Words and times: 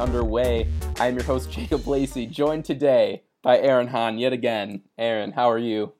Underway. 0.00 0.66
I 0.98 1.08
am 1.08 1.14
your 1.14 1.24
host, 1.24 1.50
Jacob 1.50 1.86
Lacey, 1.86 2.24
joined 2.24 2.64
today 2.64 3.22
by 3.42 3.58
Aaron 3.58 3.88
Hahn 3.88 4.18
yet 4.18 4.32
again. 4.32 4.80
Aaron, 4.96 5.32
how 5.32 5.50
are 5.50 5.58
you? 5.58 5.92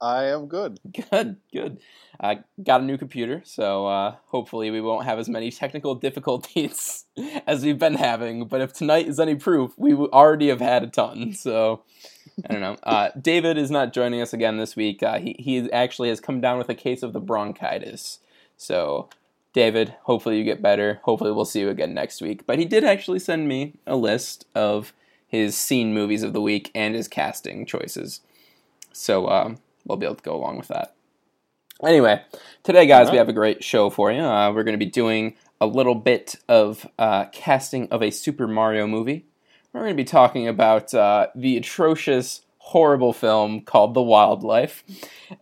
I 0.00 0.26
am 0.26 0.46
good. 0.46 0.78
Good, 1.10 1.38
good. 1.52 1.80
I 2.20 2.44
got 2.62 2.82
a 2.82 2.84
new 2.84 2.96
computer, 2.96 3.42
so 3.44 3.86
uh, 3.88 4.14
hopefully 4.26 4.70
we 4.70 4.80
won't 4.80 5.06
have 5.06 5.18
as 5.18 5.28
many 5.28 5.50
technical 5.50 5.96
difficulties 5.96 7.06
as 7.46 7.64
we've 7.64 7.78
been 7.78 7.94
having. 7.94 8.46
But 8.46 8.60
if 8.60 8.72
tonight 8.72 9.08
is 9.08 9.18
any 9.18 9.34
proof, 9.34 9.72
we 9.76 9.94
already 9.94 10.48
have 10.48 10.60
had 10.60 10.84
a 10.84 10.86
ton. 10.86 11.32
So 11.32 11.82
I 12.48 12.52
don't 12.52 12.60
know. 12.60 12.76
Uh, 12.84 13.08
David 13.20 13.58
is 13.58 13.72
not 13.72 13.92
joining 13.92 14.20
us 14.20 14.32
again 14.32 14.56
this 14.56 14.76
week. 14.76 15.02
Uh, 15.02 15.18
he 15.18 15.34
he 15.38 15.72
actually 15.72 16.10
has 16.10 16.20
come 16.20 16.40
down 16.40 16.58
with 16.58 16.68
a 16.68 16.74
case 16.76 17.02
of 17.02 17.12
the 17.12 17.20
bronchitis. 17.20 18.20
So 18.56 19.08
David, 19.54 19.94
hopefully 20.02 20.36
you 20.36 20.44
get 20.44 20.60
better. 20.60 21.00
Hopefully 21.04 21.32
we'll 21.32 21.44
see 21.44 21.60
you 21.60 21.70
again 21.70 21.94
next 21.94 22.20
week. 22.20 22.44
But 22.44 22.58
he 22.58 22.66
did 22.66 22.84
actually 22.84 23.20
send 23.20 23.48
me 23.48 23.74
a 23.86 23.96
list 23.96 24.46
of 24.54 24.92
his 25.26 25.56
seen 25.56 25.94
movies 25.94 26.22
of 26.22 26.32
the 26.32 26.40
week 26.40 26.70
and 26.74 26.94
his 26.94 27.08
casting 27.08 27.64
choices. 27.64 28.20
So 28.92 29.28
um, 29.28 29.58
we'll 29.84 29.96
be 29.96 30.06
able 30.06 30.16
to 30.16 30.22
go 30.22 30.36
along 30.36 30.58
with 30.58 30.68
that. 30.68 30.94
Anyway, 31.84 32.20
today, 32.62 32.86
guys, 32.86 33.06
right. 33.06 33.12
we 33.12 33.18
have 33.18 33.28
a 33.28 33.32
great 33.32 33.62
show 33.62 33.90
for 33.90 34.12
you. 34.12 34.20
Uh, 34.20 34.52
we're 34.52 34.64
going 34.64 34.78
to 34.78 34.84
be 34.84 34.90
doing 34.90 35.36
a 35.60 35.66
little 35.66 35.94
bit 35.94 36.36
of 36.48 36.86
uh, 36.98 37.26
casting 37.26 37.88
of 37.90 38.02
a 38.02 38.10
Super 38.10 38.46
Mario 38.46 38.86
movie. 38.86 39.24
We're 39.72 39.80
going 39.80 39.96
to 39.96 39.96
be 39.96 40.04
talking 40.04 40.46
about 40.46 40.94
uh, 40.94 41.28
the 41.34 41.56
atrocious, 41.56 42.42
horrible 42.58 43.12
film 43.12 43.60
called 43.60 43.94
The 43.94 44.02
Wildlife, 44.02 44.84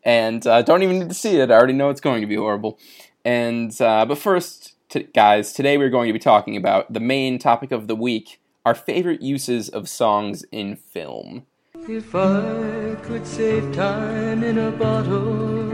and 0.04 0.46
uh, 0.46 0.62
don't 0.62 0.82
even 0.82 1.00
need 1.00 1.10
to 1.10 1.14
see 1.14 1.36
it. 1.36 1.50
I 1.50 1.54
already 1.54 1.74
know 1.74 1.90
it's 1.90 2.00
going 2.00 2.22
to 2.22 2.26
be 2.26 2.36
horrible. 2.36 2.78
And 3.24 3.80
uh, 3.80 4.04
but 4.04 4.18
first, 4.18 4.74
t- 4.88 5.08
guys, 5.14 5.52
today 5.52 5.78
we're 5.78 5.90
going 5.90 6.08
to 6.08 6.12
be 6.12 6.18
talking 6.18 6.56
about 6.56 6.92
the 6.92 7.00
main 7.00 7.38
topic 7.38 7.70
of 7.70 7.86
the 7.86 7.94
week: 7.94 8.40
our 8.66 8.74
favorite 8.74 9.22
uses 9.22 9.68
of 9.68 9.88
songs 9.88 10.44
in 10.50 10.74
film. 10.76 11.46
If 11.88 12.14
I 12.14 12.96
could 13.02 13.26
save 13.26 13.72
time 13.72 14.42
in 14.42 14.58
a 14.58 14.70
bottle, 14.72 15.66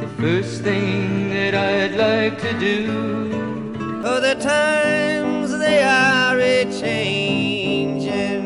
the 0.00 0.08
first 0.18 0.62
thing 0.62 1.30
that 1.30 1.54
I'd 1.54 1.94
like 1.96 2.40
to 2.40 2.58
do. 2.58 3.72
Oh, 4.04 4.20
the 4.20 4.34
times 4.34 5.56
they 5.58 5.84
are 5.84 6.36
a 6.38 6.64
changing. 6.80 8.42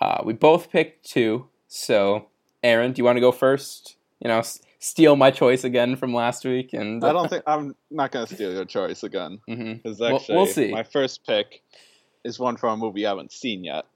Uh, 0.00 0.22
we 0.24 0.32
both 0.32 0.70
picked 0.70 1.08
two, 1.08 1.46
so 1.68 2.26
Aaron, 2.64 2.92
do 2.92 3.00
you 3.00 3.04
want 3.04 3.16
to 3.16 3.20
go 3.20 3.30
first? 3.30 3.96
You 4.20 4.28
know, 4.28 4.42
steal 4.80 5.14
my 5.14 5.30
choice 5.30 5.62
again 5.62 5.94
from 5.94 6.12
last 6.12 6.44
week, 6.44 6.72
and 6.72 7.04
I 7.04 7.12
don't 7.12 7.28
think 7.28 7.44
I'm 7.46 7.76
not 7.90 8.10
going 8.10 8.26
to 8.26 8.34
steal 8.34 8.52
your 8.52 8.64
choice 8.64 9.04
again 9.04 9.40
because 9.46 9.58
mm-hmm. 9.60 10.14
actually 10.14 10.34
we'll, 10.34 10.44
we'll 10.44 10.46
see. 10.46 10.72
my 10.72 10.82
first 10.82 11.24
pick 11.24 11.62
is 12.24 12.38
one 12.38 12.56
from 12.56 12.80
a 12.80 12.84
movie 12.84 13.06
I 13.06 13.10
haven't 13.10 13.32
seen 13.32 13.62
yet. 13.62 13.86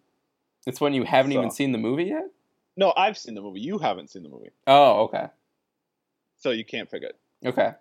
It's 0.66 0.80
one 0.80 0.94
you 0.94 1.04
haven't 1.04 1.32
so. 1.32 1.38
even 1.38 1.50
seen 1.50 1.72
the 1.72 1.78
movie 1.78 2.04
yet. 2.04 2.30
No, 2.76 2.92
I've 2.96 3.18
seen 3.18 3.34
the 3.34 3.42
movie. 3.42 3.60
You 3.60 3.78
haven't 3.78 4.10
seen 4.10 4.22
the 4.22 4.28
movie. 4.28 4.50
Oh, 4.66 5.04
okay. 5.04 5.26
So 6.38 6.50
you 6.50 6.64
can't 6.64 6.90
pick 6.90 7.02
it. 7.02 7.16
Okay. 7.44 7.72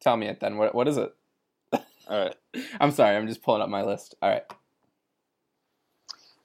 Tell 0.00 0.16
me 0.16 0.26
it 0.26 0.40
then. 0.40 0.56
What 0.56 0.74
what 0.74 0.88
is 0.88 0.96
it? 0.96 1.14
All 1.72 2.24
right. 2.24 2.34
I'm 2.80 2.90
sorry. 2.90 3.16
I'm 3.16 3.28
just 3.28 3.42
pulling 3.42 3.62
up 3.62 3.68
my 3.68 3.82
list. 3.82 4.14
All 4.20 4.30
right. 4.30 4.44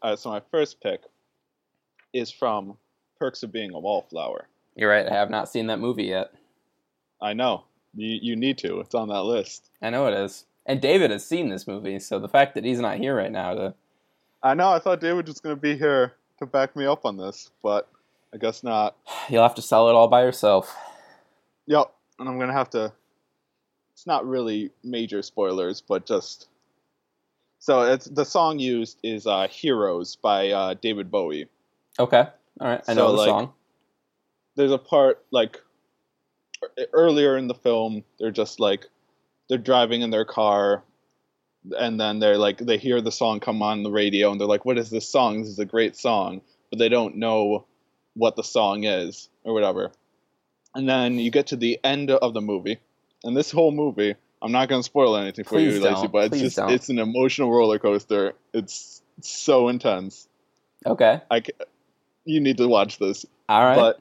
All 0.02 0.12
right. 0.12 0.20
So 0.20 0.30
my 0.30 0.42
first 0.52 0.82
pick 0.82 1.02
is 2.14 2.32
from 2.32 2.78
Perks 3.20 3.44
of 3.44 3.52
Being 3.52 3.74
a 3.74 3.80
Wallflower. 3.80 4.48
You're 4.76 4.90
right. 4.90 5.08
I 5.08 5.14
have 5.14 5.30
not 5.30 5.50
seen 5.50 5.68
that 5.68 5.80
movie 5.80 6.06
yet. 6.06 6.32
I 7.22 7.34
know. 7.34 7.64
You 7.96 8.20
you 8.22 8.36
need 8.36 8.58
to. 8.60 8.80
It's 8.80 8.96
on 8.96 9.10
that 9.10 9.24
list. 9.24 9.70
I 9.82 9.90
know 9.90 10.08
it 10.08 10.14
is. 10.14 10.46
And 10.66 10.82
David 10.82 11.12
has 11.12 11.26
seen 11.26 11.50
this 11.50 11.68
movie, 11.68 12.00
so 12.00 12.20
the 12.20 12.28
fact 12.28 12.56
that 12.56 12.66
he's 12.66 12.80
not 12.80 12.98
here 12.98 13.16
right 13.16 13.32
now 13.32 13.54
to 13.54 13.76
I 14.46 14.54
know. 14.54 14.70
I 14.70 14.78
thought 14.78 15.02
David 15.02 15.28
was 15.28 15.40
going 15.40 15.56
to 15.56 15.62
be 15.62 15.76
here 15.76 16.14
to 16.38 16.46
back 16.46 16.76
me 16.76 16.86
up 16.86 17.04
on 17.04 17.18
this, 17.18 17.50
but 17.64 17.90
I 18.32 18.38
guess 18.38 18.64
not. 18.64 18.96
You'll 19.30 19.42
have 19.42 19.56
to 19.56 19.62
sell 19.62 19.90
it 19.90 19.94
all 19.94 20.08
by 20.08 20.22
yourself. 20.22 20.74
Yep, 21.66 21.92
and 22.20 22.30
I'm 22.30 22.38
going 22.38 22.50
to 22.50 22.54
have 22.54 22.70
to. 22.72 22.94
It's 23.94 24.06
not 24.06 24.28
really 24.28 24.70
major 24.84 25.24
spoilers, 25.24 25.82
but 25.82 26.06
just. 26.06 26.48
So 27.58 27.82
it's 27.82 28.06
the 28.06 28.24
song 28.26 28.60
used 28.60 29.00
is 29.02 29.26
uh, 29.26 29.48
"Heroes" 29.48 30.16
by 30.16 30.52
uh, 30.52 30.76
David 30.76 31.10
Bowie. 31.10 31.48
Okay, 31.98 32.28
all 32.60 32.68
right, 32.68 32.84
I 32.88 32.94
know 32.94 33.14
the 33.14 33.18
like, 33.18 33.28
song. 33.28 33.54
There's 34.56 34.72
a 34.72 34.78
part 34.78 35.24
like 35.32 35.60
earlier 36.94 37.38
in 37.38 37.48
the 37.48 37.54
film. 37.54 38.04
They're 38.20 38.32
just 38.32 38.60
like 38.60 38.88
they're 39.50 39.58
driving 39.58 40.02
in 40.02 40.10
their 40.10 40.26
car 40.26 40.84
and 41.78 42.00
then 42.00 42.20
they're 42.20 42.38
like 42.38 42.60
they 42.60 42.78
hear 42.78 43.02
the 43.02 43.12
song 43.12 43.40
come 43.40 43.62
on 43.64 43.84
the 43.84 43.90
radio 43.92 44.32
and 44.32 44.40
they're 44.40 44.48
like 44.48 44.66
what 44.66 44.78
is 44.78 44.90
this 44.92 45.08
song 45.10 45.40
this 45.42 45.50
is 45.50 45.58
a 45.58 45.66
great 45.66 45.96
song 45.96 46.40
but 46.70 46.78
they 46.78 46.90
don't 46.90 47.16
know 47.16 47.66
what 48.14 48.36
the 48.36 48.44
song 48.44 48.84
is 48.84 49.30
or 49.44 49.52
whatever 49.54 49.92
and 50.76 50.88
then 50.88 51.18
you 51.18 51.32
get 51.32 51.48
to 51.48 51.56
the 51.56 51.80
end 51.84 52.12
of 52.12 52.36
the 52.36 52.42
movie 52.42 52.78
and 53.24 53.36
this 53.36 53.50
whole 53.50 53.72
movie 53.72 54.14
i'm 54.44 54.52
not 54.52 54.70
going 54.70 54.80
to 54.80 54.86
spoil 54.86 55.18
anything 55.18 55.44
for 55.44 55.54
Please 55.56 55.74
you 55.74 55.80
don't. 55.80 55.94
lacey 55.96 56.08
but 56.08 56.30
Please 56.30 56.42
it's 56.42 56.42
just 56.42 56.56
don't. 56.58 56.70
it's 56.72 56.90
an 56.90 57.00
emotional 57.00 57.52
roller 57.52 57.80
coaster 57.80 58.34
it's 58.54 59.02
so 59.22 59.68
intense 59.68 60.28
Okay. 60.86 61.20
i 61.32 61.42
you 62.26 62.40
need 62.42 62.58
to 62.58 62.68
watch 62.68 63.00
this 63.00 63.26
all 63.50 63.64
right 63.64 63.76
but 63.76 64.00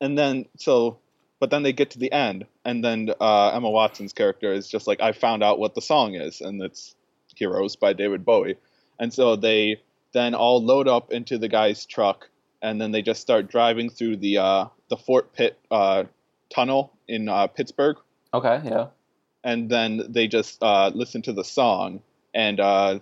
and 0.00 0.16
then 0.16 0.46
so 0.56 0.98
but 1.38 1.50
then 1.50 1.62
they 1.62 1.72
get 1.72 1.90
to 1.90 1.98
the 1.98 2.12
end 2.12 2.46
and 2.64 2.84
then 2.84 3.10
uh, 3.20 3.50
emma 3.50 3.70
watson's 3.70 4.12
character 4.12 4.52
is 4.52 4.68
just 4.68 4.86
like 4.86 5.00
i 5.00 5.12
found 5.12 5.42
out 5.42 5.58
what 5.58 5.74
the 5.74 5.82
song 5.82 6.14
is 6.14 6.40
and 6.40 6.62
it's 6.62 6.96
heroes 7.36 7.76
by 7.76 7.92
david 7.92 8.24
bowie. 8.24 8.56
And 8.98 9.12
so 9.12 9.36
they 9.36 9.82
then 10.12 10.34
all 10.34 10.64
load 10.64 10.88
up 10.88 11.12
into 11.12 11.38
the 11.38 11.48
guy's 11.48 11.86
truck 11.86 12.28
and 12.62 12.80
then 12.80 12.90
they 12.90 13.02
just 13.02 13.20
start 13.20 13.48
driving 13.48 13.90
through 13.90 14.16
the 14.16 14.38
uh, 14.38 14.66
the 14.88 14.96
fort 14.96 15.32
pitt 15.32 15.58
uh, 15.70 16.04
tunnel 16.50 16.92
in 17.06 17.28
uh, 17.28 17.46
pittsburgh. 17.46 17.96
Okay 18.32 18.60
yeah. 18.64 18.86
And 19.44 19.70
then 19.70 20.02
they 20.08 20.26
just 20.26 20.60
uh, 20.62 20.90
listen 20.92 21.22
to 21.22 21.32
the 21.32 21.44
song 21.44 22.02
and 22.34 22.58
uh, 22.58 22.98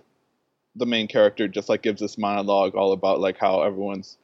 the 0.75 0.85
main 0.85 1.07
character 1.07 1.47
just 1.47 1.69
like 1.69 1.81
gives 1.81 2.01
this 2.01 2.17
monologue 2.17 2.75
all 2.75 2.91
about 2.91 3.19
like 3.19 3.37
how 3.37 3.61
everyone's 3.61 4.17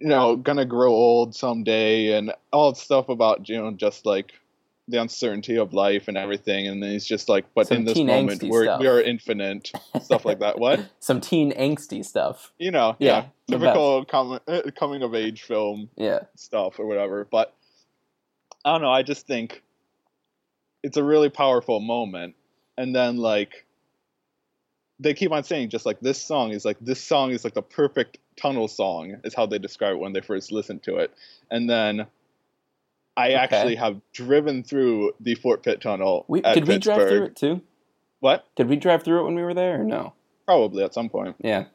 you 0.00 0.08
know 0.08 0.36
gonna 0.36 0.64
grow 0.64 0.92
old 0.92 1.34
someday 1.34 2.12
and 2.16 2.32
all 2.52 2.74
stuff 2.74 3.08
about 3.08 3.48
you 3.48 3.56
know 3.56 3.70
just 3.72 4.04
like 4.06 4.32
the 4.86 5.00
uncertainty 5.00 5.56
of 5.56 5.72
life 5.72 6.08
and 6.08 6.18
everything. 6.18 6.68
And 6.68 6.82
then 6.82 6.90
he's 6.90 7.06
just 7.06 7.26
like 7.26 7.46
but 7.54 7.68
Some 7.68 7.78
in 7.78 7.84
this 7.86 7.98
moment 7.98 8.42
we're 8.42 8.78
we're 8.78 9.00
infinite. 9.00 9.72
Stuff 10.02 10.26
like 10.26 10.40
that. 10.40 10.58
What? 10.58 10.84
Some 11.00 11.22
teen 11.22 11.52
angsty 11.52 12.04
stuff. 12.04 12.52
you 12.58 12.70
know 12.70 12.94
Yeah, 12.98 13.26
yeah, 13.46 13.56
typical 13.58 14.04
com- 14.04 14.40
uh, 14.46 14.60
coming 14.78 15.02
of 15.02 15.14
age 15.14 15.42
film 15.42 15.88
Yeah. 15.96 16.20
stuff 16.36 16.78
or 16.78 16.86
whatever. 16.86 17.26
But 17.30 17.54
i 18.66 18.72
don't 18.72 18.80
know 18.82 18.90
i 18.90 19.02
just 19.02 19.26
think 19.26 19.62
it's 20.82 20.96
a 20.98 21.02
really 21.04 21.30
powerful 21.30 21.80
moment. 21.80 22.34
And 22.76 22.94
then 22.94 23.16
like 23.16 23.64
they 25.00 25.14
keep 25.14 25.32
on 25.32 25.44
saying 25.44 25.70
just 25.70 25.86
like 25.86 26.00
this 26.00 26.20
song 26.22 26.50
is 26.50 26.64
like 26.64 26.76
this 26.80 27.00
song 27.00 27.30
is 27.30 27.42
like 27.42 27.54
the 27.54 27.62
perfect 27.62 28.18
tunnel 28.36 28.68
song 28.68 29.16
is 29.24 29.34
how 29.34 29.46
they 29.46 29.58
describe 29.58 29.94
it 29.94 29.98
when 30.00 30.12
they 30.12 30.20
first 30.20 30.52
listened 30.52 30.82
to 30.82 30.96
it 30.96 31.12
and 31.50 31.68
then 31.68 32.06
i 33.16 33.26
Okay. 33.28 33.36
actually 33.36 33.76
have 33.76 34.00
driven 34.12 34.62
through 34.64 35.12
the 35.20 35.34
fort 35.36 35.62
pitt 35.62 35.80
tunnel 35.80 36.24
We, 36.28 36.42
at 36.44 36.54
did 36.54 36.68
we 36.68 36.78
drive 36.78 37.08
through 37.08 37.24
it 37.24 37.36
too? 37.36 37.60
what 38.20 38.46
Did 38.56 38.68
we 38.68 38.76
drive 38.76 39.02
through 39.04 39.20
it 39.20 39.24
when 39.24 39.34
we 39.34 39.42
were 39.42 39.54
there 39.54 39.80
or 39.80 39.84
no? 39.84 40.12
probably 40.46 40.84
at 40.84 40.94
some 40.94 41.08
point 41.08 41.36
Yeah. 41.40 41.66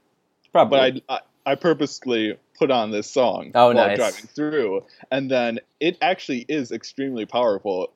Probably. 0.51 1.01
but 1.03 1.03
I, 1.09 1.15
I 1.15 1.19
I 1.51 1.55
purposely 1.55 2.37
put 2.57 2.69
on 2.71 2.91
this 2.91 3.09
song 3.09 3.51
Oh, 3.55 3.71
while 3.71 3.87
nice. 3.87 3.97
driving 3.97 4.27
through, 4.35 4.83
and 5.09 5.31
then 5.31 5.59
it 5.79 5.97
actually 6.01 6.45
is 6.47 6.71
extremely 6.71 7.25
powerful. 7.25 7.91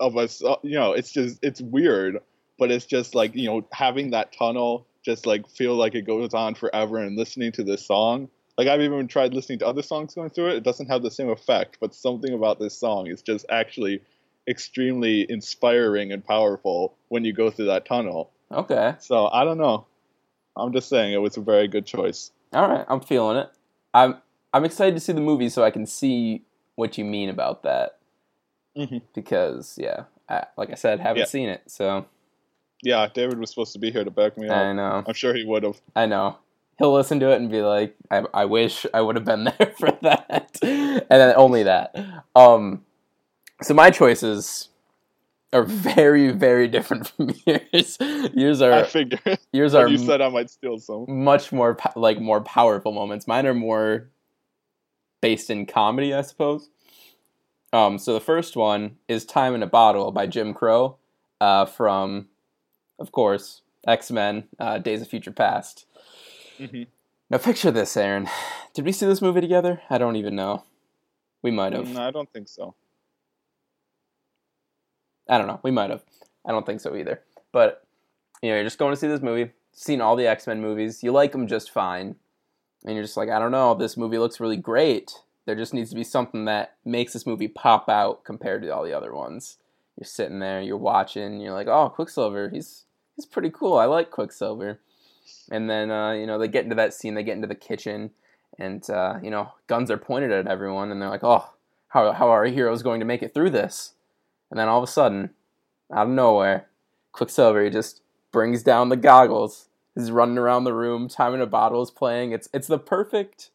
Of 0.00 0.16
us, 0.18 0.42
you 0.62 0.78
know, 0.78 0.92
it's 0.92 1.12
just 1.12 1.38
it's 1.42 1.60
weird, 1.60 2.18
but 2.58 2.70
it's 2.70 2.84
just 2.86 3.14
like 3.14 3.34
you 3.34 3.46
know 3.46 3.66
having 3.72 4.10
that 4.10 4.32
tunnel 4.36 4.86
just 5.04 5.26
like 5.26 5.48
feel 5.48 5.74
like 5.74 5.94
it 5.94 6.02
goes 6.06 6.34
on 6.34 6.54
forever, 6.54 6.98
and 6.98 7.16
listening 7.16 7.52
to 7.52 7.64
this 7.64 7.84
song. 7.86 8.28
Like 8.56 8.68
I've 8.68 8.80
even 8.80 9.06
tried 9.08 9.34
listening 9.34 9.60
to 9.60 9.66
other 9.68 9.82
songs 9.82 10.14
going 10.14 10.30
through 10.30 10.48
it. 10.48 10.56
It 10.56 10.62
doesn't 10.64 10.88
have 10.88 11.02
the 11.02 11.10
same 11.10 11.28
effect, 11.30 11.78
but 11.80 11.94
something 11.94 12.32
about 12.32 12.58
this 12.58 12.76
song 12.76 13.06
is 13.06 13.22
just 13.22 13.46
actually 13.48 14.02
extremely 14.48 15.26
inspiring 15.30 16.10
and 16.10 16.24
powerful 16.24 16.96
when 17.08 17.24
you 17.24 17.32
go 17.32 17.50
through 17.50 17.66
that 17.66 17.84
tunnel. 17.84 18.30
okay. 18.50 18.94
So 18.98 19.28
I 19.28 19.44
don't 19.44 19.58
know. 19.58 19.86
I'm 20.56 20.72
just 20.72 20.88
saying 20.88 21.12
it 21.12 21.18
was 21.18 21.36
a 21.36 21.40
very 21.40 21.68
good 21.68 21.86
choice. 21.86 22.32
All 22.52 22.68
right. 22.68 22.84
I'm 22.88 23.00
feeling 23.00 23.36
it. 23.36 23.50
I'm 23.94 24.16
I'm 24.52 24.64
excited 24.64 24.94
to 24.94 25.00
see 25.00 25.12
the 25.12 25.20
movie 25.20 25.50
so 25.50 25.62
I 25.62 25.70
can 25.70 25.86
see 25.86 26.42
what 26.74 26.96
you 26.98 27.04
mean 27.04 27.28
about 27.28 27.62
that. 27.62 27.98
Mhm. 28.76 29.02
Because 29.14 29.76
yeah, 29.80 30.04
I, 30.28 30.46
like 30.56 30.70
I 30.70 30.74
said, 30.74 30.98
haven't 31.00 31.20
Yeah. 31.20 31.26
seen 31.26 31.48
it, 31.48 31.62
so 31.66 32.06
Yeah, 32.82 33.08
David 33.12 33.38
was 33.38 33.50
supposed 33.50 33.72
to 33.72 33.78
be 33.78 33.90
here 33.90 34.04
to 34.04 34.10
back 34.10 34.36
me 34.38 34.48
up. 34.48 34.56
I 34.56 34.72
know. 34.72 35.04
I'm 35.06 35.14
sure 35.14 35.34
he 35.34 35.44
would 35.44 35.62
have. 35.64 35.80
I 35.96 36.06
know. 36.06 36.38
He'll 36.78 36.92
listen 36.94 37.18
to 37.20 37.30
it 37.32 37.40
and 37.40 37.50
be 37.50 37.60
like, 37.62 37.96
I, 38.10 38.22
I 38.32 38.44
wish 38.44 38.86
I 38.94 39.00
would 39.00 39.16
have 39.16 39.24
been 39.24 39.44
there 39.58 39.74
for 39.78 39.90
that. 40.02 40.58
and 40.62 41.02
then 41.08 41.34
only 41.36 41.64
that. 41.64 41.94
Um 42.36 42.84
So 43.62 43.74
my 43.74 43.90
choices 43.90 44.68
are 45.52 45.64
very, 45.64 46.30
very 46.30 46.68
different 46.68 47.08
from 47.16 47.30
yours. 47.46 47.96
Yours 48.34 48.60
are. 48.62 48.72
I 48.72 48.80
are 48.80 48.84
figured. 48.84 49.38
yours 49.52 49.74
are 49.74 49.88
you 49.88 49.98
said 49.98 50.20
I 50.20 50.28
might 50.28 50.50
steal 50.50 50.78
some. 50.78 51.06
much 51.08 51.50
more 51.52 51.76
like 51.96 52.20
more 52.20 52.40
powerful 52.42 52.92
moments. 52.92 53.26
Mine 53.26 53.46
are 53.46 53.54
more 53.54 54.08
based 55.20 55.50
in 55.50 55.66
comedy, 55.66 56.14
I 56.14 56.22
suppose. 56.22 56.68
Um, 57.72 57.98
so 57.98 58.14
the 58.14 58.20
first 58.20 58.56
one 58.56 58.96
is 59.08 59.24
"Time 59.26 59.54
in 59.54 59.62
a 59.62 59.66
Bottle" 59.66 60.12
by 60.12 60.26
Jim 60.26 60.54
Croce, 60.54 60.96
uh, 61.40 61.66
from, 61.66 62.28
of 62.98 63.12
course, 63.12 63.62
X 63.86 64.10
Men: 64.10 64.44
uh, 64.58 64.78
Days 64.78 65.02
of 65.02 65.08
Future 65.08 65.32
Past. 65.32 65.86
hmm 66.58 66.84
Now 67.30 67.38
picture 67.38 67.70
this, 67.70 67.96
Aaron. 67.96 68.28
Did 68.74 68.84
we 68.84 68.92
see 68.92 69.06
this 69.06 69.22
movie 69.22 69.40
together? 69.40 69.82
I 69.90 69.98
don't 69.98 70.16
even 70.16 70.36
know. 70.36 70.64
We 71.42 71.50
might 71.50 71.72
have. 71.72 71.88
No, 71.88 72.02
I 72.02 72.10
don't 72.10 72.30
think 72.32 72.48
so. 72.48 72.74
I 75.28 75.38
don't 75.38 75.46
know. 75.46 75.60
We 75.62 75.70
might 75.70 75.90
have. 75.90 76.02
I 76.44 76.52
don't 76.52 76.64
think 76.66 76.80
so 76.80 76.96
either. 76.96 77.20
But 77.52 77.84
you 78.42 78.50
know, 78.50 78.56
you're 78.56 78.64
just 78.64 78.78
going 78.78 78.92
to 78.92 79.00
see 79.00 79.08
this 79.08 79.20
movie, 79.20 79.50
seen 79.72 80.00
all 80.00 80.16
the 80.16 80.26
X 80.26 80.46
Men 80.46 80.60
movies. 80.60 81.02
You 81.02 81.12
like 81.12 81.32
them 81.32 81.46
just 81.46 81.70
fine, 81.70 82.16
and 82.84 82.94
you're 82.94 83.04
just 83.04 83.16
like, 83.16 83.28
I 83.28 83.38
don't 83.38 83.52
know. 83.52 83.74
This 83.74 83.96
movie 83.96 84.18
looks 84.18 84.40
really 84.40 84.56
great. 84.56 85.12
There 85.46 85.56
just 85.56 85.72
needs 85.72 85.90
to 85.90 85.96
be 85.96 86.04
something 86.04 86.44
that 86.44 86.74
makes 86.84 87.14
this 87.14 87.26
movie 87.26 87.48
pop 87.48 87.88
out 87.88 88.22
compared 88.24 88.62
to 88.62 88.68
all 88.68 88.84
the 88.84 88.92
other 88.92 89.14
ones. 89.14 89.56
You're 89.98 90.04
sitting 90.06 90.38
there, 90.38 90.60
you're 90.60 90.76
watching, 90.76 91.40
you're 91.40 91.54
like, 91.54 91.66
oh, 91.66 91.88
Quicksilver, 91.88 92.50
he's 92.50 92.84
he's 93.18 93.26
pretty 93.26 93.50
cool. 93.50 93.76
I 93.76 93.86
like 93.86 94.12
Quicksilver. 94.12 94.78
And 95.50 95.68
then 95.68 95.90
uh, 95.90 96.12
you 96.12 96.26
know 96.26 96.38
they 96.38 96.48
get 96.48 96.64
into 96.64 96.76
that 96.76 96.94
scene. 96.94 97.14
They 97.14 97.24
get 97.24 97.36
into 97.36 97.48
the 97.48 97.54
kitchen, 97.54 98.12
and 98.58 98.88
uh, 98.88 99.18
you 99.22 99.30
know 99.30 99.52
guns 99.66 99.90
are 99.90 99.98
pointed 99.98 100.30
at 100.30 100.46
everyone, 100.46 100.90
and 100.90 101.02
they're 101.02 101.08
like, 101.10 101.24
oh, 101.24 101.50
how 101.88 102.12
how 102.12 102.28
are 102.28 102.38
our 102.38 102.46
heroes 102.46 102.82
going 102.82 103.00
to 103.00 103.06
make 103.06 103.22
it 103.22 103.34
through 103.34 103.50
this? 103.50 103.94
And 104.50 104.58
then 104.58 104.68
all 104.68 104.78
of 104.78 104.88
a 104.88 104.92
sudden, 104.92 105.30
out 105.92 106.06
of 106.06 106.12
nowhere, 106.12 106.68
Quicksilver 107.12 107.64
he 107.64 107.70
just 107.70 108.02
brings 108.30 108.62
down 108.62 108.88
the 108.88 108.96
goggles. 108.96 109.68
He's 109.94 110.10
running 110.12 110.38
around 110.38 110.64
the 110.64 110.74
room, 110.74 111.08
time 111.08 111.34
in 111.34 111.40
a 111.40 111.46
bottle 111.46 111.82
is 111.82 111.90
playing. 111.90 112.32
It's 112.32 112.48
it's 112.54 112.68
the 112.68 112.78
perfect 112.78 113.50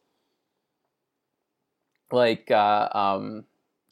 like 2.12 2.50
uh, 2.50 2.88
um, 2.92 3.44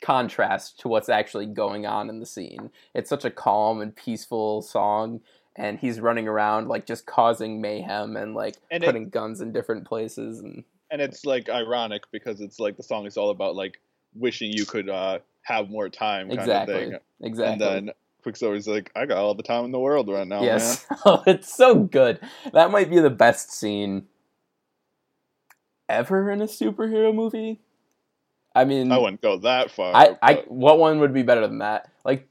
contrast 0.02 0.80
to 0.80 0.88
what's 0.88 1.08
actually 1.08 1.46
going 1.46 1.86
on 1.86 2.10
in 2.10 2.20
the 2.20 2.26
scene. 2.26 2.70
It's 2.94 3.08
such 3.08 3.24
a 3.24 3.30
calm 3.30 3.80
and 3.80 3.94
peaceful 3.94 4.62
song, 4.62 5.20
and 5.56 5.78
he's 5.78 6.00
running 6.00 6.26
around 6.28 6.68
like 6.68 6.86
just 6.86 7.04
causing 7.06 7.60
mayhem 7.60 8.16
and 8.16 8.34
like 8.34 8.56
And 8.70 8.82
it- 8.82 8.86
putting 8.86 9.08
guns 9.10 9.40
in 9.40 9.52
different 9.52 9.86
places 9.86 10.40
and 10.40 10.64
And 10.90 11.00
it's 11.02 11.24
like 11.24 11.48
ironic 11.48 12.02
because 12.10 12.40
it's 12.40 12.58
like 12.58 12.76
the 12.76 12.82
song 12.82 13.06
is 13.06 13.16
all 13.16 13.30
about 13.30 13.54
like 13.56 13.80
wishing 14.14 14.52
you 14.52 14.64
could 14.66 14.88
uh, 14.88 15.18
have 15.42 15.70
more 15.70 15.88
time, 15.88 16.28
kind 16.28 16.38
exactly 16.40 16.74
of 16.74 16.90
thing. 16.90 16.98
exactly. 17.22 17.52
And 17.66 17.88
then 17.88 17.94
Quicksilver's 18.22 18.68
like, 18.68 18.90
I 18.94 19.06
got 19.06 19.18
all 19.18 19.34
the 19.34 19.42
time 19.42 19.64
in 19.64 19.72
the 19.72 19.80
world 19.80 20.08
right 20.08 20.26
now, 20.26 20.42
yes, 20.42 20.86
oh, 21.04 21.22
it's 21.26 21.52
so 21.54 21.74
good. 21.74 22.20
That 22.52 22.70
might 22.70 22.88
be 22.90 22.98
the 23.00 23.10
best 23.10 23.50
scene 23.52 24.06
ever 25.88 26.30
in 26.30 26.40
a 26.40 26.46
superhero 26.46 27.14
movie. 27.14 27.60
I 28.54 28.64
mean. 28.64 28.92
I 28.92 28.98
wouldn't 28.98 29.22
go 29.22 29.38
that 29.38 29.70
far. 29.70 29.94
I, 29.94 30.16
I, 30.22 30.34
what 30.46 30.78
one 30.78 31.00
would 31.00 31.14
be 31.14 31.22
better 31.22 31.46
than 31.46 31.58
that? 31.58 31.90
Like, 32.04 32.28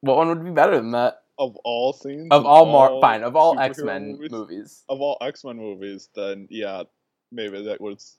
what 0.00 0.16
one 0.18 0.28
would 0.28 0.44
be 0.44 0.50
better 0.50 0.76
than 0.76 0.92
that? 0.92 1.22
Of 1.38 1.56
all 1.64 1.92
scenes, 1.92 2.28
Of 2.30 2.46
all, 2.46 2.66
Mar- 2.66 3.00
fine, 3.00 3.22
of 3.22 3.36
all 3.36 3.58
X 3.58 3.78
Men 3.78 4.12
movies, 4.12 4.30
movies. 4.30 4.84
of 4.88 5.00
all 5.00 5.18
X 5.20 5.44
Men 5.44 5.56
movies, 5.56 6.08
then 6.14 6.48
yeah, 6.50 6.84
maybe 7.30 7.62
that 7.64 7.80
was. 7.80 8.16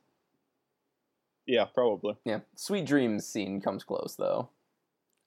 Yeah, 1.46 1.66
probably. 1.66 2.16
Yeah, 2.26 2.40
Sweet 2.56 2.86
Dreams 2.86 3.26
scene 3.26 3.62
comes 3.62 3.84
close 3.84 4.16
though. 4.18 4.50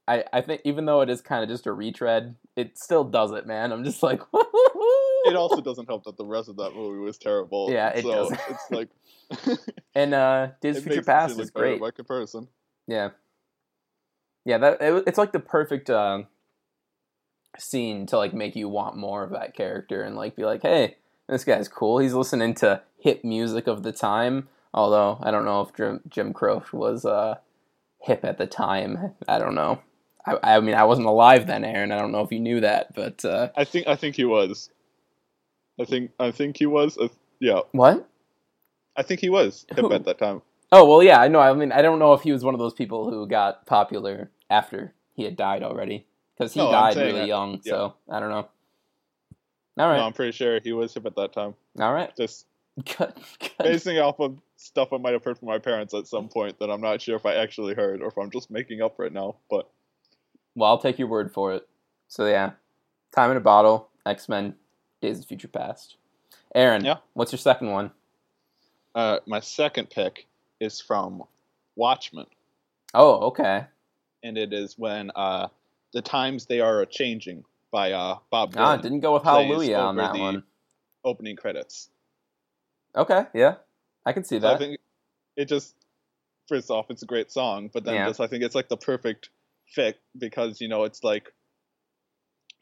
I, 0.07 0.25
I 0.33 0.41
think 0.41 0.63
even 0.65 0.87
though 0.87 1.01
it 1.03 1.11
is 1.11 1.21
kind 1.21 1.43
of 1.43 1.49
just 1.49 1.67
a 1.67 1.73
retread, 1.73 2.35
it 2.57 2.77
still 2.79 3.05
does 3.05 3.31
it, 3.31 3.47
man. 3.47 3.71
I'm 3.73 3.85
just 3.85 4.03
like, 4.03 4.21
It 5.25 5.37
also 5.37 5.61
doesn't 5.61 5.87
help 5.87 6.05
that 6.05 6.17
the 6.17 6.25
rest 6.25 6.49
of 6.49 6.57
that 6.57 6.75
movie 6.75 6.99
was 6.99 7.19
terrible. 7.19 7.71
Yeah, 7.71 7.91
it 7.91 8.03
so 8.03 8.31
does. 8.31 8.39
It's 8.49 8.71
like 8.71 8.89
and 9.95 10.15
uh, 10.15 10.49
Days 10.61 10.79
of 10.79 10.85
Future 10.85 11.03
Past 11.03 11.39
is 11.39 11.51
great. 11.51 11.81
by 11.81 11.91
comparison. 11.91 12.49
Yeah, 12.87 13.11
yeah. 14.45 14.59
That 14.59 14.81
it, 14.81 15.05
it's 15.07 15.19
like 15.19 15.33
the 15.33 15.41
perfect 15.41 15.91
uh, 15.91 16.23
scene 17.59 18.07
to 18.07 18.17
like 18.17 18.33
make 18.33 18.57
you 18.57 18.69
want 18.69 18.97
more 18.97 19.23
of 19.23 19.31
that 19.31 19.55
character 19.55 20.03
and 20.03 20.17
like 20.17 20.37
be 20.37 20.45
like, 20.45 20.63
hey, 20.63 20.97
this 21.29 21.45
guy's 21.45 21.69
cool. 21.69 21.99
He's 21.99 22.15
listening 22.15 22.55
to 22.57 22.83
hip 22.99 23.25
music 23.25 23.67
of 23.67 23.83
the 23.83 23.93
time. 23.93 24.49
Although 24.73 25.19
I 25.23 25.31
don't 25.31 25.45
know 25.45 25.63
if 25.63 25.75
Jim, 25.75 26.01
Jim 26.09 26.33
Croce 26.33 26.73
was 26.73 27.05
uh, 27.05 27.37
hip 28.01 28.25
at 28.25 28.39
the 28.39 28.47
time. 28.47 29.15
I 29.27 29.39
don't 29.39 29.55
know. 29.55 29.81
I, 30.25 30.57
I 30.57 30.61
mean, 30.61 30.75
I 30.75 30.85
wasn't 30.85 31.07
alive 31.07 31.47
then, 31.47 31.65
Aaron. 31.65 31.93
I 31.93 31.99
don't 31.99 32.13
know 32.13 32.23
if 32.23 32.33
you 32.33 32.41
knew 32.41 32.61
that, 32.61 32.95
but 32.95 33.25
uh, 33.25 33.49
I 33.57 33.65
think 33.65 33.87
I 33.87 33.97
think 33.97 34.17
he 34.17 34.25
was. 34.25 34.71
I 35.81 35.85
think 35.85 36.11
I 36.21 36.31
think 36.31 36.59
he 36.59 36.67
was. 36.67 36.99
Uh, 36.99 37.09
yeah, 37.41 37.61
what? 37.73 38.07
I 38.97 39.03
think 39.03 39.21
he 39.21 39.31
was 39.31 39.67
hip 39.69 39.79
Who? 39.79 39.93
at 39.93 40.05
that 40.05 40.19
time. 40.19 40.43
Oh 40.73 40.85
well, 40.85 41.03
yeah, 41.03 41.21
I 41.21 41.29
know. 41.29 41.41
I 41.41 41.53
mean, 41.53 41.73
I 41.73 41.83
don't 41.83 41.99
know 41.99 42.13
if 42.13 42.23
he 42.23 42.33
was 42.33 42.45
one 42.45 42.55
of 42.55 42.61
those 42.61 42.75
people 42.75 43.11
who 43.11 43.27
got 43.27 43.67
popular 43.67 44.31
after 44.49 44.95
he 45.15 45.25
had 45.25 45.37
died 45.37 45.63
already, 45.63 46.07
because 46.41 46.55
he 46.55 46.61
No, 46.61 46.71
died 46.73 46.97
really 46.97 47.13
that- 47.21 47.27
young. 47.29 47.61
yeah. 47.65 47.71
So 47.73 47.95
I 48.09 48.19
don't 48.19 48.31
know. 48.31 48.49
All 49.79 49.89
right, 49.89 49.99
No, 49.99 50.07
I'm 50.07 50.13
pretty 50.15 50.33
sure 50.33 50.59
he 50.61 50.73
was 50.73 50.95
hip 50.95 51.05
at 51.07 51.17
that 51.17 51.33
time. 51.33 51.55
all 51.79 51.93
right, 51.93 52.15
Just 52.17 52.47
good, 52.77 53.13
good. 53.39 53.51
basing 53.59 53.99
off 53.99 54.19
of 54.21 54.39
stuff 54.57 54.93
I 54.93 54.97
might 54.99 55.13
have 55.13 55.23
heard 55.25 55.39
from 55.39 55.49
my 55.49 55.59
parents 55.59 55.93
at 55.95 56.07
some 56.07 56.29
point 56.29 56.59
that 56.59 56.71
I'm 56.71 56.81
not 56.81 57.01
sure 57.03 57.17
if 57.17 57.25
I 57.27 57.35
actually 57.35 57.75
heard 57.75 58.01
or 58.03 58.09
if 58.09 58.17
I'm 58.19 58.31
just 58.31 58.51
making 58.51 58.81
up 58.83 58.99
right 58.99 59.13
now. 59.13 59.37
But 59.51 59.69
Well, 60.55 60.71
I'll 60.71 60.79
take 60.79 60.99
your 60.99 61.09
word 61.09 61.33
for 61.33 61.53
it. 61.55 61.67
So 62.09 62.27
yeah, 62.27 62.53
time 63.15 63.31
in 63.31 63.37
a 63.37 63.41
bottle, 63.41 63.89
X 64.07 64.29
Men, 64.29 64.55
Days 65.01 65.21
of 65.21 65.27
Future 65.27 65.49
Past. 65.49 65.97
Aaron, 66.55 66.85
Yeah. 66.85 66.97
what's 67.15 67.33
your 67.33 67.39
second 67.39 67.71
one? 67.71 67.91
uh, 68.95 69.21
my 69.27 69.41
second 69.41 69.89
pick 69.91 70.27
is 70.59 70.81
from 70.81 71.23
Watchmen, 71.77 72.27
Oh, 72.93 73.27
okay. 73.29 73.67
and 74.25 74.37
it 74.37 74.53
is 74.53 74.77
when 74.77 75.11
uh, 75.15 75.47
the 75.93 76.03
times 76.03 76.47
they 76.47 76.61
are 76.61 76.85
changing 76.87 77.45
by 77.71 77.93
uh, 77.93 78.19
Bob 78.31 78.55
Ah, 78.57 78.77
Dylan. 78.77 78.83
didn't 78.83 79.01
go 79.01 79.15
with 79.15 79.23
Hallelujah 79.25 79.77
on 79.79 79.97
that 79.97 80.13
the- 80.13 80.21
one. 80.21 80.43
opening 81.05 81.37
credits. 81.37 81.89
Okay, 82.95 83.25
yeah, 83.35 83.57
I 84.05 84.13
can 84.13 84.25
see 84.25 84.41
So 84.41 84.49
I 84.53 84.59
think 84.59 84.79
it 85.37 85.47
just 85.47 85.75
first 86.49 86.71
off, 86.71 86.91
it's 86.91 87.03
a 87.03 87.07
great 87.07 87.31
song, 87.31 87.71
but 87.73 87.85
then 87.85 87.95
Yeah. 87.95 88.07
just 88.07 88.21
I 88.21 88.27
think 88.27 88.43
it's 88.43 88.55
like 88.55 88.69
the 88.69 88.77
perfect 88.77 89.31
fit 89.67 90.01
because 90.19 90.61
you 90.61 90.69
know 90.69 90.83
it's 90.85 91.05
like 91.05 91.33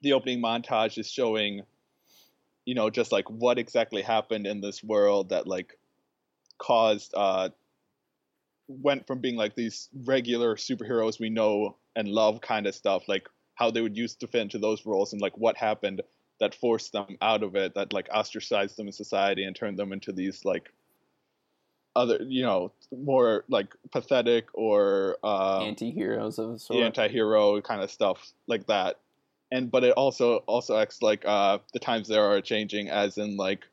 the 0.03 0.13
opening 0.13 0.41
montage 0.43 0.99
is 0.99 1.11
showing, 1.11 1.63
you 2.67 2.75
know, 2.75 2.91
just 2.91 3.11
like 3.11 3.29
what 3.31 3.59
exactly 3.59 4.03
happened 4.03 4.47
in 4.47 4.61
this 4.61 4.85
world 4.85 5.31
that 5.31 5.47
like 5.47 5.79
caused 6.59 7.15
uh 7.17 7.49
went 8.69 9.07
from 9.07 9.21
being 9.21 9.37
like 9.37 9.55
these 9.55 9.89
regular 10.05 10.57
superheroes 10.57 11.19
we 11.19 11.31
know 11.31 11.77
and 11.99 12.09
love 12.09 12.41
kind 12.41 12.67
of 12.69 12.75
stuff 12.77 13.09
like 13.09 13.29
how 13.57 13.73
they 13.73 13.83
would 13.83 13.97
used 13.97 14.21
to 14.21 14.29
fit 14.29 14.41
into 14.41 14.59
those 14.59 14.87
roles 14.87 15.13
and 15.13 15.21
like 15.21 15.37
what 15.37 15.57
happened 15.57 16.01
that 16.39 16.55
forced 16.55 16.93
them 16.93 17.19
out 17.21 17.43
of 17.43 17.57
it 17.57 17.75
that 17.75 17.93
like 17.93 18.09
ostracized 18.15 18.77
them 18.77 18.87
in 18.87 18.93
society 18.93 19.43
and 19.43 19.57
turned 19.57 19.77
them 19.77 19.93
into 19.93 20.13
these 20.13 20.45
like 20.45 20.73
other 21.97 22.19
you 22.23 22.43
know 22.43 22.71
more 22.97 23.45
like 23.49 23.75
pathetic 23.91 24.47
or 24.55 25.17
uh 25.25 25.59
Anti-heroes 25.65 26.39
of 26.39 26.61
sort. 26.61 26.85
anti-hero 26.85 27.61
kind 27.61 27.83
of 27.83 27.91
stuff 27.91 28.33
like 28.47 28.69
that 28.69 29.01
and 29.51 29.69
but 29.69 29.83
it 29.83 29.91
also 29.91 30.37
also 30.47 30.79
acts 30.79 31.03
like 31.03 31.25
uh 31.27 31.59
the 31.73 31.81
times 31.81 32.07
there 32.07 32.25
are 32.25 32.41
changing 32.41 32.89
as 32.89 33.19
in 33.19 33.37
like 33.37 33.65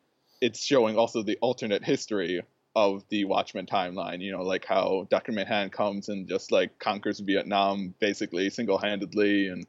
it's 0.41 0.65
showing 0.65 0.97
also 0.97 1.21
the 1.21 1.37
alternate 1.41 1.83
history 1.83 2.41
of 2.75 3.03
the 3.09 3.25
Watchmen 3.25 3.65
timeline. 3.65 4.21
You 4.21 4.33
know, 4.33 4.43
like 4.43 4.65
how 4.65 5.07
Dr. 5.09 5.31
Manhattan 5.31 5.69
comes 5.69 6.09
and 6.09 6.27
just 6.27 6.51
like 6.51 6.77
conquers 6.79 7.19
Vietnam 7.19 7.93
basically 7.99 8.49
single 8.49 8.77
handedly 8.77 9.47
and 9.47 9.65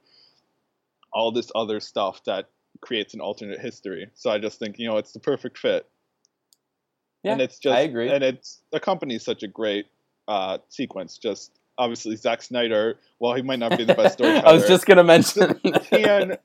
all 1.12 1.32
this 1.32 1.50
other 1.54 1.80
stuff 1.80 2.22
that 2.24 2.48
creates 2.80 3.14
an 3.14 3.20
alternate 3.20 3.60
history. 3.60 4.08
So 4.14 4.30
I 4.30 4.38
just 4.38 4.58
think, 4.58 4.78
you 4.78 4.86
know, 4.86 4.96
it's 4.96 5.12
the 5.12 5.20
perfect 5.20 5.58
fit. 5.58 5.86
Yeah, 7.22 7.32
and 7.32 7.40
it's 7.40 7.58
just 7.58 7.76
I 7.76 7.80
agree. 7.80 8.08
and 8.08 8.22
it's 8.22 8.60
accompanies 8.72 9.24
such 9.24 9.42
a 9.42 9.48
great 9.48 9.86
uh 10.28 10.58
sequence. 10.68 11.18
Just 11.18 11.58
obviously 11.78 12.14
Zack 12.16 12.42
Snyder, 12.42 12.98
while 13.18 13.34
he 13.34 13.42
might 13.42 13.58
not 13.58 13.76
be 13.76 13.84
the 13.84 13.94
best 13.94 14.14
storyteller, 14.18 14.48
I 14.48 14.52
was 14.52 14.68
just 14.68 14.86
gonna 14.86 15.02
mention. 15.02 15.58
can 15.90 16.36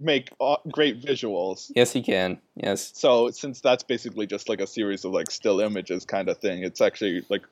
make 0.00 0.30
uh, 0.40 0.56
great 0.70 1.00
visuals. 1.02 1.70
yes, 1.74 1.92
he 1.92 2.02
can. 2.02 2.38
Yes. 2.54 2.92
So 2.94 3.30
since 3.30 3.60
that's 3.60 3.82
basically 3.82 4.26
just 4.26 4.48
like 4.48 4.60
a 4.60 4.66
series 4.66 5.04
of 5.04 5.12
like 5.12 5.30
still 5.30 5.60
images 5.60 6.04
kind 6.04 6.28
of 6.28 6.38
thing, 6.38 6.62
it's 6.62 6.80
actually 6.80 7.24
like 7.28 7.42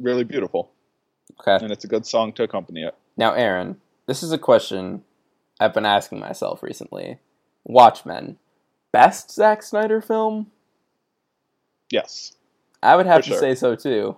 really 0.00 0.24
beautiful, 0.24 0.70
Okay. 1.40 1.62
and 1.64 1.72
it's 1.72 1.84
a 1.84 1.88
good 1.88 2.04
song 2.06 2.32
to 2.34 2.42
accompany 2.42 2.82
it. 2.82 2.94
Now, 3.16 3.32
Aaron, 3.34 3.80
this 4.06 4.22
is 4.22 4.32
a 4.32 4.38
question 4.38 5.04
I've 5.60 5.74
been 5.74 5.86
asking 5.86 6.18
myself 6.20 6.62
recently. 6.62 7.18
Watchmen, 7.64 8.38
best 8.92 9.30
Zack 9.30 9.62
Snyder 9.62 10.00
film? 10.00 10.50
Yes, 11.90 12.32
I 12.82 12.96
would 12.96 13.06
have 13.06 13.22
to 13.22 13.28
sure. 13.30 13.38
say 13.38 13.54
so 13.54 13.76
too. 13.76 14.16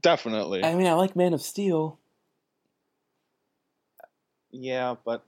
definitely. 0.00 0.62
I 0.64 0.74
mean, 0.74 0.86
I 0.86 0.92
like 0.92 1.16
Man 1.16 1.32
of 1.34 1.42
Steel. 1.42 1.98
Yeah, 4.52 4.94
but 5.04 5.24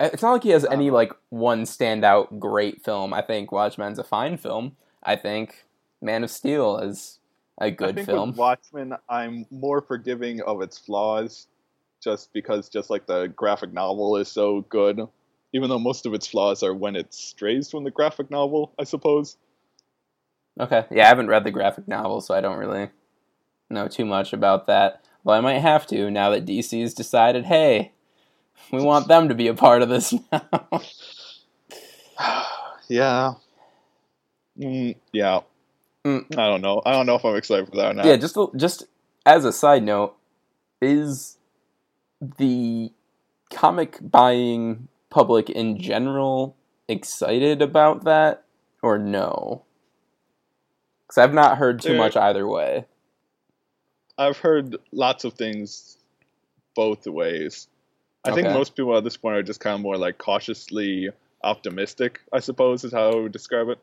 It's 0.00 0.22
not 0.22 0.32
like 0.32 0.42
he 0.42 0.50
has 0.50 0.64
I 0.64 0.72
any 0.72 0.86
don't 0.86 0.94
like 0.94 1.12
one 1.28 1.62
standout 1.62 2.38
great 2.38 2.82
film. 2.82 3.12
I 3.12 3.20
think 3.20 3.52
Watchmen's 3.52 3.98
a 3.98 4.04
fine 4.04 4.38
film. 4.38 4.76
I 5.02 5.14
think 5.14 5.66
Man 6.00 6.24
of 6.24 6.30
Steel 6.30 6.78
is 6.78 7.18
a 7.60 7.70
good 7.70 7.96
think 7.96 8.06
film. 8.06 8.30
with 8.30 8.38
Watchmen, 8.38 8.94
I'm 9.08 9.44
more 9.50 9.82
forgiving 9.82 10.40
of 10.42 10.62
its 10.62 10.78
flaws, 10.78 11.48
just 12.02 12.32
because 12.32 12.70
just 12.70 12.88
like 12.88 13.06
the 13.06 13.26
graphic 13.28 13.74
novel 13.74 14.16
is 14.16 14.28
so 14.28 14.62
good. 14.62 15.06
Even 15.52 15.68
though 15.68 15.78
most 15.78 16.06
of 16.06 16.14
its 16.14 16.26
flaws 16.26 16.62
are 16.62 16.74
when 16.74 16.96
it 16.96 17.12
strays 17.12 17.70
from 17.70 17.84
the 17.84 17.90
graphic 17.90 18.30
novel, 18.30 18.72
I 18.78 18.84
suppose. 18.84 19.36
Okay. 20.58 20.84
Yeah, 20.90 21.04
I 21.04 21.08
haven't 21.08 21.28
read 21.28 21.44
the 21.44 21.50
graphic 21.50 21.86
novel, 21.88 22.20
so 22.20 22.34
I 22.34 22.40
don't 22.40 22.58
really 22.58 22.88
know 23.68 23.88
too 23.88 24.04
much 24.04 24.32
about 24.32 24.66
that. 24.66 25.04
Well, 25.24 25.36
I 25.36 25.40
might 25.40 25.58
have 25.58 25.86
to 25.88 26.10
now 26.10 26.30
that 26.30 26.46
DC's 26.46 26.94
decided, 26.94 27.46
hey, 27.46 27.92
we 28.72 28.82
want 28.82 29.08
them 29.08 29.28
to 29.28 29.34
be 29.34 29.48
a 29.48 29.54
part 29.54 29.82
of 29.82 29.88
this 29.88 30.14
now. 30.32 30.82
yeah. 32.88 33.34
Mm, 34.58 34.96
yeah. 35.12 35.40
Mm. 36.04 36.26
I 36.38 36.46
don't 36.46 36.62
know. 36.62 36.82
I 36.84 36.92
don't 36.92 37.06
know 37.06 37.16
if 37.16 37.24
I'm 37.24 37.36
excited 37.36 37.68
for 37.68 37.76
that 37.76 37.90
or 37.90 37.94
not. 37.94 38.06
yeah, 38.06 38.16
just 38.16 38.36
just 38.56 38.84
as 39.26 39.44
a 39.44 39.52
side 39.52 39.82
note, 39.82 40.16
is 40.80 41.36
the 42.38 42.90
comic 43.50 43.98
buying 44.00 44.88
public 45.10 45.50
in 45.50 45.78
general 45.78 46.56
excited 46.88 47.60
about 47.60 48.04
that 48.04 48.44
or 48.82 48.98
no? 48.98 49.64
Because 51.06 51.18
I've 51.18 51.34
not 51.34 51.58
heard 51.58 51.80
too 51.82 51.96
much 51.96 52.16
either 52.16 52.46
way. 52.46 52.86
I've 54.16 54.38
heard 54.38 54.76
lots 54.92 55.24
of 55.24 55.34
things 55.34 55.96
both 56.74 57.06
ways. 57.06 57.68
I 58.24 58.32
think 58.32 58.48
most 58.48 58.76
people 58.76 58.96
at 58.96 59.04
this 59.04 59.16
point 59.16 59.36
are 59.36 59.42
just 59.42 59.60
kind 59.60 59.74
of 59.74 59.80
more 59.80 59.96
like 59.96 60.18
cautiously 60.18 61.10
optimistic, 61.42 62.20
I 62.32 62.40
suppose 62.40 62.84
is 62.84 62.92
how 62.92 63.10
I 63.10 63.16
would 63.16 63.32
describe 63.32 63.68
it. 63.68 63.78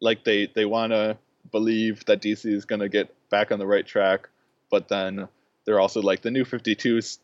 Like 0.00 0.24
they 0.24 0.46
they 0.54 0.64
want 0.64 0.92
to 0.92 1.18
believe 1.50 2.04
that 2.06 2.22
DC 2.22 2.46
is 2.46 2.64
going 2.64 2.80
to 2.80 2.88
get 2.88 3.14
back 3.30 3.50
on 3.50 3.58
the 3.58 3.66
right 3.66 3.86
track, 3.86 4.28
but 4.70 4.88
then 4.88 5.28
they're 5.64 5.80
also 5.80 6.00
like 6.02 6.22
the 6.22 6.30
new 6.30 6.44
52s 6.44 7.18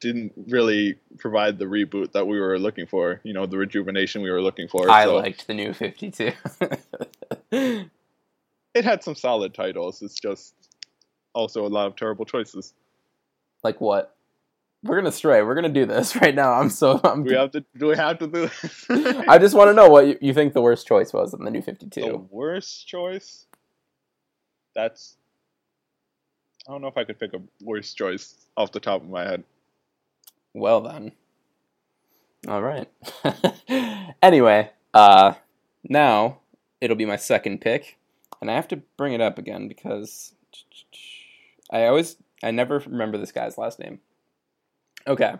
didn't 0.00 0.32
really 0.48 0.96
provide 1.18 1.58
the 1.58 1.64
reboot 1.64 2.12
that 2.12 2.26
we 2.26 2.38
were 2.38 2.58
looking 2.58 2.86
for, 2.86 3.20
you 3.24 3.32
know, 3.32 3.46
the 3.46 3.56
rejuvenation 3.56 4.22
we 4.22 4.30
were 4.30 4.42
looking 4.42 4.68
for. 4.68 4.90
I 4.90 5.04
so 5.04 5.16
liked 5.16 5.46
the 5.46 5.54
new 5.54 5.72
52. 5.72 6.32
it 8.74 8.84
had 8.84 9.02
some 9.02 9.14
solid 9.14 9.54
titles. 9.54 10.02
It's 10.02 10.14
just 10.14 10.54
also 11.32 11.66
a 11.66 11.68
lot 11.68 11.86
of 11.86 11.96
terrible 11.96 12.24
choices. 12.24 12.72
like 13.62 13.80
what? 13.80 14.14
We're 14.84 14.96
gonna 14.96 15.12
stray. 15.12 15.42
We're 15.42 15.54
gonna 15.54 15.70
do 15.70 15.86
this 15.86 16.14
right 16.20 16.34
now. 16.34 16.52
I'm 16.52 16.68
so. 16.68 17.00
I'm, 17.02 17.24
Do 17.24 17.30
we 17.30 17.36
have 17.36 17.50
to 17.52 17.64
do 17.76 17.86
we 17.86 17.96
have 17.96 18.18
to 18.18 18.26
do 18.26 18.48
this? 18.48 18.86
I 19.28 19.38
just 19.38 19.54
want 19.54 19.68
to 19.70 19.74
know 19.74 19.88
what 19.88 20.06
you, 20.06 20.18
you 20.20 20.34
think 20.34 20.52
the 20.52 20.60
worst 20.60 20.86
choice 20.86 21.12
was 21.12 21.32
in 21.32 21.42
the 21.44 21.50
new 21.50 21.62
52. 21.62 22.00
The 22.00 22.16
worst 22.18 22.86
choice? 22.86 23.46
That's. 24.74 25.16
I 26.68 26.72
don't 26.72 26.82
know 26.82 26.88
if 26.88 26.98
I 26.98 27.04
could 27.04 27.18
pick 27.18 27.32
a 27.32 27.40
worst 27.62 27.96
choice 27.96 28.34
off 28.56 28.72
the 28.72 28.80
top 28.80 29.02
of 29.02 29.08
my 29.08 29.24
head. 29.24 29.44
Well 30.52 30.82
then. 30.82 31.12
All 32.46 32.62
right. 32.62 32.88
anyway, 34.22 34.70
uh 34.92 35.34
now 35.88 36.40
it'll 36.82 36.96
be 36.96 37.06
my 37.06 37.16
second 37.16 37.62
pick, 37.62 37.96
and 38.42 38.50
I 38.50 38.54
have 38.54 38.68
to 38.68 38.82
bring 38.98 39.14
it 39.14 39.22
up 39.22 39.38
again 39.38 39.66
because 39.66 40.34
I 41.70 41.86
always 41.86 42.16
I 42.42 42.50
never 42.50 42.80
remember 42.80 43.16
this 43.16 43.32
guy's 43.32 43.56
last 43.56 43.78
name. 43.78 44.00
Okay. 45.06 45.34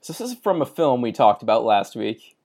So 0.00 0.12
this 0.12 0.20
is 0.20 0.34
from 0.38 0.62
a 0.62 0.66
film 0.66 1.02
we 1.02 1.12
talked 1.12 1.42
about 1.42 1.64
last 1.64 1.96
week. 1.96 2.36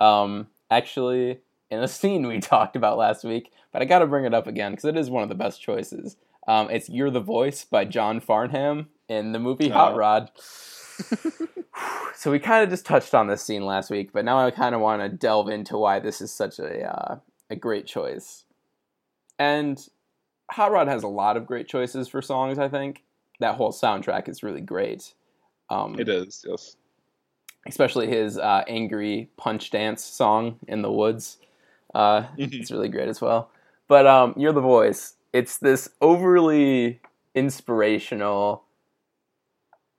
Um 0.00 0.48
actually 0.70 1.40
in 1.70 1.80
a 1.80 1.88
scene 1.98 2.26
we 2.26 2.40
talked 2.40 2.76
about 2.76 2.98
last 2.98 3.24
week, 3.24 3.52
but 3.72 3.82
I 3.82 3.84
got 3.84 4.00
to 4.00 4.06
bring 4.06 4.24
it 4.24 4.34
up 4.34 4.46
again 4.46 4.72
because 4.72 4.84
it 4.84 4.96
is 4.96 5.10
one 5.10 5.22
of 5.22 5.28
the 5.28 5.34
best 5.34 5.60
choices. 5.60 6.16
Um, 6.46 6.68
it's 6.70 6.88
"You're 6.88 7.10
the 7.10 7.20
Voice" 7.20 7.64
by 7.64 7.84
John 7.86 8.20
Farnham 8.20 8.88
in 9.08 9.32
the 9.32 9.38
movie 9.38 9.70
Hot 9.70 9.94
Oh. 9.94 9.96
Rod. 9.96 10.30
so 12.14 12.30
we 12.30 12.38
kind 12.38 12.62
of 12.62 12.70
just 12.70 12.86
touched 12.86 13.14
on 13.14 13.26
this 13.28 13.42
scene 13.42 13.64
last 13.64 13.90
week, 13.90 14.12
but 14.12 14.24
now 14.24 14.38
I 14.44 14.50
kind 14.50 14.74
of 14.74 14.80
want 14.80 15.02
to 15.02 15.08
delve 15.08 15.48
into 15.48 15.76
why 15.78 16.00
this 16.00 16.20
is 16.20 16.32
such 16.32 16.58
a 16.58 16.82
uh, 16.88 17.18
a 17.50 17.56
great 17.56 17.86
choice. 17.86 18.44
And 19.38 19.84
Hot 20.52 20.70
Rod 20.70 20.88
has 20.88 21.02
a 21.02 21.08
lot 21.08 21.36
of 21.36 21.46
great 21.46 21.66
choices 21.66 22.08
for 22.08 22.20
songs. 22.22 22.58
I 22.58 22.68
think 22.68 23.02
that 23.40 23.56
whole 23.56 23.72
soundtrack 23.72 24.28
is 24.28 24.42
really 24.42 24.60
great. 24.60 25.14
Um, 25.70 25.98
It 25.98 26.08
is, 26.08 26.44
yes. 26.46 26.76
especially 27.66 28.06
his 28.08 28.38
uh, 28.38 28.62
angry 28.68 29.30
punch 29.36 29.70
dance 29.70 30.04
song 30.04 30.58
in 30.68 30.82
the 30.82 30.92
woods. 30.92 31.38
Uh, 31.94 32.22
Mhm. 32.38 32.60
it's 32.60 32.70
really 32.70 32.88
great 32.88 33.08
as 33.08 33.20
well. 33.20 33.50
But 33.88 34.06
um, 34.06 34.34
you're 34.36 34.52
the 34.52 34.60
voice. 34.60 35.14
It's 35.32 35.58
this 35.58 35.88
overly 36.00 37.00
inspirational, 37.34 38.64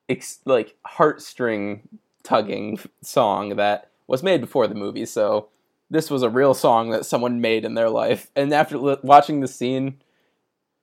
ex- 0.10 0.40
like 0.46 0.76
heartstring 0.86 1.82
tugging 2.24 2.80
song 3.02 3.56
that 3.56 3.92
was 4.08 4.24
made 4.24 4.42
before 4.42 4.68
the 4.68 4.76
movie. 4.76 5.06
So 5.06 5.50
this 5.90 6.10
was 6.10 6.24
a 6.24 6.30
real 6.30 6.54
song 6.54 6.90
that 6.92 7.06
someone 7.06 7.42
made 7.42 7.66
in 7.66 7.74
their 7.76 7.90
life. 7.90 8.30
And 8.36 8.54
after 8.54 8.78
watching 9.04 9.42
the 9.42 9.48
scene, 9.48 10.02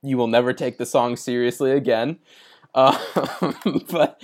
you 0.03 0.17
will 0.17 0.27
never 0.29 0.53
take 0.53 0.79
the 0.79 0.87
song 0.87 1.17
seriously 1.17 1.73
again. 1.73 2.19
Uh, 2.75 2.97
but 3.91 4.21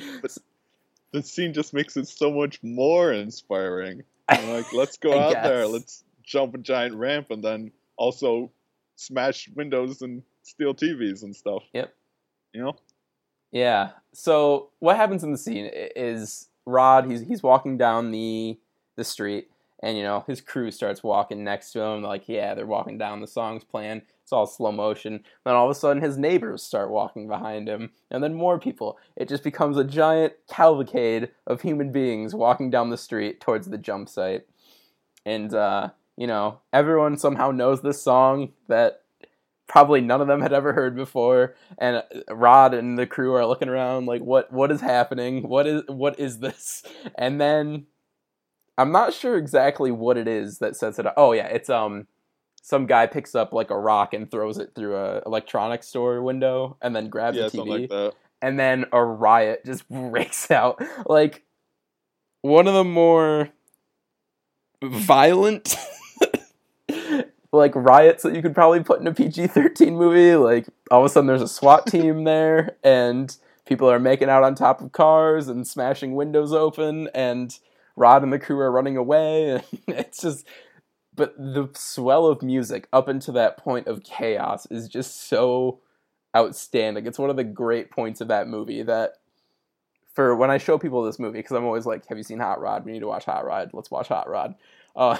The 1.12 1.22
scene 1.22 1.54
just 1.54 1.72
makes 1.72 1.96
it 1.96 2.08
so 2.08 2.30
much 2.30 2.62
more 2.62 3.12
inspiring. 3.12 4.02
I'm 4.28 4.50
like, 4.50 4.72
let's 4.72 4.98
go 4.98 5.18
out 5.18 5.42
there, 5.42 5.66
let's 5.66 6.04
jump 6.22 6.54
a 6.54 6.58
giant 6.58 6.94
ramp, 6.94 7.30
and 7.30 7.42
then 7.42 7.72
also 7.96 8.50
smash 8.96 9.48
windows 9.54 10.02
and 10.02 10.22
steal 10.42 10.74
TVs 10.74 11.22
and 11.22 11.34
stuff. 11.34 11.62
Yep. 11.72 11.94
You 12.52 12.62
know? 12.62 12.76
Yeah. 13.50 13.90
So 14.12 14.70
what 14.78 14.96
happens 14.96 15.24
in 15.24 15.32
the 15.32 15.38
scene 15.38 15.70
is 15.72 16.48
Rod. 16.66 17.10
He's 17.10 17.22
he's 17.22 17.42
walking 17.42 17.78
down 17.78 18.10
the 18.10 18.58
the 18.96 19.04
street, 19.04 19.48
and 19.82 19.96
you 19.96 20.02
know 20.02 20.24
his 20.26 20.40
crew 20.40 20.70
starts 20.70 21.02
walking 21.02 21.44
next 21.44 21.72
to 21.72 21.80
him. 21.80 22.02
Like 22.02 22.28
yeah, 22.28 22.54
they're 22.54 22.66
walking 22.66 22.98
down. 22.98 23.20
The 23.20 23.26
song's 23.26 23.64
playing. 23.64 24.02
It's 24.28 24.32
all 24.34 24.46
slow 24.46 24.72
motion. 24.72 25.24
Then 25.46 25.54
all 25.54 25.64
of 25.64 25.70
a 25.70 25.74
sudden, 25.74 26.02
his 26.02 26.18
neighbors 26.18 26.62
start 26.62 26.90
walking 26.90 27.28
behind 27.28 27.66
him, 27.66 27.92
and 28.10 28.22
then 28.22 28.34
more 28.34 28.58
people. 28.58 28.98
It 29.16 29.26
just 29.26 29.42
becomes 29.42 29.78
a 29.78 29.84
giant 29.84 30.34
cavalcade 30.50 31.30
of 31.46 31.62
human 31.62 31.92
beings 31.92 32.34
walking 32.34 32.68
down 32.68 32.90
the 32.90 32.98
street 32.98 33.40
towards 33.40 33.68
the 33.68 33.78
jump 33.78 34.06
site. 34.10 34.42
And 35.24 35.54
uh, 35.54 35.92
you 36.18 36.26
know, 36.26 36.60
everyone 36.74 37.16
somehow 37.16 37.52
knows 37.52 37.80
this 37.80 38.02
song 38.02 38.52
that 38.68 39.00
probably 39.66 40.02
none 40.02 40.20
of 40.20 40.28
them 40.28 40.42
had 40.42 40.52
ever 40.52 40.74
heard 40.74 40.94
before 40.94 41.54
and 41.78 41.96
uh, 41.96 42.34
Rod 42.34 42.74
and 42.74 42.98
the 42.98 43.06
crew 43.06 43.32
are 43.32 43.46
looking 43.46 43.70
around 43.70 44.04
like 44.04 44.20
what 44.20 44.52
what 44.52 44.70
is 44.70 44.80
happening 44.80 45.46
what 45.46 45.66
is 45.66 45.82
what 45.88 46.18
is 46.18 46.38
this 46.38 46.82
and 47.18 47.38
then 47.38 47.86
I'm 48.78 48.92
not 48.92 49.12
sure 49.12 49.36
exactly 49.36 49.90
what 49.90 50.16
it 50.16 50.26
is 50.26 50.58
that 50.58 50.74
sets 50.74 50.98
it 50.98 51.04
up 51.04 51.12
oh 51.18 51.32
yeah 51.32 51.48
it's 51.48 51.68
um 51.68 52.06
some 52.62 52.86
guy 52.86 53.06
picks 53.06 53.34
up 53.34 53.52
like 53.52 53.70
a 53.70 53.78
rock 53.78 54.12
and 54.12 54.30
throws 54.30 54.58
it 54.58 54.74
through 54.74 54.96
a 54.96 55.22
electronics 55.24 55.88
store 55.88 56.22
window 56.22 56.76
and 56.82 56.94
then 56.94 57.08
grabs 57.08 57.36
yeah, 57.36 57.46
a 57.46 57.50
TV 57.50 57.66
like 57.66 57.88
that. 57.88 58.14
and 58.42 58.58
then 58.58 58.84
a 58.92 59.02
riot 59.02 59.64
just 59.64 59.88
breaks 59.90 60.50
out 60.50 60.82
like 61.06 61.44
one 62.42 62.66
of 62.68 62.74
the 62.74 62.84
more 62.84 63.48
violent 64.82 65.76
like 67.52 67.74
riots 67.74 68.22
that 68.22 68.34
you 68.34 68.42
could 68.42 68.54
probably 68.54 68.82
put 68.82 69.00
in 69.00 69.06
a 69.06 69.14
PG-13 69.14 69.92
movie 69.92 70.36
like 70.36 70.66
all 70.90 71.00
of 71.00 71.06
a 71.06 71.08
sudden 71.08 71.26
there's 71.26 71.42
a 71.42 71.48
SWAT 71.48 71.86
team 71.90 72.24
there 72.24 72.76
and 72.84 73.36
people 73.66 73.90
are 73.90 73.98
making 73.98 74.28
out 74.28 74.44
on 74.44 74.54
top 74.54 74.80
of 74.80 74.92
cars 74.92 75.48
and 75.48 75.66
smashing 75.66 76.14
windows 76.14 76.52
open 76.52 77.08
and 77.14 77.58
Rod 77.96 78.22
and 78.22 78.32
the 78.32 78.38
crew 78.38 78.60
are 78.60 78.70
running 78.70 78.96
away 78.96 79.50
and 79.50 79.64
it's 79.88 80.20
just 80.20 80.46
but 81.18 81.36
the 81.36 81.68
swell 81.74 82.26
of 82.26 82.42
music 82.42 82.88
up 82.92 83.08
into 83.08 83.32
that 83.32 83.58
point 83.58 83.88
of 83.88 84.04
chaos 84.04 84.66
is 84.70 84.88
just 84.88 85.28
so 85.28 85.80
outstanding. 86.34 87.06
It's 87.06 87.18
one 87.18 87.28
of 87.28 87.36
the 87.36 87.42
great 87.42 87.90
points 87.90 88.20
of 88.20 88.28
that 88.28 88.46
movie 88.46 88.84
that 88.84 89.14
for 90.14 90.36
when 90.36 90.50
I 90.50 90.58
show 90.58 90.78
people 90.78 91.02
this 91.02 91.18
movie, 91.18 91.40
because 91.40 91.56
I'm 91.56 91.64
always 91.64 91.86
like, 91.86 92.06
have 92.06 92.16
you 92.16 92.22
seen 92.22 92.38
Hot 92.38 92.60
Rod? 92.60 92.84
We 92.84 92.92
need 92.92 93.00
to 93.00 93.08
watch 93.08 93.24
Hot 93.24 93.44
Rod. 93.44 93.70
Let's 93.72 93.90
watch 93.90 94.08
Hot 94.08 94.28
Rod. 94.28 94.54
Uh, 94.94 95.18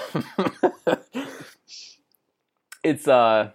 it's 2.83 3.07
uh 3.07 3.51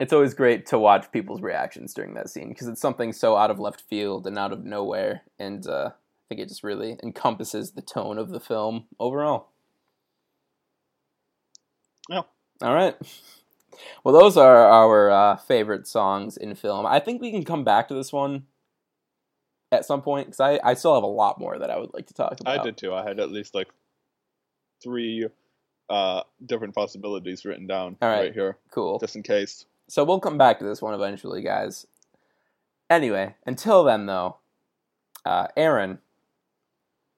it's 0.00 0.12
always 0.14 0.32
great 0.32 0.64
to 0.66 0.78
watch 0.78 1.12
people's 1.12 1.42
reactions 1.42 1.92
during 1.92 2.14
that 2.14 2.30
scene 2.30 2.48
because 2.48 2.66
it's 2.66 2.80
something 2.80 3.12
so 3.12 3.36
out 3.36 3.50
of 3.50 3.60
left 3.60 3.82
field 3.82 4.26
and 4.26 4.38
out 4.38 4.52
of 4.52 4.64
nowhere 4.64 5.22
and 5.38 5.66
uh, 5.66 5.90
I 5.92 6.28
think 6.28 6.40
it 6.40 6.48
just 6.48 6.64
really 6.64 6.98
encompasses 7.02 7.72
the 7.72 7.82
tone 7.82 8.16
of 8.18 8.30
the 8.30 8.40
film 8.40 8.86
overall. 8.98 9.51
Yeah. 12.08 12.22
All 12.62 12.74
right. 12.74 12.96
Well, 14.04 14.18
those 14.18 14.36
are 14.36 14.66
our 14.66 15.10
uh, 15.10 15.36
favorite 15.36 15.86
songs 15.86 16.36
in 16.36 16.54
film. 16.54 16.86
I 16.86 17.00
think 17.00 17.20
we 17.20 17.30
can 17.30 17.44
come 17.44 17.64
back 17.64 17.88
to 17.88 17.94
this 17.94 18.12
one 18.12 18.44
at 19.72 19.84
some 19.84 20.02
point? 20.02 20.28
Because 20.28 20.40
I, 20.40 20.60
I 20.62 20.74
still 20.74 20.94
have 20.94 21.02
a 21.02 21.06
lot 21.06 21.40
more 21.40 21.58
that 21.58 21.70
I 21.70 21.78
would 21.78 21.92
like 21.94 22.06
to 22.06 22.14
talk 22.14 22.38
about. 22.38 22.60
I 22.60 22.62
did 22.62 22.76
too. 22.76 22.94
I 22.94 23.02
had 23.02 23.18
at 23.18 23.30
least 23.32 23.54
like 23.54 23.68
three 24.82 25.26
uh, 25.90 26.22
different 26.44 26.74
possibilities 26.74 27.44
written 27.44 27.66
down 27.66 27.96
All 28.00 28.08
right. 28.08 28.20
right 28.20 28.32
here, 28.32 28.58
Cool. 28.70 28.98
just 28.98 29.16
in 29.16 29.22
case. 29.22 29.64
So 29.88 30.04
we'll 30.04 30.20
come 30.20 30.38
back 30.38 30.58
to 30.58 30.64
this 30.64 30.80
one 30.80 30.94
eventually, 30.94 31.42
guys. 31.42 31.86
Anyway, 32.88 33.34
until 33.46 33.82
then, 33.84 34.06
though, 34.06 34.36
uh, 35.24 35.48
Aaron, 35.56 35.98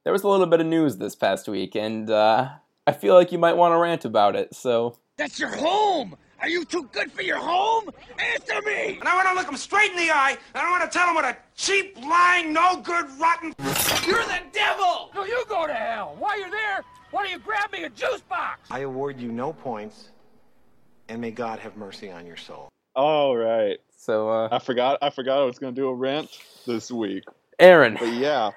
there 0.04 0.12
was 0.12 0.22
a 0.22 0.28
little 0.28 0.46
bit 0.46 0.60
of 0.60 0.66
news 0.66 0.96
this 0.96 1.16
past 1.16 1.48
week, 1.48 1.74
and 1.74 2.08
uh, 2.08 2.50
I 2.86 2.92
feel 2.92 3.14
like 3.14 3.32
you 3.32 3.38
might 3.38 3.54
want 3.56 3.72
to 3.72 3.78
rant 3.78 4.04
about 4.04 4.36
it. 4.36 4.54
So 4.54 4.98
That's 5.16 5.38
your 5.38 5.48
home! 5.48 6.16
Are 6.40 6.48
you 6.48 6.64
too 6.66 6.88
good 6.92 7.10
for 7.10 7.22
your 7.22 7.38
home? 7.38 7.88
Answer 8.18 8.60
me! 8.62 8.98
And 8.98 9.08
I 9.08 9.14
want 9.14 9.28
to 9.28 9.34
look 9.34 9.48
him 9.48 9.56
straight 9.56 9.90
in 9.92 9.96
the 9.96 10.10
eye, 10.10 10.36
and 10.54 10.66
I 10.66 10.70
want 10.70 10.84
to 10.84 10.90
tell 10.98 11.08
him 11.08 11.14
what 11.14 11.24
a 11.24 11.36
cheap, 11.56 11.96
lying, 12.04 12.52
no 12.52 12.82
good, 12.82 13.06
rotten. 13.18 13.54
You're 14.06 14.24
the 14.24 14.40
devil! 14.52 15.10
No, 15.14 15.24
you 15.24 15.42
go 15.48 15.66
to 15.66 15.72
hell! 15.72 16.16
While 16.18 16.38
you're 16.38 16.50
there, 16.50 16.82
why 17.10 17.22
don't 17.22 17.32
you 17.32 17.38
grab 17.38 17.72
me 17.72 17.84
a 17.84 17.88
juice 17.90 18.20
box? 18.22 18.68
I 18.70 18.80
award 18.80 19.18
you 19.18 19.32
no 19.32 19.54
points, 19.54 20.10
and 21.08 21.20
may 21.20 21.30
God 21.30 21.60
have 21.60 21.76
mercy 21.76 22.10
on 22.10 22.26
your 22.26 22.36
soul. 22.36 22.68
All 22.94 23.34
right, 23.36 23.78
so 23.96 24.28
uh, 24.28 24.48
I 24.52 24.58
forgot. 24.58 24.98
I 25.00 25.08
forgot 25.10 25.40
I 25.40 25.44
was 25.44 25.58
gonna 25.58 25.72
do 25.72 25.88
a 25.88 25.94
rant 25.94 26.28
this 26.66 26.90
week, 26.90 27.24
Aaron, 27.58 27.96
but 27.98 28.12
yeah, 28.12 28.50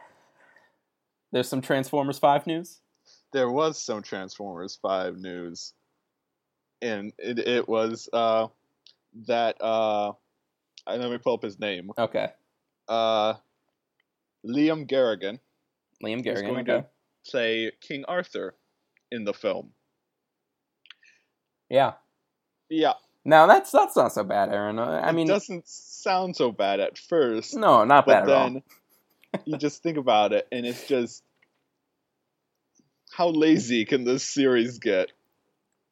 there's 1.32 1.48
some 1.48 1.62
Transformers 1.62 2.20
Five 2.20 2.46
news. 2.46 2.82
There 3.34 3.50
was 3.50 3.82
some 3.82 4.02
Transformers 4.04 4.78
Five 4.82 5.18
news, 5.18 5.74
and 6.82 7.14
it 7.20 7.40
it 7.40 7.70
was 7.70 8.10
uh 8.14 8.48
that 9.28 9.58
uh, 9.62 10.14
I 10.88 10.98
let 10.98 11.12
me 11.12 11.18
pull 11.20 11.36
up 11.36 11.44
his 11.44 11.60
name. 11.60 11.92
Okay, 11.98 12.30
Uh, 12.88 13.36
Liam 14.46 14.88
Garrigan 14.88 15.40
Liam 16.04 16.24
Garrigan 16.24 16.34
is 16.34 16.42
going 16.44 16.66
Okay, 16.70 16.84
to 16.84 16.86
play 17.32 17.72
King 17.82 18.06
Arthur 18.08 18.56
in 19.12 19.26
the 19.26 19.34
film. 19.34 19.72
yeah. 21.70 21.94
Yeah, 22.70 22.94
Now 23.26 23.48
that's 23.48 23.72
that's 23.72 23.96
not 23.96 24.14
so 24.14 24.24
bad, 24.24 24.50
Aaron. 24.54 24.80
I 24.80 25.12
it 25.12 25.14
mean, 25.14 25.28
doesn't 25.28 25.68
sound 25.68 26.36
so 26.36 26.52
bad 26.52 26.80
at 26.80 26.98
first. 26.98 27.56
no, 27.56 27.84
not 27.86 28.08
bad 28.08 28.24
at 28.26 28.32
all. 28.32 28.54
then 28.54 28.64
you 29.46 29.58
just 29.58 29.84
think 29.84 29.98
about 29.98 30.34
it 30.34 30.48
and 30.52 30.66
it's 30.66 30.88
just 30.88 31.24
how 33.18 33.30
lazy 33.30 33.84
can 33.86 34.04
this 34.04 34.24
series 34.24 34.78
get 34.78 35.12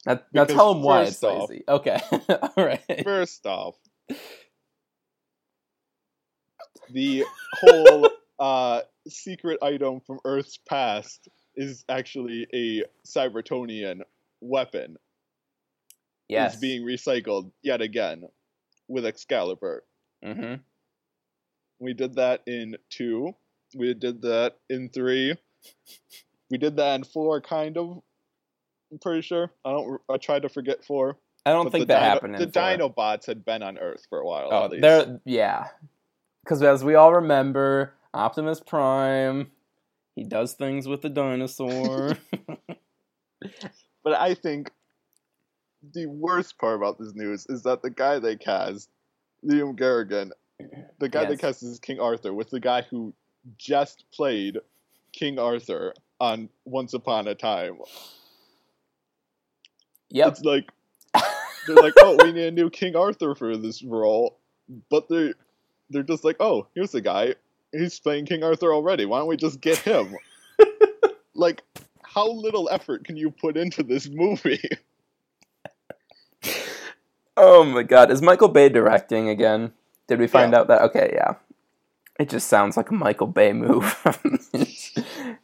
That, 0.06 0.28
now 0.32 0.44
tell 0.46 0.72
him 0.74 0.84
why 0.84 1.04
it's 1.04 1.24
off- 1.24 1.50
lazy. 1.50 1.64
Okay, 1.68 2.00
all 2.30 2.52
right. 2.56 3.02
first 3.04 3.46
off 3.48 3.76
the 6.92 7.24
whole 7.54 8.10
uh, 8.40 8.82
secret 9.08 9.58
item 9.64 10.00
from 10.06 10.20
earth's 10.24 10.58
past 10.70 11.28
is 11.56 11.84
actually 11.90 12.46
a 12.54 12.84
cybertronian 13.08 14.02
weapon 14.42 14.98
Yes. 16.28 16.54
it's 16.54 16.62
being 16.62 16.84
recycled 16.84 17.52
yet 17.64 17.82
again 17.82 18.24
with 18.88 19.06
excalibur 19.06 19.84
Mm-hmm. 20.24 20.56
We 21.80 21.94
did 21.94 22.16
that 22.16 22.42
in 22.48 22.78
two. 22.90 23.36
We 23.76 23.94
did 23.94 24.22
that 24.24 24.56
in 24.70 24.90
three. 24.90 25.36
We 26.50 26.58
did 26.58 26.78
that 26.78 26.96
in 26.96 27.04
four, 27.04 27.42
kind 27.42 27.78
of. 27.78 28.02
I'm 28.92 29.00
pretty 29.00 29.22
sure. 29.22 29.52
I 29.64 29.72
don't. 29.72 30.02
I 30.10 30.18
tried 30.18 30.44
to 30.44 30.50
forget 30.50 30.86
four. 30.86 31.18
I 31.46 31.52
don't 31.52 31.72
think 31.72 31.88
that 31.88 32.00
dino, 32.00 32.10
happened. 32.10 32.36
In 32.36 32.42
The. 32.42 32.48
Dinobots 32.48 33.26
had 33.26 33.46
been 33.46 33.62
on 33.62 33.78
Earth 33.78 34.06
for 34.10 34.20
a 34.20 34.26
while. 34.26 34.50
Oh, 34.52 34.70
they're 34.80 35.20
yeah. 35.26 35.68
Because 36.44 36.62
as 36.62 36.84
we 36.84 36.96
all 36.96 37.14
remember, 37.14 37.94
Optimus 38.14 38.60
Prime, 38.60 39.52
he 40.16 40.24
does 40.24 40.54
things 40.54 40.88
with 40.88 41.02
the 41.02 41.10
dinosaur. 41.10 42.18
But 44.06 44.22
I 44.22 44.36
think 44.36 44.72
the 45.94 46.06
worst 46.06 46.60
part 46.60 46.76
about 46.76 47.00
this 47.00 47.16
news 47.16 47.48
is 47.50 47.64
that 47.64 47.82
the 47.82 47.90
guy 47.90 48.20
they 48.20 48.36
cast, 48.36 48.88
Liam 49.44 49.76
Garrigan, 49.76 50.32
the 51.00 51.10
guy 51.10 51.26
they 51.26 51.36
cast 51.36 51.64
is 51.64 51.80
King 51.80 52.00
Arthur, 52.00 52.32
with 52.32 52.52
the 52.52 52.60
guy 52.60 52.84
who 52.84 53.16
just 53.58 54.06
played 54.14 54.60
King 55.12 55.40
Arthur 55.40 55.96
on 56.20 56.50
Once 56.66 56.94
Upon 56.94 57.28
a 57.28 57.36
Time. 57.36 57.78
yep. 60.10 60.30
It's 60.30 60.42
like 60.42 60.70
they're 61.68 61.76
like, 61.76 61.94
oh, 62.00 62.18
we 62.24 62.32
need 62.32 62.46
a 62.48 62.52
new 62.52 62.70
King 62.70 62.96
Arthur 62.96 63.36
for 63.36 63.56
this 63.58 63.84
role, 63.84 64.38
but 64.90 65.08
they 65.10 65.34
they're 65.90 66.04
just 66.04 66.24
like, 66.24 66.38
oh, 66.40 66.68
here's 66.76 66.92
the 66.92 67.02
guy. 67.02 67.36
He's 67.72 68.00
playing 68.00 68.26
King 68.26 68.44
Arthur 68.44 68.74
already. 68.74 69.06
Why 69.06 69.20
don't 69.20 69.28
we 69.28 69.38
just 69.38 69.60
get 69.62 69.78
him? 69.78 70.16
like, 71.36 71.62
how 72.04 72.32
little 72.32 72.70
effort 72.72 73.04
can 73.04 73.18
you 73.18 73.30
put 73.32 73.58
into 73.58 73.84
this 73.84 74.08
movie? 74.10 74.62
Oh 77.38 77.66
my 77.66 77.84
god, 77.84 78.12
is 78.12 78.22
Michael 78.22 78.48
Bay 78.48 78.70
directing 78.70 79.28
again? 79.28 79.74
Did 80.08 80.20
we 80.20 80.28
find 80.28 80.54
Yeah. 80.54 80.60
out 80.60 80.68
that? 80.70 80.82
Okay, 80.84 81.12
yeah. 81.14 81.34
It 82.18 82.30
just 82.30 82.48
sounds 82.48 82.78
like 82.78 82.92
a 82.92 82.94
Michael 82.94 83.28
Bay 83.28 83.52
move. 83.52 83.84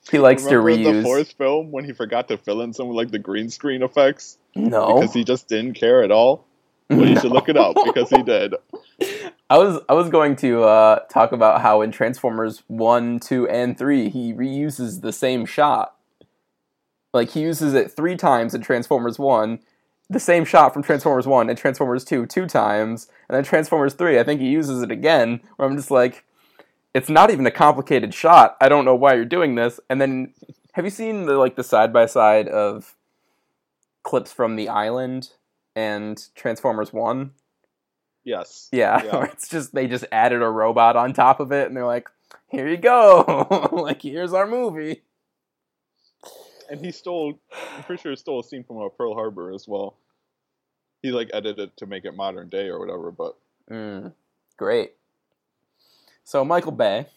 He 0.09 0.19
likes 0.19 0.43
Remember 0.43 0.71
to 0.71 0.77
reuse. 0.77 0.95
the 0.97 1.03
fourth 1.03 1.33
film 1.33 1.71
when 1.71 1.85
he 1.85 1.93
forgot 1.93 2.27
to 2.29 2.37
fill 2.37 2.61
in 2.61 2.73
some 2.73 2.89
of 2.89 2.95
like 2.95 3.11
the 3.11 3.19
green 3.19 3.49
screen 3.49 3.83
effects 3.83 4.37
no, 4.55 4.95
because 4.95 5.13
he 5.13 5.23
just 5.23 5.47
didn't 5.47 5.73
care 5.73 6.03
at 6.03 6.11
all? 6.11 6.45
Well, 6.89 7.07
you 7.07 7.19
should 7.19 7.31
look 7.31 7.47
it 7.47 7.55
up 7.55 7.75
because 7.85 8.09
he 8.09 8.21
did. 8.21 8.53
I 9.49 9.57
was 9.57 9.81
I 9.87 9.93
was 9.93 10.09
going 10.09 10.35
to 10.37 10.63
uh, 10.63 10.99
talk 11.11 11.31
about 11.31 11.61
how 11.61 11.81
in 11.81 11.91
Transformers 11.91 12.63
one, 12.67 13.19
two, 13.19 13.47
and 13.47 13.77
three 13.77 14.09
he 14.09 14.33
reuses 14.33 15.01
the 15.01 15.13
same 15.13 15.45
shot. 15.45 15.95
Like 17.13 17.29
he 17.31 17.41
uses 17.41 17.73
it 17.73 17.91
three 17.91 18.15
times 18.15 18.53
in 18.53 18.61
Transformers 18.61 19.19
one, 19.19 19.59
the 20.09 20.19
same 20.19 20.45
shot 20.45 20.73
from 20.73 20.83
Transformers 20.83 21.27
one 21.27 21.49
and 21.49 21.57
Transformers 21.57 22.03
two 22.03 22.25
two 22.25 22.45
times, 22.45 23.07
and 23.29 23.35
then 23.35 23.43
Transformers 23.43 23.93
three 23.93 24.19
I 24.19 24.23
think 24.23 24.41
he 24.41 24.49
uses 24.49 24.81
it 24.81 24.91
again. 24.91 25.41
Where 25.55 25.67
I'm 25.67 25.77
just 25.77 25.91
like, 25.91 26.25
it's 26.93 27.09
not 27.09 27.31
even 27.31 27.45
a 27.45 27.51
complicated 27.51 28.13
shot. 28.13 28.57
I 28.59 28.69
don't 28.69 28.85
know 28.85 28.95
why 28.95 29.13
you're 29.13 29.25
doing 29.25 29.55
this. 29.55 29.79
And 29.89 30.01
then 30.01 30.33
have 30.73 30.85
you 30.85 30.91
seen 30.91 31.25
the 31.25 31.37
like 31.37 31.55
the 31.55 31.63
side 31.63 31.93
by 31.93 32.05
side 32.05 32.47
of 32.47 32.95
clips 34.03 34.31
from 34.31 34.55
the 34.55 34.69
island 34.69 35.31
and 35.75 36.23
Transformers 36.35 36.91
one? 36.91 37.31
Yes. 38.23 38.69
Yeah, 38.71 39.03
Yeah. 39.03 39.23
it's 39.31 39.47
just 39.49 39.73
they 39.73 39.87
just 39.87 40.05
added 40.11 40.41
a 40.41 40.49
robot 40.49 40.95
on 40.95 41.13
top 41.13 41.39
of 41.39 41.51
it, 41.51 41.67
and 41.67 41.75
they're 41.75 41.85
like, 41.85 42.09
"Here 42.47 42.67
you 42.67 42.77
go, 42.77 43.69
like 43.71 44.01
here's 44.01 44.33
our 44.33 44.47
movie." 44.47 45.01
And 46.69 46.79
he 46.79 46.91
stole, 46.93 47.37
I'm 47.75 47.83
pretty 47.83 48.01
sure 48.01 48.11
he 48.13 48.15
stole 48.15 48.39
a 48.39 48.43
scene 48.45 48.63
from 48.63 48.81
uh, 48.81 48.87
Pearl 48.87 49.13
Harbor 49.13 49.51
as 49.53 49.67
well. 49.67 49.97
He 51.01 51.11
like 51.11 51.29
edited 51.33 51.59
it 51.59 51.77
to 51.77 51.85
make 51.85 52.05
it 52.05 52.15
modern 52.15 52.47
day 52.47 52.67
or 52.67 52.79
whatever, 52.79 53.11
but 53.11 53.35
Mm, 53.69 54.13
great. 54.57 54.93
So 56.23 56.45
Michael 56.45 56.71
Bay, 56.71 57.07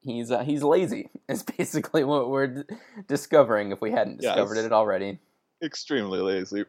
he's 0.00 0.30
uh, 0.30 0.42
he's 0.44 0.62
lazy. 0.62 1.10
Is 1.28 1.42
basically 1.42 2.04
what 2.04 2.30
we're 2.30 2.46
d- 2.46 2.62
discovering 3.06 3.70
if 3.72 3.80
we 3.82 3.90
hadn't 3.90 4.20
discovered 4.20 4.56
Yes. 4.56 4.64
it 4.66 4.72
already. 4.72 5.18
extremely 5.62 6.20
lazy. 6.20 6.64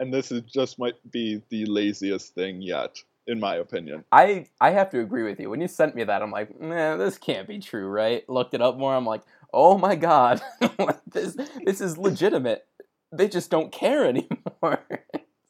And 0.00 0.12
this 0.12 0.32
is 0.32 0.40
just 0.42 0.78
might 0.78 0.94
be 1.10 1.42
the 1.50 1.66
laziest 1.66 2.34
thing 2.34 2.62
yet, 2.62 2.96
in 3.26 3.38
my 3.38 3.56
opinion. 3.56 4.04
I 4.10 4.46
I 4.60 4.70
have 4.70 4.88
to 4.90 5.00
agree 5.00 5.22
with 5.24 5.38
you. 5.38 5.50
When 5.50 5.60
you 5.60 5.68
sent 5.68 5.94
me 5.94 6.04
that, 6.04 6.22
I'm 6.22 6.30
like, 6.30 6.58
man, 6.58 6.98
this 6.98 7.18
can't 7.18 7.46
be 7.46 7.58
true, 7.58 7.86
right? 7.88 8.26
Looked 8.28 8.54
it 8.54 8.62
up 8.62 8.78
more. 8.78 8.94
I'm 8.94 9.04
like, 9.04 9.22
oh 9.52 9.76
my 9.76 9.94
god, 9.96 10.40
this 11.12 11.36
this 11.66 11.80
is 11.82 11.98
legitimate. 11.98 12.66
They 13.12 13.28
just 13.28 13.50
don't 13.50 13.70
care 13.70 14.06
anymore. 14.12 14.80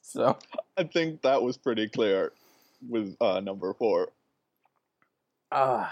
so 0.02 0.36
I 0.76 0.82
think 0.84 1.22
that 1.22 1.40
was 1.42 1.56
pretty 1.56 1.88
clear 1.88 2.32
with 2.88 3.16
uh, 3.20 3.38
number 3.40 3.72
four. 3.74 4.08
Uh, 5.54 5.88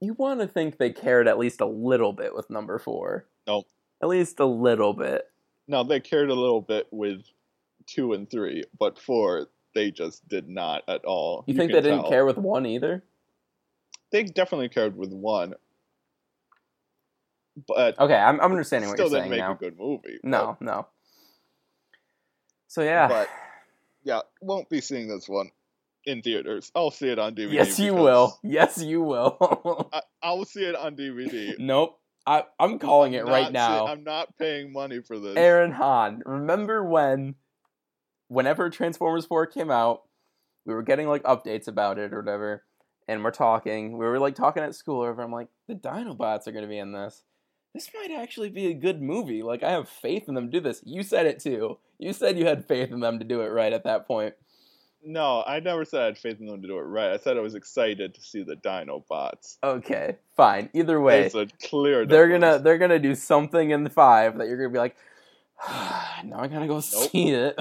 you 0.00 0.14
want 0.14 0.40
to 0.40 0.46
think 0.46 0.76
they 0.76 0.90
cared 0.90 1.28
at 1.28 1.38
least 1.38 1.60
a 1.60 1.66
little 1.66 2.12
bit 2.12 2.34
with 2.34 2.50
number 2.50 2.78
four. 2.78 3.26
Nope. 3.46 3.66
At 4.02 4.08
least 4.08 4.40
a 4.40 4.44
little 4.44 4.92
bit. 4.92 5.24
No, 5.68 5.84
they 5.84 6.00
cared 6.00 6.30
a 6.30 6.34
little 6.34 6.60
bit 6.60 6.88
with 6.90 7.22
two 7.86 8.12
and 8.12 8.28
three, 8.30 8.64
but 8.78 8.98
four 8.98 9.46
they 9.74 9.90
just 9.90 10.26
did 10.28 10.48
not 10.48 10.82
at 10.88 11.04
all. 11.04 11.44
You, 11.46 11.54
think 11.54 11.70
can 11.70 11.82
they 11.82 11.88
didn't 11.88 12.02
tell. 12.02 12.10
care 12.10 12.26
with 12.26 12.36
one 12.36 12.66
either? 12.66 13.02
They 14.12 14.24
definitely 14.24 14.68
cared 14.68 14.96
with 14.96 15.12
one, 15.12 15.54
but 17.66 17.98
Okay, 17.98 18.14
I'm, 18.14 18.40
I'm 18.40 18.50
understanding 18.50 18.90
what 18.90 18.98
you're 18.98 19.08
didn't 19.08 19.22
saying 19.22 19.30
make 19.30 19.40
now. 19.40 19.52
a 19.52 19.56
good 19.56 19.78
movie. 19.78 20.18
No, 20.22 20.56
no. 20.60 20.86
So 22.68 22.82
yeah, 22.82 23.08
but 23.08 23.28
yeah, 24.04 24.20
won't 24.40 24.68
be 24.68 24.80
seeing 24.80 25.08
this 25.08 25.28
one 25.28 25.50
in 26.06 26.22
theaters. 26.22 26.70
I'll 26.74 26.90
see 26.90 27.08
it 27.08 27.18
on 27.18 27.34
DVD. 27.34 27.52
yes, 27.52 27.78
you 27.78 27.94
will. 27.94 28.38
Yes, 28.42 28.78
you 28.78 29.02
will. 29.02 29.88
I, 29.92 30.02
I'll 30.22 30.44
see 30.44 30.64
it 30.64 30.76
on 30.76 30.96
DVD. 30.96 31.58
nope. 31.58 31.98
I, 32.26 32.44
I'm 32.58 32.78
calling 32.78 33.12
it 33.12 33.24
I'm 33.24 33.28
right 33.28 33.52
now. 33.52 33.84
si- 33.86 33.92
I'm 33.92 34.02
not 34.04 34.36
paying 34.38 34.72
money 34.72 35.00
for 35.02 35.18
this. 35.18 35.36
Aaron 35.36 35.72
Hahn, 35.72 36.22
remember 36.24 36.82
when, 36.82 37.34
whenever 38.28 38.70
Transformers 38.70 39.26
4 39.26 39.46
came 39.46 39.70
out, 39.70 40.04
we 40.64 40.72
were 40.72 40.82
getting 40.82 41.06
like 41.06 41.22
updates 41.24 41.68
about 41.68 41.98
it 41.98 42.14
or 42.14 42.20
whatever, 42.20 42.64
and 43.06 43.22
we're 43.22 43.30
talking. 43.30 43.98
We 43.98 44.06
were 44.06 44.18
like 44.18 44.34
talking 44.34 44.62
at 44.62 44.74
school 44.74 45.02
over. 45.02 45.20
I'm 45.20 45.32
like, 45.32 45.48
the 45.68 45.74
Dinobots 45.74 46.46
are 46.46 46.52
going 46.52 46.64
to 46.64 46.68
be 46.68 46.78
in 46.78 46.92
this. 46.92 47.22
This 47.74 47.90
might 47.92 48.12
actually 48.12 48.48
be 48.50 48.68
a 48.68 48.74
good 48.74 49.02
movie. 49.02 49.42
Like 49.42 49.62
I 49.62 49.72
have 49.72 49.88
faith 49.88 50.28
in 50.28 50.34
them 50.34 50.50
to 50.50 50.58
do 50.58 50.60
this. 50.60 50.80
You 50.86 51.02
said 51.02 51.26
it 51.26 51.40
too. 51.40 51.78
You 51.98 52.14
said 52.14 52.38
you 52.38 52.46
had 52.46 52.66
faith 52.66 52.90
in 52.90 53.00
them 53.00 53.18
to 53.18 53.24
do 53.24 53.42
it 53.42 53.48
right 53.48 53.72
at 53.72 53.84
that 53.84 54.06
point. 54.06 54.34
No, 55.06 55.42
I 55.46 55.60
never 55.60 55.84
said 55.84 56.00
I 56.00 56.04
had 56.06 56.18
faith 56.18 56.40
in 56.40 56.46
them 56.46 56.62
to 56.62 56.68
do 56.68 56.78
it 56.78 56.82
right. 56.82 57.10
I 57.12 57.18
said 57.18 57.36
I 57.36 57.40
was 57.40 57.54
excited 57.54 58.14
to 58.14 58.20
see 58.22 58.42
the 58.42 58.56
Dinobots. 58.56 59.58
Okay, 59.62 60.16
fine. 60.36 60.70
Either 60.72 61.00
way, 61.00 61.22
There's 61.28 61.34
a 61.34 61.46
clear. 61.68 62.06
they're 62.06 62.26
difference. 62.26 62.42
gonna 62.44 62.62
they're 62.62 62.78
gonna 62.78 62.98
do 62.98 63.14
something 63.14 63.70
in 63.70 63.84
the 63.84 63.90
five 63.90 64.38
that 64.38 64.48
you're 64.48 64.56
gonna 64.56 64.70
be 64.70 64.78
like, 64.78 64.96
now 65.68 66.38
I 66.40 66.48
gotta 66.48 66.66
go 66.66 66.80
see 66.80 67.30
it. 67.30 67.58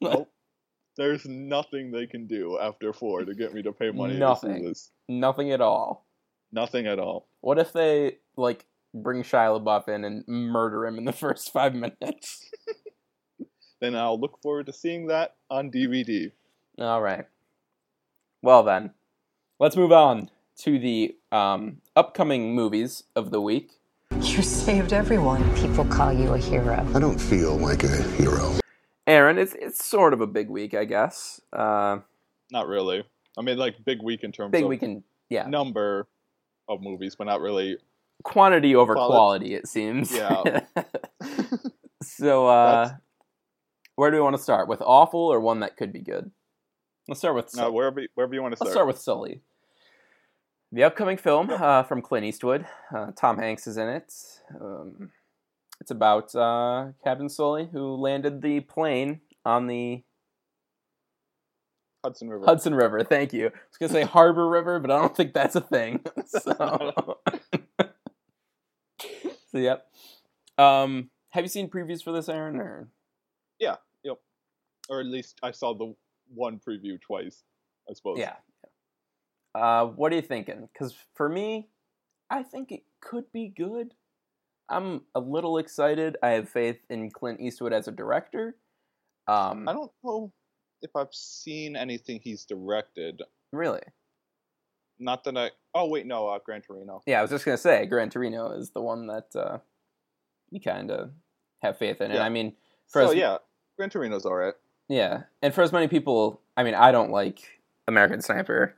Nope. 0.00 0.30
There's 0.96 1.24
nothing 1.26 1.90
they 1.92 2.06
can 2.06 2.26
do 2.26 2.58
after 2.60 2.92
four 2.92 3.24
to 3.24 3.34
get 3.34 3.54
me 3.54 3.62
to 3.62 3.72
pay 3.72 3.90
money 3.90 4.14
to 4.14 4.18
Nothing. 4.18 4.56
see 4.62 4.68
this. 4.68 4.90
Nothing 5.08 5.50
at 5.52 5.60
all. 5.60 6.06
Nothing 6.52 6.86
at 6.86 6.98
all. 6.98 7.28
What 7.40 7.58
if 7.58 7.72
they 7.72 8.18
like 8.36 8.66
bring 8.92 9.22
Shia 9.22 9.62
LaBeouf 9.62 9.88
in 9.88 10.04
and 10.04 10.24
murder 10.26 10.84
him 10.86 10.98
in 10.98 11.04
the 11.04 11.12
first 11.24 11.52
five 11.52 11.74
minutes? 11.74 12.50
Then 13.80 13.94
I'll 13.96 14.20
look 14.20 14.40
forward 14.42 14.66
to 14.66 14.72
seeing 14.74 15.06
that 15.06 15.36
on 15.50 15.70
DVD. 15.70 16.32
All 16.78 17.02
right. 17.02 17.26
Well 18.42 18.62
then, 18.62 18.92
let's 19.58 19.76
move 19.76 19.92
on 19.92 20.30
to 20.58 20.78
the 20.78 21.16
um, 21.32 21.82
upcoming 21.96 22.54
movies 22.54 23.04
of 23.14 23.30
the 23.30 23.40
week. 23.40 23.72
You 24.22 24.42
saved 24.42 24.92
everyone. 24.92 25.42
People 25.56 25.84
call 25.84 26.12
you 26.12 26.34
a 26.34 26.38
hero. 26.38 26.86
I 26.94 26.98
don't 26.98 27.18
feel 27.18 27.56
like 27.56 27.84
a 27.84 28.02
hero. 28.02 28.58
Aaron, 29.06 29.38
it's 29.38 29.54
it's 29.54 29.84
sort 29.84 30.12
of 30.12 30.20
a 30.20 30.26
big 30.26 30.48
week, 30.48 30.74
I 30.74 30.84
guess. 30.84 31.40
Uh, 31.52 31.98
Not 32.52 32.66
really. 32.68 33.04
I 33.38 33.42
mean, 33.42 33.58
like 33.58 33.84
big 33.84 34.02
week 34.02 34.22
in 34.22 34.32
terms 34.32 34.52
big 34.52 34.64
of 34.64 34.68
weekend, 34.68 35.02
yeah. 35.28 35.46
number 35.46 36.06
of 36.68 36.80
movies, 36.82 37.16
but 37.16 37.24
not 37.24 37.40
really. 37.40 37.78
Quantity 38.22 38.76
over 38.76 38.94
Quali- 38.94 39.10
quality, 39.10 39.54
it 39.54 39.66
seems. 39.66 40.14
Yeah. 40.14 40.60
so, 42.02 42.46
uh, 42.46 42.90
where 43.96 44.10
do 44.10 44.16
we 44.18 44.22
want 44.22 44.36
to 44.36 44.42
start? 44.42 44.68
With 44.68 44.82
awful 44.82 45.20
or 45.20 45.40
one 45.40 45.60
that 45.60 45.76
could 45.76 45.92
be 45.92 46.00
good? 46.00 46.30
Let's 47.10 47.18
start 47.18 47.34
with. 47.34 47.56
No, 47.56 47.72
wherever 47.72 48.00
wherever 48.14 48.32
you 48.32 48.40
want 48.40 48.52
to 48.52 48.56
start. 48.56 48.68
Let's 48.68 48.72
start. 48.72 48.84
start 48.84 48.86
with 48.86 48.98
Sully. 49.00 49.40
The 50.70 50.84
upcoming 50.84 51.16
film 51.16 51.50
uh, 51.50 51.82
from 51.82 52.02
Clint 52.02 52.24
Eastwood. 52.24 52.66
Uh, 52.94 53.10
Tom 53.16 53.36
Hanks 53.36 53.66
is 53.66 53.76
in 53.76 53.88
it. 53.88 54.14
Um, 54.60 55.10
it's 55.80 55.90
about 55.90 56.32
uh, 56.36 56.92
Captain 57.02 57.28
Sully 57.28 57.68
who 57.72 57.96
landed 57.96 58.42
the 58.42 58.60
plane 58.60 59.22
on 59.44 59.66
the 59.66 60.04
Hudson 62.04 62.30
River. 62.30 62.44
Hudson 62.44 62.76
River. 62.76 63.02
Thank 63.02 63.32
you. 63.32 63.46
I 63.46 63.50
was 63.50 63.78
gonna 63.80 63.92
say 63.92 64.04
Harbor 64.04 64.48
River, 64.48 64.78
but 64.78 64.92
I 64.92 65.00
don't 65.00 65.16
think 65.16 65.34
that's 65.34 65.56
a 65.56 65.60
thing. 65.60 66.04
So, 66.28 67.18
so 69.48 69.58
yep. 69.58 69.84
Um, 70.58 71.10
have 71.30 71.42
you 71.42 71.48
seen 71.48 71.68
previews 71.68 72.04
for 72.04 72.12
this, 72.12 72.28
Aaron? 72.28 72.54
Or 72.60 72.88
Yeah. 73.58 73.76
Yep. 74.04 74.18
Or 74.88 75.00
at 75.00 75.06
least 75.06 75.40
I 75.42 75.50
saw 75.50 75.74
the 75.74 75.92
one 76.34 76.58
preview 76.66 77.00
twice. 77.00 77.42
I 77.88 77.94
suppose. 77.94 78.18
yeah. 78.18 78.34
Uh, 79.54 79.86
what 79.86 80.12
are 80.12 80.16
you 80.16 80.22
thinking? 80.22 80.68
Because 80.72 80.94
for 81.14 81.28
me, 81.28 81.68
I 82.30 82.42
think 82.44 82.70
it 82.70 82.84
could 83.00 83.24
be 83.32 83.48
good. 83.48 83.94
I'm 84.68 85.02
a 85.16 85.20
little 85.20 85.58
excited. 85.58 86.16
I 86.22 86.30
have 86.30 86.48
faith 86.48 86.78
in 86.88 87.10
Clint 87.10 87.40
Eastwood 87.40 87.72
as 87.72 87.88
a 87.88 87.90
director. 87.90 88.56
Um, 89.26 89.68
I 89.68 89.72
don't 89.72 89.90
know 90.04 90.32
if 90.82 90.94
I've 90.94 91.12
seen 91.12 91.74
anything 91.74 92.20
he's 92.22 92.44
directed. 92.44 93.22
really. 93.52 93.82
Not 95.02 95.24
that 95.24 95.36
I. 95.36 95.50
Oh 95.74 95.88
wait, 95.88 96.06
no, 96.06 96.28
uh, 96.28 96.38
Gran 96.44 96.60
Torino. 96.60 97.02
Yeah, 97.06 97.20
I 97.20 97.22
was 97.22 97.30
just 97.30 97.44
gonna 97.44 97.56
say 97.56 97.86
Gran 97.86 98.10
Torino 98.10 98.52
is 98.52 98.70
the 98.70 98.82
one 98.82 99.06
that 99.06 99.34
uh, 99.34 99.58
you 100.50 100.60
kind 100.60 100.90
of 100.90 101.10
have 101.62 101.78
faith 101.78 102.02
in, 102.02 102.10
and 102.10 102.20
I 102.20 102.28
mean, 102.28 102.54
for 102.86 103.04
So 103.06 103.10
as, 103.12 103.16
yeah, 103.16 103.38
Gran 103.78 103.88
Torino's 103.88 104.26
alright. 104.26 104.54
Yeah, 104.90 105.22
and 105.40 105.54
for 105.54 105.62
as 105.62 105.72
many 105.72 105.86
people, 105.86 106.40
I 106.56 106.64
mean, 106.64 106.74
I 106.74 106.90
don't 106.90 107.12
like 107.12 107.60
American 107.86 108.20
Sniper, 108.20 108.74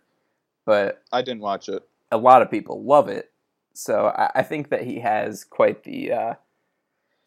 but 0.67 1.03
I 1.11 1.23
didn't 1.23 1.41
watch 1.41 1.69
it. 1.71 1.83
a 2.11 2.19
lot 2.19 2.43
of 2.43 2.51
people 2.51 2.85
love 2.85 3.09
it. 3.09 3.33
So 3.73 4.09
I, 4.09 4.31
I 4.37 4.43
think 4.43 4.69
that 4.69 4.83
he 4.85 5.01
has 5.01 5.43
quite 5.43 5.85
the 5.85 6.13
uh, 6.13 6.35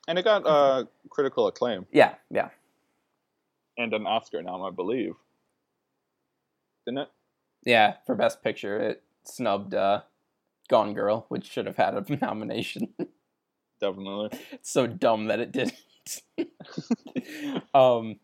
And 0.08 0.20
it 0.20 0.24
got 0.24 0.46
uh, 0.46 0.86
critical 1.10 1.48
acclaim 1.48 1.88
yeah, 1.92 2.14
yeah, 2.30 2.50
and 3.76 3.92
an 3.94 4.06
Oscar 4.06 4.44
nom, 4.44 4.62
I 4.62 4.70
believe. 4.70 5.16
Didn't 6.86 7.00
it? 7.00 7.10
yeah. 7.66 7.96
For 8.06 8.14
Best 8.14 8.44
Picture, 8.44 8.80
it 8.80 9.02
snubbed 9.24 9.74
uh, 9.74 10.02
Gone 10.70 10.94
Girl, 10.94 11.26
which 11.30 11.50
should 11.50 11.66
have 11.66 11.78
had 11.78 11.96
a 11.96 12.06
nomination. 12.22 12.94
Definitely. 13.82 14.40
it's 14.52 14.72
so 14.72 14.86
dumb 14.86 15.26
that 15.26 15.40
it 15.40 15.52
didn't. 15.52 15.74
um, 17.74 18.20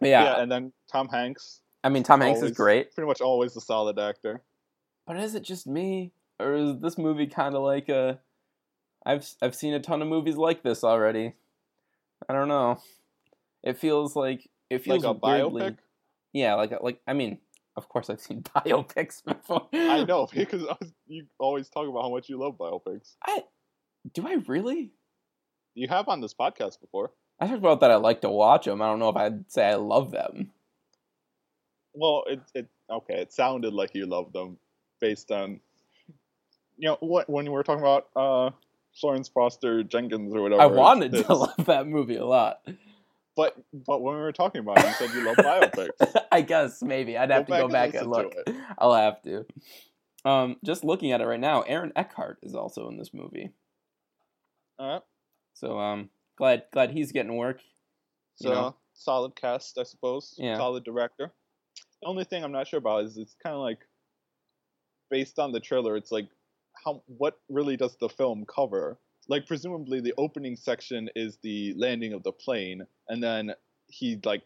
yeah, 0.00 0.24
Yeah. 0.24 0.40
and 0.42 0.50
then 0.50 0.72
Tom 0.90 1.08
Hanks. 1.08 1.60
I 1.82 1.88
mean, 1.90 2.02
Tom 2.02 2.20
Hanks 2.20 2.40
is 2.42 2.52
great. 2.52 2.94
Pretty 2.94 3.06
much 3.06 3.20
always 3.20 3.56
a 3.56 3.60
solid 3.60 3.98
actor. 3.98 4.42
But 5.06 5.18
is 5.18 5.34
it 5.34 5.42
just 5.42 5.66
me, 5.66 6.12
or 6.40 6.54
is 6.54 6.78
this 6.80 6.96
movie 6.96 7.26
kind 7.26 7.54
of 7.54 7.62
like 7.62 7.88
a? 7.88 8.20
I've 9.04 9.28
I've 9.42 9.54
seen 9.54 9.74
a 9.74 9.80
ton 9.80 10.00
of 10.00 10.08
movies 10.08 10.36
like 10.36 10.62
this 10.62 10.82
already. 10.82 11.34
I 12.28 12.32
don't 12.32 12.48
know. 12.48 12.78
It 13.62 13.76
feels 13.78 14.16
like 14.16 14.48
it 14.70 14.82
feels 14.82 15.04
Like 15.04 15.16
a 15.16 15.26
weirdly, 15.26 15.62
biopic? 15.62 15.76
Yeah, 16.32 16.54
like 16.54 16.72
like 16.80 17.00
I 17.06 17.12
mean, 17.12 17.38
of 17.76 17.88
course 17.90 18.08
I've 18.08 18.20
seen 18.20 18.42
biopics 18.56 19.22
before. 19.22 19.68
I 19.74 20.04
know 20.04 20.26
because 20.32 20.62
I 20.64 20.74
was, 20.80 20.92
you 21.06 21.26
always 21.38 21.68
talk 21.68 21.86
about 21.86 22.02
how 22.02 22.10
much 22.10 22.30
you 22.30 22.38
love 22.38 22.56
biopics. 22.56 23.16
I 23.26 23.42
do 24.14 24.26
I 24.26 24.36
really? 24.48 24.92
You 25.74 25.88
have 25.88 26.08
on 26.08 26.20
this 26.22 26.32
podcast 26.32 26.80
before. 26.80 27.10
I 27.40 27.46
talked 27.46 27.58
about 27.58 27.80
that 27.80 27.90
I 27.90 27.96
like 27.96 28.20
to 28.22 28.30
watch 28.30 28.64
them. 28.64 28.80
I 28.80 28.86
don't 28.86 28.98
know 28.98 29.08
if 29.08 29.16
I'd 29.16 29.50
say 29.50 29.66
I 29.68 29.74
love 29.74 30.10
them. 30.10 30.50
Well, 31.92 32.24
it 32.26 32.40
it 32.54 32.68
okay. 32.90 33.20
It 33.20 33.32
sounded 33.32 33.72
like 33.72 33.94
you 33.94 34.06
loved 34.06 34.32
them 34.32 34.58
based 35.00 35.30
on 35.30 35.60
you 36.76 36.88
know 36.88 36.96
what 37.00 37.28
when 37.28 37.44
we 37.44 37.50
were 37.50 37.62
talking 37.62 37.82
about 37.82 38.08
uh 38.16 38.50
Florence 39.00 39.28
Foster 39.28 39.82
Jenkins 39.82 40.34
or 40.34 40.42
whatever. 40.42 40.62
I 40.62 40.66
wanted 40.66 41.12
to 41.12 41.34
love 41.34 41.66
that 41.66 41.86
movie 41.86 42.16
a 42.16 42.24
lot. 42.24 42.60
but 43.36 43.56
but 43.72 44.00
when 44.02 44.14
we 44.14 44.20
were 44.20 44.32
talking 44.32 44.60
about 44.60 44.78
it, 44.78 44.86
you 44.86 44.92
said 44.92 45.10
you 45.10 45.24
love 45.24 45.36
biopics. 45.36 46.16
I 46.32 46.40
guess 46.42 46.82
maybe 46.82 47.16
I'd 47.18 47.28
Go 47.28 47.34
have 47.34 47.46
to 47.46 47.52
go 47.52 47.68
back 47.68 47.92
back 47.92 48.02
and 48.02 48.02
and 48.02 48.10
look. 48.10 48.34
I'll 48.78 48.94
have 48.94 49.22
to. 49.22 49.46
Um, 50.24 50.56
just 50.64 50.84
looking 50.84 51.12
at 51.12 51.20
it 51.20 51.26
right 51.26 51.38
now, 51.40 51.62
Aaron 51.62 51.92
Eckhart 51.94 52.38
is 52.42 52.54
also 52.54 52.88
in 52.88 52.96
this 52.96 53.12
movie. 53.12 53.50
All 54.78 54.92
right, 54.94 55.02
So 55.52 55.78
um, 55.78 56.08
glad 56.36 56.64
glad 56.72 56.90
he's 56.90 57.12
getting 57.12 57.36
work. 57.36 57.60
so 58.36 58.48
You 58.48 58.54
know? 58.54 58.76
solid 58.94 59.34
cast, 59.36 59.78
I 59.78 59.82
suppose. 59.82 60.34
Yeah. 60.38 60.56
Solid 60.56 60.84
director. 60.84 61.32
The 62.02 62.08
only 62.08 62.24
thing 62.24 62.44
I'm 62.44 62.52
not 62.52 62.68
sure 62.68 62.78
about 62.78 63.04
is 63.04 63.16
it's 63.16 63.36
kind 63.42 63.54
of 63.54 63.62
like 63.62 63.80
based 65.10 65.38
on 65.38 65.52
the 65.52 65.60
trailer. 65.60 65.96
It's 65.96 66.12
like 66.12 66.28
how 66.84 67.02
what 67.06 67.38
really 67.48 67.76
does 67.76 67.96
the 67.96 68.08
film 68.08 68.44
cover? 68.46 68.98
Like 69.28 69.46
presumably 69.46 70.00
the 70.00 70.14
opening 70.18 70.56
section 70.56 71.08
is 71.16 71.38
the 71.42 71.74
landing 71.76 72.12
of 72.12 72.22
the 72.22 72.32
plane, 72.32 72.86
and 73.08 73.22
then 73.22 73.52
he 73.86 74.20
like, 74.24 74.42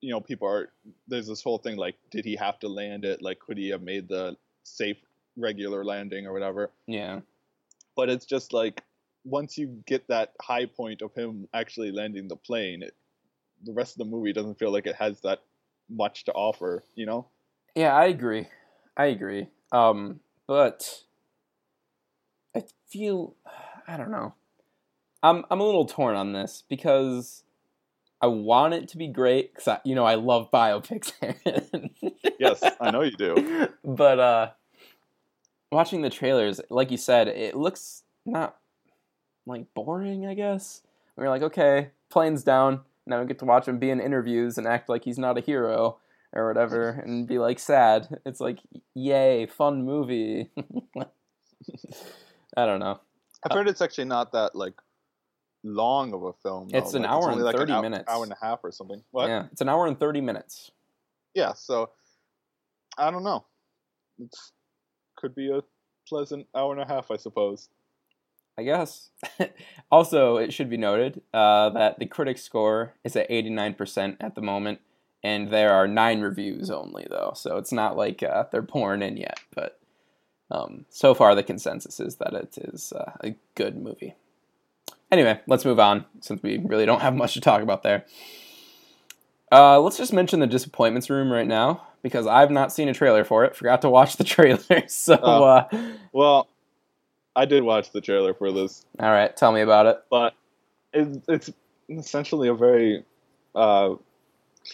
you 0.00 0.10
know, 0.10 0.20
people 0.20 0.48
are 0.48 0.72
there's 1.08 1.26
this 1.26 1.42
whole 1.42 1.58
thing 1.58 1.76
like, 1.76 1.96
did 2.10 2.24
he 2.24 2.36
have 2.36 2.58
to 2.60 2.68
land 2.68 3.04
it? 3.04 3.20
Like, 3.22 3.40
could 3.40 3.58
he 3.58 3.70
have 3.70 3.82
made 3.82 4.08
the 4.08 4.36
safe 4.62 4.98
regular 5.36 5.84
landing 5.84 6.26
or 6.26 6.32
whatever? 6.32 6.70
Yeah, 6.86 7.20
But 7.96 8.10
it's 8.10 8.26
just 8.26 8.52
like 8.52 8.82
once 9.24 9.58
you 9.58 9.82
get 9.86 10.08
that 10.08 10.32
high 10.40 10.66
point 10.66 11.02
of 11.02 11.14
him 11.14 11.48
actually 11.52 11.92
landing 11.92 12.28
the 12.28 12.36
plane, 12.36 12.82
it, 12.82 12.94
the 13.64 13.72
rest 13.72 13.92
of 13.92 13.98
the 13.98 14.04
movie 14.04 14.32
doesn't 14.32 14.58
feel 14.58 14.72
like 14.72 14.86
it 14.86 14.96
has 14.96 15.20
that 15.20 15.40
much 15.88 16.24
to 16.24 16.32
offer. 16.32 16.84
You 16.94 17.06
know? 17.06 17.26
yeah, 17.74 17.94
I 17.94 18.06
agree. 18.06 18.48
I 18.96 19.06
agree. 19.06 19.48
Um, 19.72 20.20
but 20.46 21.02
I 22.56 22.64
feel 22.88 23.34
I 23.86 23.96
don't 23.96 24.10
know. 24.10 24.34
I'm 25.22 25.44
I'm 25.50 25.60
a 25.60 25.64
little 25.64 25.86
torn 25.86 26.16
on 26.16 26.32
this 26.32 26.64
because 26.68 27.44
I 28.22 28.26
want 28.26 28.74
it 28.74 28.88
to 28.88 28.96
be 28.96 29.08
great 29.08 29.54
because 29.54 29.78
you 29.84 29.94
know 29.94 30.04
I 30.04 30.14
love 30.14 30.50
biopics. 30.50 31.12
Yes, 32.38 32.62
I 32.80 32.90
know 32.90 33.02
you 33.02 33.10
do. 33.10 33.68
but 33.84 34.18
uh 34.18 34.50
watching 35.70 36.00
the 36.00 36.08
trailers 36.08 36.58
like 36.70 36.90
you 36.90 36.96
said 36.96 37.28
it 37.28 37.54
looks 37.54 38.02
not 38.24 38.56
like 39.46 39.72
boring 39.74 40.26
i 40.26 40.34
guess 40.34 40.82
we're 41.16 41.28
like 41.28 41.42
okay 41.42 41.90
plane's 42.10 42.42
down 42.44 42.80
now 43.06 43.20
we 43.20 43.26
get 43.26 43.38
to 43.38 43.44
watch 43.44 43.66
him 43.66 43.78
be 43.78 43.90
in 43.90 44.00
interviews 44.00 44.58
and 44.58 44.66
act 44.66 44.88
like 44.88 45.04
he's 45.04 45.18
not 45.18 45.36
a 45.38 45.40
hero 45.40 45.98
or 46.32 46.46
whatever 46.46 46.90
and 46.90 47.26
be 47.26 47.38
like 47.38 47.58
sad 47.58 48.18
it's 48.24 48.40
like 48.40 48.60
yay 48.94 49.46
fun 49.46 49.84
movie 49.84 50.50
i 52.56 52.66
don't 52.66 52.80
know 52.80 53.00
I've 53.42 53.56
heard 53.56 53.68
it's 53.68 53.80
actually 53.80 54.04
not 54.04 54.32
that 54.32 54.54
like 54.54 54.74
long 55.64 56.12
of 56.12 56.22
a 56.24 56.32
film. 56.42 56.68
though. 56.68 56.78
It's 56.78 56.92
an 56.94 57.02
Like, 57.02 57.10
hour 57.10 57.22
only 57.30 57.34
and 57.36 57.44
like 57.44 57.56
30 57.56 57.72
an 57.72 57.76
hour, 57.76 57.82
minutes. 57.82 58.04
hour 58.08 58.22
and 58.24 58.32
a 58.32 58.36
half 58.40 58.60
or 58.62 58.70
something. 58.70 59.02
What? 59.12 59.28
yeah 59.28 59.46
it's 59.50 59.62
an 59.62 59.68
hour 59.70 59.86
and 59.86 59.98
30 59.98 60.20
minutes 60.20 60.70
Yeah. 61.34 61.54
So 61.54 61.90
I 62.98 63.10
don't 63.10 63.22
know. 63.24 63.44
It's 64.18 64.52
could 65.16 65.34
be 65.34 65.50
a 65.50 65.60
pleasant 66.06 66.46
hour 66.54 66.72
and 66.72 66.82
a 66.82 66.86
half, 66.86 67.10
I 67.10 67.16
suppose. 67.16 67.68
I 68.60 68.62
guess. 68.62 69.08
also, 69.90 70.36
it 70.36 70.52
should 70.52 70.68
be 70.68 70.76
noted 70.76 71.22
uh, 71.32 71.70
that 71.70 71.98
the 71.98 72.04
critic 72.04 72.36
score 72.36 72.92
is 73.04 73.16
at 73.16 73.30
89% 73.30 74.18
at 74.20 74.34
the 74.34 74.42
moment, 74.42 74.80
and 75.24 75.50
there 75.50 75.72
are 75.72 75.88
nine 75.88 76.20
reviews 76.20 76.70
only, 76.70 77.06
though. 77.08 77.32
So 77.34 77.56
it's 77.56 77.72
not 77.72 77.96
like 77.96 78.22
uh, 78.22 78.44
they're 78.52 78.62
pouring 78.62 79.00
in 79.00 79.16
yet. 79.16 79.40
But 79.54 79.80
um, 80.50 80.84
so 80.90 81.14
far, 81.14 81.34
the 81.34 81.42
consensus 81.42 82.00
is 82.00 82.16
that 82.16 82.34
it 82.34 82.58
is 82.58 82.92
uh, 82.92 83.12
a 83.24 83.34
good 83.54 83.78
movie. 83.78 84.14
Anyway, 85.10 85.40
let's 85.46 85.64
move 85.64 85.80
on 85.80 86.04
since 86.20 86.42
we 86.42 86.58
really 86.58 86.84
don't 86.84 87.00
have 87.00 87.14
much 87.16 87.32
to 87.32 87.40
talk 87.40 87.62
about 87.62 87.82
there. 87.82 88.04
Uh, 89.50 89.80
let's 89.80 89.96
just 89.96 90.12
mention 90.12 90.38
the 90.40 90.46
disappointments 90.46 91.08
room 91.08 91.32
right 91.32 91.46
now 91.48 91.86
because 92.02 92.26
I've 92.26 92.50
not 92.50 92.72
seen 92.72 92.88
a 92.88 92.94
trailer 92.94 93.24
for 93.24 93.44
it. 93.44 93.56
Forgot 93.56 93.80
to 93.82 93.90
watch 93.90 94.16
the 94.18 94.24
trailer, 94.36 94.86
so 94.86 95.18
Oh. 95.22 95.44
uh, 95.44 95.68
Well, 96.12 96.46
I 97.40 97.46
did 97.46 97.62
watch 97.62 97.90
the 97.92 98.02
trailer 98.02 98.34
for 98.34 98.52
this, 98.52 98.84
all 98.98 99.10
right, 99.10 99.34
tell 99.34 99.50
me 99.50 99.62
about 99.62 99.86
it. 99.86 100.04
but 100.10 100.34
it, 100.92 101.22
it's 101.26 101.50
essentially 101.88 102.48
a 102.48 102.54
very 102.54 103.02
uh, 103.54 103.94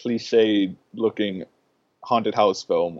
cliche-looking 0.01 1.45
haunted 2.03 2.35
house 2.35 2.63
film. 2.63 2.99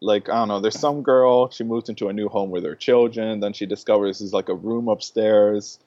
Like 0.00 0.28
I 0.28 0.34
don't 0.34 0.48
know, 0.48 0.60
there's 0.60 0.78
some 0.78 1.02
girl. 1.02 1.50
She 1.50 1.62
moves 1.62 1.88
into 1.88 2.08
a 2.08 2.12
new 2.12 2.28
home 2.28 2.50
with 2.50 2.64
her 2.64 2.74
children. 2.74 3.38
Then 3.38 3.52
she 3.52 3.64
discovers 3.64 4.18
there's 4.18 4.32
like 4.32 4.48
a 4.48 4.54
room 4.54 4.88
upstairs 4.88 5.78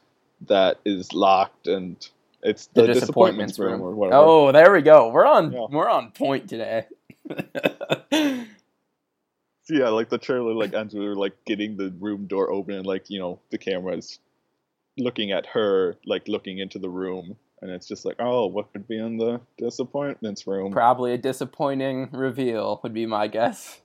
that 0.47 0.79
is 0.85 1.11
locked, 1.13 1.67
and 1.67 1.97
it's 2.41 2.67
the, 2.67 2.87
disappointments, 2.87 3.59
room. 3.59 3.81
or 3.81 3.91
whatever. 3.91 4.21
Oh, 4.23 4.51
there 4.53 4.71
we 4.71 4.81
go. 4.81 5.09
We're 5.09 5.25
on 5.25 5.51
Yeah. 5.51 5.65
we're 5.69 5.89
on 5.89 6.11
point 6.11 6.47
today. 6.47 6.85
Yeah, 9.69 9.89
like 9.89 10.09
the 10.09 10.17
trailer 10.17 10.53
like 10.53 10.73
ends 10.73 10.93
with 10.93 11.03
her 11.03 11.15
like 11.15 11.33
getting 11.45 11.77
the 11.77 11.93
room 11.99 12.27
door 12.27 12.51
open 12.51 12.75
and 12.75 12.85
like 12.85 13.09
you 13.09 13.19
know 13.19 13.39
the 13.49 13.57
camera's 13.57 14.19
looking 14.97 15.31
at 15.31 15.45
her 15.47 15.95
like 16.05 16.27
looking 16.27 16.59
into 16.59 16.79
the 16.79 16.89
room 16.89 17.35
and 17.61 17.71
it's 17.71 17.87
just 17.87 18.05
like 18.05 18.15
oh 18.19 18.45
what 18.45 18.71
could 18.73 18.87
be 18.87 18.97
in 18.97 19.17
the 19.17 19.39
disappointments 19.57 20.45
room? 20.45 20.71
Probably 20.71 21.13
a 21.13 21.17
disappointing 21.17 22.09
reveal 22.11 22.79
would 22.83 22.93
be 22.93 23.05
my 23.05 23.27
guess. 23.27 23.79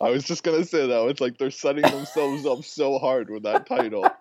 i 0.00 0.10
was 0.10 0.24
just 0.24 0.42
gonna 0.42 0.64
say 0.64 0.86
that 0.86 1.08
it's 1.08 1.20
like 1.20 1.38
they're 1.38 1.50
setting 1.50 1.82
themselves 1.82 2.44
up 2.44 2.64
so 2.64 2.98
hard 2.98 3.30
with 3.30 3.44
that 3.44 3.66
title. 3.66 4.06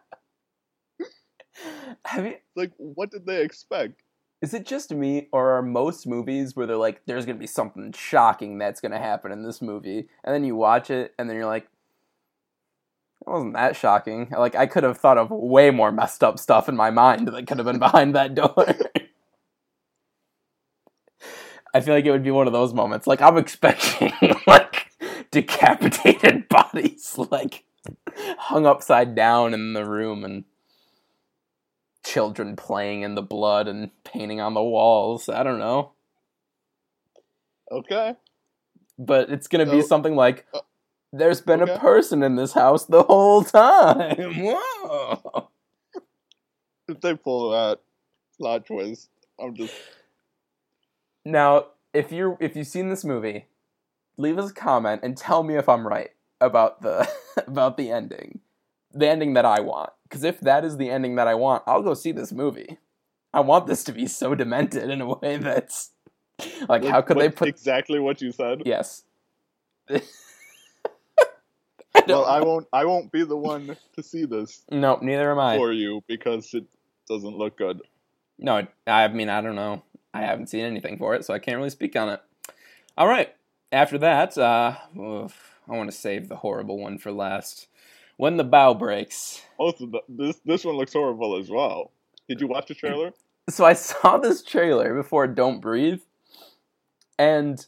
Have 2.06 2.26
you, 2.26 2.36
like 2.56 2.71
what 2.78 3.12
did 3.12 3.26
they 3.26 3.43
expect 3.43 4.02
is 4.41 4.54
it 4.54 4.65
just 4.65 4.93
me, 4.93 5.30
or 5.32 5.52
are 5.58 5.62
most 5.63 6.06
movies 6.08 6.56
where 6.56 6.67
they're 6.67 6.78
like, 6.78 7.02
"There's 7.06 7.26
gonna 7.26 7.39
be 7.39 7.47
something 7.47 7.91
shocking 7.93 8.58
that's 8.58 8.82
gonna 8.82 9.00
happen 9.00 9.32
in 9.32 9.43
this 9.43 9.62
movie," 9.62 10.10
and 10.23 10.34
then 10.34 10.43
you 10.43 10.56
watch 10.56 10.89
it, 10.91 11.13
and 11.17 11.30
then 11.30 11.38
you're 11.38 11.45
like, 11.45 11.63
"It 13.26 13.30
wasn't 13.30 13.54
that 13.54 13.76
shocking." 13.76 14.30
Like 14.38 14.56
I 14.56 14.67
could 14.67 14.84
have 14.84 14.97
thought 14.97 15.17
of 15.17 15.32
way 15.32 15.71
more 15.71 15.91
messed 15.91 16.23
up 16.23 16.39
stuff 16.39 16.69
in 16.69 16.76
my 16.76 16.91
mind 16.91 17.28
that 17.28 17.47
could 17.47 17.58
have 17.58 17.65
been 17.65 17.80
behind 17.80 18.15
that 18.15 18.36
door. 18.36 18.65
I 21.73 21.80
feel 21.82 21.93
like 21.93 22.06
it 22.06 22.12
would 22.12 22.23
be 22.23 22.32
one 22.32 22.47
of 22.47 22.54
those 22.54 22.73
moments. 22.73 23.08
Like 23.08 23.21
I'm 23.21 23.38
expecting 23.38 24.12
like 24.47 24.88
decapitated 25.32 26.47
bodies, 26.50 27.17
like 27.32 27.65
hung 28.38 28.65
upside 28.65 29.15
down 29.15 29.54
in 29.54 29.73
the 29.73 29.86
room, 29.86 30.23
and 30.23 30.43
children 32.13 32.56
playing 32.56 33.02
in 33.02 33.15
the 33.15 33.22
blood 33.22 33.67
and 33.67 33.91
painting 34.04 34.39
on 34.41 34.54
the 34.54 34.63
walls. 34.63 35.30
I 35.30 35.43
don't 35.43 35.60
know, 35.60 35.91
okay 37.72 38.15
but 38.98 39.30
it's 39.30 39.48
gonna 39.48 39.65
be 39.70 39.82
something 39.82 40.15
like. 40.15 40.46
uh, 40.54 40.60
There's 41.13 41.41
been 41.41 41.62
a 41.62 41.78
person 41.78 42.24
in 42.24 42.36
this 42.36 42.54
house 42.54 42.86
the 42.86 43.04
whole 43.04 43.43
time. 43.43 44.15
Whoa. 44.20 45.50
if 46.88 47.00
they 47.02 47.15
pull 47.15 47.52
that 47.52 47.80
plot 48.38 48.65
twist 48.65 49.10
i'm 49.39 49.56
just 49.56 49.74
Now, 51.26 51.67
if 51.93 52.12
you're 52.12 52.38
if 52.39 52.56
you've 52.56 52.67
seen 52.67 52.89
this 52.89 53.04
movie, 53.04 53.46
leave 54.17 54.38
us 54.38 54.52
a 54.52 54.54
comment 54.54 55.02
and 55.04 55.15
tell 55.17 55.43
me 55.43 55.56
if 55.58 55.67
I'm 55.70 55.86
right 55.88 56.12
about 56.41 56.82
the 56.82 57.08
about 57.48 57.78
the 57.78 57.91
ending, 57.91 58.39
the 58.98 59.08
ending 59.08 59.34
that 59.34 59.46
I 59.46 59.60
want. 59.60 59.92
Because 60.04 60.24
if 60.24 60.40
that 60.42 60.64
is 60.66 60.78
the 60.78 60.90
ending 60.90 61.16
that 61.16 61.28
I 61.28 61.36
want, 61.36 61.64
I'll 61.68 61.82
go 61.82 61.94
see 61.94 62.12
this 62.12 62.32
movie. 62.32 62.78
I 63.34 63.42
want 63.42 63.68
this 63.68 63.84
to 63.86 63.92
be 63.92 64.08
so 64.08 64.36
demented 64.36 64.90
in 64.90 65.02
a 65.02 65.08
way 65.16 65.38
that's 65.38 65.92
like, 66.70 66.84
how 66.86 67.02
could 67.02 67.18
they 67.18 67.30
put? 67.30 67.48
exactly 67.50 68.00
what 68.00 68.22
you 68.22 68.32
said 68.32 68.64
Yes. 68.66 69.04
well 72.08 72.26
i 72.26 72.40
won't 72.42 72.68
i 72.74 72.86
won't 72.86 73.12
be 73.12 73.24
the 73.24 73.36
one 73.36 73.76
to 73.96 74.04
see 74.04 74.26
this 74.26 74.64
No, 74.72 75.00
neither 75.02 75.32
am 75.32 75.40
I. 75.40 75.58
for 75.58 75.72
you 75.72 76.02
because 76.08 76.54
it 76.54 76.66
doesn't 77.08 77.38
look 77.38 77.58
good 77.58 77.82
No, 78.38 78.68
I 78.86 79.08
mean 79.08 79.30
I 79.30 79.42
don't 79.42 79.56
know. 79.56 79.84
I 80.14 80.22
haven't 80.22 80.48
seen 80.48 80.66
anything 80.66 80.98
for 80.98 81.16
it, 81.16 81.26
so 81.26 81.34
I 81.34 81.40
can't 81.40 81.58
really 81.58 81.70
speak 81.70 81.96
on 81.96 82.10
it. 82.10 82.22
All 82.98 83.08
right. 83.08 83.36
After 83.72 83.98
that, 84.00 84.36
uh, 84.38 84.76
oof, 84.98 85.56
I 85.70 85.76
want 85.76 85.92
to 85.92 85.96
save 85.98 86.28
the 86.28 86.38
horrible 86.38 86.78
one 86.80 86.98
for 86.98 87.12
last. 87.12 87.68
When 88.18 88.38
the 88.38 88.44
bough 88.44 88.74
breaks. 88.74 89.44
Both 89.58 89.80
of 89.80 89.92
the, 89.92 90.02
this 90.10 90.40
this 90.46 90.66
one 90.66 90.76
looks 90.76 90.94
horrible 90.94 91.38
as 91.38 91.50
well. 91.50 91.92
Did 92.28 92.42
you 92.42 92.48
watch 92.48 92.68
the 92.68 92.76
trailer? 92.76 93.14
So 93.50 93.64
I 93.64 93.72
saw 93.72 94.18
this 94.18 94.44
trailer 94.44 94.94
before 94.94 95.26
Don't 95.26 95.62
Breathe, 95.62 96.02
and 97.18 97.66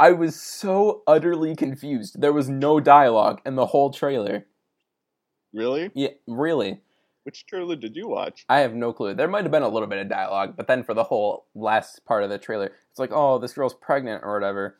I 0.00 0.10
was 0.10 0.34
so 0.34 1.04
utterly 1.06 1.54
confused. 1.54 2.20
There 2.20 2.32
was 2.32 2.48
no 2.48 2.80
dialogue 2.80 3.40
in 3.46 3.54
the 3.54 3.66
whole 3.66 3.90
trailer. 3.90 4.46
Really? 5.54 5.92
Yeah, 5.94 6.10
really. 6.26 6.80
Which 7.22 7.46
trailer 7.46 7.76
did 7.76 7.96
you 7.96 8.08
watch? 8.08 8.44
I 8.48 8.58
have 8.58 8.74
no 8.74 8.92
clue. 8.92 9.14
There 9.14 9.26
might 9.26 9.44
have 9.44 9.50
been 9.50 9.62
a 9.62 9.68
little 9.68 9.88
bit 9.88 9.98
of 9.98 10.08
dialogue, 10.08 10.54
but 10.56 10.66
then 10.66 10.84
for 10.84 10.92
the 10.92 11.04
whole 11.04 11.46
last 11.54 12.04
part 12.04 12.22
of 12.22 12.30
the 12.30 12.38
trailer, 12.38 12.72
it's 12.90 12.98
like, 12.98 13.10
oh, 13.12 13.38
this 13.38 13.54
girl's 13.54 13.74
pregnant 13.74 14.22
or 14.24 14.34
whatever, 14.34 14.76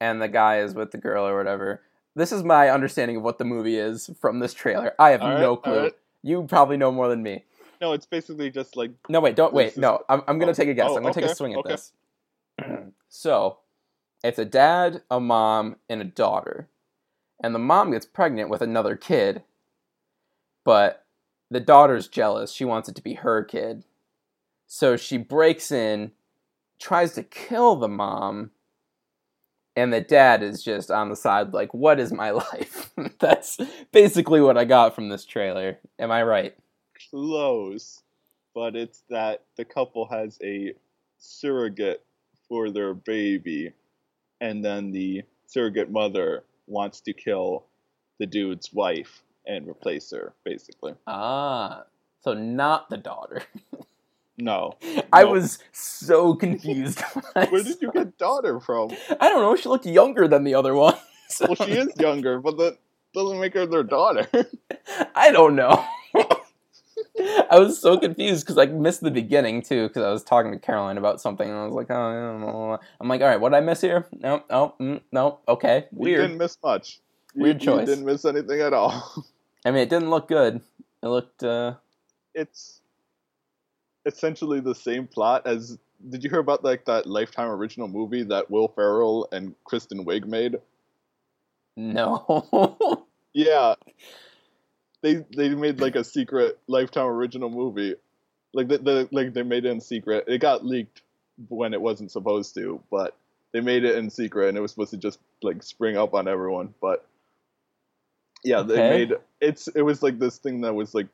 and 0.00 0.20
the 0.20 0.28
guy 0.28 0.60
is 0.60 0.74
with 0.74 0.92
the 0.92 0.98
girl 0.98 1.26
or 1.26 1.36
whatever. 1.36 1.82
This 2.20 2.32
is 2.32 2.44
my 2.44 2.68
understanding 2.68 3.16
of 3.16 3.22
what 3.22 3.38
the 3.38 3.46
movie 3.46 3.78
is 3.78 4.10
from 4.20 4.40
this 4.40 4.52
trailer. 4.52 4.92
I 4.98 5.12
have 5.12 5.22
right, 5.22 5.40
no 5.40 5.56
clue. 5.56 5.84
right. 5.84 5.92
You 6.22 6.42
probably 6.42 6.76
know 6.76 6.92
more 6.92 7.08
than 7.08 7.22
me. 7.22 7.46
No, 7.80 7.94
it's 7.94 8.04
basically 8.04 8.50
just 8.50 8.76
like 8.76 8.90
No, 9.08 9.20
wait, 9.20 9.36
don't 9.36 9.54
wait. 9.54 9.68
Is- 9.68 9.78
No, 9.78 10.04
I'm, 10.06 10.20
I'm 10.28 10.38
gonna 10.38 10.50
oh, 10.50 10.54
take 10.54 10.68
a 10.68 10.74
guess. 10.74 10.90
oh, 10.90 10.96
I'm 10.96 11.02
gonna 11.02 11.08
oh, 11.08 11.12
take 11.14 11.24
a 11.24 11.34
swing 11.34 11.54
at 11.54 11.60
okay. 11.60 11.70
this. 11.70 11.92
so, 13.08 13.60
it's 14.22 14.38
a 14.38 14.44
dad, 14.44 15.00
a 15.10 15.18
mom, 15.18 15.76
and 15.88 16.02
a 16.02 16.04
daughter, 16.04 16.68
and 17.42 17.54
the 17.54 17.58
mom 17.58 17.92
gets 17.92 18.04
pregnant 18.04 18.50
with 18.50 18.60
another 18.60 18.96
kid, 18.96 19.42
but 20.62 21.06
the 21.50 21.58
daughter's 21.58 22.06
jealous. 22.06 22.52
She 22.52 22.66
wants 22.66 22.90
it 22.90 22.96
to 22.96 23.02
be 23.02 23.14
her 23.14 23.42
kid, 23.42 23.84
so 24.66 24.98
she 24.98 25.16
breaks 25.16 25.72
in, 25.72 26.12
tries 26.78 27.14
to 27.14 27.22
kill 27.22 27.76
the 27.76 27.88
mom, 27.88 28.50
and 29.76 29.92
the 29.92 30.00
dad 30.00 30.42
is 30.42 30.62
just 30.62 30.90
on 30.90 31.08
the 31.08 31.16
side, 31.16 31.52
like, 31.52 31.72
"What 31.74 32.00
is 32.00 32.12
my 32.12 32.30
life?" 32.52 32.90
That's 33.18 33.58
basically 33.92 34.40
what 34.40 34.58
I 34.58 34.64
got 34.64 34.94
from 34.94 35.08
this 35.08 35.24
trailer. 35.24 35.78
Am 35.98 36.10
I 36.10 36.22
right? 36.22 36.54
close, 37.10 38.02
but 38.54 38.76
it's 38.76 39.02
that 39.08 39.42
the 39.56 39.64
couple 39.64 40.06
has 40.06 40.38
a 40.42 40.74
surrogate 41.18 42.04
for 42.48 42.70
their 42.70 42.94
baby, 42.94 43.72
and 44.40 44.64
then 44.64 44.90
the 44.90 45.22
surrogate 45.46 45.90
mother 45.90 46.44
wants 46.66 47.00
to 47.00 47.12
kill 47.12 47.64
the 48.18 48.26
dude's 48.26 48.72
wife 48.72 49.22
and 49.46 49.68
replace 49.68 50.10
her, 50.10 50.34
basically. 50.44 50.94
Ah, 51.06 51.84
so 52.22 52.34
not 52.34 52.90
the 52.90 52.98
daughter. 52.98 53.42
No. 54.40 54.72
I 55.12 55.22
No. 55.24 55.32
was 55.32 55.58
so 55.72 56.34
confused. 56.44 57.00
Where 57.34 57.62
did 57.62 57.80
you 57.80 57.92
get 57.92 58.16
daughter 58.18 58.58
from? 58.60 58.90
I 59.20 59.28
don't 59.28 59.40
know. 59.42 59.54
She 59.56 59.68
looked 59.68 59.86
younger 59.86 60.26
than 60.28 60.44
the 60.44 60.54
other 60.54 60.74
one. 60.74 60.94
So- 61.28 61.46
Well, 61.46 61.54
she 61.68 61.74
is 61.74 61.88
younger, 61.96 62.40
but 62.40 62.56
that 62.58 62.78
doesn't 63.14 63.38
make 63.38 63.54
her 63.54 63.64
their 63.64 63.84
daughter. 63.84 64.26
I 65.14 65.30
don't 65.30 65.54
know. 65.54 65.84
I 67.50 67.58
was 67.58 67.78
so 67.80 67.98
confused 67.98 68.44
because 68.44 68.58
I 68.58 68.66
missed 68.66 69.00
the 69.02 69.12
beginning 69.12 69.62
too. 69.62 69.86
Because 69.88 70.02
I 70.02 70.10
was 70.10 70.24
talking 70.24 70.50
to 70.50 70.58
Caroline 70.58 70.98
about 70.98 71.20
something, 71.20 71.48
and 71.48 71.56
I 71.56 71.64
was 71.64 71.72
like, 71.74 71.86
"Oh, 71.90 71.94
I 71.94 72.14
don't 72.14 72.40
know." 72.40 72.78
I'm 73.00 73.08
like, 73.08 73.20
"All 73.20 73.28
right, 73.28 73.40
what 73.40 73.50
did 73.50 73.58
I 73.58 73.60
miss 73.60 73.80
here? 73.80 74.06
No, 74.18 74.42
no, 74.50 74.74
mm, 74.80 75.00
no. 75.12 75.38
Okay, 75.46 75.86
You 75.92 75.98
weird. 75.98 76.20
didn't 76.22 76.38
miss 76.38 76.56
much. 76.64 76.98
You- 77.34 77.42
Weird 77.44 77.62
you 77.62 77.66
choice. 77.72 77.86
didn't 77.86 78.06
miss 78.06 78.24
anything 78.24 78.60
at 78.60 78.72
all. 78.72 79.24
I 79.64 79.70
mean, 79.70 79.82
it 79.82 79.88
didn't 79.88 80.10
look 80.10 80.26
good. 80.28 80.60
It 81.02 81.06
looked. 81.06 81.42
uh 81.44 81.74
it's 82.34 82.79
essentially 84.06 84.60
the 84.60 84.74
same 84.74 85.06
plot 85.06 85.46
as. 85.46 85.78
Did 86.08 86.24
you 86.24 86.30
hear 86.30 86.38
about 86.38 86.64
like 86.64 86.86
that 86.86 87.06
Lifetime 87.06 87.50
original 87.50 87.86
movie 87.86 88.22
that 88.22 88.50
Will 88.50 88.68
Ferrell 88.68 89.28
and 89.32 89.54
Kristen 89.64 90.06
Wiig 90.06 90.24
made? 90.24 90.56
No. 91.76 93.06
Yeah, 93.32 93.74
they 95.02 95.24
they 95.36 95.50
made 95.50 95.80
like 95.80 95.96
a 95.96 96.04
secret 96.04 96.58
Lifetime 96.66 97.06
original 97.06 97.48
movie, 97.48 97.94
like 98.52 98.68
the, 98.68 98.78
the 98.78 99.08
like 99.12 99.32
they 99.32 99.42
made 99.42 99.64
it 99.64 99.70
in 99.70 99.80
secret. 99.80 100.24
It 100.26 100.38
got 100.38 100.64
leaked 100.64 101.02
when 101.48 101.72
it 101.72 101.80
wasn't 101.80 102.10
supposed 102.10 102.54
to, 102.54 102.82
but 102.90 103.16
they 103.52 103.60
made 103.60 103.84
it 103.84 103.96
in 103.96 104.10
secret, 104.10 104.48
and 104.48 104.58
it 104.58 104.60
was 104.60 104.72
supposed 104.72 104.90
to 104.90 104.96
just 104.96 105.20
like 105.42 105.62
spring 105.62 105.96
up 105.96 106.12
on 106.12 106.26
everyone. 106.26 106.74
But 106.80 107.06
yeah, 108.42 108.62
they 108.62 108.76
made 108.76 109.14
it's 109.40 109.68
it 109.68 109.82
was 109.82 110.02
like 110.02 110.18
this 110.18 110.38
thing 110.38 110.62
that 110.62 110.74
was 110.74 110.94
like 110.94 111.08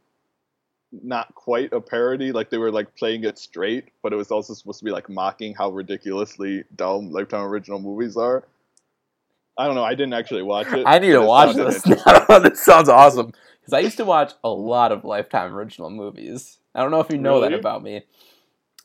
not 0.92 1.35
quite 1.35 1.72
a 1.72 1.81
parody. 1.81 2.33
Like 2.33 2.51
they 2.51 2.59
were 2.59 2.70
like 2.70 2.94
playing 2.96 3.25
it 3.25 3.38
straight, 3.38 3.90
but 4.03 4.12
it 4.12 4.16
was 4.16 4.31
also 4.31 4.55
supposed 4.55 4.79
to 4.81 4.85
be 4.85 4.90
like 4.90 5.09
mocking 5.09 5.55
how 5.55 5.70
ridiculously 5.70 6.64
dumb 6.75 7.11
Lifetime 7.11 7.42
original 7.42 7.79
movies 7.79 8.16
are. 8.16 8.44
I 9.59 9.66
don't 9.66 9.75
know. 9.75 9.85
I 9.85 9.94
didn't 9.94 10.12
actually 10.12 10.42
watch 10.42 10.68
it. 10.72 10.85
I 10.87 10.99
need 10.99 11.12
to 11.12 11.22
watch 11.22 11.57
this. 11.57 11.83
this 12.42 12.64
sounds 12.64 12.88
awesome 12.88 13.33
because 13.61 13.72
I 13.72 13.81
used 13.81 13.96
to 13.96 14.05
watch 14.05 14.33
a 14.44 14.51
lot 14.51 14.92
of 14.92 15.05
Lifetime 15.05 15.55
original 15.55 15.90
movies. 15.90 16.59
I 16.75 16.83
don't 16.83 16.90
know 16.90 17.01
if 17.01 17.11
you 17.11 17.18
know 17.18 17.40
that 17.40 17.55
about 17.55 17.83
me 17.83 18.03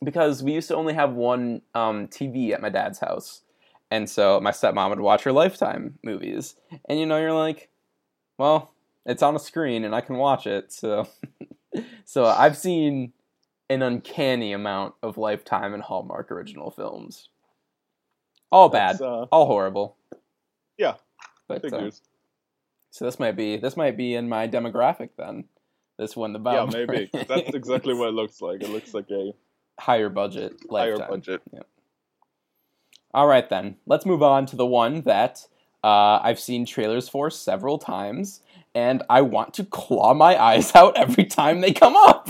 because 0.03 0.41
we 0.41 0.53
used 0.53 0.69
to 0.69 0.75
only 0.75 0.93
have 0.93 1.13
one 1.13 1.61
um, 1.75 2.07
TV 2.07 2.51
at 2.51 2.61
my 2.61 2.69
dad's 2.69 2.99
house, 2.99 3.41
and 3.89 4.09
so 4.09 4.39
my 4.39 4.51
stepmom 4.51 4.89
would 4.89 5.01
watch 5.01 5.23
her 5.23 5.33
Lifetime 5.33 5.99
movies, 6.03 6.55
and 6.87 6.97
you 6.97 7.05
know 7.05 7.17
you're 7.17 7.33
like, 7.33 7.69
well, 8.37 8.71
it's 9.05 9.23
on 9.23 9.35
a 9.35 9.39
screen 9.39 9.83
and 9.83 9.95
I 9.95 10.01
can 10.01 10.17
watch 10.17 10.47
it, 10.47 10.71
so 10.71 11.07
so 12.11 12.25
I've 12.25 12.57
seen 12.57 13.13
an 13.69 13.81
uncanny 13.81 14.51
amount 14.51 14.95
of 15.01 15.17
Lifetime 15.17 15.73
and 15.73 15.81
Hallmark 15.81 16.29
original 16.29 16.69
films. 16.69 17.29
All 18.51 18.67
bad, 18.67 18.99
uh, 18.99 19.27
all 19.31 19.45
horrible. 19.45 19.95
Yeah, 20.77 20.95
but 21.47 21.63
uh, 21.71 21.89
so 22.89 23.05
this 23.05 23.17
might 23.17 23.37
be 23.37 23.55
this 23.55 23.77
might 23.77 23.95
be 23.95 24.15
in 24.15 24.27
my 24.27 24.45
demographic 24.45 25.11
then. 25.17 25.45
This 25.97 26.13
one 26.13 26.33
the 26.33 26.41
yeah, 26.43 26.67
maybe 26.69 27.09
That's 27.13 27.55
exactly 27.55 27.93
what 27.93 28.09
it 28.09 28.13
looks 28.15 28.41
like. 28.41 28.61
It 28.61 28.71
looks 28.71 28.93
like 28.93 29.09
a 29.09 29.33
higher 29.79 30.09
budget 30.09 30.57
higher 30.69 30.97
lifetime. 30.97 31.09
budget. 31.09 31.41
All 33.13 33.27
right 33.27 33.49
then, 33.49 33.77
let's 33.85 34.05
move 34.05 34.21
on 34.21 34.45
to 34.47 34.57
the 34.57 34.65
one 34.65 35.03
that 35.03 35.47
uh, 35.81 36.19
I've 36.21 36.41
seen 36.41 36.65
trailers 36.65 37.07
for 37.07 37.29
several 37.29 37.77
times, 37.77 38.41
and 38.73 39.03
I 39.09 39.21
want 39.21 39.53
to 39.55 39.63
claw 39.63 40.13
my 40.13 40.41
eyes 40.41 40.71
out 40.75 40.97
every 40.97 41.25
time 41.25 41.61
they 41.61 41.73
come 41.73 41.95
up. 41.95 42.29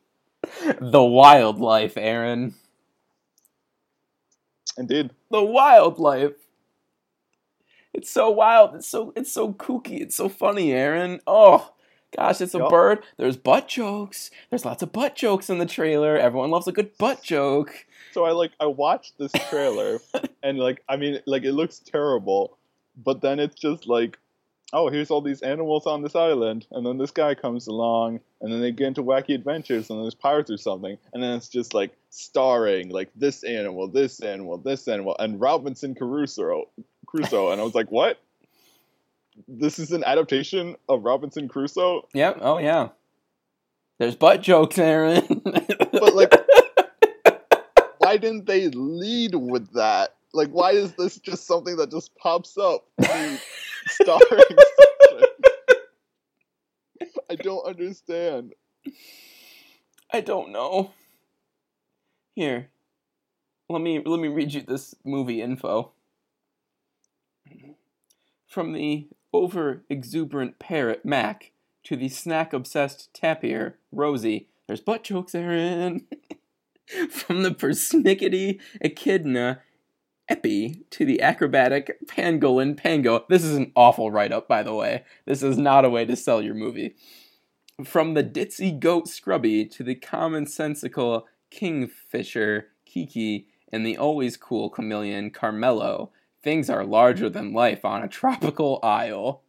the 0.80 1.02
wildlife, 1.02 1.96
Aaron. 1.96 2.54
Indeed. 4.76 5.10
The 5.30 5.42
wildlife. 5.42 6.32
It's 7.92 8.10
so 8.10 8.30
wild. 8.30 8.74
It's 8.74 8.88
so 8.88 9.12
it's 9.14 9.30
so 9.32 9.52
kooky. 9.52 10.00
It's 10.00 10.16
so 10.16 10.28
funny, 10.28 10.72
Aaron. 10.72 11.20
Oh 11.26 11.72
gosh, 12.16 12.40
it's 12.40 12.54
a 12.54 12.58
Yup. 12.58 12.70
bird. 12.70 13.04
There's 13.18 13.36
butt 13.36 13.68
jokes. 13.68 14.30
There's 14.48 14.64
lots 14.64 14.82
of 14.82 14.92
butt 14.92 15.14
jokes 15.14 15.50
in 15.50 15.58
the 15.58 15.66
trailer. 15.66 16.16
Everyone 16.16 16.50
loves 16.50 16.66
a 16.66 16.72
good 16.72 16.96
butt 16.96 17.22
joke. 17.22 17.86
So 18.12 18.24
I 18.24 18.32
like 18.32 18.52
I 18.60 18.66
watched 18.66 19.18
this 19.18 19.32
trailer 19.50 20.00
and 20.42 20.58
like 20.58 20.82
I 20.88 20.96
mean 20.96 21.20
like 21.26 21.44
it 21.44 21.52
looks 21.52 21.80
terrible, 21.80 22.56
but 22.96 23.20
then 23.20 23.38
it's 23.38 23.56
just 23.56 23.86
like, 23.86 24.18
oh 24.72 24.88
here's 24.88 25.10
all 25.10 25.20
these 25.20 25.42
animals 25.42 25.86
on 25.86 26.02
this 26.02 26.14
island, 26.14 26.66
and 26.70 26.84
then 26.86 26.98
this 26.98 27.10
guy 27.10 27.34
comes 27.34 27.66
along, 27.66 28.20
and 28.40 28.52
then 28.52 28.60
they 28.60 28.72
get 28.72 28.88
into 28.88 29.02
wacky 29.02 29.34
adventures, 29.34 29.90
and 29.90 29.98
then 29.98 30.04
there's 30.04 30.14
pirates 30.14 30.50
or 30.50 30.56
something, 30.56 30.96
and 31.12 31.22
then 31.22 31.36
it's 31.36 31.48
just 31.48 31.74
like 31.74 31.92
starring 32.10 32.88
like 32.90 33.10
this 33.14 33.42
animal, 33.44 33.88
this 33.88 34.20
animal, 34.20 34.58
this 34.58 34.88
animal, 34.88 35.16
and 35.18 35.40
Robinson 35.40 35.94
Crusoe, 35.94 36.68
Crusoe, 37.06 37.50
and 37.52 37.60
I 37.60 37.64
was 37.64 37.74
like, 37.74 37.90
what? 37.90 38.18
This 39.48 39.78
is 39.78 39.92
an 39.92 40.04
adaptation 40.04 40.76
of 40.88 41.04
Robinson 41.04 41.48
Crusoe, 41.48 42.06
Yep. 42.14 42.38
Oh 42.40 42.58
yeah. 42.58 42.88
There's 43.98 44.16
butt 44.16 44.42
jokes, 44.42 44.78
Aaron. 44.78 45.22
but 45.44 46.14
like 46.14 46.32
why 47.98 48.16
didn't 48.16 48.46
they 48.46 48.68
lead 48.68 49.34
with 49.34 49.72
that 49.74 50.16
like 50.34 50.48
why 50.50 50.72
is 50.72 50.92
this 50.94 51.18
just 51.18 51.46
something 51.46 51.76
that 51.76 51.90
just 51.90 52.14
pops 52.16 52.56
up 52.58 52.84
in 52.98 53.04
the 53.38 53.40
starring 53.86 54.56
i 57.30 57.34
don't 57.36 57.66
understand 57.66 58.52
I 60.12 60.20
don't 60.20 60.52
know. 60.52 60.92
Here. 62.34 62.68
Let 63.68 63.80
me 63.80 64.02
let 64.04 64.20
me 64.20 64.28
read 64.28 64.52
you 64.52 64.60
this 64.60 64.94
movie 65.04 65.40
info. 65.40 65.92
From 68.46 68.72
the 68.72 69.08
over 69.32 69.84
exuberant 69.88 70.58
parrot 70.58 71.06
Mac 71.06 71.52
to 71.84 71.96
the 71.96 72.10
snack 72.10 72.52
obsessed 72.52 73.12
tapir 73.14 73.78
Rosie. 73.90 74.48
There's 74.66 74.80
butt 74.80 75.04
jokes, 75.04 75.34
Aaron. 75.34 76.06
From 77.10 77.42
the 77.42 77.52
persnickety 77.52 78.60
echidna 78.82 79.60
Epi 80.32 80.82
to 80.90 81.04
the 81.04 81.20
acrobatic 81.20 81.98
pangolin 82.06 82.74
Pango. 82.74 83.24
This 83.28 83.44
is 83.44 83.54
an 83.54 83.70
awful 83.76 84.10
write 84.10 84.32
up, 84.32 84.48
by 84.48 84.62
the 84.62 84.72
way. 84.74 85.04
This 85.26 85.42
is 85.42 85.58
not 85.58 85.84
a 85.84 85.90
way 85.90 86.06
to 86.06 86.16
sell 86.16 86.40
your 86.40 86.54
movie. 86.54 86.94
From 87.84 88.14
the 88.14 88.24
ditzy 88.24 88.78
goat 88.78 89.08
Scrubby 89.08 89.66
to 89.66 89.82
the 89.82 89.94
commonsensical 89.94 91.24
kingfisher 91.50 92.68
Kiki 92.86 93.46
and 93.70 93.84
the 93.84 93.98
always 93.98 94.36
cool 94.38 94.70
chameleon 94.70 95.30
Carmelo, 95.30 96.10
things 96.42 96.70
are 96.70 96.84
larger 96.84 97.28
than 97.28 97.52
life 97.52 97.84
on 97.84 98.02
a 98.02 98.08
tropical 98.08 98.78
isle. 98.82 99.42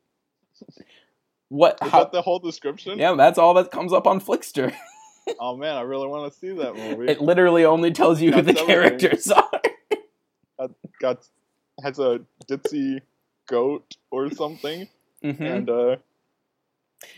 What? 1.47 1.77
is 1.81 1.91
How, 1.91 1.99
that 1.99 2.11
the 2.11 2.21
whole 2.23 2.39
description 2.39 2.97
yeah, 2.99 3.13
that's 3.15 3.37
all 3.37 3.53
that 3.53 3.71
comes 3.71 3.93
up 3.93 4.05
on 4.07 4.19
Flixster. 4.19 4.73
oh 5.39 5.55
man 5.55 5.77
i 5.77 5.81
really 5.81 6.07
want 6.07 6.29
to 6.33 6.37
see 6.37 6.51
that 6.51 6.75
movie 6.75 7.09
It 7.09 7.21
literally 7.21 7.63
only 7.63 7.91
tells 7.91 8.21
you 8.21 8.33
who 8.33 8.41
the 8.41 8.51
everything. 8.51 8.65
characters 8.67 9.31
are. 9.31 9.61
Got 11.01 11.27
has 11.83 11.99
a 11.99 12.19
ditzy 12.47 13.01
goat 13.47 13.95
or 14.11 14.29
something 14.31 14.87
Mhm. 15.23 15.41
and 15.41 15.69
uh 15.69 15.95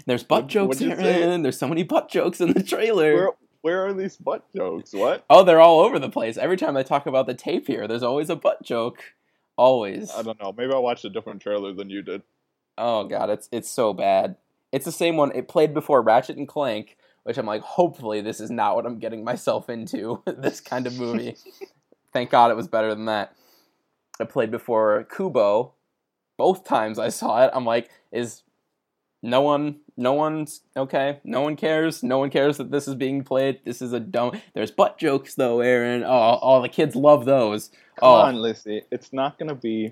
There's 0.06 0.24
butt 0.24 0.43
What- 0.43 0.50
jokes? 0.50 0.82
Aaron. 0.82 1.43
There's 1.43 1.58
so 1.60 1.67
many 1.67 1.84
butt 1.84 2.10
jokes 2.10 2.41
in 2.41 2.54
the 2.54 2.63
trailer. 2.63 3.13
where 3.13 3.30
where 3.62 3.86
are 3.88 3.93
these 3.93 4.15
butt 4.17 4.43
jokes 4.56 4.93
what 4.93 5.26
Oh, 5.30 5.43
they're 5.43 5.60
all 5.62 5.80
over 5.82 5.98
the 6.00 6.10
place. 6.10 6.38
Every 6.38 6.58
time 6.58 6.78
I 6.78 6.84
talk 6.84 7.06
about 7.08 7.26
the 7.28 7.34
tapir, 7.34 7.88
there's 7.88 8.04
always 8.04 8.30
a 8.30 8.36
butt 8.36 8.62
joke. 8.63 9.04
Always. 9.58 10.12
i 10.12 10.21
don't 10.21 10.39
know 10.41 10.54
maybe 10.56 10.74
i 10.74 10.78
watched 10.78 11.06
a 11.06 11.10
different 11.10 11.41
trailer 11.41 11.71
than 11.74 11.89
you 11.89 12.02
did 12.02 12.21
Oh 12.78 13.06
god, 13.06 13.30
it's 13.30 13.48
it's 13.54 13.69
so 13.69 13.93
bad. 13.93 14.36
It's 14.74 14.84
the 14.84 14.91
same 14.91 15.15
one. 15.15 15.32
It 15.34 15.48
played 15.48 15.74
before 15.74 16.02
Ratchet 16.02 16.36
and 16.36 16.45
Clank, 16.48 16.98
which 17.24 17.38
I'm 17.38 17.45
like, 17.45 17.62
hopefully 17.62 18.19
this 18.19 18.41
is 18.41 18.52
not 18.52 18.76
what 18.76 18.86
I'm 18.86 19.00
getting 19.00 19.24
myself 19.24 19.69
into. 19.69 20.21
this 20.28 20.60
kind 20.60 20.86
of 20.86 21.00
movie. 21.00 21.36
Thank 22.15 22.30
God 22.30 22.49
it 22.49 22.56
was 22.56 22.69
better 22.69 22.95
than 22.95 23.08
that. 23.08 23.36
I 24.21 24.23
played 24.23 24.49
before 24.49 25.06
Kubo. 25.13 25.73
Both 26.38 26.63
times 26.63 26.97
I 26.97 27.10
saw 27.10 27.43
it, 27.43 27.51
I'm 27.54 27.65
like, 27.65 27.89
is 28.10 28.43
no 29.21 29.41
one 29.41 29.82
no 29.97 30.13
one's 30.13 30.62
okay, 30.78 31.19
no 31.25 31.41
one 31.41 31.58
cares, 31.58 32.04
no 32.04 32.17
one 32.17 32.30
cares 32.30 32.56
that 32.56 32.71
this 32.71 32.88
is 32.88 32.95
being 32.95 33.25
played. 33.25 33.60
This 33.65 33.82
is 33.82 33.91
a 33.91 33.99
dumb 33.99 34.32
there's 34.54 34.71
butt 34.71 34.97
jokes 34.97 35.36
though, 35.36 35.60
Aaron. 35.60 36.06
Oh 36.06 36.08
all 36.08 36.62
the 36.62 36.69
kids 36.69 36.95
love 36.95 37.25
those. 37.25 37.67
Come 37.97 38.08
oh 38.10 38.13
on, 38.13 38.36
Lissy. 38.36 38.84
It's 38.91 39.12
not 39.12 39.38
going 39.38 39.49
to 39.49 39.56
be. 39.56 39.91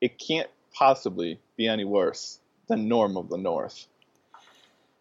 It 0.00 0.16
can't 0.16 0.48
possibly 0.72 1.40
be 1.56 1.66
any 1.66 1.84
worse 1.84 2.38
than 2.68 2.86
Norm 2.86 3.16
of 3.16 3.30
the 3.30 3.36
North. 3.36 3.88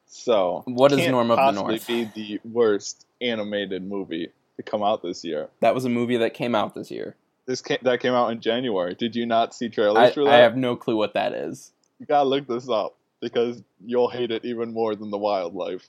So, 0.07 0.63
What 0.65 0.91
is 0.91 1.07
Norm 1.07 1.29
of 1.29 1.37
the 1.37 1.43
possibly 1.43 1.75
North? 1.75 1.87
Be 1.87 2.03
the 2.15 2.39
worst 2.43 3.05
animated 3.21 3.87
movie 3.87 4.31
to 4.57 4.63
come 4.63 4.83
out 4.83 5.01
this 5.01 5.23
year. 5.23 5.49
that 5.61 5.73
was 5.73 5.85
a 5.85 5.89
movie 5.89 6.17
that 6.17 6.33
came 6.33 6.55
out 6.55 6.75
this 6.75 6.91
year. 6.91 7.15
This 7.45 7.61
came, 7.61 7.77
that 7.83 8.01
came 8.01 8.13
out 8.13 8.31
in 8.31 8.41
January. 8.41 8.93
Did 8.93 9.15
you 9.15 9.25
not 9.25 9.55
see 9.55 9.69
trailers 9.69 10.09
I, 10.09 10.11
for 10.11 10.25
that? 10.25 10.33
I 10.33 10.37
have 10.37 10.57
no 10.57 10.75
clue 10.75 10.97
what 10.97 11.13
that 11.13 11.33
is. 11.33 11.71
You 11.99 12.05
gotta 12.05 12.27
look 12.27 12.47
this 12.47 12.69
up 12.69 12.97
because 13.21 13.63
you'll 13.83 14.09
hate 14.09 14.31
it 14.31 14.43
even 14.43 14.73
more 14.73 14.95
than 14.95 15.09
the 15.09 15.17
wildlife. 15.17 15.87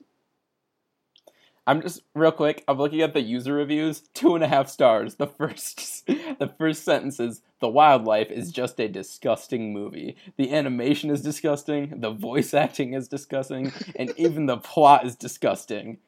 I'm 1.68 1.82
just 1.82 2.00
real 2.14 2.32
quick. 2.32 2.64
I'm 2.66 2.78
looking 2.78 3.02
at 3.02 3.12
the 3.12 3.20
user 3.20 3.52
reviews. 3.52 4.00
Two 4.14 4.34
and 4.34 4.42
a 4.42 4.48
half 4.48 4.70
stars. 4.70 5.16
The 5.16 5.26
first, 5.26 6.06
the 6.06 6.50
first 6.56 6.82
sentence 6.82 7.20
is 7.20 7.42
the 7.60 7.68
wildlife 7.68 8.30
is 8.30 8.50
just 8.50 8.80
a 8.80 8.88
disgusting 8.88 9.74
movie. 9.74 10.16
The 10.38 10.54
animation 10.54 11.10
is 11.10 11.20
disgusting. 11.20 12.00
The 12.00 12.10
voice 12.10 12.54
acting 12.54 12.94
is 12.94 13.06
disgusting, 13.06 13.72
and 13.96 14.14
even 14.16 14.46
the 14.46 14.56
plot 14.56 15.04
is 15.04 15.14
disgusting. 15.14 15.98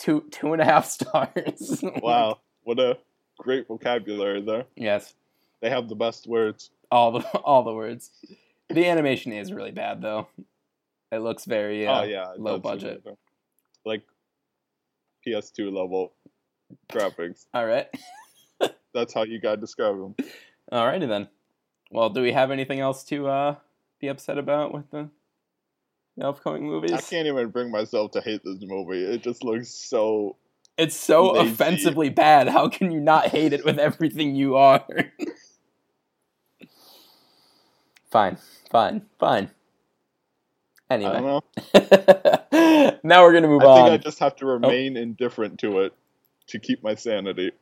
Two 0.00 0.24
two 0.30 0.52
and 0.52 0.60
a 0.62 0.64
half 0.64 0.86
stars. 0.96 1.82
Wow, 2.02 2.40
what 2.64 2.80
a 2.80 2.98
great 3.38 3.68
vocabulary 3.68 4.40
there. 4.40 4.64
yes, 4.74 5.14
They 5.60 5.70
have 5.70 5.88
the 5.88 5.94
best 5.94 6.26
words. 6.26 6.70
all 6.90 7.12
the 7.12 7.20
all 7.44 7.62
the 7.62 7.72
words. 7.74 8.10
The 8.68 8.86
animation 8.86 9.32
is 9.32 9.52
really 9.52 9.72
bad 9.72 10.00
though. 10.02 10.26
It 11.12 11.18
looks 11.18 11.44
very 11.44 11.86
uh, 11.86 12.00
oh 12.00 12.04
yeah, 12.04 12.32
low 12.38 12.58
budget. 12.58 13.02
like 13.04 13.16
Like 13.84 14.02
PS2 15.26 15.70
level 15.72 16.12
graphics. 16.90 17.44
All 17.52 17.66
right. 17.66 17.86
That's 18.94 19.12
how 19.12 19.24
you 19.24 19.38
gotta 19.40 19.60
describe 19.60 19.96
them. 19.98 20.14
Alrighty 20.72 21.08
then. 21.08 21.28
Well, 21.90 22.08
do 22.10 22.22
we 22.22 22.32
have 22.32 22.50
anything 22.50 22.80
else 22.80 23.04
to 23.04 23.26
uh, 23.28 23.54
be 24.00 24.08
upset 24.08 24.38
about 24.38 24.72
with 24.72 24.90
the, 24.90 25.08
the 26.20 26.28
upcoming 26.28 26.64
movies? 26.64 26.92
I 26.92 27.00
can't 27.00 27.26
even 27.26 27.48
bring 27.48 27.70
myself 27.70 28.12
to 28.12 28.20
hate 28.20 28.42
this 28.44 28.58
movie. 28.62 29.02
It 29.04 29.22
just 29.22 29.42
looks 29.42 29.68
so. 29.68 30.36
It's 30.78 30.96
so 30.96 31.32
Lazy. 31.32 31.50
offensively 31.50 32.08
bad. 32.10 32.48
How 32.48 32.68
can 32.68 32.90
you 32.90 33.00
not 33.00 33.26
hate 33.26 33.52
it 33.52 33.64
with 33.64 33.78
everything 33.78 34.34
you 34.34 34.56
are? 34.56 34.84
Fine, 38.10 38.38
fine, 38.72 39.02
fine. 39.20 39.50
I 40.90 40.96
don't 40.96 41.14
Anyway, 41.14 41.20
know. 41.20 42.98
now 43.04 43.22
we're 43.22 43.32
gonna 43.32 43.46
move 43.46 43.62
on. 43.62 43.78
I 43.78 43.90
think. 43.90 44.00
I 44.00 44.02
just 44.02 44.18
have 44.18 44.34
to 44.36 44.46
remain 44.46 44.96
indifferent 44.96 45.60
to 45.60 45.78
it 45.82 45.94
to 46.48 46.58
keep 46.58 46.82
my 46.82 46.96
sanity. 46.96 47.52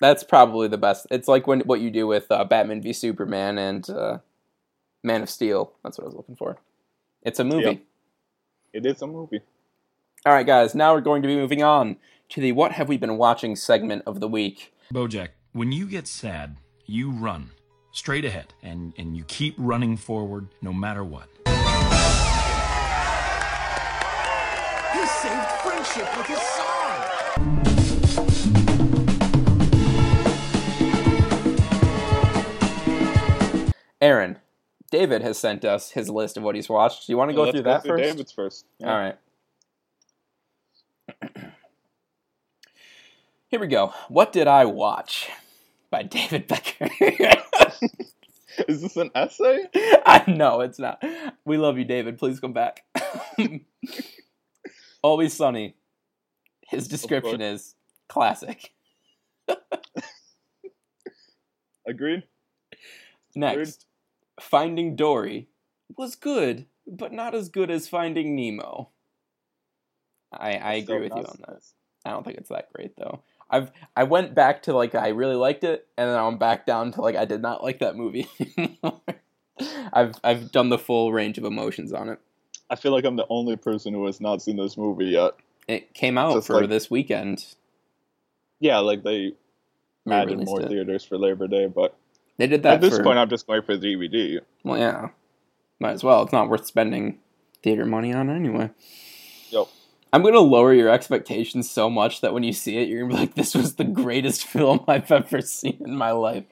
That's 0.00 0.22
probably 0.22 0.68
the 0.68 0.78
best. 0.78 1.08
It's 1.10 1.26
like 1.26 1.48
when 1.48 1.62
what 1.62 1.80
you 1.80 1.90
do 1.90 2.06
with 2.06 2.30
uh, 2.30 2.44
Batman 2.44 2.80
v 2.80 2.92
Superman 2.92 3.58
and 3.58 3.90
uh, 3.90 4.18
Man 5.02 5.22
of 5.22 5.30
Steel. 5.30 5.72
That's 5.82 5.98
what 5.98 6.04
I 6.04 6.06
was 6.06 6.14
looking 6.14 6.36
for. 6.36 6.58
It's 7.22 7.40
a 7.40 7.44
movie. 7.44 7.64
Yep. 7.64 7.82
It 8.72 8.84
is 8.84 9.00
a 9.02 9.06
movie. 9.06 9.40
All 10.26 10.32
right, 10.32 10.46
guys. 10.46 10.74
Now 10.74 10.94
we're 10.94 11.00
going 11.00 11.22
to 11.22 11.28
be 11.28 11.36
moving 11.36 11.62
on 11.62 11.96
to 12.30 12.40
the 12.40 12.52
"What 12.52 12.72
Have 12.72 12.88
We 12.88 12.98
Been 12.98 13.16
Watching" 13.16 13.56
segment 13.56 14.02
of 14.06 14.20
the 14.20 14.28
week. 14.28 14.74
Bojack, 14.92 15.28
when 15.52 15.72
you 15.72 15.86
get 15.86 16.06
sad, 16.06 16.56
you 16.86 17.10
run 17.10 17.50
straight 17.92 18.24
ahead 18.24 18.52
and, 18.62 18.92
and 18.98 19.16
you 19.16 19.24
keep 19.24 19.54
running 19.58 19.96
forward 19.96 20.48
no 20.62 20.72
matter 20.72 21.04
what. 21.04 21.28
He 24.92 25.06
saved 25.06 25.50
friendship 25.62 26.16
with 26.16 26.26
his 26.26 26.40
song. 26.40 27.67
David 34.90 35.22
has 35.22 35.38
sent 35.38 35.64
us 35.64 35.90
his 35.90 36.08
list 36.08 36.36
of 36.36 36.42
what 36.42 36.54
he's 36.54 36.68
watched. 36.68 37.06
Do 37.06 37.12
you 37.12 37.16
want 37.16 37.30
to 37.30 37.34
go 37.36 37.50
through 37.50 37.62
that 37.62 37.82
through 37.82 37.98
first? 37.98 38.02
David's 38.10 38.32
first. 38.32 38.66
All 38.82 38.88
right. 38.88 39.16
Here 43.48 43.60
we 43.60 43.66
go. 43.66 43.92
What 44.08 44.32
did 44.32 44.46
I 44.46 44.64
watch? 44.66 45.30
By 45.90 46.02
David 46.02 46.46
Becker. 46.46 46.88
Is 48.68 48.82
this 48.82 48.96
an 48.96 49.10
essay? 49.14 49.68
I 50.06 50.24
know 50.26 50.60
it's 50.60 50.78
not. 50.78 51.02
We 51.44 51.56
love 51.56 51.78
you, 51.78 51.84
David. 51.84 52.18
Please 52.18 52.40
come 52.40 52.52
back. 52.52 52.84
Always 55.02 55.32
sunny. 55.32 55.76
His 56.66 56.88
description 56.88 57.40
is 57.40 57.74
classic. 58.08 58.72
Agreed. 61.86 62.24
Next, 63.34 63.86
Finding 64.40 64.96
Dory 64.96 65.48
was 65.96 66.14
good, 66.16 66.66
but 66.86 67.12
not 67.12 67.34
as 67.34 67.48
good 67.48 67.70
as 67.70 67.88
Finding 67.88 68.34
Nemo. 68.36 68.90
I, 70.32 70.54
I 70.56 70.72
agree 70.74 70.96
So 70.96 71.00
with 71.00 71.12
you 71.16 71.22
on 71.22 71.38
that. 71.48 71.62
I 72.04 72.10
don't 72.10 72.24
think 72.24 72.38
it's 72.38 72.50
that 72.50 72.72
great 72.72 72.96
though. 72.96 73.22
I've 73.50 73.70
I 73.96 74.04
went 74.04 74.34
back 74.34 74.64
to 74.64 74.74
like 74.74 74.94
I 74.94 75.08
really 75.08 75.34
liked 75.34 75.64
it, 75.64 75.86
and 75.96 76.08
then 76.10 76.18
I'm 76.18 76.36
back 76.38 76.66
down 76.66 76.92
to 76.92 77.00
like 77.00 77.16
I 77.16 77.24
did 77.24 77.40
not 77.42 77.62
like 77.62 77.78
that 77.80 77.96
movie. 77.96 78.28
I've 79.92 80.14
I've 80.22 80.52
done 80.52 80.68
the 80.68 80.78
full 80.78 81.12
range 81.12 81.38
of 81.38 81.44
emotions 81.44 81.92
on 81.92 82.08
it. 82.10 82.18
I 82.70 82.76
feel 82.76 82.92
like 82.92 83.04
I'm 83.04 83.16
the 83.16 83.26
only 83.30 83.56
person 83.56 83.94
who 83.94 84.04
has 84.06 84.20
not 84.20 84.42
seen 84.42 84.56
this 84.58 84.76
movie 84.76 85.06
yet. 85.06 85.32
It 85.66 85.94
came 85.94 86.18
out 86.18 86.34
Just 86.34 86.46
for 86.48 86.60
like- 86.60 86.68
this 86.68 86.90
weekend. 86.90 87.44
Yeah, 88.60 88.78
like 88.78 89.02
they 89.04 89.32
added 90.10 90.44
more 90.44 90.60
it. 90.62 90.68
theaters 90.68 91.04
for 91.04 91.16
Labor 91.16 91.46
Day, 91.46 91.66
but 91.66 91.96
They 92.38 92.46
did 92.46 92.62
that 92.62 92.74
at 92.74 92.80
this 92.80 92.96
for, 92.96 93.02
point, 93.02 93.18
I'm 93.18 93.28
just 93.28 93.46
going 93.46 93.62
for 93.62 93.76
the 93.76 93.86
DVD. 93.94 94.40
Well, 94.64 94.78
yeah, 94.78 95.08
might 95.80 95.92
as 95.92 96.04
well. 96.04 96.22
It's 96.22 96.32
not 96.32 96.48
worth 96.48 96.66
spending 96.66 97.18
theater 97.62 97.84
money 97.84 98.12
on 98.12 98.30
anyway. 98.30 98.70
Yep. 99.50 99.66
I'm 100.12 100.22
gonna 100.22 100.38
lower 100.38 100.72
your 100.72 100.88
expectations 100.88 101.70
so 101.70 101.90
much 101.90 102.20
that 102.20 102.32
when 102.32 102.44
you 102.44 102.52
see 102.52 102.78
it, 102.78 102.88
you're 102.88 103.00
gonna 103.02 103.14
be 103.14 103.20
like, 103.20 103.34
"This 103.34 103.54
was 103.54 103.74
the 103.74 103.84
greatest 103.84 104.44
film 104.46 104.84
I've 104.88 105.10
ever 105.10 105.40
seen 105.42 105.78
in 105.84 105.96
my 105.96 106.12
life." 106.12 106.44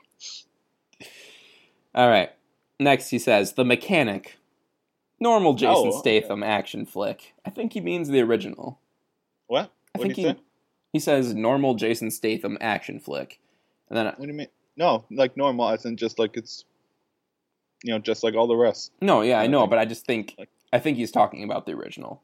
All 1.95 2.09
right. 2.09 2.31
Next, 2.79 3.09
he 3.11 3.19
says, 3.19 3.55
"The 3.55 3.65
Mechanic." 3.65 4.39
Normal 5.19 5.53
oh, 5.53 5.57
Jason 5.57 5.75
Oh, 5.75 5.89
okay. 5.89 5.99
Statham 6.21 6.43
action 6.43 6.85
flick. 6.85 7.33
I 7.45 7.51
think 7.51 7.73
he 7.73 7.81
means 7.81 8.09
the 8.09 8.21
original. 8.21 8.81
What? 9.47 9.73
I 9.95 9.99
What 9.99 10.03
think 10.03 10.15
do 10.17 10.21
he 10.21 10.29
say? 10.29 10.37
he 10.93 11.01
says 11.01 11.35
normal 11.35 11.75
Jason 11.75 12.11
Statham 12.11 12.59
action 12.61 13.01
flick, 13.01 13.41
and 13.89 13.97
then 13.97 14.07
What 14.07 14.21
do 14.21 14.27
you 14.27 14.35
mean? 14.35 14.49
No, 14.77 15.05
like 15.11 15.37
normal, 15.37 15.69
as 15.71 15.85
in 15.85 15.97
just 15.97 16.19
like 16.19 16.37
it's, 16.37 16.65
you 17.83 17.93
know, 17.93 17.99
just 17.99 18.23
like 18.23 18.35
all 18.35 18.47
the 18.47 18.57
rest. 18.57 18.93
no, 19.01 19.23
yeah, 19.23 19.39
I 19.41 19.45
I 19.45 19.47
know, 19.47 19.61
think- 19.61 19.71
but 19.71 19.79
I 19.79 19.85
just 19.85 20.07
think 20.07 20.35
like- 20.39 20.51
I 20.73 20.79
think 20.79 20.97
he's 20.99 21.11
talking 21.13 21.45
about 21.45 21.65
the 21.67 21.73
original. 21.73 22.23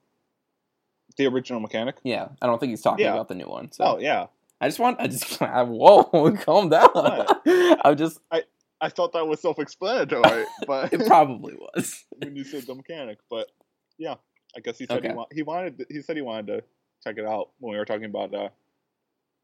The 1.16 1.26
original 1.26 1.60
mechanic. 1.60 1.96
Yeah, 2.02 2.28
I 2.40 2.46
don't 2.46 2.58
think 2.58 2.70
he's 2.70 2.80
talking 2.82 3.04
Yeah. 3.04 3.12
about 3.14 3.28
the 3.28 3.34
new 3.34 3.48
one. 3.48 3.70
So 3.72 3.84
Oh 3.84 3.98
yeah, 3.98 4.26
I 4.60 4.68
just 4.68 4.78
want, 4.78 4.98
I 5.00 5.06
just, 5.08 5.24
whoa, 5.40 6.04
calm 6.40 6.68
down. 6.68 6.90
I'm 7.84 7.96
just, 7.96 8.18
I 8.80 8.88
thought 8.88 9.12
that 9.12 9.26
was 9.26 9.40
self-explanatory, 9.40 10.44
but 10.66 10.92
it 10.92 11.06
probably 11.06 11.54
was. 11.54 12.04
when 12.18 12.34
you 12.34 12.44
said 12.44 12.64
the 12.66 12.74
mechanic, 12.74 13.18
but 13.30 13.48
yeah, 13.98 14.16
I 14.56 14.60
guess 14.60 14.76
he 14.78 14.86
said 14.86 14.98
Okay. 14.98 15.08
he, 15.08 15.14
wa- 15.14 15.26
he 15.32 15.42
wanted 15.42 15.86
he 15.88 16.02
said 16.02 16.16
he 16.16 16.22
wanted 16.22 16.46
to 16.48 16.62
check 17.04 17.16
it 17.18 17.24
out 17.26 17.50
when 17.60 17.72
we 17.72 17.78
were 17.78 17.84
talking 17.84 18.06
about 18.06 18.34
uh, 18.34 18.48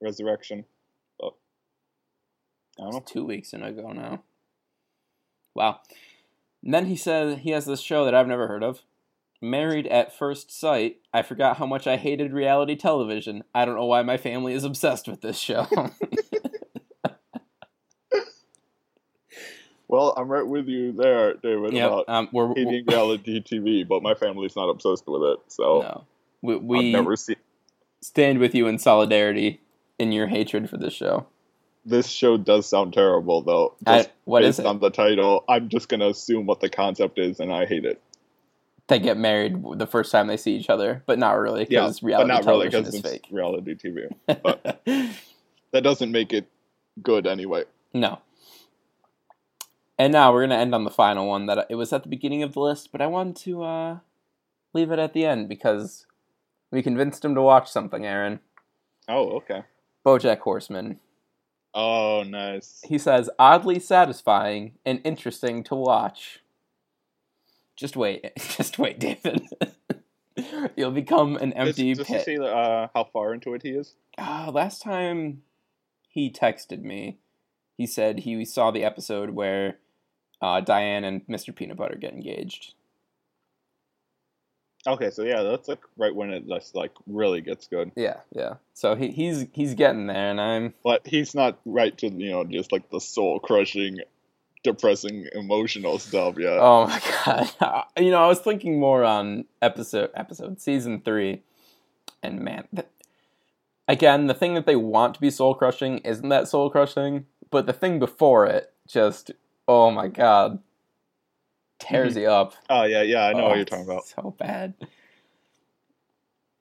Resurrection. 0.02 0.64
I 2.78 2.84
don't 2.84 2.92
know. 2.92 3.02
Two 3.06 3.24
weeks 3.24 3.52
in 3.52 3.62
ago 3.62 3.92
now. 3.92 4.22
Wow. 5.54 5.80
And 6.62 6.72
then 6.74 6.86
he 6.86 6.96
said 6.96 7.38
he 7.40 7.50
has 7.50 7.66
this 7.66 7.80
show 7.80 8.04
that 8.04 8.14
I've 8.14 8.28
never 8.28 8.48
heard 8.48 8.62
of. 8.62 8.82
Married 9.40 9.86
at 9.86 10.16
First 10.16 10.50
Sight. 10.50 10.96
I 11.14 11.22
forgot 11.22 11.58
how 11.58 11.66
much 11.66 11.86
I 11.86 11.96
hated 11.96 12.32
reality 12.32 12.74
television. 12.74 13.44
I 13.54 13.64
don't 13.64 13.76
know 13.76 13.84
why 13.84 14.02
my 14.02 14.16
family 14.16 14.52
is 14.52 14.64
obsessed 14.64 15.06
with 15.06 15.20
this 15.20 15.38
show. 15.38 15.66
Well, 19.88 20.12
I'm 20.18 20.28
right 20.28 20.46
with 20.46 20.68
you 20.68 20.92
there, 20.92 21.34
David, 21.34 21.72
yeah, 21.72 21.86
about 21.86 22.04
um, 22.08 22.28
we're, 22.30 22.46
we're 22.46 22.56
hating 22.56 22.84
reality 22.86 23.42
TV, 23.42 23.88
but 23.88 24.02
my 24.02 24.12
family's 24.12 24.54
not 24.54 24.68
obsessed 24.68 25.04
with 25.06 25.22
it, 25.22 25.38
so 25.48 26.04
no. 26.42 26.58
We, 26.60 26.88
I've 26.88 26.92
never 26.92 27.16
seen. 27.16 27.36
stand 28.02 28.38
with 28.38 28.54
you 28.54 28.66
in 28.66 28.78
solidarity 28.78 29.62
in 29.98 30.12
your 30.12 30.26
hatred 30.26 30.68
for 30.68 30.76
this 30.76 30.92
show. 30.92 31.26
This 31.84 32.08
show 32.08 32.36
does 32.36 32.66
sound 32.68 32.92
terrible, 32.92 33.40
though. 33.42 33.74
I- 33.86 33.98
Just 33.98 34.10
what 34.24 34.42
is 34.42 34.56
based 34.56 34.60
it? 34.60 34.66
on 34.66 34.80
the 34.80 34.90
title, 34.90 35.44
I'm 35.48 35.68
just 35.68 35.88
gonna 35.88 36.08
assume 36.08 36.46
what 36.46 36.60
the 36.60 36.68
concept 36.68 37.18
is, 37.18 37.40
and 37.40 37.52
I 37.52 37.64
hate 37.66 37.84
it. 37.84 38.00
They 38.88 38.98
get 38.98 39.16
married 39.18 39.62
the 39.76 39.86
first 39.86 40.10
time 40.12 40.26
they 40.28 40.36
see 40.38 40.56
each 40.56 40.70
other, 40.70 41.02
but 41.06 41.18
not 41.18 41.32
really 41.32 41.66
Yeah, 41.70 41.82
because 41.82 42.00
but 42.00 42.06
reality 42.06 42.28
not 42.28 42.42
television 42.42 42.80
because 42.82 42.94
is 42.94 43.00
it's 43.00 43.08
fake. 43.10 43.26
reality 43.30 43.74
TV. 43.74 44.08
But 44.42 44.80
that 45.72 45.82
doesn't 45.82 46.10
make 46.10 46.32
it 46.32 46.46
good 47.02 47.26
anyway. 47.26 47.64
No. 47.92 48.20
And 49.98 50.12
now 50.12 50.32
we're 50.32 50.42
gonna 50.42 50.56
end 50.56 50.74
on 50.74 50.84
the 50.84 50.90
final 50.90 51.26
one 51.28 51.46
that 51.46 51.66
it 51.68 51.74
was 51.74 51.92
at 51.92 52.02
the 52.02 52.08
beginning 52.08 52.42
of 52.42 52.54
the 52.54 52.60
list, 52.60 52.90
but 52.92 53.00
I 53.02 53.06
wanted 53.08 53.36
to 53.44 53.62
uh, 53.62 53.98
leave 54.72 54.90
it 54.90 54.98
at 54.98 55.12
the 55.12 55.26
end 55.26 55.48
because 55.48 56.06
we 56.70 56.82
convinced 56.82 57.24
him 57.24 57.34
to 57.34 57.42
watch 57.42 57.68
something. 57.70 58.06
Aaron, 58.06 58.40
Oh, 59.08 59.30
okay. 59.38 59.62
BoJack 60.06 60.38
Horseman. 60.40 61.00
Oh, 61.80 62.24
nice. 62.24 62.80
He 62.84 62.98
says 62.98 63.30
oddly 63.38 63.78
satisfying 63.78 64.72
and 64.84 65.00
interesting 65.04 65.62
to 65.64 65.76
watch. 65.76 66.40
Just 67.76 67.96
wait, 67.96 68.32
just 68.38 68.80
wait, 68.80 68.98
David. 68.98 69.46
You'll 70.76 70.90
become 70.90 71.36
an 71.36 71.52
empty 71.52 71.94
Does, 71.94 71.98
does 71.98 72.06
pit. 72.08 72.24
say 72.24 72.36
uh, 72.36 72.88
how 72.92 73.04
far 73.12 73.32
into 73.32 73.54
it 73.54 73.62
he 73.62 73.70
is? 73.70 73.94
Uh, 74.18 74.50
last 74.52 74.82
time 74.82 75.42
he 76.08 76.32
texted 76.32 76.82
me, 76.82 77.18
he 77.76 77.86
said 77.86 78.20
he 78.20 78.44
saw 78.44 78.72
the 78.72 78.82
episode 78.82 79.30
where 79.30 79.78
uh, 80.42 80.60
Diane 80.60 81.04
and 81.04 81.24
Mr. 81.28 81.54
Peanut 81.54 81.76
Butter 81.76 81.94
get 81.94 82.12
engaged. 82.12 82.74
Okay, 84.88 85.10
so 85.10 85.22
yeah, 85.22 85.42
that's 85.42 85.68
like 85.68 85.82
right 85.98 86.14
when 86.14 86.30
it 86.30 86.48
just 86.48 86.74
like 86.74 86.92
really 87.06 87.42
gets 87.42 87.66
good. 87.66 87.92
Yeah, 87.94 88.16
yeah. 88.32 88.54
So 88.72 88.94
he, 88.94 89.08
he's 89.08 89.46
he's 89.52 89.74
getting 89.74 90.06
there, 90.06 90.30
and 90.30 90.40
I'm 90.40 90.74
But 90.82 91.06
he's 91.06 91.34
not 91.34 91.58
right 91.66 91.96
to 91.98 92.08
you 92.08 92.30
know 92.30 92.44
just 92.44 92.72
like 92.72 92.88
the 92.90 93.00
soul 93.00 93.38
crushing, 93.38 93.98
depressing, 94.64 95.28
emotional 95.34 95.98
stuff 95.98 96.36
yet. 96.38 96.58
oh 96.58 96.86
my 96.86 97.02
god. 97.24 97.50
Uh, 97.60 97.82
you 97.98 98.10
know, 98.10 98.24
I 98.24 98.28
was 98.28 98.40
thinking 98.40 98.80
more 98.80 99.04
on 99.04 99.44
episode 99.60 100.10
episode 100.14 100.58
season 100.58 101.02
three, 101.02 101.42
and 102.22 102.40
man, 102.40 102.66
th- 102.74 102.88
again, 103.86 104.26
the 104.26 104.34
thing 104.34 104.54
that 104.54 104.64
they 104.64 104.76
want 104.76 105.14
to 105.14 105.20
be 105.20 105.30
soul 105.30 105.54
crushing 105.54 105.98
isn't 105.98 106.30
that 106.30 106.48
soul 106.48 106.70
crushing, 106.70 107.26
but 107.50 107.66
the 107.66 107.74
thing 107.74 107.98
before 107.98 108.46
it 108.46 108.72
just 108.86 109.32
oh 109.66 109.90
my 109.90 110.08
god 110.08 110.58
tears 111.78 112.16
you 112.16 112.28
up. 112.28 112.54
Oh 112.70 112.84
yeah, 112.84 113.02
yeah, 113.02 113.26
I 113.26 113.32
know 113.32 113.44
Oh, 113.44 113.48
what 113.48 113.56
you're 113.56 113.64
talking 113.64 113.84
about. 113.84 114.06
So 114.06 114.34
bad. 114.38 114.74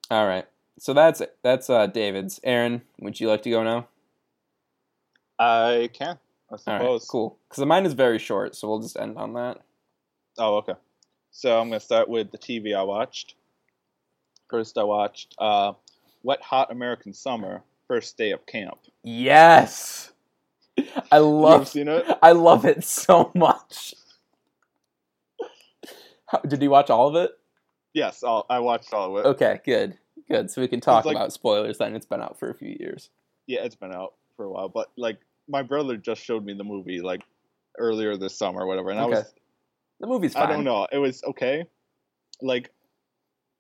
All 0.09 0.25
right. 0.27 0.45
So 0.79 0.93
that's 0.93 1.21
it. 1.21 1.35
That's 1.43 1.69
uh, 1.69 1.87
David's. 1.87 2.39
Aaron, 2.43 2.81
would 2.99 3.19
you 3.19 3.27
like 3.27 3.41
to 3.43 3.49
go 3.49 3.63
now? 3.63 3.87
I 5.39 5.89
can, 5.93 6.17
I 6.49 6.51
All 6.51 6.57
suppose. 6.57 7.01
right. 7.03 7.07
Cool. 7.09 7.37
Because 7.49 7.59
the 7.61 7.65
mine 7.65 7.85
is 7.85 7.93
very 7.93 8.19
short, 8.19 8.55
so 8.55 8.67
we'll 8.67 8.79
just 8.79 8.97
end 8.97 9.17
on 9.17 9.33
that. 9.33 9.59
Oh, 10.37 10.57
okay. 10.57 10.73
So 11.31 11.59
I'm 11.59 11.69
gonna 11.69 11.79
start 11.79 12.09
with 12.09 12.31
the 12.31 12.37
TV 12.37 12.75
I 12.75 12.83
watched. 12.83 13.35
First, 14.49 14.77
I 14.77 14.83
watched 14.83 15.35
uh, 15.39 15.73
Wet 16.23 16.41
Hot 16.41 16.71
American 16.71 17.13
Summer: 17.13 17.61
First 17.87 18.17
Day 18.17 18.31
of 18.31 18.45
Camp. 18.45 18.77
Yes. 19.03 20.11
I 21.11 21.17
love. 21.17 21.67
seen 21.67 21.87
it? 21.87 22.05
I 22.21 22.31
love 22.33 22.65
it 22.65 22.83
so 22.83 23.31
much. 23.35 23.95
How, 26.27 26.39
did 26.39 26.61
you 26.61 26.69
watch 26.69 26.89
all 26.89 27.07
of 27.07 27.15
it? 27.15 27.31
Yes, 27.93 28.23
I'll, 28.23 28.45
I 28.49 28.59
watched 28.59 28.93
all 28.93 29.17
of 29.17 29.25
it. 29.25 29.27
Okay, 29.29 29.59
good, 29.65 29.97
good. 30.29 30.51
So 30.51 30.61
we 30.61 30.67
can 30.67 30.79
talk 30.79 31.05
like- 31.05 31.15
about 31.15 31.33
spoilers. 31.33 31.77
Then 31.79 31.95
it's 31.95 32.05
been 32.05 32.21
out 32.21 32.37
for 32.39 32.49
a 32.49 32.53
few 32.53 32.75
years. 32.79 33.09
Yeah, 33.47 33.63
it's 33.63 33.75
been 33.75 33.93
out 33.93 34.13
for 34.35 34.45
a 34.45 34.51
while, 34.51 34.69
but 34.69 34.91
like 34.97 35.17
my 35.47 35.63
brother 35.63 35.97
just 35.97 36.21
showed 36.21 36.45
me 36.45 36.53
the 36.53 36.63
movie 36.63 36.99
like 37.01 37.21
earlier 37.79 38.17
this 38.17 38.37
summer 38.37 38.61
or 38.61 38.67
whatever, 38.67 38.89
and 38.89 38.99
I 38.99 39.05
was 39.05 39.33
The 39.99 40.07
movie's 40.07 40.33
fine. 40.33 40.43
I 40.43 40.51
don't 40.51 40.63
know, 40.63 40.87
it 40.91 40.97
was 40.97 41.23
okay. 41.23 41.65
Like 42.41 42.71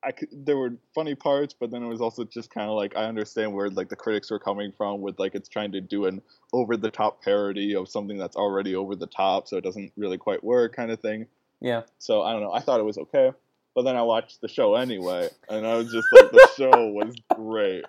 I 0.03 0.11
could, 0.11 0.29
there 0.31 0.57
were 0.57 0.73
funny 0.93 1.15
parts, 1.15 1.55
but 1.59 1.71
then 1.71 1.83
it 1.83 1.87
was 1.87 2.01
also 2.01 2.23
just 2.23 2.53
kind 2.53 2.69
of 2.69 2.75
like 2.75 2.95
I 2.95 3.05
understand 3.05 3.53
where 3.53 3.69
like 3.69 3.89
the 3.89 3.95
critics 3.95 4.29
were 4.29 4.39
coming 4.39 4.71
from 4.77 5.01
with 5.01 5.17
like 5.19 5.35
it's 5.35 5.49
trying 5.49 5.71
to 5.71 5.81
do 5.81 6.05
an 6.05 6.21
over 6.53 6.77
the 6.77 6.91
top 6.91 7.23
parody 7.23 7.75
of 7.75 7.89
something 7.89 8.17
that's 8.17 8.35
already 8.35 8.75
over 8.75 8.95
the 8.95 9.07
top, 9.07 9.47
so 9.47 9.57
it 9.57 9.63
doesn't 9.63 9.91
really 9.97 10.17
quite 10.17 10.43
work, 10.43 10.75
kind 10.75 10.91
of 10.91 10.99
thing. 10.99 11.25
Yeah. 11.61 11.83
So 11.97 12.21
I 12.21 12.33
don't 12.33 12.41
know. 12.41 12.51
I 12.53 12.59
thought 12.59 12.79
it 12.79 12.83
was 12.83 12.97
okay, 12.97 13.31
but 13.75 13.83
then 13.83 13.95
I 13.95 14.01
watched 14.03 14.41
the 14.41 14.47
show 14.47 14.75
anyway, 14.75 15.29
and 15.49 15.65
I 15.65 15.75
was 15.75 15.91
just 15.91 16.07
like, 16.11 16.31
the 16.31 16.49
show 16.57 16.87
was 16.87 17.15
great. 17.35 17.85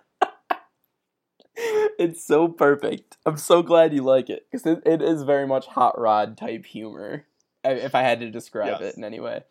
it's 1.99 2.25
so 2.25 2.49
perfect. 2.49 3.16
I'm 3.27 3.37
so 3.37 3.62
glad 3.62 3.93
you 3.93 4.03
like 4.03 4.31
it 4.31 4.47
because 4.51 4.66
it, 4.66 4.83
it 4.87 5.03
is 5.03 5.23
very 5.25 5.47
much 5.47 5.66
hot 5.66 6.01
rod 6.01 6.37
type 6.39 6.64
humor. 6.64 7.27
If 7.64 7.95
I 7.95 8.03
had 8.03 8.21
to 8.21 8.31
describe 8.31 8.81
Yes. 8.81 8.95
it 8.95 8.97
in 8.97 9.05
any 9.05 9.21
way, 9.21 9.43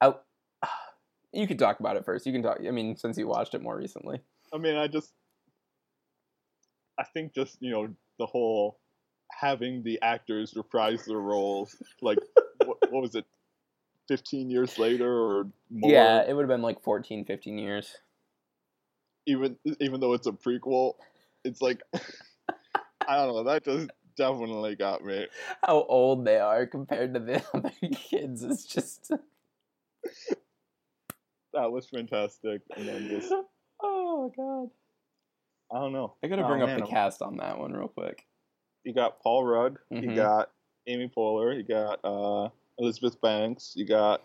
I, 0.00 0.14
you 1.32 1.46
could 1.46 1.58
talk 1.58 1.78
about 1.80 1.96
it 1.96 2.04
first. 2.04 2.26
You 2.26 2.32
can 2.32 2.42
talk. 2.42 2.58
I 2.66 2.70
mean, 2.70 2.96
since 2.96 3.18
you 3.18 3.28
watched 3.28 3.54
it 3.54 3.62
more 3.62 3.76
recently. 3.76 4.20
I 4.52 4.58
mean, 4.58 4.74
I 4.76 4.88
just, 4.88 5.12
I 6.98 7.04
think 7.04 7.34
just 7.34 7.58
you 7.60 7.70
know 7.70 7.88
the 8.18 8.26
whole 8.26 8.78
having 9.30 9.82
the 9.84 10.00
actors 10.02 10.54
reprise 10.56 11.04
their 11.04 11.18
roles, 11.18 11.76
like 12.02 12.18
what, 12.90 13.02
was 13.02 13.14
it, 13.14 13.24
fifteen 14.08 14.50
years 14.50 14.78
later 14.78 15.10
or 15.10 15.46
more? 15.70 15.90
Yeah, 15.90 16.22
it 16.26 16.34
would 16.34 16.42
have 16.42 16.48
been 16.48 16.62
like 16.62 16.82
14, 16.82 17.24
15 17.24 17.58
years. 17.58 17.96
Even 19.26 19.56
even 19.80 20.00
though 20.00 20.14
it's 20.14 20.26
a 20.26 20.32
prequel, 20.32 20.94
it's 21.44 21.60
like 21.62 21.82
I 23.06 23.16
don't 23.16 23.34
know. 23.34 23.44
That 23.44 23.64
just 23.64 23.90
definitely 24.16 24.76
got 24.76 25.04
me. 25.04 25.26
How 25.64 25.82
old 25.82 26.24
they 26.24 26.38
are 26.38 26.66
compared 26.66 27.14
to 27.14 27.20
the 27.20 27.44
other 27.54 27.72
kids 27.92 28.42
is 28.42 28.64
just. 28.64 29.12
That 31.52 31.72
was 31.72 31.88
fantastic, 31.88 32.62
and 32.76 32.86
then 32.86 33.08
just 33.08 33.32
Oh 33.82 34.30
my 34.36 34.42
god! 34.44 34.70
I 35.72 35.80
don't 35.82 35.92
know. 35.92 36.14
I 36.22 36.28
gotta 36.28 36.44
Oh, 36.44 36.46
bring 36.46 36.62
up 36.62 36.68
man, 36.68 36.78
the 36.80 36.86
cast 36.86 37.22
on 37.22 37.38
that 37.38 37.58
one 37.58 37.72
real 37.72 37.88
quick. 37.88 38.24
You 38.84 38.94
got 38.94 39.20
Paul 39.20 39.44
Rudd. 39.44 39.78
Mhm. 39.92 40.02
You 40.02 40.14
got 40.14 40.52
Amy 40.86 41.08
Poehler. 41.08 41.56
You 41.56 41.64
got 41.64 41.98
uh, 42.04 42.50
Elizabeth 42.80 43.20
Banks. 43.20 43.74
You 43.76 43.84
got 43.84 44.22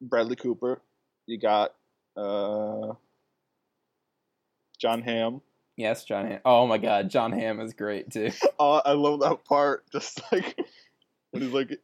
Bradley 0.00 0.36
Cooper. 0.36 0.82
You 1.26 1.38
got 1.38 1.74
uh, 2.16 2.94
Jon 4.78 5.02
Hamm. 5.02 5.40
Yes, 5.76 6.04
Jon. 6.04 6.26
Hamm. 6.26 6.40
Oh 6.44 6.66
my 6.66 6.78
god, 6.78 7.08
Jon 7.08 7.32
Hamm 7.32 7.60
is 7.60 7.72
great 7.72 8.10
too. 8.10 8.30
Oh, 8.58 8.82
I 8.84 8.92
love 8.92 9.20
that 9.20 9.44
part. 9.44 9.84
Just 9.92 10.20
like 10.30 10.58
when 11.30 11.42
he's 11.42 11.52
like, 11.52 11.80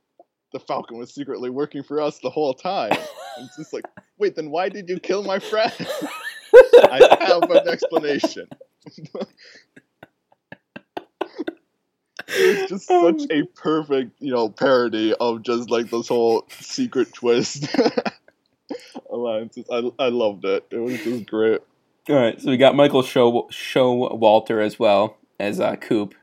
the 0.53 0.61
Falcon 0.61 0.99
was 0.99 1.15
secretly 1.15 1.51
working 1.51 1.83
for 1.83 2.01
us 2.01 2.19
the 2.19 2.31
whole 2.31 2.55
time. 2.55 2.93
It's 3.39 3.57
just 3.57 3.73
like, 3.73 3.85
wait, 4.19 4.35
then 4.35 4.51
why 4.51 4.69
did 4.69 4.89
you 4.89 4.99
kill 4.99 5.23
my 5.23 5.39
friend? 5.39 5.73
I 6.55 7.17
have 7.21 7.51
an 7.51 7.69
explanation. 7.69 8.49
It's 12.29 12.71
just 12.71 12.91
Oh 12.91 13.17
such 13.17 13.31
a 13.31 13.45
perfect, 13.45 14.13
you 14.21 14.33
know, 14.33 14.49
parody 14.51 15.15
of 15.19 15.43
just 15.43 15.71
like 15.71 15.91
this 15.91 16.09
whole 16.09 16.45
secret 16.51 17.13
twist 17.15 17.67
alliances. 19.11 19.65
I, 19.71 19.91
I 19.99 20.09
loved 20.09 20.45
it. 20.45 20.67
It 20.71 20.79
was 20.79 21.01
just 21.03 21.27
great. 21.27 21.61
All 22.09 22.17
right, 22.17 22.41
so 22.41 22.51
we 22.51 22.57
got 22.57 22.75
Michael 22.77 23.03
Show 23.03 23.49
Show 23.51 23.93
Walter 24.15 24.61
as 24.61 24.79
well 24.79 25.17
as 25.39 25.61
uh, 25.61 25.77
Coop. 25.77 26.15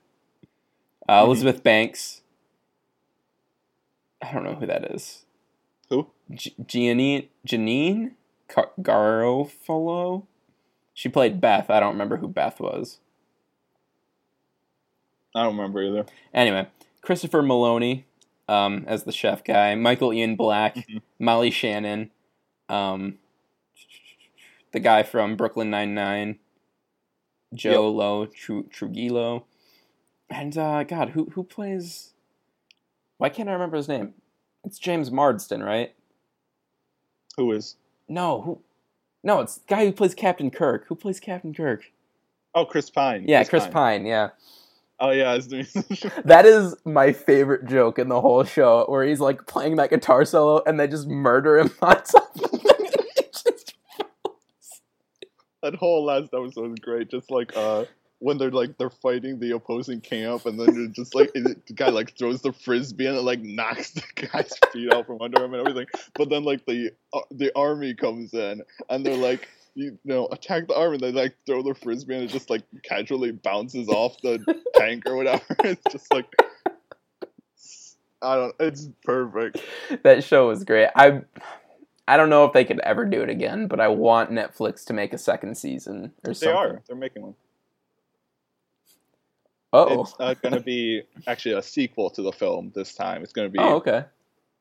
Uh, 1.07 1.21
Mhm. 1.21 1.25
Elizabeth 1.25 1.63
Banks. 1.63 2.21
I 4.21 4.31
don't 4.31 4.43
know 4.43 4.55
who 4.55 4.65
that 4.65 4.91
is. 4.91 5.25
Who? 5.89 6.07
G- 6.31 6.55
Janeane 6.63 7.27
Janeane 7.47 8.11
Car- 8.47 8.71
Garofalo. 8.81 10.25
She 10.95 11.09
played 11.09 11.39
Beth. 11.41 11.69
I 11.69 11.79
don't 11.79 11.91
remember 11.93 12.17
who 12.17 12.27
Beth 12.27 12.59
was. 12.59 12.99
I 15.35 15.43
don't 15.43 15.57
remember 15.57 15.83
either. 15.83 16.05
Anyway, 16.33 16.67
Christopher 17.01 17.43
Meloni 17.43 18.05
um, 18.47 18.85
as 18.87 19.03
the 19.03 19.11
chef 19.11 19.43
guy, 19.43 19.75
Michael 19.75 20.13
Ian 20.13 20.35
Black, 20.35 20.75
Mhm. 20.75 21.01
Molly 21.19 21.51
Shannon, 21.51 22.11
um, 22.69 23.17
the 24.71 24.79
guy 24.79 25.03
from 25.03 25.35
Brooklyn 25.35 25.69
Nine 25.69 25.93
Nine, 25.93 26.39
Joe 27.53 27.89
Lo 27.91 28.25
Tru- 28.27 28.69
Truglio, 28.69 29.43
and 30.29 30.57
uh, 30.57 30.83
God, 30.83 31.09
who 31.09 31.25
who 31.33 31.43
plays? 31.43 32.13
Why 33.17 33.29
can't 33.29 33.49
I 33.49 33.53
remember 33.53 33.77
his 33.77 33.87
name? 33.87 34.13
It's 34.63 34.79
James 34.79 35.11
Marsden, 35.11 35.63
right? 35.63 35.93
Who 37.37 37.51
is? 37.51 37.75
No, 38.07 38.41
who? 38.41 38.61
No, 39.23 39.41
it's 39.41 39.55
the 39.57 39.65
guy 39.67 39.85
who 39.85 39.91
plays 39.91 40.13
Captain 40.13 40.51
Kirk. 40.51 40.85
Who 40.87 40.95
plays 40.95 41.19
Captain 41.19 41.53
Kirk? 41.53 41.91
Oh, 42.53 42.65
Chris 42.65 42.89
Pine. 42.89 43.25
Yeah, 43.27 43.43
Chris 43.43 43.67
Pine. 43.67 44.05
Yeah. 44.05 44.29
Oh 44.99 45.11
yeah, 45.11 45.31
I 45.31 45.35
was 45.35 45.47
doing. 45.47 45.67
That 46.25 46.45
is 46.45 46.75
my 46.85 47.11
favorite 47.11 47.65
joke 47.65 47.99
in 47.99 48.07
the 48.07 48.21
whole 48.21 48.43
show, 48.43 48.85
where 48.87 49.05
he's 49.05 49.19
like 49.19 49.45
playing 49.45 49.75
that 49.75 49.89
guitar 49.89 50.23
solo 50.25 50.61
and 50.65 50.79
they 50.79 50.87
just 50.87 51.07
murder 51.07 51.57
him 51.59 51.71
on 51.81 52.01
top. 52.03 52.35
That 55.63 55.73
whole 55.75 56.05
last 56.05 56.25
episode 56.31 56.69
was 56.69 56.79
great. 56.79 57.09
Just 57.09 57.31
like 57.31 57.57
uh, 57.57 57.85
when 58.19 58.37
they're 58.37 58.51
like 58.51 58.77
they're 58.77 58.91
fighting 58.91 59.39
the 59.39 59.55
opposing 59.55 59.99
camp, 59.99 60.45
and 60.45 60.59
then 60.59 60.75
they're 60.75 60.87
just 60.93 61.15
like 61.15 61.33
the 61.33 61.55
guy 61.73 61.89
like 61.89 62.15
throws 62.15 62.43
the 62.43 62.53
frisbee 62.53 63.07
and 63.07 63.17
it 63.17 63.21
like 63.21 63.41
knocks 63.41 63.89
the 63.89 64.03
guy's 64.15 64.55
feet 64.71 64.93
out 64.93 65.07
from 65.07 65.19
under 65.21 65.43
him 65.43 65.55
and 65.55 65.67
everything. 65.67 65.87
But 66.13 66.29
then 66.29 66.43
like 66.43 66.67
the 66.67 66.91
uh, 67.13 67.21
the 67.31 67.51
army 67.55 67.95
comes 67.95 68.33
in 68.33 68.61
and 68.89 69.05
they're 69.05 69.17
like. 69.17 69.49
You 69.75 69.97
know, 70.05 70.27
attack 70.31 70.67
the 70.67 70.75
arm, 70.75 70.93
and 70.93 71.01
They 71.01 71.11
like 71.11 71.35
throw 71.45 71.61
the 71.61 71.75
frisbee 71.75 72.15
and 72.15 72.23
it 72.23 72.27
just 72.27 72.49
like 72.49 72.63
casually 72.83 73.31
bounces 73.31 73.89
off 73.89 74.15
the 74.23 74.39
tank 74.75 75.03
or 75.05 75.15
whatever. 75.15 75.43
It's 75.63 75.83
just 75.91 76.13
like 76.13 76.25
I 78.21 78.35
don't. 78.35 78.55
It's 78.59 78.89
perfect. 79.03 79.61
that 80.03 80.23
show 80.23 80.47
was 80.47 80.63
great. 80.63 80.89
I 80.95 81.21
I 82.07 82.17
don't 82.17 82.29
know 82.29 82.45
if 82.45 82.53
they 82.53 82.65
could 82.65 82.79
ever 82.79 83.05
do 83.05 83.21
it 83.21 83.29
again, 83.29 83.67
but 83.67 83.79
I 83.79 83.87
want 83.89 84.31
Netflix 84.31 84.85
to 84.85 84.93
make 84.93 85.13
a 85.13 85.17
second 85.17 85.57
season 85.57 86.13
or 86.23 86.29
They 86.29 86.33
something. 86.33 86.55
are. 86.55 86.81
They're 86.87 86.95
making 86.95 87.23
one. 87.23 87.35
Oh. 89.73 90.03
It's 90.03 90.15
uh, 90.19 90.35
going 90.35 90.53
to 90.53 90.61
be 90.61 91.01
actually 91.27 91.55
a 91.55 91.61
sequel 91.61 92.09
to 92.11 92.21
the 92.21 92.31
film 92.31 92.71
this 92.73 92.93
time. 92.95 93.23
It's 93.23 93.33
going 93.33 93.47
to 93.47 93.51
be 93.51 93.59
oh, 93.59 93.75
okay. 93.75 94.05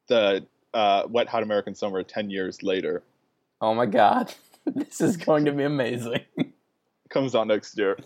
the 0.08 0.44
uh, 0.72 1.04
Wet 1.08 1.28
Hot 1.28 1.42
American 1.42 1.74
Summer 1.74 2.02
10 2.02 2.30
years 2.30 2.62
later. 2.62 3.02
Oh 3.60 3.74
my 3.74 3.86
god. 3.86 4.34
this 4.74 5.00
is 5.00 5.16
going 5.16 5.44
to 5.46 5.52
be 5.52 5.64
amazing. 5.64 6.20
Comes 7.10 7.34
out 7.34 7.46
next 7.46 7.76
year. 7.78 7.98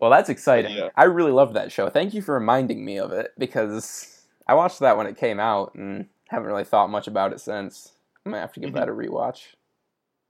Well, 0.00 0.10
that's 0.10 0.28
exciting. 0.30 0.76
Yeah. 0.76 0.88
I 0.96 1.04
really 1.04 1.32
loved 1.32 1.54
that 1.54 1.72
show. 1.72 1.88
Thank 1.90 2.14
you 2.14 2.22
for 2.22 2.34
reminding 2.34 2.84
me 2.84 2.98
of 2.98 3.12
it 3.12 3.32
because 3.36 4.22
I 4.46 4.54
watched 4.54 4.78
that 4.80 4.96
when 4.96 5.06
it 5.06 5.16
came 5.18 5.38
out 5.38 5.74
and 5.74 6.06
haven't 6.28 6.46
really 6.48 6.64
thought 6.64 6.88
much 6.90 7.06
about 7.06 7.32
it 7.32 7.40
since. 7.40 7.92
I'm 8.24 8.32
gonna 8.32 8.40
have 8.40 8.52
to 8.52 8.60
give 8.60 8.70
Mhm. 8.70 8.74
that 8.74 8.88
a 8.88 8.92
rewatch. 8.92 9.54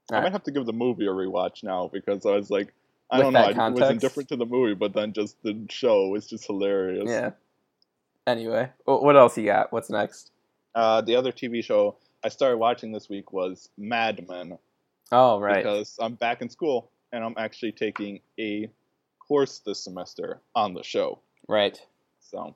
I 0.09 0.15
Alright. 0.15 0.23
might 0.25 0.31
have 0.33 0.43
to 0.43 0.51
give 0.51 0.65
the 0.65 0.73
movie 0.73 1.05
a 1.05 1.11
rewatch 1.11 1.63
now 1.63 1.87
because 1.93 2.25
I 2.25 2.31
was 2.31 2.49
like, 2.49 2.73
I 3.09 3.17
With 3.17 3.25
don't 3.25 3.33
know, 3.33 3.63
I, 3.63 3.69
was 3.69 3.89
indifferent 3.89 4.29
to 4.29 4.35
the 4.35 4.45
movie, 4.45 4.73
but 4.73 4.93
then 4.93 5.13
just 5.13 5.41
the 5.43 5.65
show 5.69 6.07
was 6.07 6.27
just 6.27 6.47
hilarious. 6.47 7.05
Yeah. 7.07 7.31
Anyway, 8.25 8.69
what 8.85 9.15
else 9.15 9.37
you 9.37 9.45
got? 9.45 9.71
What's 9.71 9.89
next? 9.89 10.31
Uh, 10.75 11.01
the 11.01 11.15
other 11.15 11.31
TV 11.31 11.61
show 11.63 11.97
I 12.23 12.29
started 12.29 12.57
watching 12.57 12.91
this 12.91 13.09
week 13.09 13.33
was 13.33 13.69
Mad 13.77 14.27
Men 14.27 14.57
Oh, 15.11 15.39
right. 15.39 15.57
because 15.57 15.97
I'm 15.99 16.15
back 16.15 16.41
in 16.41 16.49
school 16.49 16.89
and 17.11 17.23
I'm 17.23 17.35
actually 17.37 17.71
taking 17.73 18.21
a 18.39 18.69
course 19.19 19.59
this 19.65 19.83
semester 19.83 20.41
on 20.55 20.73
the 20.73 20.83
show. 20.83 21.19
Right. 21.47 21.79
So 22.21 22.55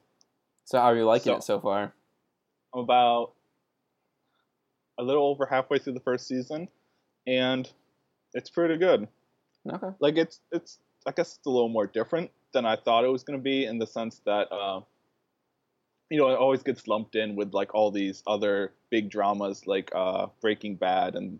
So, 0.65 0.79
how 0.79 0.85
are 0.85 0.95
you 0.95 1.05
liking 1.05 1.33
So- 1.33 1.37
it 1.37 1.43
so 1.43 1.59
far? 1.59 1.93
I'm 2.73 2.79
about 2.81 3.33
a 4.97 5.03
little 5.03 5.25
over 5.27 5.45
halfway 5.45 5.77
through 5.79 5.93
the 5.93 5.99
first 6.01 6.27
season, 6.27 6.67
and 7.27 7.69
it's 8.33 8.49
pretty 8.49 8.77
good. 8.77 9.07
Okay. 9.69 9.87
Like 9.99 10.17
it's 10.17 10.39
it's 10.51 10.79
I 11.05 11.11
guess 11.11 11.37
it's 11.37 11.45
a 11.45 11.49
little 11.49 11.69
more 11.69 11.87
different 11.87 12.31
than 12.53 12.65
I 12.65 12.75
thought 12.77 13.03
it 13.03 13.09
was 13.11 13.23
gonna 13.23 13.37
be 13.39 13.65
in 13.65 13.77
the 13.77 13.87
sense 13.87 14.19
that 14.25 14.51
uh, 14.51 14.81
you 16.09 16.17
know 16.17 16.29
it 16.29 16.37
always 16.37 16.63
gets 16.63 16.87
lumped 16.87 17.15
in 17.15 17.35
with 17.35 17.53
like 17.53 17.73
all 17.75 17.91
these 17.91 18.23
other 18.27 18.73
big 18.89 19.09
dramas 19.09 19.67
like 19.67 19.91
uh, 19.95 20.27
Breaking 20.41 20.75
Bad 20.75 21.15
and 21.15 21.39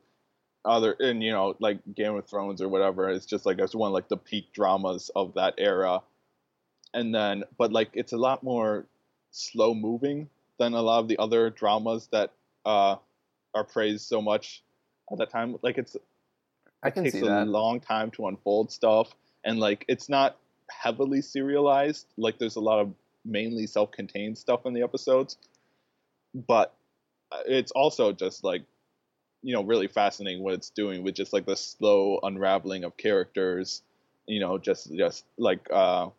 other 0.65 0.95
and 0.99 1.23
you 1.23 1.31
know 1.31 1.55
like 1.59 1.79
Game 1.95 2.15
of 2.15 2.25
Thrones 2.25 2.61
or 2.61 2.67
whatever. 2.69 3.09
It's 3.09 3.25
just 3.25 3.45
like 3.45 3.59
it's 3.59 3.75
one 3.75 3.89
of 3.89 3.93
like 3.93 4.09
the 4.09 4.17
peak 4.17 4.51
dramas 4.53 5.09
of 5.15 5.33
that 5.35 5.55
era, 5.57 6.01
and 6.93 7.13
then 7.13 7.43
but 7.57 7.71
like 7.71 7.89
it's 7.93 8.13
a 8.13 8.17
lot 8.17 8.43
more 8.43 8.85
slow 9.31 9.73
moving 9.73 10.29
than 10.57 10.73
a 10.73 10.81
lot 10.81 10.99
of 10.99 11.07
the 11.07 11.17
other 11.17 11.49
dramas 11.49 12.07
that 12.11 12.31
uh, 12.65 12.95
are 13.53 13.63
praised 13.63 14.07
so 14.07 14.21
much 14.21 14.63
at 15.11 15.17
that 15.17 15.29
time. 15.29 15.57
Like 15.61 15.77
it's 15.77 15.95
I 16.83 16.89
it 16.89 16.91
can 16.91 17.03
takes 17.03 17.13
see 17.13 17.21
a 17.21 17.25
that. 17.25 17.47
long 17.47 17.79
time 17.79 18.11
to 18.11 18.27
unfold 18.27 18.71
stuff, 18.71 19.13
and 19.43 19.59
like 19.59 19.85
it's 19.87 20.09
not 20.09 20.37
heavily 20.69 21.21
serialized. 21.21 22.07
Like 22.17 22.39
there's 22.39 22.55
a 22.55 22.61
lot 22.61 22.79
of 22.79 22.93
mainly 23.25 23.67
self-contained 23.67 24.37
stuff 24.37 24.65
in 24.65 24.73
the 24.73 24.83
episodes, 24.83 25.37
but 26.33 26.73
uh, 27.31 27.39
it's 27.47 27.71
also 27.71 28.11
just 28.11 28.43
like 28.43 28.63
you 29.45 29.53
know 29.53 29.63
really 29.63 29.87
fascinating 29.87 30.43
what 30.43 30.55
it's 30.55 30.71
doing 30.71 31.03
with 31.03 31.15
just 31.15 31.31
like 31.31 31.45
the 31.45 31.55
slow 31.55 32.19
unraveling 32.23 32.83
of 32.83 32.97
characters. 32.97 33.83
You 34.27 34.39
know, 34.39 34.57
just 34.57 34.93
just 34.95 35.23
like 35.37 35.67
uh 35.71 36.09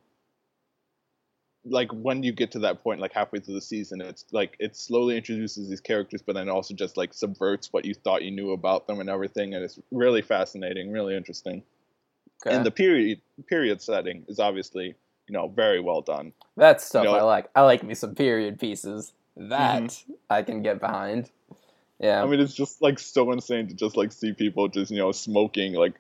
like 1.69 1.91
when 1.93 2.23
you 2.23 2.31
get 2.33 2.53
to 2.53 2.61
that 2.61 2.83
point 2.85 3.01
like 3.01 3.13
halfway 3.13 3.41
through 3.41 3.55
the 3.55 3.61
season 3.61 4.01
it's 4.01 4.25
like 4.31 4.55
it 4.61 4.77
slowly 4.77 5.17
introduces 5.17 5.69
these 5.69 5.81
characters 5.81 6.23
but 6.23 6.35
then 6.37 6.49
also 6.49 6.73
just 6.75 6.97
like 6.97 7.13
subverts 7.13 7.73
what 7.73 7.85
you 7.85 7.93
thought 7.93 8.23
you 8.23 8.31
knew 8.31 8.53
about 8.53 8.87
them 8.87 9.01
and 9.01 9.11
everything 9.11 9.53
and 9.53 9.65
it's 9.65 9.81
really 9.91 10.23
fascinating 10.23 10.93
really 10.93 11.17
interesting 11.17 11.63
Okay. 12.47 12.55
and 12.55 12.65
the 12.65 12.71
period 12.71 13.21
period 13.49 13.83
setting 13.83 14.25
is 14.29 14.39
obviously 14.39 14.95
you 15.27 15.33
know 15.33 15.49
very 15.49 15.81
well 15.81 16.03
done 16.03 16.33
That's 16.57 16.85
stuff 16.85 17.03
you 17.05 17.11
know- 17.11 17.17
I 17.17 17.23
like. 17.23 17.49
I 17.57 17.63
like 17.63 17.83
me 17.83 17.95
some 17.95 18.15
period 18.15 18.61
pieces. 18.61 19.13
That 19.37 20.05
I 20.31 20.43
can 20.43 20.63
get 20.63 20.79
behind. 20.81 21.31
Yeah, 21.99 22.23
i 22.23 22.27
mean 22.27 22.41
it's 22.41 22.55
just 22.55 22.83
like 22.83 22.99
so 22.99 23.33
insane 23.33 23.69
to 23.69 23.75
just 23.75 23.97
like 23.97 24.13
see 24.13 24.33
people 24.33 24.69
just 24.69 24.91
you 24.91 24.99
know 24.99 25.13
smoking 25.13 25.73
like 25.75 25.95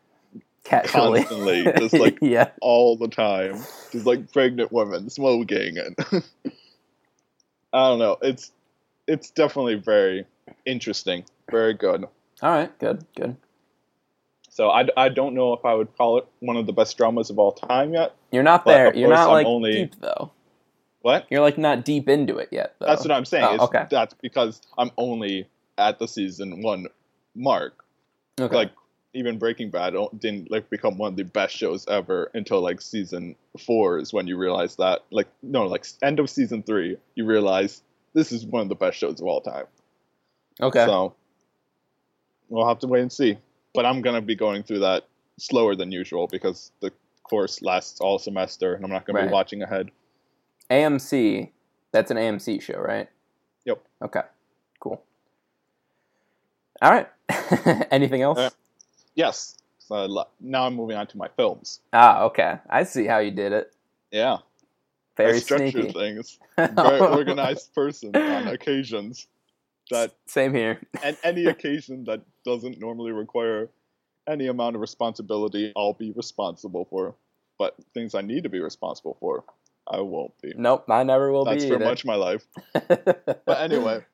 casually. 0.65 1.21
constantly, 1.25 1.65
just 1.79 1.95
like- 1.99 2.19
yeah. 2.21 2.51
all 2.61 2.97
the 2.97 3.09
time 3.09 3.55
just 3.93 4.05
like 4.07 4.31
pregnant 4.33 4.71
women 4.73 5.09
smoking 5.09 5.79
and 5.79 5.97
i 7.73 7.89
don't 7.89 7.99
know 7.99 8.17
it's 8.23 8.53
it's 9.07 9.31
definitely 9.31 9.77
very 9.77 10.27
interesting 10.65 11.25
very 11.51 11.73
good 11.75 12.05
All 12.43 12.51
right. 12.51 12.79
Good. 12.79 13.05
Good. 13.17 13.37
So 14.51 14.69
I, 14.71 14.87
I 14.97 15.09
don't 15.09 15.35
know 15.35 15.53
if 15.55 15.65
I 15.65 15.73
would 15.75 15.97
call 15.97 16.19
it 16.19 16.27
one 16.41 16.57
of 16.57 16.67
the 16.67 16.73
best 16.73 16.97
dramas 16.97 17.31
of 17.31 17.39
all 17.39 17.53
time 17.53 17.95
yet. 17.95 18.15
You're 18.33 18.43
not 18.43 18.65
there. 18.67 18.95
You're 18.95 19.09
not 19.11 19.29
I'm 19.29 19.33
like 19.33 19.47
only- 19.47 19.73
deep 19.73 19.95
though. 20.01 20.33
What? 21.03 21.27
You're 21.31 21.41
like 21.41 21.57
not 21.57 21.85
deep 21.85 22.09
into 22.09 22.37
it 22.39 22.49
yet. 22.51 22.75
Though. 22.79 22.87
That's 22.87 23.03
what 23.03 23.13
I'm 23.13 23.25
saying. 23.25 23.59
Oh, 23.61 23.67
okay. 23.67 23.87
That's 23.91 24.13
because 24.21 24.61
I'm 24.77 24.91
only 24.99 25.47
at 25.79 25.99
the 25.99 26.09
season 26.09 26.63
one 26.63 26.87
mark. 27.35 27.85
Okay. 28.41 28.55
Like 28.55 28.73
even 29.15 29.39
Breaking 29.39 29.71
Bad 29.71 29.95
didn't 30.19 30.51
like 30.51 30.69
become 30.69 30.99
one 30.99 31.13
of 31.13 31.17
the 31.17 31.25
best 31.25 31.57
shows 31.57 31.87
ever 31.89 32.31
until 32.35 32.61
like 32.61 32.81
season 32.83 33.35
four 33.65 33.99
is 33.99 34.13
when 34.13 34.27
you 34.27 34.37
realize 34.37 34.77
that. 34.77 35.05
Like 35.11 35.29
no, 35.43 35.67
like 35.67 35.87
end 36.03 36.21
of 36.21 36.29
season 36.29 36.63
three, 36.63 36.97
you 37.15 37.25
realize 37.25 37.83
this 38.13 38.33
is 38.33 38.45
one 38.45 38.63
of 38.63 38.69
the 38.69 38.75
best 38.75 38.99
shows 38.99 39.21
of 39.21 39.27
all 39.27 39.41
time. 39.41 39.67
okay. 40.61 40.85
So 40.87 41.15
we'll 42.49 42.67
have 42.69 42.79
to 42.81 42.87
wait 42.87 43.01
and 43.03 43.13
see. 43.13 43.39
But 43.75 43.87
I'm 43.87 44.03
gonna 44.03 44.21
be 44.23 44.35
going 44.35 44.63
through 44.63 44.81
that 44.81 45.05
slower 45.39 45.75
than 45.77 45.93
usual 45.93 46.27
because 46.27 46.71
the 46.81 46.93
course 47.23 47.61
lasts 47.63 48.01
all 48.01 48.19
semester 48.19 48.75
and 48.75 48.85
I'm 48.85 48.91
not 48.91 49.05
gonna 49.07 49.19
Right. 49.21 49.29
be 49.29 49.33
watching 49.33 49.63
ahead. 49.63 49.91
AMC. 50.71 51.51
That's 51.93 52.11
an 52.11 52.17
AMC 52.19 52.61
show, 52.61 52.79
right? 52.79 53.09
Yep. 53.65 53.83
Okay. 54.03 54.23
All 56.83 56.91
right. 56.91 57.09
Anything 57.91 58.23
else? 58.23 58.39
Right. 58.39 58.53
Yes. 59.15 59.57
So 59.79 60.25
now 60.41 60.67
I'm 60.67 60.75
moving 60.75 60.97
on 60.97 61.07
to 61.09 61.17
my 61.17 61.29
films. 61.37 61.81
Ah, 61.93 62.23
okay. 62.25 62.59
I 62.69 62.83
see 62.85 63.07
how 63.07 63.19
you 63.19 63.31
did 63.31 63.53
it. 63.53 63.73
Yeah. 64.11 64.39
Very 65.17 65.37
I 65.37 65.39
structure 65.39 65.71
sneaky. 65.71 65.93
things. 65.93 66.39
Very 66.57 67.01
organized 67.01 67.73
person 67.75 68.15
on 68.15 68.49
occasions. 68.49 69.27
That 69.91 70.13
Same 70.27 70.53
here. 70.53 70.81
and 71.03 71.17
any 71.23 71.47
occasion 71.55 72.05
that 72.05 72.21
doesn't 72.45 72.81
normally 72.81 73.13
require 73.13 73.71
any 74.29 74.49
amount 74.49 74.75
of 74.75 74.81
responsibility, 74.81 75.73
I'll 75.77 75.93
be 75.93 76.11
responsible 76.11 76.87
for. 76.91 77.15
But 77.59 77.77
things 77.95 78.15
I 78.15 78.21
need 78.21 78.43
to 78.43 78.49
be 78.51 78.61
responsible 78.61 79.17
for, 79.21 79.45
I 79.89 80.01
won't 80.01 80.33
be. 80.43 80.53
Nope, 80.57 80.91
I 80.91 81.05
never 81.05 81.31
will 81.33 81.45
That's 81.45 81.63
be. 81.63 81.71
for 81.71 81.77
either. 81.77 81.85
much 81.85 82.05
my 82.05 82.17
life. 82.17 82.45
But 82.75 83.61
anyway, 83.61 84.05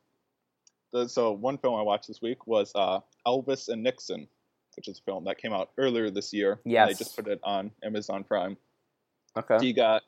the, 0.93 1.09
so 1.09 1.32
one 1.32 1.59
film 1.59 1.74
I 1.74 1.82
watched 1.82 2.09
this 2.09 2.20
week 2.22 2.47
was 2.47 2.72
uh, 2.74 3.01
Elvis 3.26 3.68
and 3.68 3.82
Nixon, 3.82 4.28
which 4.76 4.88
is 4.88 4.99
a 4.99 5.03
film 5.03 5.24
that 5.24 5.38
came 5.38 5.53
out 5.53 5.70
earlier 5.78 6.11
this 6.11 6.32
year. 6.32 6.61
Yes. 6.64 6.88
They 6.88 6.95
just 7.05 7.16
put 7.16 7.28
it 7.28 7.40
on 7.43 7.70
Amazon 7.82 8.24
Prime. 8.24 8.57
okay. 9.36 9.59
he 9.61 9.72
got 9.72 10.03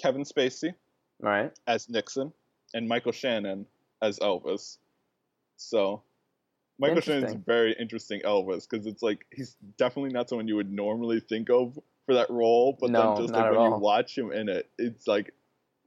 Kevin 0.00 0.24
Spacey 0.24 0.74
All 1.22 1.30
right. 1.30 1.52
as 1.66 1.88
Nixon 1.88 2.32
and 2.74 2.88
Michael 2.88 3.12
Shannon 3.12 3.66
as 4.02 4.18
Elvis. 4.18 4.78
So 5.56 6.02
Michael 6.78 7.00
Shannon's 7.00 7.32
Interesting. 7.32 7.44
very 7.46 7.72
interesting 7.78 8.20
Elvis 8.24 8.68
because 8.68 8.86
it's 8.86 9.02
like 9.02 9.24
he's 9.32 9.56
definitely 9.78 10.10
not 10.10 10.28
someone 10.28 10.48
you 10.48 10.56
would 10.56 10.70
normally 10.70 11.20
think 11.20 11.48
of 11.48 11.78
for 12.04 12.14
that 12.14 12.28
role, 12.30 12.76
but 12.78 12.90
No, 12.90 13.14
then 13.14 13.22
just 13.22 13.34
like 13.34 13.50
when 13.50 13.60
you 13.62 13.76
watch 13.78 14.16
him 14.16 14.32
in 14.32 14.48
it, 14.48 14.68
it's 14.78 15.06
like 15.06 15.32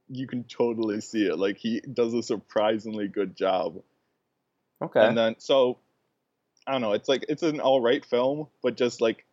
you 0.08 0.26
can 0.26 0.42
totally 0.44 1.00
see 1.00 1.26
it. 1.26 1.38
Like 1.38 1.56
he 1.56 1.80
does 1.80 2.12
a 2.14 2.22
surprisingly 2.22 3.06
good 3.06 3.36
job. 3.36 3.80
Okay. 4.82 5.04
And 5.06 5.16
then 5.16 5.36
so 5.38 5.78
I 6.66 6.72
don't 6.72 6.80
know, 6.80 6.92
it's 6.92 7.08
like 7.08 7.24
it's 7.28 7.42
an 7.42 7.60
all 7.60 7.80
right 7.80 8.04
film, 8.04 8.48
but 8.62 8.76
just 8.76 9.00
like 9.00 9.24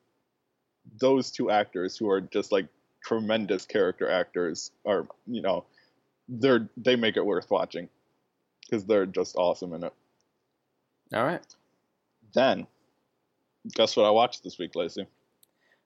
those 0.99 1.31
two 1.31 1.49
actors 1.51 1.97
who 1.97 2.09
are 2.09 2.21
just 2.21 2.51
like 2.51 2.67
tremendous 3.03 3.65
character 3.65 4.09
actors 4.09 4.71
are, 4.85 5.07
you 5.25 5.41
know, 5.41 5.65
they're 6.29 6.69
they 6.77 6.95
make 6.95 7.17
it 7.17 7.25
worth 7.25 7.49
watching 7.49 7.89
because 8.61 8.85
they're 8.85 9.05
just 9.05 9.35
awesome 9.35 9.73
in 9.73 9.83
it. 9.83 9.93
All 11.13 11.23
right. 11.23 11.45
Then, 12.33 12.67
guess 13.73 13.95
what 13.95 14.05
I 14.05 14.09
watched 14.09 14.43
this 14.43 14.57
week, 14.59 14.75
Lacey? 14.75 15.07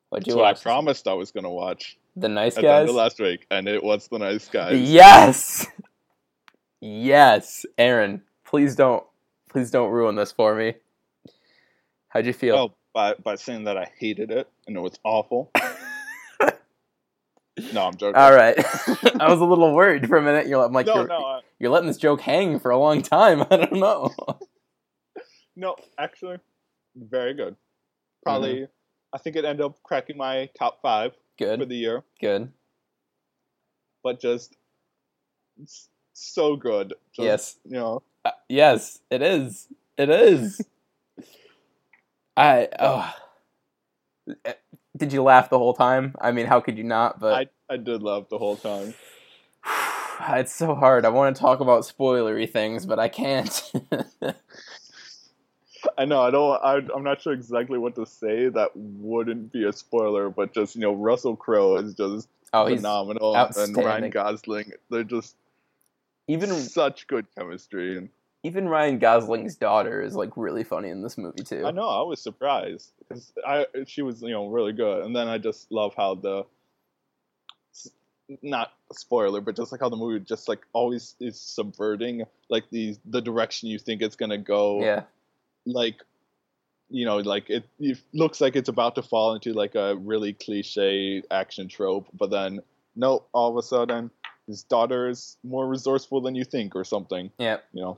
What'd 0.10 0.28
you 0.28 0.36
what 0.36 0.46
I 0.46 0.60
promised 0.60 1.08
I 1.08 1.14
was 1.14 1.32
going 1.32 1.44
to 1.46 1.50
watch 1.50 1.98
The 2.18 2.28
Nice 2.28 2.58
at 2.58 2.64
the 2.64 2.70
end 2.70 2.88
Guys. 2.88 2.90
of 2.90 2.96
last 2.96 3.20
week, 3.20 3.46
and 3.50 3.68
it 3.68 3.84
was 3.84 4.08
The 4.08 4.20
Nice 4.20 4.50
Guys. 4.50 4.80
Yes. 4.80 5.68
Yes, 6.82 7.66
Aaron. 7.78 8.24
Please 8.44 8.76
don't. 8.76 9.04
Please 9.52 9.70
don't 9.70 9.92
ruin 9.92 10.16
this 10.16 10.32
for 10.32 10.56
me. 10.56 10.76
How'd 12.08 12.26
you 12.26 12.32
feel? 12.32 12.56
Oh, 12.56 12.74
by 12.94 13.16
by 13.16 13.36
saying 13.36 13.66
that 13.66 13.78
I 13.78 13.92
hated 14.00 14.32
it 14.32 14.50
and 14.66 14.78
it 14.78 14.80
was 14.80 14.98
awful. 15.04 15.52
no, 17.74 17.86
I'm 17.88 17.96
joking. 17.96 18.16
All 18.16 18.34
right. 18.34 18.58
I 19.20 19.30
was 19.30 19.42
a 19.42 19.46
little 19.46 19.76
worried 19.76 20.08
for 20.08 20.16
a 20.16 20.22
minute. 20.22 20.48
You're 20.48 20.64
I'm 20.66 20.72
like 20.72 20.86
no, 20.86 20.96
you're, 20.96 21.08
no, 21.08 21.18
I, 21.18 21.42
you're 21.60 21.70
letting 21.70 21.88
this 21.88 21.98
joke 21.98 22.22
hang 22.22 22.60
for 22.60 22.72
a 22.72 22.78
long 22.78 23.02
time. 23.02 23.42
I 23.52 23.58
don't 23.58 23.74
know. 23.74 24.14
no. 25.58 25.76
Actually, 25.98 26.38
very 26.96 27.34
good. 27.34 27.58
Probably, 28.24 28.54
Mm-hmm. 28.54 28.66
I 29.14 29.18
think 29.18 29.36
it 29.36 29.44
ended 29.44 29.66
up 29.66 29.84
cracking 29.84 30.16
my 30.16 30.50
top 30.58 30.82
five 30.82 31.12
Good 31.38 31.60
for 31.60 31.66
the 31.66 31.76
year. 31.76 32.04
Good. 32.22 32.54
But 34.02 34.22
just 34.22 34.56
so 36.14 36.56
good. 36.56 36.94
Just, 37.14 37.26
Yes. 37.26 37.60
You 37.66 37.72
know, 37.72 38.04
Uh, 38.24 38.32
yes, 38.50 39.00
it 39.10 39.22
is. 39.22 39.68
It 39.98 40.10
is. 40.10 40.62
I 42.38 42.70
oh. 42.80 43.14
Did 44.96 45.14
you 45.14 45.24
laugh 45.24 45.50
the 45.50 45.58
whole 45.58 45.74
time? 45.74 46.16
I 46.22 46.32
mean, 46.32 46.46
how 46.46 46.60
could 46.60 46.78
you 46.78 46.84
not? 46.84 47.20
But 47.20 47.34
I 47.34 47.48
I 47.74 47.78
did 47.78 48.04
laugh 48.04 48.30
the 48.30 48.38
whole 48.38 48.58
time. 48.58 48.94
it's 50.30 50.54
so 50.54 50.76
hard. 50.76 51.06
I 51.06 51.10
want 51.10 51.36
to 51.36 51.40
talk 51.40 51.60
about 51.60 51.84
spoilery 51.84 52.50
things, 52.50 52.86
but 52.86 53.00
I 53.00 53.08
can't. 53.10 53.72
I 55.98 56.06
know. 56.06 56.22
I 56.22 56.32
don't. 56.32 56.64
I, 56.64 56.82
I'm 56.96 57.04
not 57.04 57.22
sure 57.22 57.34
exactly 57.34 57.80
what 57.80 57.96
to 57.96 58.06
say 58.06 58.50
that 58.50 58.72
wouldn't 58.76 59.52
be 59.52 59.64
a 59.64 59.74
spoiler, 59.74 60.30
but 60.30 60.54
just 60.54 60.76
you 60.76 60.82
know, 60.82 60.94
Russell 60.94 61.36
Crowe 61.36 61.78
is 61.78 61.94
just 61.96 62.28
oh, 62.54 62.68
he's 62.68 62.80
phenomenal, 62.80 63.36
and 63.36 63.76
Ryan. 63.78 64.10
Gosling. 64.10 64.72
They're 64.90 65.04
just 65.04 65.36
even 66.32 66.50
such 66.56 67.08
good 67.08 67.26
chemistry. 67.36 67.98
And 67.98 68.10
even 68.44 68.68
Ryan 68.68 69.00
Gosling's 69.00 69.56
daughter 69.56 70.02
is 70.02 70.16
like 70.16 70.36
really 70.36 70.64
funny 70.64 70.90
in 70.90 71.02
this 71.02 71.18
movie 71.18 71.44
too. 71.44 71.66
I 71.66 71.72
know. 71.72 71.88
I 71.88 72.02
was 72.04 72.22
surprised 72.22 72.92
because 73.00 73.32
I 73.46 73.66
she 73.86 74.02
was 74.02 74.22
you 74.22 74.32
know 74.32 74.48
really 74.48 74.74
good, 74.74 75.04
and 75.04 75.16
then 75.16 75.28
I 75.28 75.38
just 75.38 75.72
love 75.72 75.94
how 75.96 76.16
the 76.16 76.46
not 78.42 78.72
a 78.90 78.94
spoiler, 78.94 79.42
but 79.42 79.56
just 79.56 79.72
like 79.72 79.82
how 79.82 79.90
the 79.90 79.98
movie 79.98 80.24
just 80.24 80.48
like 80.48 80.62
always 80.74 81.16
is 81.20 81.40
subverting 81.40 82.24
like 82.50 82.64
the 82.72 82.96
the 83.06 83.22
direction 83.22 83.70
you 83.70 83.78
think 83.78 84.02
it's 84.02 84.16
gonna 84.16 84.38
go. 84.38 84.82
Yeah, 84.82 85.04
like 85.66 86.02
you 86.90 87.06
know 87.06 87.18
like 87.18 87.50
it, 87.50 87.64
it 87.80 88.00
looks 88.14 88.42
like 88.42 88.56
it's 88.56 88.70
about 88.70 88.96
to 88.96 89.02
fall 89.02 89.34
into 89.34 89.54
like 89.54 89.76
a 89.76 89.96
really 89.96 90.34
cliche 90.34 91.24
action 91.32 91.68
trope 91.68 92.08
but 92.14 92.30
then 92.30 92.60
nope 92.96 93.28
all 93.32 93.50
of 93.50 93.56
a 93.58 93.66
sudden 93.66 94.12
his 94.48 94.64
daughter 94.64 95.08
is 95.10 95.38
more 95.44 95.68
resourceful 95.68 96.22
than 96.22 96.36
you 96.36 96.44
think 96.44 96.76
or 96.76 96.84
something 96.84 97.32
yeah. 97.38 97.58
you 97.74 97.82
know 97.82 97.98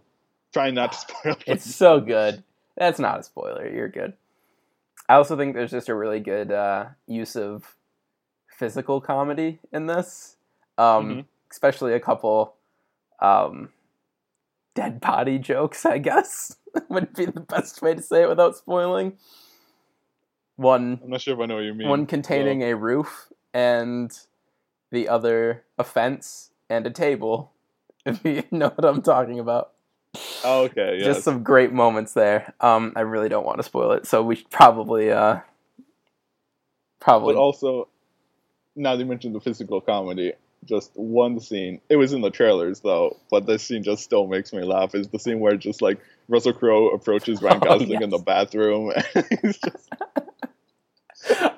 trying 0.54 0.76
not 0.76 0.92
to 0.92 0.98
spoil 1.00 1.34
it. 1.34 1.44
It's 1.48 1.76
so 1.76 2.00
good. 2.00 2.44
That's 2.78 3.00
not 3.00 3.20
a 3.20 3.24
spoiler. 3.24 3.68
You're 3.68 3.90
good. 3.90 4.14
I 5.10 5.16
also 5.16 5.36
think 5.36 5.56
there's 5.56 5.72
just 5.72 5.90
a 5.90 5.96
really 5.96 6.20
good 6.20 6.52
uh, 6.52 6.86
use 7.08 7.36
of 7.36 7.76
physical 8.58 9.02
comedy 9.02 9.60
in 9.72 9.88
this, 9.88 10.38
um, 10.78 11.10
Mhm. 11.10 11.26
especially 11.52 11.94
a 11.94 12.00
couple 12.00 12.54
um, 13.20 13.70
dead 14.76 15.00
body 15.02 15.40
jokes, 15.40 15.86
I 15.86 15.98
guess 15.98 16.56
would 16.90 17.14
be 17.14 17.26
the 17.26 17.40
best 17.42 17.82
way 17.82 17.96
to 17.96 18.02
say 18.02 18.22
it 18.24 18.30
without 18.30 18.56
spoiling. 18.56 19.18
One 20.56 21.00
I'm 21.04 21.10
not 21.10 21.22
sure 21.22 21.34
if 21.34 21.40
I 21.40 21.46
know 21.48 21.56
what 21.56 21.64
you 21.64 21.74
mean. 21.74 21.90
one 21.90 22.06
containing 22.06 22.62
so- 22.62 22.68
a 22.68 22.76
roof 22.76 23.30
and 23.54 24.12
the 24.94 25.10
other 25.10 25.64
a 25.78 25.84
fence 25.84 26.52
and 26.70 26.88
a 26.88 26.92
table. 26.92 27.52
If 28.06 28.26
you 28.26 28.44
know 28.52 28.68
what 28.68 28.84
I'm 28.84 29.02
talking 29.02 29.40
about. 29.40 29.72
Oh, 30.44 30.64
okay, 30.64 30.98
yes. 30.98 31.06
Just 31.06 31.24
some 31.24 31.42
great 31.42 31.72
moments 31.72 32.12
there. 32.12 32.54
Um, 32.60 32.92
I 32.98 33.02
really 33.02 33.30
don't 33.30 33.46
want 33.46 33.60
to 33.60 33.64
spoil 33.64 33.94
it, 33.94 34.06
so 34.06 34.22
we 34.22 34.36
should 34.36 34.50
probably 34.50 35.10
uh 35.10 35.40
probably 37.00 37.36
But 37.36 37.40
also, 37.40 37.88
now 38.76 38.98
that 38.98 39.00
you 39.02 39.06
mentioned 39.06 39.36
the 39.36 39.40
physical 39.40 39.80
comedy, 39.80 40.34
just 40.66 40.92
one 40.96 41.40
scene. 41.40 41.80
It 41.88 41.96
was 41.96 42.12
in 42.12 42.20
the 42.20 42.30
trailers 42.30 42.82
though, 42.82 43.18
but 43.32 43.46
this 43.46 43.64
scene 43.64 43.84
just 43.84 44.04
still 44.04 44.28
makes 44.28 44.52
me 44.52 44.64
laugh. 44.64 44.96
Is 44.96 45.08
the 45.08 45.20
scene 45.20 45.40
where 45.40 45.56
just 45.56 45.82
like 45.82 46.00
Russell 46.28 46.54
Crowe 46.54 46.90
approaches 46.90 47.42
Ryan 47.42 47.58
Oh, 47.64 47.80
Gosling 47.80 48.02
in 48.02 48.10
the 48.10 48.18
bathroom. 48.18 48.92
and 49.16 49.26
he's 49.42 49.58
just, 49.58 49.90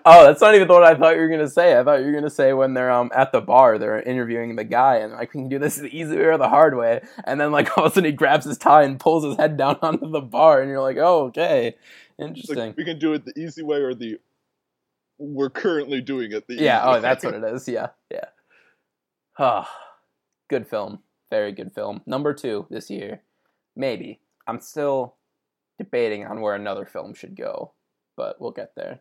Oh, 0.08 0.24
that's 0.24 0.40
not 0.40 0.54
even 0.54 0.68
the 0.68 0.74
one 0.76 0.84
I 0.84 0.94
thought 0.94 1.16
you 1.16 1.22
were 1.22 1.30
gonna 1.30 1.50
say. 1.50 1.78
I 1.78 1.84
thought 1.84 2.02
you 2.02 2.06
were 2.06 2.12
gonna 2.12 2.30
say 2.30 2.54
when 2.54 2.76
they're 2.76 2.92
um 2.92 3.12
at 3.16 3.32
the 3.32 3.42
bar, 3.42 3.80
they're 3.80 4.02
interviewing 4.02 4.56
the 4.56 4.64
guy, 4.64 4.98
and 4.98 5.14
like, 5.14 5.34
"We 5.34 5.42
can 5.42 5.50
do 5.50 5.58
this 5.58 5.78
the 5.78 5.88
easy 5.88 6.16
way 6.16 6.26
or 6.26 6.38
the 6.38 6.48
hard 6.48 6.78
way." 6.78 7.02
And 7.24 7.42
then 7.42 7.52
like 7.52 7.70
all 7.78 7.86
of 7.86 7.92
a 7.92 7.96
sudden 7.96 8.12
he 8.12 8.12
grabs 8.12 8.46
his 8.46 8.60
tie 8.60 8.84
and 8.84 9.00
pulls 9.00 9.26
his 9.26 9.36
head 9.38 9.58
down 9.58 9.80
onto 9.82 10.10
the 10.10 10.22
bar, 10.22 10.62
and 10.62 10.70
you're 10.70 10.82
like, 10.82 10.98
"Oh, 10.98 11.26
okay, 11.26 11.76
interesting." 12.20 12.58
like, 12.58 12.78
we 12.78 12.86
can 12.86 13.00
do 13.00 13.14
it 13.14 13.26
the 13.26 13.34
easy 13.40 13.64
way 13.64 13.78
or 13.78 13.96
the 13.96 14.20
we're 15.18 15.50
currently 15.50 16.02
doing 16.02 16.32
it 16.32 16.48
the 16.48 16.56
yeah. 16.56 16.82
Oh, 16.84 17.00
that's 17.00 17.24
what 17.24 17.34
it 17.36 17.44
is. 17.44 17.68
Yeah. 17.68 17.88
Yeah. 18.12 18.26
Ah, 19.40 19.70
good 20.50 20.68
film. 20.68 21.00
Very 21.32 21.52
good 21.52 21.74
film. 21.74 22.02
Number 22.06 22.34
two 22.34 22.68
this 22.70 22.90
year, 22.90 23.22
maybe. 23.76 24.20
I'm 24.48 24.60
still 24.60 25.16
debating 25.80 26.26
on 26.26 26.42
where 26.42 26.54
another 26.54 26.86
film 26.86 27.16
should 27.16 27.36
go, 27.36 27.74
but 28.16 28.40
we'll 28.40 28.52
get 28.52 28.74
there. 28.76 29.00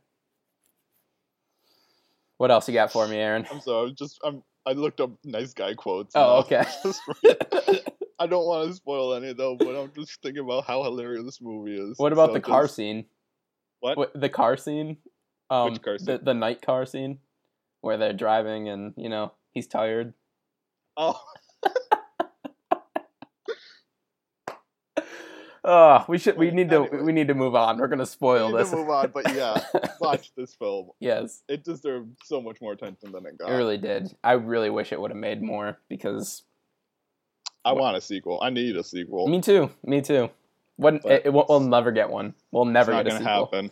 What 2.38 2.50
else 2.50 2.68
you 2.68 2.74
got 2.74 2.92
for 2.92 3.06
me, 3.06 3.16
Aaron? 3.16 3.46
I'm 3.50 3.60
sorry. 3.60 3.88
I'm 3.90 3.94
just 3.96 4.18
I'm 4.24 4.42
I 4.66 4.72
looked 4.72 5.00
up 5.00 5.10
nice 5.24 5.52
guy 5.54 5.74
quotes. 5.74 6.12
Oh, 6.16 6.38
okay. 6.40 6.64
I 8.18 8.26
don't 8.26 8.46
want 8.46 8.68
to 8.68 8.74
spoil 8.74 9.14
any 9.14 9.32
though, 9.32 9.56
but 9.56 9.74
I'm 9.76 9.92
just 9.94 10.20
thinking 10.22 10.44
about 10.44 10.64
how 10.66 10.82
hilarious 10.84 11.24
this 11.24 11.40
movie 11.40 11.76
is. 11.76 11.98
What 11.98 12.12
about 12.12 12.30
So 12.30 12.34
the 12.34 12.40
car 12.40 12.62
just- 12.64 12.76
scene? 12.76 13.06
What? 13.80 13.98
What 13.98 14.18
the 14.18 14.28
car 14.30 14.56
scene? 14.56 14.96
Um, 15.50 15.72
Which 15.72 15.82
car 15.82 15.98
The 15.98 16.04
scene? 16.04 16.18
the 16.24 16.32
night 16.34 16.62
car 16.62 16.86
scene, 16.86 17.18
where 17.82 17.98
they're 17.98 18.14
driving 18.14 18.68
and 18.68 18.94
you 18.96 19.08
know 19.10 19.32
he's 19.52 19.66
tired. 19.66 20.14
Oh, 20.96 21.20
Oh, 25.66 26.04
we 26.08 26.18
should. 26.18 26.36
We 26.36 26.50
need 26.50 26.68
to. 26.70 26.82
anyway. 26.84 27.02
We 27.02 27.12
need 27.12 27.28
to 27.28 27.34
move 27.34 27.54
on. 27.54 27.78
We're 27.78 27.88
gonna 27.88 28.02
we 28.02 28.06
spoil 28.06 28.50
need 28.50 28.58
this. 28.58 28.70
to 28.70 28.76
move 28.76 28.90
on, 28.90 29.10
but 29.14 29.34
yeah, 29.34 29.64
watch 30.00 30.30
this 30.36 30.54
film. 30.54 30.90
yes, 31.00 31.42
It 31.48 31.64
deserved 31.64 32.10
so 32.24 32.42
much 32.42 32.60
more 32.60 32.72
attention 32.72 33.12
than 33.12 33.24
it 33.24 33.38
got. 33.38 33.50
it 33.50 33.54
really 33.54 33.78
did. 33.78 34.14
I 34.22 34.32
really 34.32 34.68
wish 34.68 34.92
it 34.92 35.00
would 35.00 35.10
have 35.10 35.18
made 35.18 35.40
more 35.40 35.78
because 35.88 36.42
I 37.64 37.72
want 37.72 37.96
a 37.96 38.00
sequel. 38.02 38.40
I 38.42 38.50
need 38.50 38.76
a 38.76 38.84
sequel. 38.84 39.26
me 39.26 39.40
too. 39.40 39.70
Me 39.84 40.02
too. 40.02 40.28
When 40.76 40.96
it, 41.04 41.22
it 41.26 41.32
won't, 41.32 41.48
we'll 41.48 41.60
never 41.60 41.92
get 41.92 42.10
one. 42.10 42.34
We'll 42.50 42.66
never 42.66 42.92
it's 42.92 42.96
not 42.96 43.04
get 43.04 43.20
a 43.20 43.24
gonna 43.24 43.24
sequel. 43.24 43.46
happen. 43.46 43.70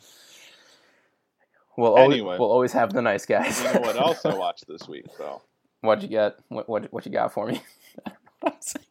We'll 1.76 1.94
always, 1.96 2.16
Anyway. 2.20 2.36
we'll 2.38 2.50
always 2.50 2.72
have 2.72 2.92
the 2.94 3.02
nice 3.02 3.26
guys. 3.26 3.62
You 3.62 3.72
know 3.74 3.80
what 3.80 3.96
else 3.96 4.24
I 4.24 4.34
watched 4.38 4.66
this 4.68 4.88
week 4.88 5.06
though? 5.18 5.42
What'd 5.82 6.02
you 6.02 6.08
get? 6.08 6.36
What 6.48 6.68
what 6.68 6.90
what 6.92 7.04
you 7.04 7.12
got 7.12 7.32
for 7.34 7.46
me? 7.48 7.60
I 8.06 8.10
don't 8.10 8.14
know 8.14 8.18
what 8.40 8.54
I'm 8.54 8.60
saying. 8.62 8.86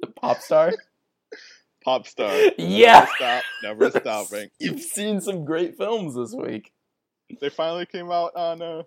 The 0.00 0.06
pop 0.08 0.40
star. 0.40 0.72
Pop 1.84 2.06
Star. 2.06 2.32
Yeah. 2.58 3.00
Never 3.00 3.10
stop. 3.16 3.42
Never 3.62 3.90
stopping. 3.90 4.50
You've 4.58 4.80
seen 4.80 5.20
some 5.20 5.44
great 5.44 5.76
films 5.76 6.14
this 6.14 6.34
week. 6.34 6.72
They 7.40 7.48
finally 7.48 7.86
came 7.86 8.10
out 8.10 8.34
on 8.36 8.62
a 8.62 8.84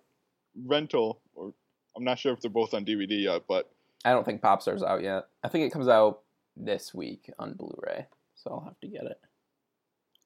rental, 0.65 1.21
or 1.35 1.53
I'm 1.95 2.03
not 2.03 2.19
sure 2.19 2.33
if 2.33 2.39
they're 2.41 2.51
both 2.51 2.73
on 2.73 2.85
DVD 2.85 3.23
yet, 3.23 3.43
but 3.47 3.69
I 4.05 4.11
don't 4.11 4.23
think 4.25 4.41
Popstar's 4.41 4.83
out 4.83 5.01
yet. 5.03 5.27
I 5.43 5.47
think 5.49 5.65
it 5.65 5.73
comes 5.73 5.87
out 5.87 6.21
this 6.55 6.93
week 6.93 7.31
on 7.39 7.53
Blu-ray, 7.53 8.05
so 8.35 8.51
I'll 8.51 8.63
have 8.65 8.79
to 8.81 8.87
get 8.87 9.03
it. 9.05 9.19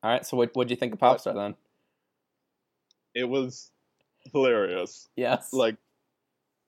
All 0.04 0.12
right. 0.12 0.26
So 0.26 0.38
what 0.38 0.56
what'd 0.56 0.70
you 0.72 0.78
think 0.78 0.94
of 0.94 1.00
Popstar 1.00 1.34
then? 1.36 1.56
it 3.14 3.26
was 3.26 3.72
hilarious. 4.32 5.08
Yes. 5.16 5.52
Like, 5.54 5.76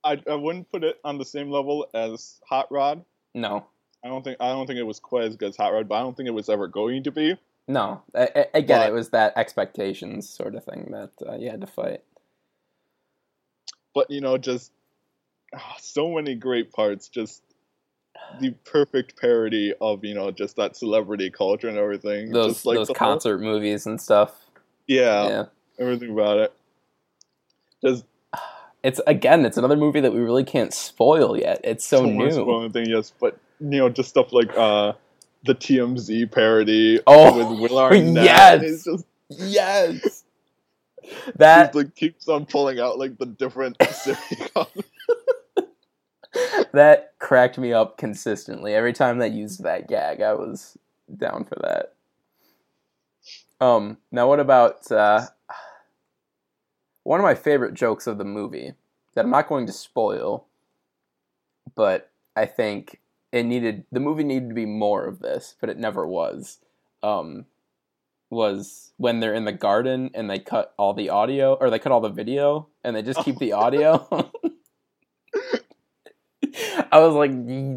I 0.03 0.21
I 0.29 0.35
wouldn't 0.35 0.69
put 0.71 0.83
it 0.83 0.97
on 1.03 1.17
the 1.17 1.25
same 1.25 1.49
level 1.49 1.87
as 1.93 2.39
Hot 2.49 2.69
Rod. 2.71 3.03
no, 3.33 3.65
I 4.03 4.07
don't 4.09 4.23
think 4.23 4.37
I 4.39 4.49
don't 4.49 4.67
think 4.67 4.79
it 4.79 4.83
was 4.83 4.99
quite 4.99 5.23
as 5.25 5.35
good 5.35 5.49
as 5.49 5.57
Hot 5.57 5.73
Rod, 5.73 5.87
but 5.87 5.95
I 5.95 6.01
don't 6.01 6.15
think 6.15 6.27
it 6.27 6.33
was 6.33 6.49
ever 6.49 6.67
going 6.67 7.03
to 7.03 7.11
be. 7.11 7.35
no. 7.67 8.01
I, 8.15 8.29
I, 8.35 8.45
again, 8.53 8.79
But- 8.81 8.89
it 8.89 8.93
was 8.93 9.09
that 9.09 9.33
expectations 9.37 10.29
sort 10.29 10.55
of 10.55 10.63
thing 10.63 10.89
that 10.91 11.11
uh, 11.27 11.35
you 11.35 11.49
had 11.49 11.61
to 11.61 11.67
fight. 11.67 12.01
But 13.93 14.09
you 14.09 14.21
know, 14.21 14.37
just 14.37 14.71
ah, 15.55 15.75
so 15.79 16.09
many 16.11 16.35
great 16.35 16.71
parts. 16.73 17.07
Just 17.07 17.41
the 18.39 18.51
perfect 18.65 19.19
parody 19.19 19.73
of 19.79 20.03
you 20.03 20.15
know 20.15 20.31
just 20.31 20.55
that 20.57 20.75
celebrity 20.75 21.29
culture 21.29 21.69
and 21.69 21.77
everything. 21.77 22.31
Those 22.31 22.53
just 22.53 22.65
like 22.65 22.75
those 22.77 22.87
the 22.87 22.93
whole- 22.93 23.11
concert 23.13 23.39
movies 23.39 23.85
and 23.85 24.01
stuff. 24.01 24.33
yeah, 24.87 25.27
yeah. 25.27 25.45
everything 25.79 26.11
about 26.11 26.39
it. 26.39 26.53
Just 27.85 28.05
It's 28.81 28.99
again, 29.07 29.45
it's 29.45 29.57
another 29.57 29.77
movie 29.77 29.99
that 30.01 30.11
we 30.13 30.19
really 30.19 30.43
can't 30.43 30.73
spoil 30.73 31.37
yet. 31.37 31.61
It's 31.63 31.85
so, 31.85 32.05
new. 32.05 32.31
fun 32.45 32.71
thing, 32.71 32.85
yes. 32.89 33.13
But 33.19 33.37
you 33.63 33.79
know, 33.79 33.89
just 33.89 34.09
stuff 34.09 34.33
like 34.33 34.55
uh 34.57 34.93
the 35.45 35.55
TMZ 35.55 36.31
parody 36.31 36.99
Oh, 37.07 37.37
with 37.37 37.47
Will 37.59 37.79
Arnett. 37.79 38.13
yes! 38.23 38.61
It's 38.63 38.83
just 38.83 39.05
Yes. 39.29 40.23
That 41.35 41.73
He 41.73 41.79
like 41.79 41.95
keeps 41.95 42.29
on 42.29 42.45
pulling 42.45 42.79
out 42.79 42.97
like 42.97 43.17
the 43.17 43.25
different 43.25 43.75
that 46.71 47.11
cracked 47.19 47.57
me 47.57 47.73
up 47.73 47.97
consistently. 47.97 48.73
Every 48.73 48.93
time 48.93 49.17
they 49.17 49.27
used 49.27 49.63
that 49.63 49.89
gag, 49.89 50.21
I 50.21 50.33
was 50.33 50.77
down 51.15 51.43
for 51.43 51.55
that. 51.61 51.93
Um, 53.59 53.97
now 54.13 54.29
what 54.29 54.39
about 54.39 54.89
uh, 54.91 55.25
one 57.03 57.19
of 57.19 57.25
my 57.25 57.35
favorite 57.35 57.73
jokes 57.73 58.07
of 58.07 58.17
the 58.17 58.23
movie 58.23 58.73
that 59.13 59.25
I'm 59.25 59.31
not 59.31 59.49
going 59.49 59.65
to 59.67 59.73
spoil, 59.73 60.47
but 61.75 62.09
I 62.35 62.45
think 62.45 62.99
it 63.33 63.43
needed 63.43 63.83
the 63.91 63.99
movie 63.99 64.23
needed 64.23 64.47
to 64.49 64.55
be 64.55 64.65
more 64.65 65.05
of 65.05 65.19
this, 65.19 65.55
but 65.59 65.69
it 65.69 65.77
never 65.77 66.07
was. 66.07 66.59
Um, 67.01 67.47
was 68.29 68.93
when 68.97 69.19
they're 69.19 69.33
in 69.33 69.45
the 69.45 69.51
garden 69.51 70.11
and 70.13 70.29
they 70.29 70.39
cut 70.39 70.73
all 70.77 70.93
the 70.93 71.09
audio 71.09 71.55
or 71.55 71.69
they 71.69 71.79
cut 71.79 71.91
all 71.91 71.99
the 71.99 72.09
video 72.09 72.67
and 72.83 72.95
they 72.95 73.01
just 73.01 73.23
keep 73.25 73.37
the 73.39 73.51
audio. 73.51 74.07
I 76.91 76.99
was 76.99 77.15
like, 77.15 77.31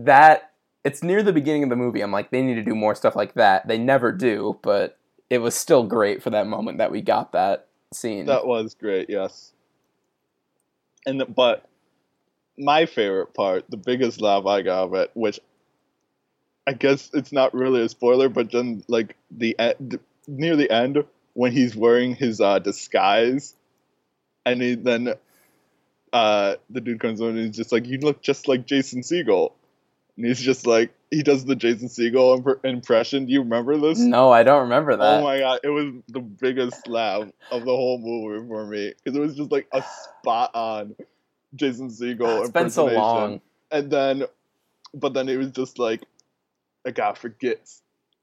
that. 0.05 0.53
It's 0.85 1.03
near 1.03 1.23
the 1.23 1.33
beginning 1.33 1.65
of 1.65 1.71
the 1.71 1.77
movie. 1.77 2.01
I'm 2.01 2.13
like, 2.13 2.31
they 2.31 2.43
need 2.43 2.55
to 2.55 2.63
do 2.63 2.75
more 2.75 2.95
stuff 2.95 3.17
like 3.17 3.35
that. 3.35 3.67
They 3.67 3.77
never 3.77 4.13
do, 4.13 4.61
but 4.63 4.99
it 5.29 5.39
was 5.39 5.55
still 5.55 5.83
great 5.83 6.23
for 6.23 6.31
that 6.31 6.47
moment 6.47 6.79
that 6.79 6.93
we 6.93 7.01
got 7.01 7.33
that 7.33 7.69
scene. 7.93 8.27
that 8.27 8.47
was 8.47 8.75
great, 8.75 9.11
yes. 9.11 9.53
And 11.07 11.21
the, 11.21 11.25
but 11.27 11.69
my 12.59 12.87
favorite 12.87 13.35
part, 13.35 13.65
the 13.69 13.77
biggest 13.77 14.21
laugh 14.21 14.47
I 14.47 14.63
got 14.63 14.85
of 14.85 14.95
it, 14.95 15.11
which 15.15 15.41
I 16.67 16.73
guess 16.73 17.11
it's 17.15 17.33
not 17.33 17.55
really 17.55 17.83
a 17.83 17.89
spoiler, 17.89 18.29
but 18.29 18.51
then 18.51 18.83
like 18.89 19.17
the 19.31 19.57
end, 19.59 19.99
near 20.27 20.57
the 20.57 20.71
end 20.71 21.05
when 21.35 21.53
he's 21.53 21.77
wearing 21.77 22.17
his 22.17 22.41
uh, 22.41 22.59
disguise, 22.59 23.55
and 24.45 24.61
he, 24.61 24.75
then 24.75 25.15
uh, 26.13 26.57
the 26.71 26.81
dude 26.81 27.01
comes 27.01 27.21
on 27.21 27.31
and 27.31 27.39
he's 27.39 27.57
just 27.57 27.73
like, 27.73 27.87
"You 27.87 27.99
look 27.99 28.23
just 28.23 28.49
like 28.49 28.67
Jason 28.67 29.03
Segel," 29.03 29.53
and 30.17 30.27
he's 30.27 30.41
just 30.41 30.67
like, 30.67 30.93
he 31.11 31.23
does 31.23 31.45
the 31.45 31.55
Jason 31.55 31.89
Segel 31.89 32.39
imp- 32.39 32.65
impression. 32.65 33.27
Do 33.27 33.33
you 33.33 33.43
remember 33.43 33.77
this? 33.77 33.99
no, 33.99 34.33
I 34.33 34.43
don't 34.43 34.63
remember 34.63 34.97
that. 34.97 35.21
Oh 35.21 35.23
my 35.23 35.39
god, 35.39 35.61
it 35.63 35.69
was 35.69 35.93
the 36.09 36.21
biggest 36.21 36.89
laugh 36.89 37.29
of 37.53 37.65
the 37.65 37.71
whole 37.71 37.99
movie 37.99 38.49
for 38.49 38.67
me 38.67 38.95
because 38.97 39.17
it 39.17 39.21
was 39.21 39.37
just 39.37 39.53
like 39.53 39.69
a 39.73 39.83
spot 39.83 40.51
on 40.55 40.97
Jason 41.57 41.89
Segel. 41.89 42.41
it's 42.43 42.51
been 42.51 42.71
so 42.71 42.87
long. 42.87 43.41
and 43.71 43.91
then, 43.91 44.25
but 44.95 45.15
then 45.15 45.29
it 45.29 45.37
was 45.37 45.51
just 45.51 45.79
like, 45.79 46.03
a 46.85 46.93
guy 46.93 47.15
forgets 47.15 47.83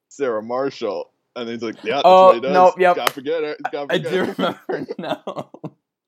Sarah 0.10 0.42
Marshall, 0.44 1.12
and 1.36 1.50
he's 1.50 1.62
like, 1.64 1.84
"Yeah, 1.84 1.96
that's 1.96 2.04
Oh, 2.06 2.26
what 2.28 2.36
he 2.36 2.42
does. 2.42 2.54
nope, 2.54 2.80
yep. 2.80 2.96
Gotta 2.96 3.14
forget 3.14 3.44
her. 3.44 3.58
Gotta 3.72 3.94
I 3.94 3.98
do 3.98 4.26
her." 4.26 4.36
remember 4.38 4.94
now. 4.98 5.50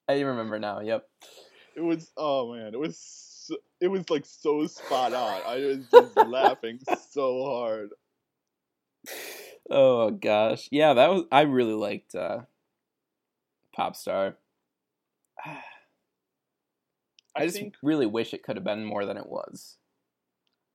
I 0.07 0.17
do 0.17 0.25
remember 0.27 0.59
now. 0.59 0.79
Yep. 0.81 1.07
It 1.75 1.81
was 1.81 2.11
oh 2.15 2.53
man, 2.53 2.73
it 2.73 2.79
was 2.79 2.97
so, 2.97 3.55
it 3.81 3.87
was 3.89 4.09
like 4.09 4.25
so 4.25 4.65
spot 4.67 5.13
on. 5.13 5.41
I 5.45 5.57
was 5.57 5.79
just 5.91 6.15
laughing 6.27 6.79
so 7.09 7.43
hard. 7.45 7.89
Oh 9.69 10.11
gosh, 10.11 10.67
yeah, 10.71 10.93
that 10.93 11.09
was. 11.09 11.23
I 11.31 11.41
really 11.41 11.73
liked 11.73 12.15
uh, 12.15 12.41
Popstar. 13.77 14.35
I, 17.35 17.45
just 17.45 17.57
think 17.57 17.75
really 17.83 18.05
wish 18.05 18.33
it 18.33 18.43
could 18.43 18.55
have 18.57 18.63
been 18.63 18.85
more 18.85 19.05
than 19.05 19.17
it 19.17 19.27
was. 19.27 19.77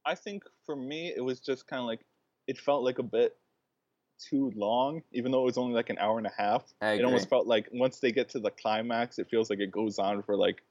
I 0.05 0.15
think 0.15 0.45
for 0.65 0.77
me 0.77 1.13
it 1.15 1.21
was 1.21 1.41
just 1.41 1.67
kind 1.67 1.81
of 1.81 1.87
like 1.87 2.01
it 2.47 2.59
felt 2.59 2.85
like 2.85 2.99
a 2.99 3.03
bit 3.05 3.37
too 4.19 4.53
long, 4.57 5.03
even 5.13 5.33
though 5.33 5.43
it 5.43 5.47
was 5.47 5.59
only 5.59 5.75
like 5.75 5.91
an 5.91 5.99
hour 5.99 6.19
and 6.19 6.27
a 6.27 6.33
half. 6.37 6.75
I 6.81 6.93
It 6.93 7.05
almost 7.05 7.29
felt 7.29 7.47
like 7.47 7.69
once 7.73 8.01
they 8.01 8.13
get 8.13 8.29
to 8.31 8.41
the 8.41 8.51
climax, 8.51 9.19
it 9.19 9.29
feels 9.31 9.51
like 9.51 9.61
it 9.61 9.71
goes 9.71 9.99
on 9.99 10.23
for 10.23 10.37
like 10.37 10.63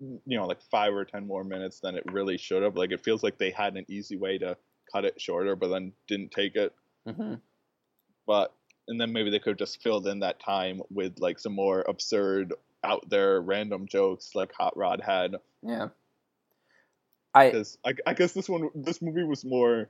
you 0.00 0.36
know 0.38 0.46
like 0.46 0.62
five 0.62 0.94
or 0.94 1.04
ten 1.04 1.26
more 1.26 1.44
minutes 1.44 1.80
than 1.80 1.96
it 1.96 2.04
really 2.12 2.38
should 2.38 2.62
have. 2.62 2.76
Like 2.76 2.92
it 2.92 3.00
feels 3.04 3.22
like 3.22 3.38
they 3.38 3.50
had 3.50 3.76
an 3.76 3.84
easy 3.88 4.16
way 4.16 4.38
to 4.38 4.56
cut 4.92 5.04
it 5.04 5.20
shorter, 5.20 5.56
but 5.56 5.68
then 5.68 5.92
didn't 6.06 6.30
take 6.30 6.56
it. 6.56 6.74
hmm 7.06 7.40
But 8.26 8.54
and 8.86 9.00
then 9.00 9.12
maybe 9.12 9.30
they 9.30 9.38
could 9.40 9.50
have 9.50 9.58
just 9.58 9.82
filled 9.82 10.06
in 10.06 10.20
that 10.20 10.38
time 10.40 10.82
with 10.90 11.18
like 11.18 11.38
some 11.38 11.52
more 11.54 11.82
absurd, 11.82 12.54
out 12.84 13.08
there, 13.08 13.40
random 13.40 13.86
jokes 13.86 14.34
like 14.34 14.52
Hot 14.54 14.76
Rod 14.76 15.00
had. 15.04 15.36
Yeah. 15.62 15.88
I 17.34 17.64
I, 17.84 17.92
I 18.06 18.14
guess 18.14 18.32
this 18.32 18.48
one, 18.48 18.70
this 18.74 19.02
movie 19.02 19.24
was 19.24 19.44
more 19.44 19.88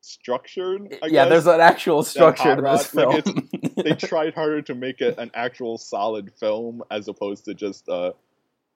structured. 0.00 0.98
I 1.02 1.06
yeah, 1.06 1.24
guess. 1.24 1.28
there's 1.28 1.46
an 1.46 1.60
actual 1.60 2.02
structure 2.02 2.56
to 2.56 2.62
this 2.62 2.86
film. 2.86 3.14
like, 3.14 3.74
they 3.84 3.94
tried 3.94 4.34
harder 4.34 4.62
to 4.62 4.74
make 4.74 5.00
it 5.00 5.18
an 5.18 5.30
actual 5.34 5.78
solid 5.78 6.32
film 6.32 6.82
as 6.90 7.08
opposed 7.08 7.44
to 7.44 7.54
just 7.54 7.88
uh 7.88 8.12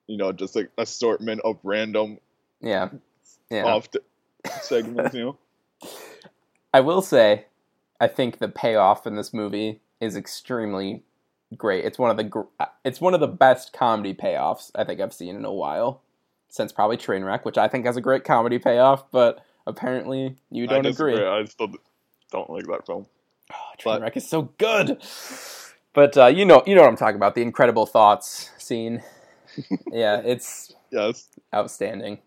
you 0.06 0.18
know 0.18 0.32
just 0.32 0.54
like 0.54 0.70
assortment 0.76 1.40
of 1.44 1.58
random 1.62 2.18
yeah, 2.60 2.90
yeah. 3.50 3.64
off 3.64 3.88
segments 4.60 5.14
you 5.14 5.24
know 5.24 5.38
I 6.74 6.80
will 6.80 7.02
say, 7.02 7.46
I 8.00 8.08
think 8.08 8.38
the 8.38 8.48
payoff 8.48 9.06
in 9.06 9.14
this 9.14 9.32
movie 9.32 9.80
is 10.00 10.16
extremely 10.16 11.04
great. 11.57 11.84
It's 11.84 11.98
one 11.98 12.11
of 12.11 12.16
the 12.16 12.24
gr- 12.24 12.42
it's 12.84 13.00
one 13.00 13.14
of 13.14 13.20
the 13.20 13.28
best 13.28 13.72
comedy 13.72 14.14
payoffs 14.14 14.70
I 14.74 14.84
think 14.84 15.00
I've 15.00 15.12
seen 15.12 15.36
in 15.36 15.44
a 15.44 15.52
while, 15.52 16.02
since 16.48 16.72
probably 16.72 16.96
Trainwreck, 16.96 17.44
which 17.44 17.59
I 17.59 17.68
think 17.68 17.86
has 17.86 17.96
a 17.96 18.00
great 18.00 18.24
comedy 18.24 18.59
payoff, 18.59 19.11
but 19.11 19.44
apparently 19.66 20.36
you 20.50 20.66
don't 20.66 20.84
I 20.86 20.90
agree. 20.90 21.22
i 21.24 21.44
still 21.46 21.68
don't 22.30 22.50
like 22.50 22.66
that 22.66 22.84
film 22.86 23.07
Oh, 23.52 23.55
But- 23.84 24.00
Trainwreck 24.02 24.16
is 24.16 24.28
so 24.28 24.42
good. 24.59 25.02
But 25.92 26.16
uh, 26.16 26.26
you 26.26 26.44
know, 26.44 26.62
you 26.66 26.74
know 26.74 26.80
what 26.82 26.88
I'm 26.88 26.96
talking 26.96 27.16
about—the 27.16 27.42
incredible 27.42 27.86
thoughts 27.86 28.50
scene. 28.59 29.02
yeah, 29.92 30.20
it's 30.24 30.74
yes 30.90 31.28
outstanding. 31.55 32.18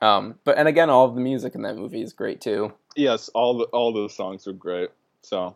Um, 0.00 0.38
but 0.44 0.56
and 0.56 0.66
again, 0.68 0.88
all 0.90 1.04
of 1.06 1.14
the 1.14 1.20
music 1.20 1.54
in 1.54 1.62
that 1.62 1.76
movie 1.76 2.00
is 2.02 2.12
great 2.12 2.40
too. 2.40 2.72
yes 2.96 3.28
all 3.34 3.58
the 3.58 3.64
all 3.66 3.92
the 3.92 4.08
songs 4.08 4.46
are 4.48 4.52
great 4.52 4.88
so 5.22 5.54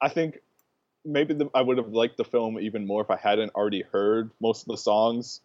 i 0.00 0.08
think 0.08 0.38
maybe 1.04 1.34
the, 1.34 1.48
i 1.54 1.62
would 1.62 1.78
have 1.78 1.88
liked 1.88 2.16
the 2.16 2.24
film 2.24 2.58
even 2.58 2.86
more 2.86 3.00
if 3.02 3.10
i 3.10 3.16
hadn't 3.16 3.52
already 3.54 3.82
heard 3.92 4.30
most 4.40 4.62
of 4.62 4.68
the 4.68 4.76
songs 4.76 5.40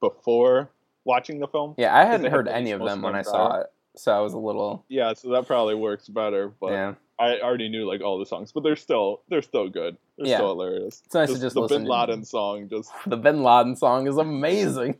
before 0.00 0.70
watching 1.04 1.40
the 1.40 1.48
film 1.48 1.74
Yeah, 1.78 1.96
I 1.96 2.04
hadn't 2.04 2.30
heard 2.30 2.46
any 2.48 2.70
of 2.72 2.80
them 2.80 3.02
when 3.02 3.14
I 3.16 3.22
saw 3.22 3.48
prior. 3.48 3.60
it, 3.62 3.66
so 3.96 4.12
I 4.16 4.20
was 4.20 4.32
a 4.34 4.38
little 4.38 4.84
yeah 4.88 5.12
so 5.14 5.30
that 5.30 5.46
probably 5.46 5.74
works 5.74 6.08
better 6.08 6.48
but 6.60 6.72
yeah. 6.72 6.94
I 7.18 7.38
already 7.40 7.68
knew 7.68 7.86
like 7.86 8.00
all 8.00 8.18
the 8.18 8.24
songs, 8.24 8.50
but 8.50 8.62
they're 8.62 8.76
still 8.76 9.20
they're 9.28 9.42
still 9.42 9.68
good. 9.68 9.98
They're 10.16 10.26
Yeah. 10.28 10.36
still 10.36 10.48
hilarious. 10.58 11.02
It's 11.04 11.14
nice 11.14 11.30
to 11.30 11.38
just 11.38 11.52
the 11.52 11.60
listen 11.60 11.82
Bin 11.82 11.84
to- 11.84 11.92
Laden 11.92 12.24
song. 12.24 12.68
Just 12.70 12.90
The 13.06 13.18
Bin 13.18 13.42
Laden 13.42 13.76
song 13.76 14.06
is 14.08 14.16
amazing. 14.16 14.96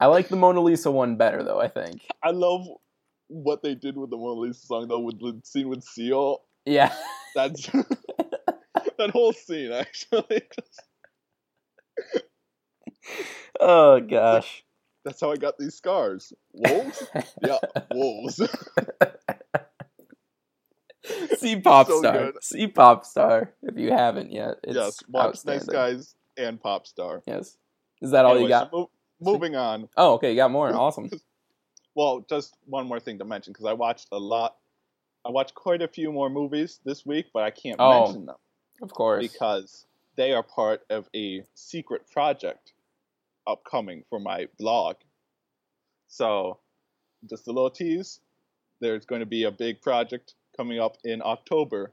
I 0.00 0.06
like 0.06 0.28
the 0.28 0.36
Mona 0.36 0.60
Lisa 0.62 0.90
one 0.90 1.16
better 1.16 1.42
though. 1.42 1.60
I 1.60 1.68
think. 1.68 2.06
I 2.22 2.30
love 2.30 2.66
what 3.26 3.62
they 3.62 3.74
did 3.74 3.98
with 3.98 4.08
the 4.08 4.16
Mona 4.16 4.40
Lisa 4.40 4.66
song 4.66 4.88
though, 4.88 5.00
with 5.00 5.18
the 5.20 5.38
scene 5.44 5.68
with 5.68 5.84
Seal. 5.84 6.40
Yeah, 6.64 6.90
That's 7.34 7.68
that 8.98 9.10
whole 9.10 9.32
scene 9.32 9.72
actually. 9.72 10.42
Oh 13.60 14.00
gosh. 14.00 14.64
that's 15.04 15.20
how 15.20 15.30
I 15.32 15.36
got 15.36 15.58
these 15.58 15.74
scars. 15.74 16.32
Wolves? 16.52 17.06
yeah, 17.44 17.58
wolves. 17.94 18.40
See 21.38 21.60
Pop 21.60 21.86
So 21.86 22.00
Star. 22.00 22.12
good. 22.32 22.42
See 22.42 22.66
Pop 22.66 23.04
Star 23.04 23.52
if 23.62 23.76
you 23.78 23.92
haven't 23.92 24.32
yet. 24.32 24.56
It's 24.64 24.74
yes, 24.74 24.98
watch 25.08 25.44
Nice. 25.44 25.64
Guys 25.64 26.16
and 26.36 26.60
Pop 26.60 26.86
Star. 26.86 27.22
Yes. 27.26 27.56
Is 28.02 28.10
that 28.10 28.24
all 28.24 28.38
you 28.40 28.48
got? 28.48 28.72
mo- 28.72 28.90
moving 29.20 29.54
on. 29.54 29.88
Oh, 29.96 30.14
okay. 30.14 30.30
You 30.30 30.36
got 30.36 30.50
more. 30.50 30.74
Awesome. 30.74 31.08
Well, 31.94 32.26
just 32.28 32.56
one 32.66 32.86
more 32.88 32.98
thing 33.00 33.18
to 33.20 33.24
mention 33.24 33.52
because 33.52 33.66
I 33.66 33.72
watched 33.72 34.08
a 34.12 34.18
lot. 34.18 34.56
I 35.24 35.30
watched 35.30 35.54
quite 35.54 35.80
a 35.80 35.88
few 35.88 36.12
more 36.12 36.28
movies 36.28 36.80
this 36.84 37.06
week, 37.06 37.26
but 37.32 37.42
I 37.44 37.50
can't 37.50 37.76
Oh. 37.78 38.04
mention 38.06 38.26
them. 38.26 38.36
Of 38.82 38.92
course. 38.92 39.26
because 39.26 39.86
they 40.16 40.32
are 40.32 40.42
part 40.42 40.82
of 40.90 41.08
a 41.14 41.42
secret 41.54 42.10
project 42.10 42.72
upcoming 43.46 44.04
for 44.08 44.18
my 44.18 44.48
blog. 44.58 44.96
So, 46.08 46.58
just 47.28 47.46
a 47.48 47.52
little 47.52 47.70
tease 47.70 48.20
there's 48.80 49.04
going 49.04 49.20
to 49.20 49.26
be 49.26 49.44
a 49.44 49.50
big 49.50 49.80
project 49.80 50.34
coming 50.56 50.80
up 50.80 50.96
in 51.04 51.22
October. 51.24 51.92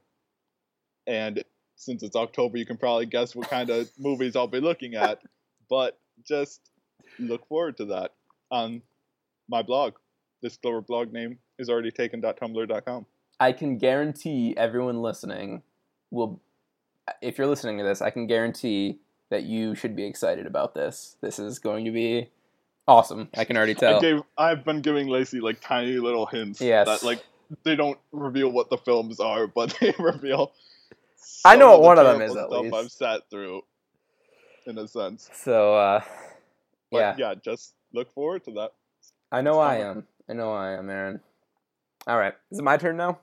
And 1.06 1.42
since 1.76 2.02
it's 2.02 2.16
October, 2.16 2.58
you 2.58 2.66
can 2.66 2.76
probably 2.76 3.06
guess 3.06 3.34
what 3.34 3.48
kind 3.48 3.70
of 3.70 3.90
movies 3.98 4.36
I'll 4.36 4.46
be 4.46 4.60
looking 4.60 4.94
at. 4.94 5.22
But 5.68 5.98
just 6.26 6.70
look 7.18 7.46
forward 7.48 7.76
to 7.78 7.86
that 7.86 8.12
on 8.50 8.82
my 9.48 9.62
blog. 9.62 9.94
This 10.42 10.56
Glover 10.56 10.82
blog 10.82 11.12
name 11.12 11.38
is 11.58 11.70
already 11.70 11.90
taken.tumblr.com. 11.90 13.06
I 13.40 13.52
can 13.52 13.78
guarantee 13.78 14.54
everyone 14.56 15.00
listening 15.00 15.62
will, 16.10 16.40
if 17.22 17.38
you're 17.38 17.46
listening 17.46 17.78
to 17.78 17.84
this, 17.84 18.02
I 18.02 18.10
can 18.10 18.26
guarantee 18.26 18.98
that 19.30 19.44
you 19.44 19.74
should 19.74 19.96
be 19.96 20.04
excited 20.04 20.46
about 20.46 20.74
this. 20.74 21.16
This 21.20 21.38
is 21.38 21.58
going 21.58 21.84
to 21.86 21.90
be 21.90 22.28
awesome. 22.86 23.28
I 23.36 23.44
can 23.44 23.56
already 23.56 23.72
I 23.72 23.78
tell. 23.78 24.00
gave 24.00 24.22
I've 24.38 24.64
been 24.64 24.80
giving 24.80 25.08
Lacey 25.08 25.40
like 25.40 25.60
tiny 25.60 25.92
little 25.98 26.26
hints 26.26 26.60
Yes. 26.60 26.86
that 26.86 27.02
like 27.02 27.22
they 27.62 27.76
don't 27.76 27.98
reveal 28.12 28.50
what 28.50 28.70
the 28.70 28.78
films 28.78 29.20
are, 29.20 29.46
but 29.46 29.76
they 29.80 29.94
reveal. 29.98 30.52
I 31.44 31.56
know 31.56 31.70
what 31.72 31.82
one 31.82 31.98
of 31.98 32.06
them 32.06 32.22
is, 32.22 32.36
at 32.36 32.50
least. 32.50 32.74
I've 32.74 32.90
sat 32.90 33.22
through, 33.30 33.62
in 34.66 34.78
a 34.78 34.86
sense. 34.88 35.28
So, 35.34 35.74
uh, 35.74 36.00
But 36.90 36.98
yeah, 36.98 37.14
yeah. 37.18 37.34
just 37.42 37.74
look 37.92 38.12
forward 38.12 38.44
to 38.44 38.50
that. 38.52 38.72
I 39.32 39.40
know 39.40 39.58
I 39.58 39.76
am. 39.76 40.06
I 40.28 40.32
know 40.32 40.52
I 40.52 40.72
am, 40.72 40.88
Aaron. 40.88 41.20
All 42.06 42.18
right, 42.18 42.34
is 42.50 42.58
it 42.58 42.62
my 42.62 42.76
turn 42.76 42.96
now? 42.96 43.18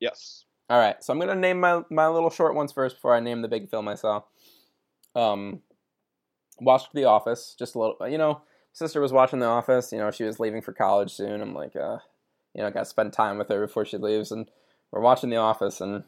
Yes. 0.00 0.44
All 0.72 0.78
right, 0.78 1.04
so 1.04 1.12
I'm 1.12 1.20
gonna 1.20 1.34
name 1.34 1.60
my 1.60 1.82
my 1.90 2.08
little 2.08 2.30
short 2.30 2.54
ones 2.54 2.72
first 2.72 2.96
before 2.96 3.14
I 3.14 3.20
name 3.20 3.42
the 3.42 3.48
big 3.48 3.68
film 3.68 3.88
I 3.88 3.94
saw. 3.94 4.22
Um, 5.14 5.60
watched 6.62 6.94
The 6.94 7.04
Office 7.04 7.54
just 7.58 7.74
a 7.74 7.78
little. 7.78 8.08
You 8.08 8.16
know, 8.16 8.40
sister 8.72 8.98
was 8.98 9.12
watching 9.12 9.38
The 9.38 9.44
Office. 9.44 9.92
You 9.92 9.98
know, 9.98 10.10
she 10.10 10.24
was 10.24 10.40
leaving 10.40 10.62
for 10.62 10.72
college 10.72 11.12
soon. 11.12 11.42
I'm 11.42 11.52
like, 11.52 11.76
uh, 11.76 11.98
you 12.54 12.62
know, 12.62 12.68
I 12.68 12.70
got 12.70 12.78
to 12.78 12.84
spend 12.86 13.12
time 13.12 13.36
with 13.36 13.50
her 13.50 13.66
before 13.66 13.84
she 13.84 13.98
leaves, 13.98 14.32
and 14.32 14.50
we're 14.90 15.02
watching 15.02 15.28
The 15.28 15.36
Office, 15.36 15.82
and 15.82 16.04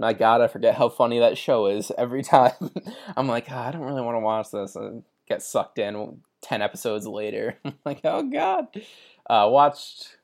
my 0.00 0.12
God, 0.12 0.40
I 0.40 0.48
forget 0.48 0.74
how 0.74 0.88
funny 0.88 1.20
that 1.20 1.38
show 1.38 1.68
is 1.68 1.92
every 1.96 2.24
time. 2.24 2.72
I'm 3.16 3.28
like, 3.28 3.46
"Ah, 3.52 3.68
I 3.68 3.70
don't 3.70 3.82
really 3.82 4.02
want 4.02 4.16
to 4.16 4.20
watch 4.20 4.50
this, 4.50 4.74
and 4.74 5.04
get 5.28 5.42
sucked 5.42 5.78
in 5.78 6.22
ten 6.40 6.60
episodes 6.60 7.06
later. 7.06 7.56
I'm 7.64 7.74
like, 7.84 8.00
oh 8.02 8.24
God. 8.24 8.66
Uh, 9.30 9.46
watched. 9.48 10.16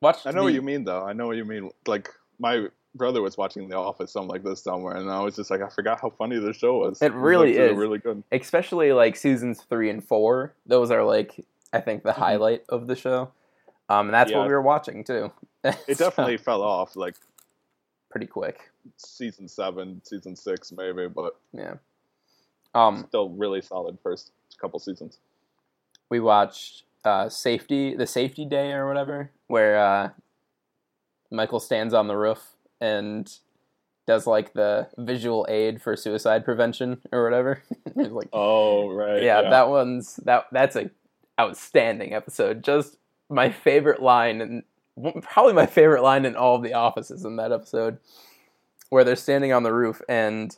Watched. 0.00 0.24
I 0.24 0.30
know 0.30 0.44
what 0.44 0.54
you 0.54 0.62
mean, 0.62 0.84
though. 0.84 1.04
I 1.04 1.14
know 1.14 1.26
what 1.26 1.36
you 1.36 1.44
mean. 1.44 1.70
Like 1.84 2.08
my 2.38 2.66
brother 2.94 3.22
was 3.22 3.36
watching 3.36 3.68
The 3.68 3.76
Office, 3.76 4.12
something 4.12 4.28
like 4.30 4.42
this 4.42 4.62
somewhere, 4.62 4.96
and 4.96 5.10
I 5.10 5.20
was 5.20 5.36
just 5.36 5.50
like, 5.50 5.62
I 5.62 5.68
forgot 5.68 6.00
how 6.00 6.10
funny 6.10 6.38
the 6.38 6.52
show 6.52 6.78
was. 6.78 7.00
It 7.02 7.12
was 7.14 7.22
really 7.22 7.50
actually 7.58 7.72
is. 7.72 7.76
really 7.78 7.98
good. 7.98 8.22
especially 8.32 8.92
like 8.92 9.16
seasons 9.16 9.62
three 9.68 9.90
and 9.90 10.02
four. 10.04 10.54
Those 10.66 10.90
are 10.90 11.04
like 11.04 11.44
I 11.72 11.80
think 11.80 12.02
the 12.02 12.12
highlight 12.12 12.64
of 12.68 12.86
the 12.86 12.96
show. 12.96 13.30
Um, 13.90 14.06
and 14.08 14.14
that's 14.14 14.30
what 14.30 14.40
Mm-hmm. 14.40 14.48
We 14.48 14.54
were 14.54 14.62
watching 14.62 15.04
too. 15.04 15.32
It 15.64 15.76
definitely 15.98 16.36
fell 16.36 16.62
off, 16.62 16.94
like 16.96 17.14
pretty 18.10 18.26
quick. 18.26 18.70
season 18.96 19.48
seven, 19.48 20.00
season 20.04 20.36
six, 20.36 20.72
maybe, 20.72 21.08
but 21.08 21.36
Yeah. 21.52 21.74
Um, 22.74 23.04
still 23.08 23.30
really 23.30 23.62
solid 23.62 23.98
first 24.02 24.32
couple 24.60 24.78
seasons. 24.78 25.18
we 26.10 26.20
watched 26.20 26.84
uh, 27.04 27.28
safety, 27.28 27.94
the 27.94 28.06
safety 28.06 28.44
day 28.44 28.72
or 28.72 28.86
whatever, 28.86 29.30
where 29.46 29.78
uh, 29.78 30.10
Michael 31.30 31.60
stands 31.60 31.94
on 31.94 32.08
the 32.08 32.16
roof 32.16 32.52
and 32.80 33.30
does 34.06 34.26
like 34.26 34.54
the 34.54 34.88
visual 34.96 35.46
aid 35.50 35.82
for 35.82 35.94
suicide 35.96 36.44
prevention 36.44 37.00
or 37.12 37.24
whatever. 37.24 37.62
Like, 37.94 38.28
Oh 38.32 38.90
right. 38.92 39.22
yeah, 39.22 39.42
that 39.50 39.68
one's 39.68 40.16
that 40.24 40.46
that's 40.52 40.76
a 40.76 40.90
outstanding 41.40 42.14
episode. 42.14 42.62
Just 42.62 42.96
my 43.28 43.50
favorite 43.50 44.00
line 44.00 44.40
and 44.40 44.62
probably 45.22 45.52
my 45.52 45.66
favorite 45.66 46.02
line 46.02 46.24
in 46.24 46.36
all 46.36 46.54
of 46.56 46.62
the 46.62 46.74
offices 46.74 47.24
in 47.24 47.36
that 47.36 47.52
episode 47.52 47.98
where 48.90 49.04
they're 49.04 49.16
standing 49.16 49.52
on 49.52 49.64
the 49.64 49.72
roof 49.72 50.00
and 50.08 50.56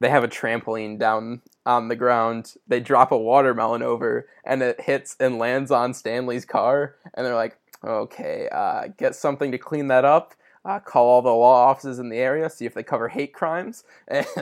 they 0.00 0.08
have 0.08 0.24
a 0.24 0.28
trampoline 0.28 0.98
down 0.98 1.42
on 1.66 1.88
the 1.88 1.96
ground. 1.96 2.54
They 2.68 2.80
drop 2.80 3.12
a 3.12 3.18
watermelon 3.18 3.82
over 3.82 4.28
and 4.44 4.62
it 4.62 4.80
hits 4.80 5.16
and 5.20 5.38
lands 5.38 5.70
on 5.70 5.92
Stanley's 5.92 6.44
car 6.44 6.94
and 7.14 7.26
they're 7.26 7.34
like, 7.34 7.58
"Okay, 7.84 8.48
uh, 8.50 8.88
get 8.98 9.14
something 9.14 9.52
to 9.52 9.58
clean 9.58 9.86
that 9.88 10.04
up." 10.04 10.34
Uh, 10.62 10.78
call 10.78 11.06
all 11.06 11.22
the 11.22 11.30
law 11.30 11.68
offices 11.68 11.98
in 11.98 12.10
the 12.10 12.18
area, 12.18 12.50
see 12.50 12.66
if 12.66 12.74
they 12.74 12.82
cover 12.82 13.08
hate 13.08 13.32
crimes. 13.32 13.82
And 14.08 14.26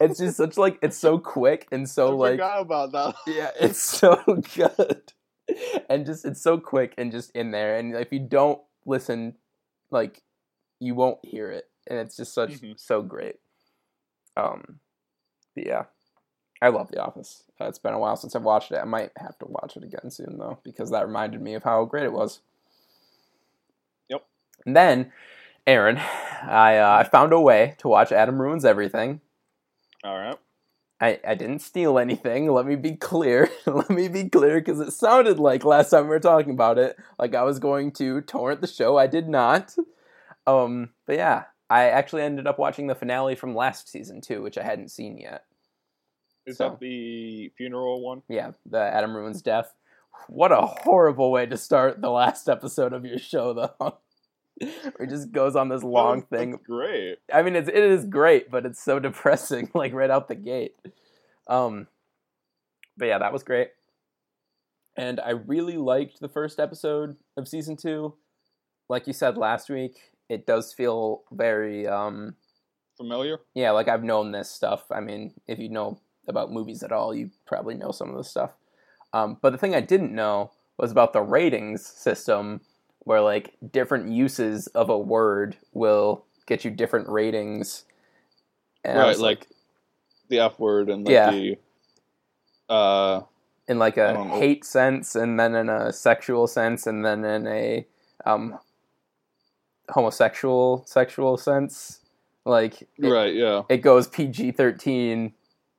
it's 0.00 0.18
just 0.18 0.36
such 0.36 0.56
like 0.56 0.78
it's 0.82 0.96
so 0.96 1.18
quick 1.18 1.66
and 1.72 1.88
so 1.88 2.08
I 2.08 2.12
like 2.12 2.32
forgot 2.32 2.60
about 2.62 2.92
that. 2.92 3.14
yeah, 3.26 3.50
it's 3.60 3.80
so 3.80 4.22
good. 4.54 5.12
And 5.88 6.06
just 6.06 6.24
it's 6.24 6.40
so 6.40 6.58
quick 6.58 6.94
and 6.98 7.12
just 7.12 7.30
in 7.32 7.50
there 7.50 7.78
and 7.78 7.94
if 7.94 8.12
you 8.12 8.18
don't 8.18 8.60
listen 8.86 9.34
like 9.90 10.22
you 10.80 10.94
won't 10.94 11.24
hear 11.24 11.50
it 11.50 11.64
and 11.86 11.98
it's 11.98 12.16
just 12.16 12.34
such 12.34 12.60
Mhm. 12.62 12.78
so 12.80 13.02
great. 13.02 13.36
Um 14.36 14.80
yeah. 15.54 15.84
I 16.64 16.68
love 16.68 16.90
The 16.90 17.04
Office. 17.04 17.44
Uh, 17.60 17.66
it's 17.66 17.78
been 17.78 17.92
a 17.92 17.98
while 17.98 18.16
since 18.16 18.34
I've 18.34 18.42
watched 18.42 18.72
it. 18.72 18.78
I 18.80 18.84
might 18.84 19.10
have 19.18 19.38
to 19.40 19.46
watch 19.46 19.76
it 19.76 19.84
again 19.84 20.10
soon 20.10 20.38
though 20.38 20.58
because 20.64 20.90
that 20.90 21.06
reminded 21.06 21.42
me 21.42 21.52
of 21.52 21.62
how 21.62 21.84
great 21.84 22.04
it 22.04 22.12
was. 22.12 22.40
Yep. 24.08 24.24
And 24.64 24.74
then 24.74 25.12
Aaron, 25.66 25.98
I 25.98 26.78
uh, 26.78 26.96
I 27.00 27.04
found 27.04 27.34
a 27.34 27.40
way 27.40 27.74
to 27.78 27.88
watch 27.88 28.12
Adam 28.12 28.40
Ruins 28.40 28.64
Everything. 28.64 29.20
All 30.02 30.18
right. 30.18 30.38
I, 31.02 31.20
I 31.26 31.34
didn't 31.34 31.58
steal 31.58 31.98
anything. 31.98 32.50
Let 32.50 32.64
me 32.64 32.76
be 32.76 32.96
clear. 32.96 33.50
Let 33.66 33.90
me 33.90 34.08
be 34.08 34.30
clear 34.30 34.58
because 34.58 34.80
it 34.80 34.92
sounded 34.92 35.38
like 35.38 35.64
last 35.64 35.90
time 35.90 36.04
we 36.04 36.10
were 36.10 36.20
talking 36.20 36.54
about 36.54 36.78
it, 36.78 36.96
like 37.18 37.34
I 37.34 37.42
was 37.42 37.58
going 37.58 37.92
to 37.92 38.22
torrent 38.22 38.62
the 38.62 38.66
show. 38.66 38.96
I 38.96 39.06
did 39.06 39.28
not. 39.28 39.74
Um, 40.46 40.90
but 41.04 41.16
yeah, 41.16 41.44
I 41.68 41.90
actually 41.90 42.22
ended 42.22 42.46
up 42.46 42.58
watching 42.58 42.86
the 42.86 42.94
finale 42.94 43.34
from 43.34 43.54
last 43.54 43.90
season 43.90 44.22
too, 44.22 44.40
which 44.40 44.56
I 44.56 44.62
hadn't 44.62 44.90
seen 44.90 45.18
yet. 45.18 45.44
Is 46.46 46.58
So- 46.58 46.70
that 46.70 46.80
the 46.80 47.50
funeral 47.56 48.02
one? 48.02 48.22
Yeah, 48.28 48.52
the 48.66 48.78
Adam 48.80 49.16
Ruins 49.16 49.42
death. 49.42 49.74
What 50.28 50.52
a 50.52 50.60
horrible 50.62 51.30
way 51.32 51.46
to 51.46 51.56
start 51.56 52.00
the 52.00 52.10
last 52.10 52.48
episode 52.48 52.92
of 52.92 53.04
your 53.04 53.18
show, 53.18 53.52
though. 53.52 53.98
it 54.60 55.08
just 55.08 55.32
goes 55.32 55.56
on 55.56 55.68
this 55.68 55.82
long 55.82 56.20
That 56.20 56.30
thing. 56.30 56.50
That's 56.52 56.66
great. 56.66 57.18
I 57.32 57.42
mean, 57.42 57.56
it's 57.56 57.68
it 57.68 57.74
is 57.74 58.04
great, 58.06 58.50
but 58.50 58.64
it's 58.64 58.82
so 58.82 58.98
depressing, 59.00 59.70
like 59.74 59.92
right 59.92 60.10
out 60.10 60.28
the 60.28 60.34
gate. 60.34 60.76
Um, 61.48 61.88
but 62.96 63.06
yeah, 63.06 63.18
that 63.18 63.32
was 63.32 63.42
great, 63.42 63.70
and 64.96 65.18
I 65.20 65.30
really 65.30 65.76
liked 65.76 66.20
the 66.20 66.28
first 66.28 66.60
episode 66.60 67.16
of 67.36 67.48
season 67.48 67.76
two. 67.76 68.14
Like 68.88 69.06
you 69.06 69.12
said 69.12 69.36
last 69.36 69.68
week, 69.68 69.98
it 70.28 70.46
does 70.46 70.72
feel 70.72 71.24
very 71.32 71.86
um, 71.88 72.36
Familiar? 72.96 73.40
yeah, 73.54 73.72
like 73.72 73.88
I've 73.88 74.04
known 74.04 74.30
this 74.30 74.50
stuff. 74.50 74.84
I 74.92 75.00
mean, 75.00 75.34
if 75.48 75.58
you 75.58 75.68
know 75.68 75.98
about 76.28 76.52
movies 76.52 76.82
at 76.82 76.92
all, 76.92 77.14
you 77.14 77.30
probably 77.46 77.74
know 77.74 77.90
some 77.90 78.10
of 78.10 78.16
the 78.16 78.24
stuff. 78.24 78.52
Um, 79.12 79.38
but 79.40 79.50
the 79.50 79.58
thing 79.58 79.74
I 79.74 79.80
didn't 79.80 80.14
know 80.14 80.50
was 80.76 80.90
about 80.90 81.12
the 81.12 81.22
ratings 81.22 81.86
system, 81.86 82.60
where 83.00 83.20
like 83.20 83.54
different 83.72 84.08
uses 84.10 84.66
of 84.68 84.88
a 84.88 84.98
word 84.98 85.56
will 85.72 86.24
get 86.46 86.64
you 86.64 86.70
different 86.70 87.08
ratings. 87.08 87.84
And 88.84 88.98
right, 88.98 89.08
was 89.08 89.20
like, 89.20 89.48
the 90.28 90.40
F 90.40 90.58
word 90.58 90.88
and 90.88 91.04
like 91.04 91.12
Yeah. 91.12 91.30
the 91.30 91.58
uh 92.68 93.20
in 93.68 93.78
like 93.78 93.96
a 93.96 94.12
know. 94.14 94.38
hate 94.38 94.64
sense, 94.64 95.14
and 95.14 95.38
then 95.38 95.54
in 95.54 95.68
a 95.68 95.92
sexual 95.92 96.46
sense, 96.46 96.86
and 96.86 97.04
then 97.04 97.24
in 97.24 97.46
a 97.46 97.86
um, 98.26 98.58
homosexual 99.90 100.84
sexual 100.86 101.36
sense. 101.36 102.00
Like 102.44 102.82
it, 102.82 103.08
right, 103.08 103.34
yeah. 103.34 103.62
it 103.68 103.78
goes 103.78 104.06
PG 104.06 104.52
thirteen, 104.52 105.32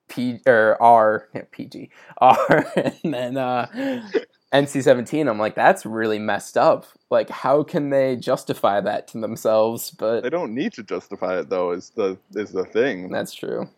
P 0.07 0.39
or 0.45 0.81
R 0.81 1.29
yeah, 1.33 1.43
PG 1.51 1.89
R, 2.19 2.65
and 3.03 3.13
then 3.13 3.37
uh, 3.37 3.67
NC 4.53 4.83
seventeen. 4.83 5.27
I'm 5.27 5.39
like, 5.39 5.55
that's 5.55 5.85
really 5.85 6.19
messed 6.19 6.57
up. 6.57 6.85
Like, 7.09 7.29
how 7.29 7.63
can 7.63 7.89
they 7.89 8.15
justify 8.15 8.81
that 8.81 9.07
to 9.09 9.19
themselves? 9.19 9.91
But 9.91 10.21
they 10.21 10.29
don't 10.29 10.53
need 10.53 10.73
to 10.73 10.83
justify 10.83 11.39
it 11.39 11.49
though, 11.49 11.71
is 11.71 11.91
the 11.95 12.17
is 12.35 12.51
the 12.51 12.65
thing. 12.65 13.09
that's 13.09 13.33
true. 13.33 13.69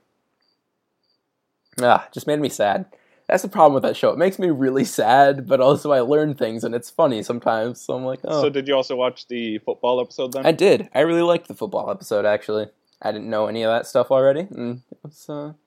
Ah, 1.81 2.07
just 2.11 2.27
made 2.27 2.39
me 2.39 2.49
sad. 2.49 2.85
That's 3.27 3.43
the 3.43 3.49
problem 3.49 3.73
with 3.73 3.83
that 3.83 3.97
show. 3.97 4.09
It 4.11 4.17
makes 4.17 4.39
me 4.39 4.49
really 4.49 4.85
sad, 4.85 5.47
but 5.47 5.59
also 5.59 5.91
I 5.91 5.99
learn 5.99 6.33
things 6.33 6.63
and 6.63 6.73
it's 6.73 6.89
funny 6.89 7.21
sometimes. 7.23 7.81
So 7.81 7.93
I'm 7.93 8.05
like, 8.05 8.19
oh, 8.23 8.41
So 8.41 8.49
did 8.49 8.67
you 8.69 8.73
also 8.73 8.95
watch 8.95 9.27
the 9.27 9.57
football 9.59 9.99
episode 9.99 10.31
then? 10.31 10.45
I 10.45 10.53
did. 10.53 10.89
I 10.95 11.01
really 11.01 11.21
liked 11.21 11.49
the 11.49 11.53
football 11.53 11.91
episode. 11.91 12.25
Actually, 12.25 12.67
I 13.01 13.11
didn't 13.11 13.29
know 13.29 13.47
any 13.47 13.63
of 13.63 13.71
that 13.71 13.85
stuff 13.85 14.11
already, 14.11 14.47
and 14.49 14.81
it 14.91 14.97
was 15.03 15.29
uh, 15.29 15.49
it's 15.49 15.49
interesting. 15.49 15.66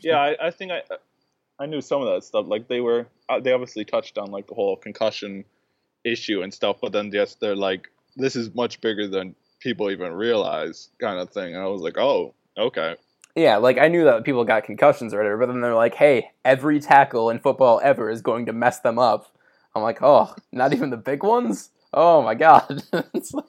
Yeah, 0.00 0.18
I, 0.18 0.48
I 0.48 0.50
think 0.50 0.72
I 0.72 0.82
I 1.58 1.66
knew 1.66 1.80
some 1.80 2.02
of 2.02 2.08
that 2.08 2.24
stuff. 2.24 2.46
Like 2.48 2.68
they 2.68 2.80
were 2.80 3.06
uh, 3.28 3.40
they 3.40 3.52
obviously 3.52 3.84
touched 3.84 4.18
on 4.18 4.30
like 4.30 4.46
the 4.46 4.54
whole 4.54 4.76
concussion 4.76 5.44
issue 6.04 6.42
and 6.42 6.52
stuff, 6.52 6.76
but 6.80 6.92
then 6.92 7.10
yes, 7.12 7.36
they're 7.40 7.56
like 7.56 7.88
this 8.16 8.36
is 8.36 8.54
much 8.54 8.80
bigger 8.80 9.06
than 9.06 9.34
people 9.60 9.90
even 9.90 10.12
realize 10.12 10.90
kind 11.00 11.18
of 11.18 11.30
thing. 11.30 11.54
And 11.54 11.62
I 11.62 11.66
was 11.66 11.82
like, 11.82 11.98
oh, 11.98 12.34
okay. 12.56 12.96
Yeah, 13.34 13.56
like 13.58 13.78
I 13.78 13.88
knew 13.88 14.04
that 14.04 14.24
people 14.24 14.44
got 14.44 14.64
concussions 14.64 15.14
or 15.14 15.18
whatever, 15.18 15.38
but 15.38 15.46
then 15.46 15.60
they're 15.60 15.74
like, 15.74 15.94
"Hey, 15.94 16.30
every 16.44 16.80
tackle 16.80 17.30
in 17.30 17.38
football 17.38 17.80
ever 17.84 18.10
is 18.10 18.20
going 18.20 18.46
to 18.46 18.52
mess 18.52 18.80
them 18.80 18.98
up." 18.98 19.26
I'm 19.76 19.82
like, 19.82 19.98
"Oh, 20.02 20.34
not 20.50 20.72
even 20.72 20.90
the 20.90 20.96
big 20.96 21.22
ones? 21.22 21.70
Oh 21.92 22.22
my 22.22 22.34
god!" 22.34 22.82
Like- 22.92 23.44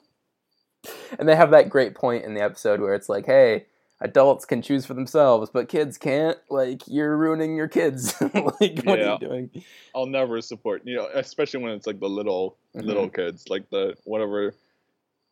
and 1.18 1.28
they 1.28 1.36
have 1.36 1.50
that 1.50 1.68
great 1.68 1.94
point 1.94 2.24
in 2.24 2.34
the 2.34 2.40
episode 2.42 2.80
where 2.80 2.94
it's 2.94 3.08
like, 3.08 3.26
"Hey, 3.26 3.66
adults 4.00 4.44
can 4.44 4.62
choose 4.62 4.86
for 4.86 4.94
themselves, 4.94 5.50
but 5.52 5.68
kids 5.68 5.98
can't. 5.98 6.38
Like, 6.48 6.82
you're 6.86 7.16
ruining 7.16 7.56
your 7.56 7.68
kids. 7.68 8.14
like, 8.20 8.80
what 8.84 8.98
are 9.00 9.12
you 9.12 9.18
doing?" 9.20 9.50
I'll 9.94 10.06
never 10.06 10.40
support 10.40 10.82
you 10.84 10.96
know, 10.96 11.08
especially 11.14 11.62
when 11.62 11.72
it's 11.72 11.86
like 11.86 12.00
the 12.00 12.08
little 12.08 12.56
Mhm. 12.76 12.84
little 12.84 13.08
kids, 13.08 13.48
like 13.48 13.68
the 13.70 13.94
whatever 14.04 14.54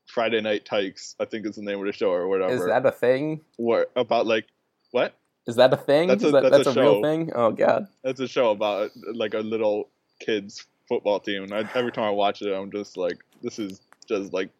Friday 0.06 0.40
Night 0.40 0.64
Tykes, 0.64 1.14
I 1.20 1.24
think 1.24 1.46
is 1.46 1.54
the 1.56 1.62
name 1.62 1.78
of 1.78 1.86
the 1.86 1.92
show 1.92 2.10
or 2.10 2.26
whatever. 2.28 2.52
Is 2.52 2.64
that 2.66 2.84
a 2.84 2.90
thing? 2.90 3.42
what 3.56 3.90
about 3.94 4.26
like 4.26 4.46
what? 4.90 5.14
Is 5.46 5.56
that 5.56 5.72
a 5.72 5.76
thing? 5.76 6.08
That's 6.08 6.24
a- 6.24 6.30
that, 6.32 6.42
that's 6.50 6.64
that's 6.64 6.76
a 6.76 6.80
real 6.80 6.96
show. 6.96 7.02
thing? 7.02 7.30
Oh 7.34 7.52
god. 7.52 7.86
That's 8.02 8.20
a 8.20 8.26
show 8.28 8.50
about 8.50 8.90
like 9.14 9.34
a 9.34 9.38
little 9.40 9.88
kids 10.20 10.66
football 10.88 11.20
team. 11.20 11.44
And 11.44 11.52
I, 11.54 11.68
every 11.74 11.92
time 11.92 12.04
I 12.04 12.10
watch 12.10 12.42
it, 12.42 12.52
I'm 12.52 12.70
just 12.72 12.96
like, 12.96 13.18
this 13.42 13.58
is 13.58 13.80
just 14.08 14.32
like 14.32 14.50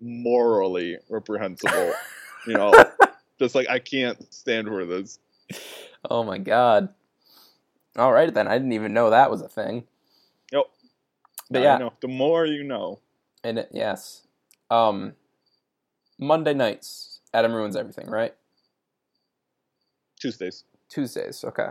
morally 0.00 0.98
reprehensible. 1.08 1.92
you 2.46 2.54
know, 2.54 2.72
just 3.42 3.54
like 3.54 3.68
I 3.68 3.78
can't 3.78 4.32
stand 4.32 4.68
for 4.68 4.84
this. 4.84 5.18
Oh 6.08 6.22
my 6.22 6.38
god. 6.38 6.88
All 7.96 8.12
right 8.12 8.32
then. 8.32 8.48
I 8.48 8.52
didn't 8.52 8.72
even 8.72 8.94
know 8.94 9.10
that 9.10 9.30
was 9.30 9.42
a 9.42 9.48
thing. 9.48 9.84
Yep. 10.52 10.64
But 11.50 11.62
yeah. 11.62 11.88
The 12.00 12.08
more 12.08 12.46
you 12.46 12.64
know. 12.64 13.00
and 13.44 13.58
it, 13.58 13.68
yes. 13.72 14.26
Um, 14.70 15.14
Monday 16.18 16.54
nights. 16.54 17.20
Adam 17.34 17.52
ruins 17.52 17.76
everything, 17.76 18.08
right? 18.08 18.34
Tuesdays. 20.20 20.64
Tuesdays. 20.88 21.44
Okay. 21.44 21.70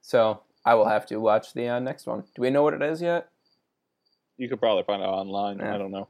So 0.00 0.42
I 0.64 0.74
will 0.74 0.88
have 0.88 1.06
to 1.06 1.18
watch 1.18 1.54
the 1.54 1.68
uh, 1.68 1.78
next 1.78 2.06
one. 2.06 2.24
Do 2.34 2.42
we 2.42 2.50
know 2.50 2.62
what 2.62 2.74
it 2.74 2.82
is 2.82 3.00
yet? 3.00 3.28
You 4.36 4.48
could 4.48 4.60
probably 4.60 4.84
find 4.84 5.02
out 5.02 5.10
online. 5.10 5.58
Yeah. 5.58 5.74
I 5.74 5.78
don't 5.78 5.90
know. 5.90 6.08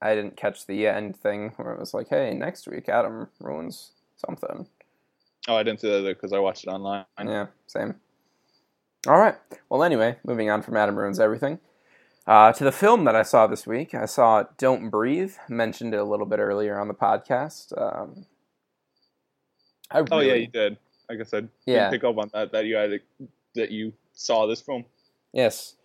I 0.00 0.14
didn't 0.14 0.36
catch 0.36 0.66
the 0.66 0.86
end 0.86 1.16
thing 1.16 1.52
where 1.56 1.72
it 1.72 1.80
was 1.80 1.92
like, 1.94 2.08
"Hey, 2.08 2.32
next 2.34 2.66
week 2.68 2.88
Adam 2.88 3.28
ruins 3.40 3.92
something." 4.16 4.66
Oh, 5.48 5.56
I 5.56 5.62
didn't 5.62 5.80
see 5.80 5.88
that 5.90 6.04
because 6.04 6.32
I 6.32 6.38
watched 6.38 6.64
it 6.64 6.70
online. 6.70 7.04
Yeah, 7.18 7.46
same. 7.66 7.96
All 9.06 9.18
right. 9.18 9.36
Well, 9.68 9.82
anyway, 9.82 10.16
moving 10.24 10.50
on 10.50 10.62
from 10.62 10.76
Adam 10.76 10.96
Ruins 10.96 11.18
Everything 11.20 11.60
uh, 12.26 12.52
to 12.52 12.64
the 12.64 12.72
film 12.72 13.04
that 13.04 13.16
I 13.16 13.22
saw 13.22 13.46
this 13.46 13.66
week. 13.66 13.94
I 13.94 14.04
saw 14.06 14.44
Don't 14.58 14.90
Breathe. 14.90 15.34
Mentioned 15.48 15.94
it 15.94 15.98
a 16.00 16.04
little 16.04 16.26
bit 16.26 16.40
earlier 16.40 16.78
on 16.78 16.88
the 16.88 16.94
podcast. 16.94 17.72
Um, 17.80 18.26
I 19.90 20.02
Oh 20.10 20.20
yeah, 20.20 20.34
you 20.34 20.48
did. 20.48 20.76
I 21.08 21.14
guess 21.14 21.32
I 21.32 21.38
Yeah. 21.64 21.88
didn't 21.88 21.90
pick 21.92 22.04
up 22.04 22.18
on 22.18 22.28
that. 22.34 22.52
That 22.52 22.66
you 22.66 22.76
had 22.76 23.00
that 23.54 23.70
you 23.70 23.92
saw 24.12 24.46
this 24.46 24.60
film. 24.60 24.84
yes, 25.32 25.76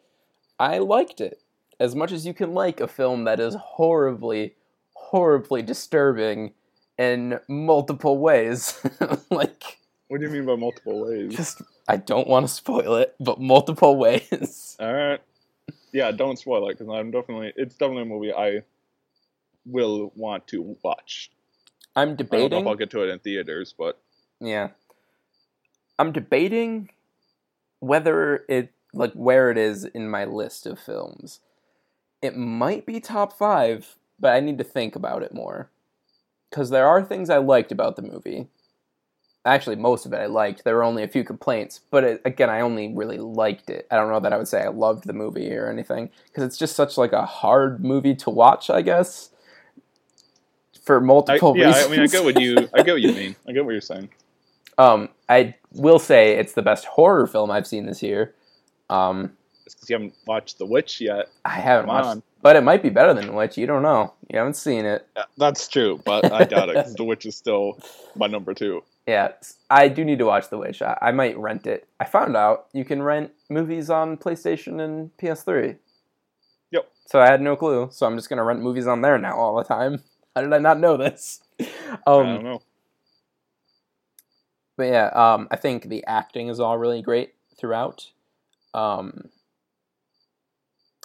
I 0.59 0.79
liked 0.79 1.21
it 1.21 1.39
as 1.83 1.95
much 1.95 2.13
as 2.13 2.25
you 2.25 2.33
can 2.33 2.53
like 2.53 2.79
a 2.79 2.87
film 2.87 3.25
that 3.25 3.41
is 3.41 3.55
horribly, 3.55 4.55
horribly 4.93 5.61
disturbing 5.61 6.53
in 6.97 7.37
multiple 7.49 8.17
ways. 8.19 8.79
like, 9.29 9.79
What 10.07 10.21
do 10.21 10.25
you 10.25 10.31
mean 10.31 10.45
by 10.45 10.55
multiple 10.55 11.05
ways? 11.05 11.35
just 11.35 11.61
I 11.89 11.97
don't 11.97 12.27
want 12.29 12.47
to 12.47 12.53
spoil 12.53 12.95
it, 12.95 13.13
but 13.19 13.41
multiple 13.41 13.97
ways. 13.97 14.77
All 14.79 14.93
right. 14.93 15.19
Yeah, 15.91 16.11
don't 16.11 16.39
spoil 16.39 16.69
it 16.69 16.77
because 16.77 16.87
I'm 16.91 17.11
definitely. 17.11 17.51
It's 17.57 17.75
definitely 17.75 18.03
a 18.03 18.05
movie 18.05 18.31
I 18.33 18.63
will 19.65 20.13
want 20.15 20.47
to 20.47 20.77
watch. 20.83 21.31
I'm 21.97 22.09
I 22.09 22.11
don't 22.11 22.19
know 22.19 22.23
debating. 22.23 22.61
if 22.61 22.67
I'll 22.67 22.75
get 22.75 22.91
to 22.91 23.03
it 23.03 23.09
in 23.09 23.19
theaters, 23.19 23.75
but 23.77 23.99
Yeah. 24.39 24.69
I'm 25.99 26.13
debating 26.13 26.89
whether 27.81 28.45
it 28.47 28.71
like 28.93 29.11
where 29.13 29.51
it 29.51 29.57
is 29.57 29.83
in 29.83 30.09
my 30.09 30.23
list 30.23 30.65
of 30.65 30.79
films. 30.79 31.41
It 32.23 32.37
might 32.37 32.85
be 32.85 33.01
top 33.01 33.33
5, 33.37 33.97
but 34.17 34.33
I 34.33 34.39
need 34.39 34.57
to 34.57 34.63
think 34.63 34.95
about 34.95 35.23
it 35.23 35.33
more. 35.33 35.69
Cuz 36.51 36.69
there 36.69 36.87
are 36.87 37.03
things 37.03 37.29
I 37.29 37.37
liked 37.37 37.71
about 37.71 37.97
the 37.97 38.01
movie. 38.01 38.47
Actually, 39.45 39.75
most 39.75 40.05
of 40.05 40.13
it 40.13 40.21
I 40.21 40.27
liked. 40.27 40.63
There 40.63 40.75
were 40.75 40.85
only 40.85 41.03
a 41.03 41.07
few 41.09 41.25
complaints, 41.25 41.81
but 41.91 42.05
it, 42.05 42.21
again, 42.23 42.49
I 42.49 42.61
only 42.61 42.93
really 42.93 43.17
liked 43.17 43.69
it. 43.69 43.85
I 43.91 43.97
don't 43.97 44.09
know 44.09 44.21
that 44.21 44.31
I 44.31 44.37
would 44.37 44.47
say 44.47 44.61
I 44.61 44.69
loved 44.69 45.05
the 45.05 45.11
movie 45.11 45.53
or 45.53 45.69
anything 45.69 46.11
cuz 46.33 46.45
it's 46.45 46.57
just 46.57 46.77
such 46.77 46.97
like 46.97 47.11
a 47.11 47.25
hard 47.25 47.83
movie 47.83 48.15
to 48.15 48.29
watch, 48.29 48.69
I 48.69 48.81
guess. 48.81 49.31
For 50.81 50.97
I, 50.97 51.03
multiple 51.03 51.57
yeah, 51.57 51.67
reasons. 51.67 51.85
I 51.85 51.89
mean, 51.89 51.99
I 51.99 52.07
get 52.07 52.23
what 52.23 52.39
you, 52.39 52.69
I 52.73 52.83
get 52.83 52.93
what 52.93 53.01
you 53.01 53.11
mean. 53.11 53.35
I 53.45 53.51
get 53.51 53.65
what 53.65 53.71
you're 53.71 53.81
saying. 53.81 54.09
Um, 54.79 55.09
I 55.29 55.53
will 55.73 55.99
say 55.99 56.31
it's 56.31 56.53
the 56.53 56.63
best 56.63 56.85
horror 56.85 57.27
film 57.27 57.51
I've 57.51 57.67
seen 57.67 57.85
this 57.85 58.01
year. 58.01 58.33
Um, 58.89 59.33
It's 59.65 59.75
because 59.75 59.89
you 59.89 59.95
haven't 59.95 60.13
watched 60.25 60.57
The 60.57 60.65
Witch 60.65 60.99
yet. 61.01 61.29
I 61.45 61.51
haven't 61.51 61.85
Come 61.87 61.95
watched, 61.95 62.07
on. 62.07 62.23
but 62.41 62.55
it 62.55 62.63
might 62.63 62.83
be 62.83 62.89
better 62.89 63.13
than 63.13 63.27
The 63.27 63.33
Witch. 63.33 63.57
You 63.57 63.65
don't 63.67 63.81
know. 63.83 64.13
You 64.29 64.39
haven't 64.39 64.55
seen 64.55 64.85
it. 64.85 65.07
Yeah, 65.15 65.23
That's 65.37 65.67
true, 65.67 66.01
but 66.05 66.31
I 66.31 66.43
doubt 66.45 66.69
it 66.69 66.75
because 66.75 66.95
The 66.95 67.03
Witch 67.03 67.25
is 67.25 67.35
still 67.37 67.79
my 68.15 68.27
number 68.27 68.53
two. 68.53 68.83
Yeah, 69.07 69.33
I 69.69 69.87
do 69.89 70.03
need 70.05 70.19
to 70.19 70.25
watch 70.25 70.49
The 70.49 70.57
Witch. 70.57 70.81
I, 70.81 70.97
I 71.01 71.11
might 71.11 71.37
rent 71.37 71.67
it. 71.67 71.87
I 71.99 72.05
found 72.05 72.35
out 72.37 72.67
you 72.73 72.85
can 72.85 73.01
rent 73.03 73.31
movies 73.49 73.89
on 73.89 74.17
PlayStation 74.17 74.79
and 74.81 75.11
PS3. 75.17 75.77
Yep. 76.71 76.89
So 77.05 77.19
I 77.19 77.27
had 77.27 77.41
no 77.41 77.55
clue. 77.55 77.89
So 77.91 78.05
I'm 78.05 78.15
just 78.17 78.29
gonna 78.29 78.43
rent 78.43 78.61
movies 78.61 78.87
on 78.87 79.01
there 79.01 79.17
now 79.17 79.35
all 79.35 79.55
the 79.57 79.63
time. 79.63 80.03
How 80.35 80.41
did 80.41 80.53
I 80.53 80.57
not 80.59 80.79
know 80.79 80.97
this? 80.97 81.41
I 81.59 81.65
Um, 82.07 82.25
don't 82.25 82.43
know. 82.43 82.61
but 84.77 84.83
yeah, 84.85 85.07
um, 85.13 85.47
I 85.51 85.55
think 85.57 85.83
the 85.89 86.03
acting 86.05 86.47
is 86.47 86.59
all 86.59 86.77
really 86.77 87.01
great 87.01 87.33
throughout. 87.57 88.09
Um, 88.73 89.29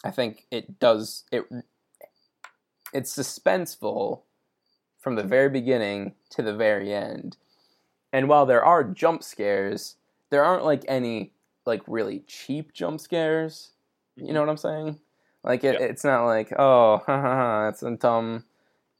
I 0.04 0.10
think 0.10 0.46
it 0.50 0.78
does 0.78 1.24
it. 1.32 1.44
It's 2.92 3.16
suspenseful 3.16 4.22
from 4.98 5.16
the 5.16 5.22
very 5.22 5.48
beginning 5.48 6.14
to 6.30 6.42
the 6.42 6.54
very 6.54 6.92
end, 6.94 7.36
and 8.12 8.28
while 8.28 8.46
there 8.46 8.64
are 8.64 8.84
jump 8.84 9.22
scares, 9.22 9.96
there 10.30 10.44
aren't 10.44 10.64
like 10.64 10.84
any 10.88 11.32
like 11.66 11.82
really 11.86 12.20
cheap 12.26 12.72
jump 12.72 13.00
scares. 13.00 13.72
You 14.16 14.32
know 14.32 14.40
mm-hmm. 14.40 14.46
what 14.46 14.48
I'm 14.50 14.56
saying? 14.56 15.00
Like 15.44 15.64
it, 15.64 15.80
it's 15.80 16.04
not 16.04 16.24
like 16.24 16.52
oh, 16.58 17.02
ha, 17.06 17.20
ha, 17.20 17.34
ha, 17.34 17.68
it's 17.68 17.82
a 17.82 17.96
dumb 17.96 18.44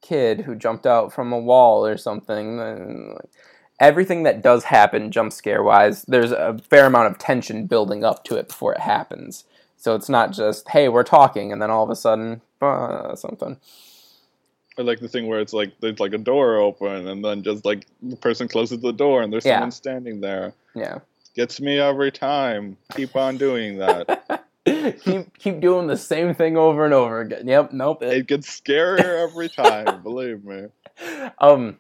kid 0.01 0.42
who 0.42 0.55
jumped 0.55 0.86
out 0.86 1.12
from 1.12 1.32
a 1.32 1.38
wall 1.38 1.84
or 1.86 1.96
something. 1.96 3.18
Everything 3.80 4.24
that 4.24 4.42
does 4.42 4.64
happen 4.64 5.12
jump 5.12 5.32
scare 5.32 5.62
wise, 5.62 6.03
there's 6.03 6.32
a 6.32 6.59
fair 6.68 6.86
amount 6.86 7.12
of 7.12 7.18
tension 7.18 7.66
building 7.66 8.05
up 8.05 8.24
to 8.24 8.36
it 8.36 8.49
before 8.49 8.74
it 8.74 8.80
happens. 8.80 9.44
So 9.78 9.94
it's 9.94 10.08
not 10.08 10.32
just 10.32 10.68
hey, 10.68 10.88
we're 10.88 11.04
talking, 11.04 11.52
and 11.52 11.62
then 11.62 11.70
all 11.70 11.84
of 11.84 11.90
a 11.90 11.96
sudden 11.96 12.42
uh, 12.60 13.14
something. 13.14 13.56
I 14.78 14.82
like 14.82 15.00
the 15.00 15.08
thing 15.08 15.26
where 15.26 15.40
it's 15.40 15.52
like 15.52 15.72
there's 15.80 15.98
like 16.00 16.12
a 16.12 16.18
door 16.18 16.56
open 16.58 17.08
and 17.08 17.24
then 17.24 17.42
just 17.42 17.64
like 17.64 17.86
the 18.02 18.16
person 18.16 18.46
closes 18.46 18.80
the 18.80 18.92
door 18.92 19.22
and 19.22 19.32
there's 19.32 19.44
Yeah. 19.44 19.54
someone 19.56 19.70
standing 19.72 20.20
there. 20.20 20.52
Yeah. 20.74 20.98
Gets 21.34 21.60
me 21.60 21.78
every 21.80 22.12
time. 22.12 22.76
Keep 22.94 23.16
on 23.16 23.36
doing 23.38 23.78
that. 23.78 24.44
keep 25.00 25.36
keep 25.38 25.60
doing 25.60 25.86
the 25.86 25.96
same 25.96 26.34
thing 26.34 26.56
over 26.56 26.84
and 26.84 26.92
over 26.94 27.20
again. 27.20 27.46
Yep. 27.48 27.72
Nope. 27.72 28.02
it 28.02 28.26
gets 28.26 28.48
scarier 28.60 29.22
every 29.28 29.48
time, 29.48 30.02
believe 30.02 30.44
me. 30.44 30.66
um 31.40 31.78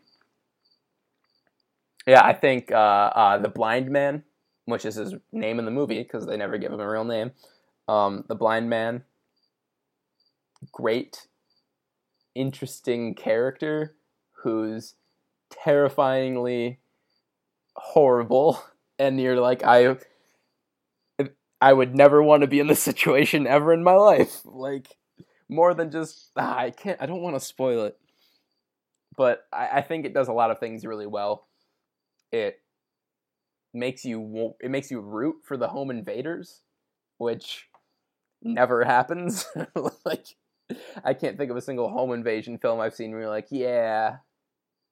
yeah 2.06 2.24
i 2.24 2.32
think 2.32 2.70
uh, 2.70 2.74
uh, 3.14 3.38
the 3.38 3.48
blind 3.48 3.90
man 3.90 4.22
which 4.66 4.84
is 4.84 4.94
his 4.94 5.14
name 5.32 5.58
in 5.58 5.64
the 5.64 5.70
movie 5.72 6.02
because 6.02 6.24
they 6.24 6.36
never 6.36 6.56
give 6.56 6.72
him 6.72 6.78
a 6.80 6.88
real 6.88 7.04
name 7.04 7.32
um, 7.88 8.24
the 8.28 8.34
blind 8.34 8.68
man 8.70 9.04
great 10.72 11.26
interesting 12.34 13.14
character 13.14 13.94
who's 14.42 14.94
terrifyingly 15.50 16.80
horrible 17.76 18.62
and 18.98 19.20
you're 19.20 19.40
like 19.40 19.62
i 19.64 19.96
i 21.60 21.72
would 21.72 21.94
never 21.94 22.22
want 22.22 22.42
to 22.42 22.46
be 22.46 22.60
in 22.60 22.66
this 22.66 22.82
situation 22.90 23.46
ever 23.46 23.72
in 23.72 23.82
my 23.82 23.94
life 23.94 24.40
like 24.44 24.96
more 25.48 25.74
than 25.74 25.90
just 25.90 26.30
ah, 26.36 26.58
i 26.58 26.70
can't 26.70 27.00
i 27.00 27.06
don't 27.06 27.22
want 27.22 27.36
to 27.36 27.40
spoil 27.40 27.84
it 27.84 27.98
but 29.16 29.46
I, 29.52 29.68
I 29.74 29.82
think 29.82 30.06
it 30.06 30.14
does 30.14 30.28
a 30.28 30.32
lot 30.32 30.50
of 30.50 30.58
things 30.60 30.86
really 30.86 31.06
well. 31.06 31.46
It 32.32 32.60
makes 33.74 34.04
you 34.04 34.54
it 34.60 34.70
makes 34.70 34.90
you 34.90 35.00
root 35.00 35.36
for 35.44 35.56
the 35.56 35.68
home 35.68 35.90
invaders, 35.90 36.62
which 37.18 37.67
never 38.42 38.84
happens. 38.96 39.46
like 40.04 40.26
I 41.04 41.14
can't 41.14 41.36
think 41.38 41.50
of 41.50 41.56
a 41.56 41.60
single 41.62 41.88
home 41.88 42.12
invasion 42.12 42.58
film 42.58 42.80
I've 42.80 42.94
seen 42.94 43.12
where 43.12 43.20
you're 43.22 43.30
like, 43.30 43.48
yeah, 43.50 44.18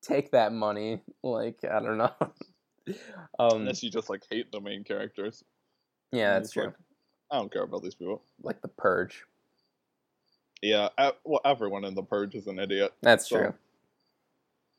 take 0.03 0.31
that 0.33 0.53
money. 0.53 1.01
Like 1.23 1.61
I 1.65 1.81
don't 1.81 1.99
know. 1.99 2.13
um, 3.39 3.63
Unless 3.63 3.83
you 3.83 3.91
just 3.91 4.09
like 4.11 4.23
hate 4.31 4.51
the 4.53 4.61
main 4.61 4.85
characters. 4.85 5.45
yeah, 6.13 6.35
that's 6.35 6.53
true. 6.53 6.65
like- 6.67 6.75
I 7.31 7.39
don't 7.39 7.53
care 7.53 7.65
about 7.65 7.83
these 7.83 7.95
people. 7.97 8.23
Like 8.43 8.63
the 8.63 8.69
purge. 8.69 9.25
Yeah, 10.63 10.89
well, 11.25 11.41
everyone 11.45 11.85
in 11.85 11.95
the 11.95 12.03
purge 12.03 12.35
is 12.37 12.47
an 12.47 12.59
idiot. 12.61 12.93
That's 13.03 13.29
So- 13.29 13.39
true. 13.39 13.55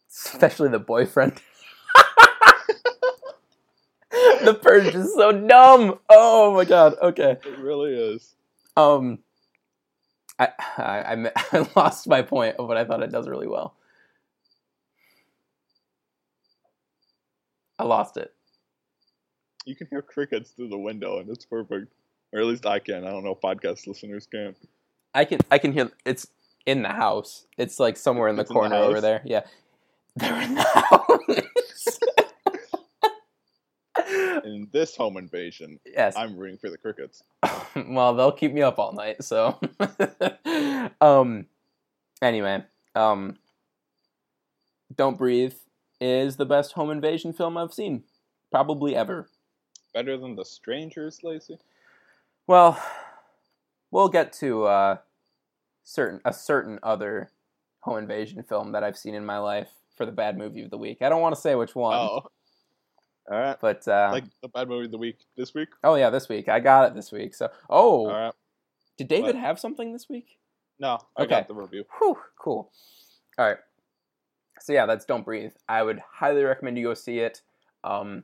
Especially 0.09 0.69
the 0.69 0.79
boyfriend. 0.79 1.33
the 4.09 4.57
purge 4.61 4.95
is 4.95 5.13
so 5.13 5.31
dumb. 5.33 5.99
Oh 6.09 6.53
my 6.55 6.63
god. 6.65 6.95
Okay. 7.01 7.31
It 7.45 7.59
really 7.59 7.93
is. 7.93 8.35
Um, 8.77 9.19
I 10.39 10.49
I, 10.77 11.31
I 11.51 11.67
lost 11.75 12.07
my 12.07 12.21
point 12.21 12.57
of 12.57 12.67
what 12.67 12.77
I 12.77 12.85
thought 12.85 13.03
it 13.03 13.11
does 13.11 13.27
really 13.27 13.47
well. 13.47 13.75
I 17.79 17.83
lost 17.83 18.17
it. 18.17 18.33
You 19.65 19.75
can 19.75 19.87
hear 19.87 20.01
crickets 20.01 20.51
through 20.51 20.69
the 20.69 20.77
window, 20.77 21.19
and 21.19 21.29
it's 21.29 21.45
perfect. 21.45 21.91
Or 22.33 22.39
at 22.39 22.45
least 22.45 22.65
I 22.65 22.79
can. 22.79 23.05
I 23.05 23.09
don't 23.09 23.23
know 23.23 23.31
if 23.31 23.41
podcast 23.41 23.87
listeners 23.87 24.27
can. 24.27 24.55
I 25.13 25.25
can 25.25 25.39
I 25.49 25.57
can 25.57 25.73
hear 25.73 25.91
it's 26.05 26.27
in 26.65 26.83
the 26.83 26.89
house. 26.89 27.45
It's 27.57 27.79
like 27.79 27.97
somewhere 27.97 28.29
in 28.29 28.35
the 28.35 28.43
It's 28.43 28.51
in 28.51 28.53
the 28.53 28.59
corner 28.59 28.75
over 28.75 29.01
there. 29.01 29.21
Yeah, 29.25 29.43
they're 30.15 30.41
in 30.41 30.55
the 30.55 30.61
house. 31.81 31.99
In 34.47 34.69
this 34.71 34.95
home 34.95 35.17
invasion, 35.17 35.79
yes. 35.85 36.15
I'm 36.15 36.37
rooting 36.37 36.57
for 36.57 36.69
the 36.69 36.77
crickets. 36.77 37.23
well, 37.75 38.15
they'll 38.15 38.31
keep 38.31 38.53
me 38.53 38.61
up 38.61 38.79
all 38.79 38.93
night. 38.93 39.23
So, 39.23 39.59
um, 41.01 41.47
anyway, 42.21 42.63
um, 42.95 43.37
Don't 44.95 45.17
Breathe 45.17 45.55
is 45.99 46.37
the 46.37 46.45
best 46.45 46.73
home 46.73 46.91
invasion 46.91 47.33
film 47.33 47.57
I've 47.57 47.73
seen, 47.73 48.03
probably 48.51 48.95
ever. 48.95 49.27
Better 49.93 50.17
than 50.17 50.35
the 50.35 50.45
strangers, 50.45 51.19
Lacey. 51.23 51.57
Well, 52.45 52.81
we'll 53.91 54.09
get 54.09 54.31
to 54.33 54.63
uh, 54.63 54.97
certain 55.83 56.21
a 56.23 56.31
certain 56.31 56.79
other 56.83 57.31
home 57.81 57.97
invasion 57.97 58.43
film 58.43 58.71
that 58.71 58.83
I've 58.83 58.97
seen 58.97 59.13
in 59.13 59.25
my 59.25 59.39
life 59.39 59.69
for 59.97 60.05
the 60.05 60.11
bad 60.11 60.37
movie 60.37 60.61
of 60.63 60.69
the 60.69 60.77
week. 60.77 61.01
I 61.01 61.09
don't 61.09 61.21
want 61.21 61.35
to 61.35 61.41
say 61.41 61.55
which 61.55 61.75
one, 61.75 61.97
Oh, 61.97 62.27
all 63.29 63.39
right. 63.39 63.57
but 63.59 63.87
uh, 63.87 64.09
Like 64.11 64.23
the 64.41 64.47
bad 64.49 64.67
movie 64.69 64.85
of 64.85 64.91
the 64.91 64.97
week 64.97 65.17
this 65.35 65.53
week. 65.53 65.69
oh 65.83 65.95
yeah, 65.95 66.09
this 66.09 66.29
week 66.29 66.47
I 66.49 66.59
got 66.59 66.87
it 66.89 66.95
this 66.95 67.11
week. 67.11 67.33
So, 67.35 67.49
oh, 67.69 68.07
All 68.07 68.13
right. 68.13 68.33
did 68.97 69.07
David 69.07 69.35
What? 69.35 69.43
have 69.43 69.59
something 69.59 69.93
this 69.93 70.07
week? 70.09 70.39
No, 70.79 70.99
I 71.17 71.23
Okay. 71.23 71.29
got 71.31 71.47
the 71.47 71.55
review. 71.55 71.83
Whew, 71.97 72.17
cool. 72.39 72.71
All 73.37 73.45
right. 73.45 73.57
So 74.59 74.73
yeah, 74.73 74.85
that's 74.85 75.05
Don't 75.05 75.23
Breathe. 75.25 75.53
I 75.67 75.83
would 75.83 76.01
highly 76.11 76.43
recommend 76.43 76.77
you 76.77 76.83
go 76.85 76.93
see 76.93 77.19
it. 77.19 77.41
Um, 77.83 78.23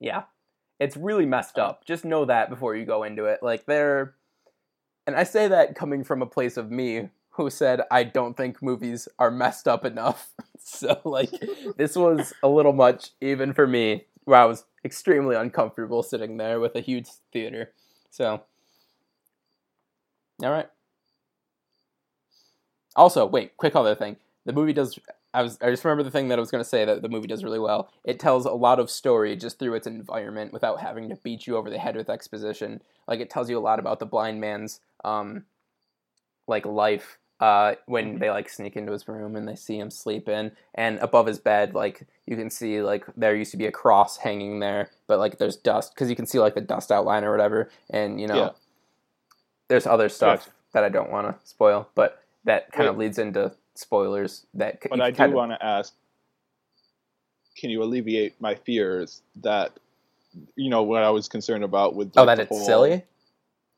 yeah, 0.00 0.24
it's 0.80 0.96
really 0.96 1.26
messed 1.26 1.58
up. 1.58 1.84
Just 1.84 2.04
know 2.04 2.24
that 2.24 2.50
before 2.50 2.74
you 2.76 2.84
go 2.84 3.02
into 3.04 3.24
it. 3.26 3.40
Like 3.42 3.66
they're, 3.66 4.14
and 5.06 5.14
I 5.16 5.24
say 5.24 5.48
that 5.48 5.74
coming 5.74 6.02
from 6.04 6.22
a 6.22 6.26
place 6.26 6.56
of 6.56 6.70
me 6.70 7.08
who 7.32 7.50
said 7.50 7.82
I 7.90 8.04
don't 8.04 8.36
think 8.36 8.62
movies 8.62 9.08
are 9.18 9.30
messed 9.30 9.68
up 9.68 9.84
enough. 9.84 10.30
so 10.58 11.00
like 11.04 11.30
this 11.76 11.96
was 11.96 12.32
a 12.42 12.48
little 12.48 12.72
much 12.72 13.10
even 13.20 13.52
for 13.52 13.66
me, 13.66 14.06
where 14.24 14.40
I 14.40 14.44
was 14.44 14.64
extremely 14.84 15.36
uncomfortable 15.36 16.02
sitting 16.02 16.36
there 16.36 16.60
with 16.60 16.74
a 16.74 16.80
huge 16.80 17.08
theater. 17.32 17.72
So, 18.10 18.42
all 20.42 20.50
right. 20.50 20.68
Also, 22.94 23.24
wait, 23.24 23.56
quick 23.56 23.74
other 23.74 23.94
thing. 23.94 24.16
The 24.44 24.52
movie 24.52 24.72
does. 24.72 24.98
I 25.32 25.42
was. 25.42 25.58
I 25.62 25.70
just 25.70 25.84
remember 25.84 26.02
the 26.02 26.10
thing 26.10 26.28
that 26.28 26.38
I 26.38 26.40
was 26.40 26.50
going 26.50 26.62
to 26.62 26.68
say 26.68 26.84
that 26.84 27.00
the 27.00 27.08
movie 27.08 27.28
does 27.28 27.44
really 27.44 27.58
well. 27.58 27.90
It 28.04 28.18
tells 28.18 28.44
a 28.44 28.52
lot 28.52 28.78
of 28.78 28.90
story 28.90 29.34
just 29.36 29.58
through 29.58 29.74
its 29.74 29.86
environment 29.86 30.52
without 30.52 30.80
having 30.80 31.08
to 31.08 31.16
beat 31.16 31.46
you 31.46 31.56
over 31.56 31.70
the 31.70 31.78
head 31.78 31.96
with 31.96 32.10
exposition. 32.10 32.82
Like 33.08 33.20
it 33.20 33.30
tells 33.30 33.48
you 33.48 33.58
a 33.58 33.60
lot 33.60 33.78
about 33.78 33.98
the 33.98 34.06
blind 34.06 34.40
man's, 34.40 34.80
um, 35.04 35.44
like 36.46 36.66
life. 36.66 37.18
Uh, 37.42 37.74
when 37.86 38.20
they 38.20 38.30
like 38.30 38.48
sneak 38.48 38.76
into 38.76 38.92
his 38.92 39.08
room 39.08 39.34
and 39.34 39.48
they 39.48 39.56
see 39.56 39.76
him 39.76 39.90
sleeping, 39.90 40.52
and 40.76 40.98
above 41.00 41.26
his 41.26 41.40
bed, 41.40 41.74
like 41.74 42.06
you 42.24 42.36
can 42.36 42.48
see 42.48 42.80
like 42.82 43.04
there 43.16 43.34
used 43.34 43.50
to 43.50 43.56
be 43.56 43.66
a 43.66 43.72
cross 43.72 44.16
hanging 44.18 44.60
there, 44.60 44.90
but 45.08 45.18
like 45.18 45.38
there's 45.38 45.56
dust 45.56 45.92
because 45.92 46.08
you 46.08 46.14
can 46.14 46.24
see 46.24 46.38
like 46.38 46.54
the 46.54 46.60
dust 46.60 46.92
outline 46.92 47.24
or 47.24 47.32
whatever, 47.32 47.68
and 47.90 48.20
you 48.20 48.28
know 48.28 48.36
Yeah. 48.36 48.50
there's 49.66 49.88
other 49.88 50.08
stuff 50.08 50.44
Gotcha. 50.44 50.50
that 50.74 50.84
I 50.84 50.88
don't 50.88 51.10
want 51.10 51.26
to 51.26 51.44
spoil, 51.48 51.88
but 51.96 52.22
that 52.44 52.70
kind 52.70 52.88
of 52.88 52.96
leads 52.96 53.18
into 53.18 53.50
spoilers. 53.74 54.46
That 54.54 54.78
But 54.88 55.00
I 55.00 55.10
do 55.10 55.24
of- 55.24 55.32
want 55.32 55.50
to 55.50 55.64
ask: 55.64 55.92
Can 57.56 57.70
you 57.70 57.82
alleviate 57.82 58.40
my 58.40 58.54
fears 58.54 59.20
that 59.42 59.72
you 60.54 60.70
know 60.70 60.84
what 60.84 61.02
I 61.02 61.10
was 61.10 61.28
concerned 61.28 61.64
about 61.64 61.96
with? 61.96 62.12
Oh, 62.16 62.24
that 62.24 62.36
the 62.36 62.42
it's 62.42 62.50
whole- 62.50 62.64
silly. 62.64 63.02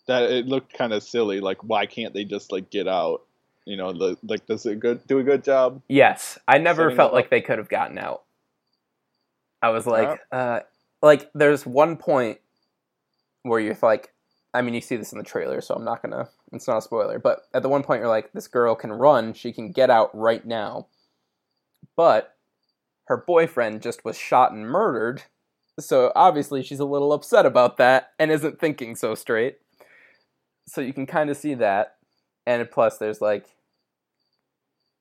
That 0.07 0.25
it 0.31 0.47
looked 0.47 0.75
kind 0.75 0.93
of 0.93 1.03
silly. 1.03 1.41
Like, 1.41 1.65
why 1.65 1.87
can't 1.87 2.13
they 2.13 2.25
just 2.25 2.53
like 2.53 2.69
get 2.69 2.87
out? 2.87 3.23
You 3.65 3.77
know, 3.77 3.93
the, 3.93 4.17
like 4.23 4.47
does 4.47 4.67
it 4.67 4.81
good 4.81 5.07
do 5.07 5.19
a 5.19 5.23
good 5.23 5.43
job? 5.43 5.81
Yes, 5.89 6.39
I 6.47 6.59
never 6.59 6.91
felt 6.91 7.13
like 7.13 7.31
they 7.31 7.41
could 7.41 7.59
have 7.59 7.69
gotten 7.69 7.99
out. 7.99 8.25
I 9.63 9.71
was 9.71 9.87
like, 9.87 10.09
Alright. 10.09 10.21
uh, 10.31 10.61
like 11.03 11.31
there's 11.35 11.65
one 11.65 11.97
point 11.97 12.39
where 13.43 13.61
you're 13.61 13.79
like, 13.81 14.13
I 14.53 14.61
mean, 14.61 14.75
you 14.75 14.83
see 14.83 14.97
this 14.97 15.13
in 15.13 15.19
the 15.19 15.25
trailer, 15.25 15.61
so 15.61 15.75
I'm 15.75 15.85
not 15.85 16.03
gonna. 16.03 16.29
It's 16.53 16.69
not 16.69 16.79
a 16.79 16.83
spoiler, 16.83 17.19
but 17.19 17.43
at 17.55 17.63
the 17.63 17.69
one 17.69 17.83
point 17.83 18.01
you're 18.01 18.09
like, 18.09 18.33
this 18.33 18.49
girl 18.49 18.75
can 18.75 18.93
run, 18.93 19.33
she 19.33 19.53
can 19.53 19.73
get 19.73 19.91
out 19.91 20.17
right 20.17 20.45
now, 20.47 20.87
but 21.97 22.37
her 23.07 23.17
boyfriend 23.17 23.83
just 23.83 24.05
was 24.05 24.17
shot 24.17 24.53
and 24.53 24.67
murdered, 24.67 25.23
so 25.81 26.13
obviously 26.15 26.63
she's 26.63 26.79
a 26.81 26.85
little 26.85 27.13
upset 27.13 27.47
about 27.47 27.77
that 27.79 28.13
and 28.19 28.31
isn't 28.31 28.61
thinking 28.61 28.95
so 28.95 29.15
straight. 29.15 29.59
So 30.67 30.81
you 30.81 30.93
can 30.93 31.07
kind 31.07 31.31
of 31.31 31.37
see 31.37 31.55
that, 31.55 31.97
and 32.47 32.71
plus 32.71 32.99
there's 32.99 33.21
like 33.21 33.47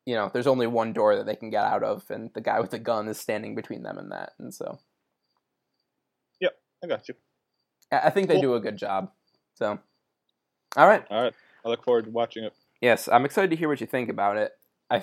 you 0.06 0.15
know, 0.15 0.30
there's 0.34 0.48
only 0.48 0.68
one 0.68 0.91
door 0.91 1.15
that 1.15 1.26
they 1.26 1.36
can 1.38 1.49
get 1.49 1.64
out 1.64 1.82
of, 1.82 2.03
and 2.10 2.30
the 2.34 2.41
guy 2.41 2.60
with 2.60 2.72
the 2.72 2.80
gun 2.80 3.07
is 3.07 3.18
standing 3.18 3.56
between 3.56 3.84
them 3.84 3.98
and 3.98 4.11
that. 4.11 4.34
And 4.38 4.53
so 4.53 4.80
yeah 6.41 6.49
I 6.84 6.88
got 6.88 7.07
you. 7.07 7.15
I 7.91 8.10
think 8.10 8.28
they 8.28 8.36
Cool. 8.36 8.41
do 8.41 8.56
a 8.56 8.60
good 8.60 8.76
job. 8.78 9.11
So, 9.53 9.80
all 10.76 10.88
right. 10.88 11.06
All 11.10 11.22
right, 11.22 11.34
I 11.64 11.70
look 11.70 11.84
forward 11.86 12.06
to 12.06 12.11
watching 12.11 12.44
it. 12.44 12.53
Yes, 12.82 13.07
I'm 13.07 13.24
excited 13.24 13.49
to 13.52 13.56
hear 13.56 13.70
what 13.70 13.80
you 13.80 13.88
think 13.88 14.10
about 14.10 14.36
it. 14.38 14.52
i 14.90 15.02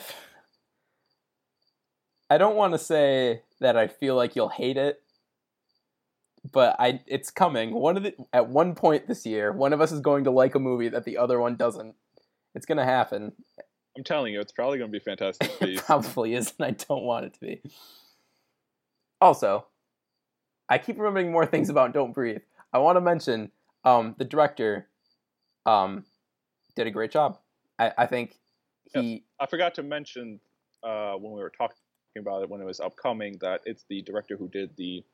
i 2.29 2.37
don't 2.37 2.57
want 2.57 2.73
to 2.75 2.79
say 2.79 3.43
that 3.61 3.77
I 3.77 3.87
feel 3.89 4.17
like 4.17 4.37
you'll 4.37 4.49
hate 4.51 4.77
it, 4.77 5.03
but 6.53 6.77
I 6.79 7.01
it's 7.07 7.31
coming. 7.31 7.73
One 7.75 7.97
of 7.97 8.03
the 8.03 8.15
at 8.33 8.49
one 8.49 8.75
point 8.75 9.07
this 9.09 9.25
year, 9.25 9.53
one 9.53 9.73
of 9.73 9.81
us 9.81 9.93
is 9.93 10.01
going 10.01 10.25
to 10.25 10.31
like 10.31 10.55
a 10.55 10.59
movie 10.61 10.89
that 10.91 11.05
the 11.05 11.17
other 11.17 11.41
one 11.41 11.57
doesn't. 11.57 11.95
It's 12.55 12.66
gonna 12.66 12.85
happen. 12.85 13.32
I'm 13.97 14.05
telling 14.05 14.32
you, 14.32 14.40
it's 14.40 14.52
probably 14.52 14.78
going 14.78 14.90
to 14.90 14.93
be 14.93 15.02
Fantastic 15.02 15.51
It 15.60 15.60
Beasts. 15.60 15.85
probably 15.85 16.35
is, 16.35 16.55
and 16.59 16.66
I 16.66 16.70
don't 16.70 17.02
want 17.02 17.27
it 17.27 17.35
to 17.35 17.40
be. 17.40 17.60
Also, 19.20 19.66
I 20.68 20.78
keep 20.78 20.97
remembering 20.98 21.32
more 21.32 21.44
things 21.44 21.68
about 21.70 21.93
Don't 21.93 22.12
Breathe. 22.12 22.43
I 22.72 22.78
want 22.78 22.97
to 22.97 23.01
mention 23.01 23.51
um, 23.85 24.14
the 24.16 24.24
director 24.24 24.86
um, 25.66 26.05
did 26.77 26.86
a 26.86 26.90
great 26.90 27.10
job. 27.10 27.39
I, 27.78 27.93
I 27.98 28.06
think 28.06 28.36
he 28.94 29.24
I 29.40 29.47
forgot 29.47 29.74
to 29.74 29.82
mention 29.82 30.40
uh, 30.85 31.14
when 31.14 31.32
we 31.32 31.40
were 31.43 31.51
talking 31.51 31.77
about 32.18 32.43
it 32.43 32.48
when 32.48 32.60
it 32.60 32.64
was 32.64 32.81
upcoming 32.81 33.39
that 33.40 33.60
it's 33.64 33.85
the 33.89 34.02
director 34.02 34.36
who 34.36 34.48
did 34.48 34.70
the 34.77 35.05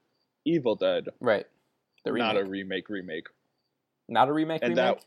Evil 0.45 0.77
Dead, 0.77 1.09
right 1.21 1.47
the 2.05 2.13
remake, 2.13 2.35
not 2.35 2.37
a 2.41 2.45
remake 2.45 2.89
remake. 2.89 3.27
not 4.09 4.29
a 4.29 4.33
remake 4.33 4.63
and 4.63 4.77
remake. 4.77 4.99
that- 4.99 5.05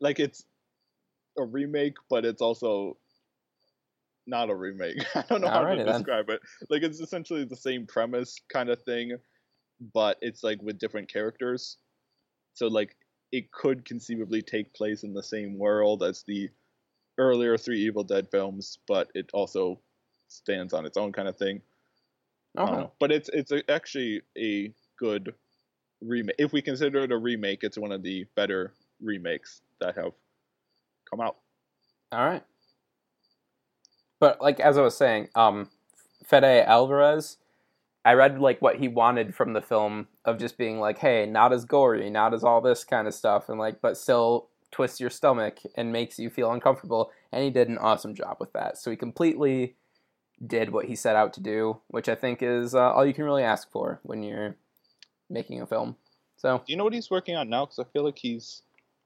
Like 0.00 0.20
it's 0.20 0.44
a 1.38 1.44
remake, 1.44 1.94
but 2.10 2.24
it's 2.24 2.42
also 2.42 2.96
not 4.26 4.50
a 4.50 4.54
remake. 4.54 5.04
I 5.14 5.24
don't 5.28 5.40
know 5.40 5.48
how 5.48 5.62
to 5.62 5.76
then. 5.76 5.86
describe 5.86 6.28
it. 6.28 6.40
Like 6.68 6.82
it's 6.82 7.00
essentially 7.00 7.44
the 7.44 7.56
same 7.56 7.86
premise 7.86 8.36
kind 8.52 8.68
of 8.68 8.82
thing, 8.82 9.16
but 9.94 10.18
it's 10.20 10.44
like 10.44 10.62
with 10.62 10.78
different 10.78 11.10
characters. 11.10 11.78
So 12.54 12.66
like 12.66 12.96
it 13.32 13.50
could 13.52 13.84
conceivably 13.84 14.42
take 14.42 14.74
place 14.74 15.02
in 15.02 15.14
the 15.14 15.22
same 15.22 15.58
world 15.58 16.02
as 16.02 16.22
the 16.26 16.50
earlier 17.18 17.56
three 17.56 17.80
Evil 17.80 18.04
Dead 18.04 18.28
films, 18.30 18.78
but 18.86 19.08
it 19.14 19.30
also 19.32 19.80
stands 20.28 20.72
on 20.72 20.86
its 20.86 20.96
own 20.96 21.12
kind 21.12 21.28
of 21.28 21.36
thing. 21.36 21.60
Okay. 22.58 22.86
But 22.98 23.12
it's 23.12 23.28
it's 23.32 23.52
a, 23.52 23.68
actually 23.70 24.22
a 24.36 24.72
good 24.98 25.34
remake. 26.00 26.36
If 26.38 26.52
we 26.52 26.62
consider 26.62 27.00
it 27.00 27.12
a 27.12 27.18
remake, 27.18 27.60
it's 27.62 27.78
one 27.78 27.92
of 27.92 28.02
the 28.02 28.26
better 28.34 28.72
remakes 29.00 29.62
that 29.80 29.96
have 29.96 30.12
come 31.08 31.20
out. 31.20 31.36
All 32.12 32.24
right. 32.24 32.42
But 34.20 34.40
like 34.40 34.60
as 34.60 34.76
I 34.76 34.82
was 34.82 34.96
saying, 34.96 35.28
um, 35.34 35.70
Fede 36.24 36.64
Alvarez, 36.66 37.36
I 38.04 38.14
read 38.14 38.40
like 38.40 38.62
what 38.62 38.76
he 38.76 38.88
wanted 38.88 39.34
from 39.34 39.52
the 39.52 39.60
film 39.60 40.08
of 40.24 40.38
just 40.38 40.58
being 40.58 40.80
like, 40.80 40.98
hey, 40.98 41.26
not 41.26 41.52
as 41.52 41.64
gory, 41.64 42.10
not 42.10 42.34
as 42.34 42.44
all 42.44 42.60
this 42.60 42.84
kind 42.84 43.06
of 43.06 43.14
stuff, 43.14 43.48
and 43.48 43.58
like, 43.58 43.80
but 43.80 43.96
still 43.96 44.48
twists 44.70 45.00
your 45.00 45.10
stomach 45.10 45.58
and 45.76 45.92
makes 45.92 46.18
you 46.18 46.30
feel 46.30 46.52
uncomfortable. 46.52 47.10
And 47.32 47.44
he 47.44 47.50
did 47.50 47.68
an 47.68 47.78
awesome 47.78 48.14
job 48.14 48.36
with 48.40 48.52
that. 48.52 48.78
So 48.78 48.90
he 48.90 48.96
completely 48.96 49.76
did 50.44 50.70
what 50.70 50.86
he 50.86 50.94
set 50.94 51.16
out 51.16 51.32
to 51.34 51.40
do, 51.40 51.80
which 51.88 52.08
I 52.08 52.14
think 52.14 52.42
is 52.42 52.74
uh, 52.74 52.92
all 52.92 53.04
you 53.04 53.14
can 53.14 53.24
really 53.24 53.42
ask 53.42 53.70
for 53.70 54.00
when 54.02 54.22
you're 54.22 54.56
making 55.28 55.60
a 55.60 55.66
film. 55.66 55.96
So 56.36 56.58
Do 56.58 56.64
you 56.72 56.76
know 56.76 56.84
what 56.84 56.92
he's 56.92 57.10
working 57.10 57.36
on 57.36 57.48
now? 57.48 57.66
Because 57.66 57.80
I 57.80 57.84
feel 57.92 58.04
like 58.04 58.18
he's 58.18 58.62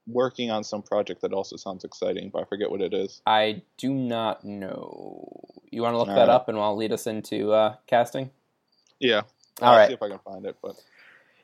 working 0.07 0.51
on 0.51 0.63
some 0.63 0.81
project 0.81 1.21
that 1.21 1.33
also 1.33 1.55
sounds 1.55 1.83
exciting, 1.83 2.29
but 2.31 2.41
I 2.41 2.45
forget 2.45 2.69
what 2.69 2.81
it 2.81 2.93
is. 2.93 3.21
I 3.25 3.61
do 3.77 3.93
not 3.93 4.43
know. 4.43 5.41
You 5.71 5.81
want 5.81 5.93
to 5.93 5.97
look 5.97 6.07
that 6.07 6.17
Alright. 6.17 6.29
up 6.29 6.49
and 6.49 6.57
I'll 6.57 6.75
lead 6.75 6.91
us 6.91 7.07
into 7.07 7.51
uh, 7.51 7.75
casting? 7.87 8.29
Yeah. 8.99 9.21
All 9.61 9.69
I'll 9.71 9.77
right. 9.77 9.87
see 9.87 9.93
if 9.93 10.03
I 10.03 10.09
can 10.09 10.19
find 10.19 10.45
it. 10.45 10.57
But 10.61 10.75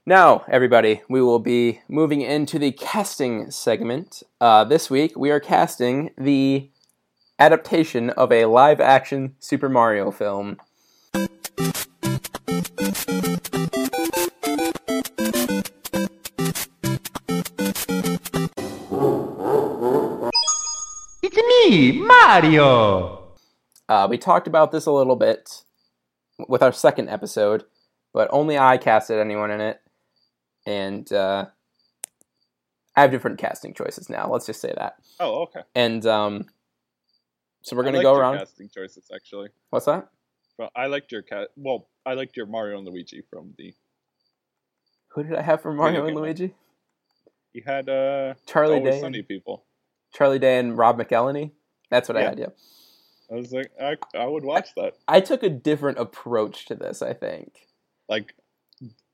Now, 0.05 0.43
everybody, 0.49 1.01
we 1.09 1.21
will 1.21 1.39
be 1.39 1.81
moving 1.87 2.21
into 2.21 2.59
the 2.59 2.71
casting 2.71 3.49
segment. 3.51 4.23
Uh, 4.41 4.63
this 4.63 4.89
week, 4.89 5.17
we 5.17 5.31
are 5.31 5.39
casting 5.39 6.11
the 6.17 6.69
adaptation 7.39 8.09
of 8.11 8.31
a 8.31 8.45
live 8.45 8.81
action 8.81 9.35
Super 9.39 9.69
Mario 9.69 10.11
film. 10.11 10.57
Me, 21.69 21.91
Mario! 21.91 23.35
Uh, 23.87 24.07
we 24.09 24.17
talked 24.17 24.47
about 24.47 24.71
this 24.71 24.85
a 24.85 24.91
little 24.91 25.15
bit 25.15 25.63
with 26.47 26.63
our 26.63 26.71
second 26.71 27.09
episode, 27.09 27.63
but 28.13 28.27
only 28.31 28.57
I 28.57 28.77
casted 28.77 29.19
anyone 29.19 29.51
in 29.51 29.61
it. 29.61 29.79
And 30.65 31.11
uh, 31.11 31.45
I 32.95 33.01
have 33.01 33.11
different 33.11 33.39
casting 33.39 33.73
choices 33.73 34.09
now. 34.09 34.29
Let's 34.31 34.45
just 34.45 34.61
say 34.61 34.73
that. 34.77 34.95
oh, 35.19 35.43
okay. 35.43 35.61
And 35.75 36.05
um, 36.05 36.45
so 37.61 37.75
we're 37.75 37.83
going 37.83 37.93
to 37.93 37.99
liked 37.99 38.05
go 38.05 38.13
your 38.13 38.21
around. 38.21 38.37
casting 38.39 38.69
choices 38.69 39.09
actually. 39.13 39.49
What's 39.69 39.85
that? 39.85 40.09
Well, 40.57 40.71
I 40.75 40.87
liked 40.87 41.11
your 41.11 41.21
cat. 41.21 41.49
Well, 41.55 41.87
I 42.05 42.13
liked 42.13 42.35
your 42.35 42.45
Mario 42.45 42.77
and 42.77 42.87
Luigi 42.87 43.21
from 43.29 43.53
the. 43.57 43.73
Who 45.13 45.23
did 45.23 45.35
I 45.35 45.41
have 45.41 45.61
for 45.61 45.73
Mario 45.73 46.05
and. 46.05 46.15
Luigi? 46.15 46.53
You 47.53 47.63
had 47.65 47.89
uh 47.89 48.35
Charlie 48.45 48.77
Always 48.77 48.95
Day. 48.95 49.01
Sunny 49.01 49.21
people. 49.23 49.63
Charlie 50.13 50.39
Day 50.39 50.59
and 50.59 50.77
Rob 50.77 50.99
McElhenney. 50.99 51.51
That's 51.89 52.07
what 52.09 52.17
I 52.17 52.21
had, 52.23 52.39
yeah. 52.39 52.47
I 53.31 53.35
was 53.35 53.51
like, 53.51 53.71
I 53.81 53.95
I 54.15 54.25
would 54.25 54.43
watch 54.43 54.69
that. 54.75 54.95
I 55.07 55.19
took 55.21 55.43
a 55.43 55.49
different 55.49 55.99
approach 55.99 56.65
to 56.65 56.75
this, 56.75 57.01
I 57.01 57.13
think. 57.13 57.53
Like 58.07 58.33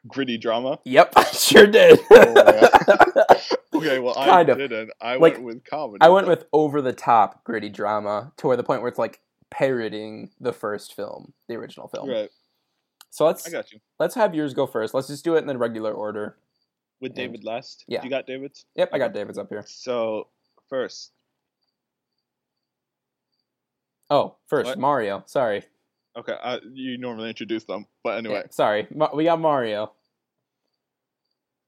gritty 0.07 0.37
drama. 0.37 0.79
Yep, 0.85 1.13
I 1.15 1.23
sure 1.25 1.67
did. 1.67 1.99
Oh, 2.11 3.35
okay, 3.75 3.99
well 3.99 4.17
I 4.17 4.25
Kind 4.25 4.49
of. 4.49 4.57
didn't. 4.57 4.91
I 5.01 5.15
Like, 5.17 5.33
went 5.33 5.43
with 5.43 5.63
comedy. 5.65 5.97
I 6.01 6.09
went 6.09 6.27
with 6.27 6.45
over 6.53 6.81
the 6.81 6.93
top 6.93 7.43
gritty 7.43 7.69
drama 7.69 8.31
to 8.37 8.47
where 8.47 8.57
the 8.57 8.63
point 8.63 8.81
where 8.81 8.89
it's 8.89 8.99
like 8.99 9.19
parodying 9.49 10.31
the 10.39 10.53
first 10.53 10.93
film, 10.95 11.33
the 11.47 11.55
original 11.55 11.87
film. 11.87 12.09
right. 12.09 12.29
So 13.09 13.25
let's 13.25 13.47
I 13.47 13.51
got 13.51 13.71
you. 13.71 13.79
let's 13.99 14.15
have 14.15 14.35
yours 14.35 14.53
go 14.53 14.67
first. 14.67 14.93
Let's 14.93 15.07
just 15.07 15.23
do 15.23 15.35
it 15.35 15.39
in 15.39 15.47
the 15.47 15.57
regular 15.57 15.91
order. 15.93 16.37
With 17.01 17.11
And- 17.11 17.15
David 17.17 17.43
last. 17.43 17.83
yeah. 17.87 18.03
You 18.03 18.09
got 18.09 18.27
David's. 18.27 18.65
Yep, 18.75 18.89
I 18.93 18.97
got 18.97 19.13
David's 19.13 19.37
up 19.37 19.47
here. 19.49 19.63
So 19.67 20.27
first, 20.69 21.11
Oh, 24.09 24.35
first 24.47 24.67
What? 24.67 24.79
Mario. 24.79 25.23
Sorry. 25.25 25.63
okay, 26.17 26.35
I, 26.41 26.59
you 26.71 26.97
normally 26.97 27.29
introduce 27.29 27.63
them, 27.63 27.87
but 28.03 28.17
anyway. 28.17 28.43
Yeah, 28.45 28.51
sorry. 28.51 28.87
Ma- 28.93 29.13
we 29.13 29.25
got 29.25 29.39
Mario. 29.39 29.91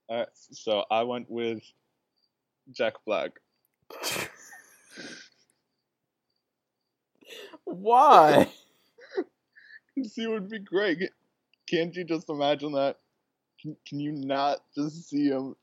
All 0.10 0.18
right, 0.20 0.28
so 0.34 0.86
I 0.90 1.04
went 1.04 1.30
with 1.30 1.62
Jack 2.72 2.94
Black. 3.06 3.32
Why? 7.66 8.50
See, 10.04 10.24
it 10.24 10.30
would 10.30 10.50
be 10.50 10.60
great. 10.60 11.00
Can't 11.70 11.96
you 11.96 12.04
just 12.04 12.30
imagine 12.30 12.74
that? 12.74 12.98
Can, 13.62 13.76
can 13.88 14.00
you 14.00 14.12
not 14.12 14.60
just 14.76 15.10
see 15.10 15.28
him? 15.28 15.56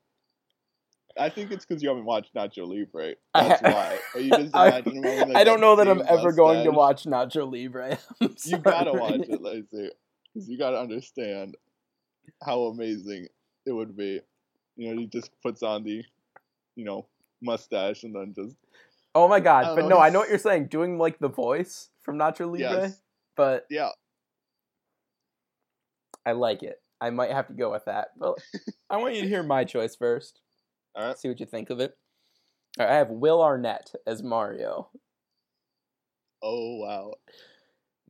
I 1.19 1.29
think 1.29 1.53
it's 1.53 1.65
because 1.65 1.83
you 1.83 1.89
haven't 1.89 2.05
watched 2.05 2.35
Nacho 2.35 2.67
Libre. 2.69 3.15
I 3.35 3.49
That's 3.49 3.61
ha- 3.61 3.73
why. 3.73 3.99
Are 4.15 4.21
you 4.21 4.31
just 4.31 4.51
I- 4.55 4.69
imagining 4.69 5.03
like, 5.03 5.37
I 5.37 5.45
don't 5.45 5.61
know 5.61 5.77
that 5.77 5.89
I'm 5.89 6.03
ever 6.09 6.33
going 6.33 6.65
to 6.65 6.71
watch 6.71 7.05
Nacho 7.05 7.51
Libre. 7.51 7.99
You 8.45 8.59
gotta 8.59 8.93
watch 8.93 9.29
it, 9.29 9.43
Lacey, 9.43 9.91
because 10.33 10.49
you 10.49 10.59
gotta 10.59 10.79
understand 10.79 11.57
how 12.43 12.63
amazing 12.65 13.29
it 13.67 13.73
would 13.73 13.97
be. 13.97 14.21
You 14.77 14.91
know, 14.91 15.01
he 15.01 15.07
just 15.07 15.31
puts 15.43 15.63
on 15.63 15.85
the, 15.85 16.03
you 16.75 16.85
know, 16.85 17.07
mustache 17.41 18.03
and 18.03 18.15
then 18.15 18.35
just 18.35 18.57
Oh 19.15 19.29
my 19.29 19.39
god! 19.39 19.77
But 19.77 19.83
know, 19.83 19.91
no, 19.91 19.99
I 19.99 20.11
know 20.11 20.21
what 20.21 20.29
you're 20.29 20.39
saying. 20.39 20.67
Doing 20.67 20.99
like 20.99 21.21
the 21.21 21.29
voice 21.29 21.91
from 22.03 22.19
Nacho 22.19 22.47
Libre, 22.47 22.59
yes, 22.59 23.01
but 23.37 23.65
yeah. 23.71 23.91
I 26.27 26.33
like 26.33 26.63
it. 26.63 26.81
I 27.01 27.11
might 27.11 27.31
have 27.31 27.49
to 27.49 27.53
go 27.53 27.71
with 27.71 27.85
that. 27.85 28.09
But 28.19 28.39
I 28.91 28.97
want 28.97 29.15
you 29.15 29.23
to 29.23 29.29
hear 29.29 29.43
my 29.43 29.65
choice 29.65 29.95
first. 29.95 30.41
All 30.95 31.07
right. 31.07 31.19
See 31.19 31.29
what 31.29 31.41
you 31.41 31.47
think 31.47 31.71
of 31.71 31.81
it. 31.81 31.97
All 32.79 32.87
right, 32.87 32.93
I 32.93 32.97
have 32.99 33.11
Will 33.11 33.43
Arnett 33.43 33.95
as 34.07 34.23
Mario. 34.23 34.89
Oh 36.43 36.77
wow. 36.77 37.15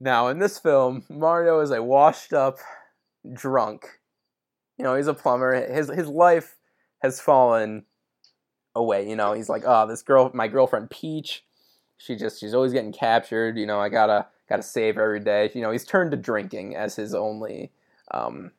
Now, 0.01 0.28
in 0.28 0.39
this 0.39 0.59
film, 0.59 1.05
Mario 1.09 1.61
is 1.61 1.70
a 1.70 1.82
washed 1.82 2.32
up 2.32 2.59
drunk. 3.32 3.86
You 4.77 4.85
know, 4.85 4.97
he's 4.97 5.06
a 5.06 5.15
plumber. 5.15 5.55
His 5.73 5.89
his 5.89 6.09
life 6.09 6.56
has 7.01 7.20
fallen 7.20 7.85
away. 8.74 9.09
You 9.09 9.16
know, 9.16 9.35
he's 9.35 9.48
like, 9.48 9.62
oh, 9.66 9.86
this 9.86 10.02
girl, 10.02 10.31
my 10.35 10.48
girlfriend 10.48 10.90
Peach, 10.90 11.44
she 11.97 12.16
just 12.16 12.40
she's 12.40 12.55
always 12.55 12.73
getting 12.73 12.93
captured. 12.93 13.56
You 13.56 13.66
know, 13.66 13.81
I 13.81 13.89
gotta 13.89 14.27
gotta 14.48 14.62
save 14.62 14.97
her 14.97 15.02
every 15.02 15.20
day. 15.20 15.51
You 15.55 15.62
know, 15.62 15.70
he's 15.70 15.85
turned 15.85 16.11
to 16.11 16.16
drinking 16.16 16.74
as 16.74 16.97
his 16.97 17.15
only 17.15 17.70
um, 18.11 18.51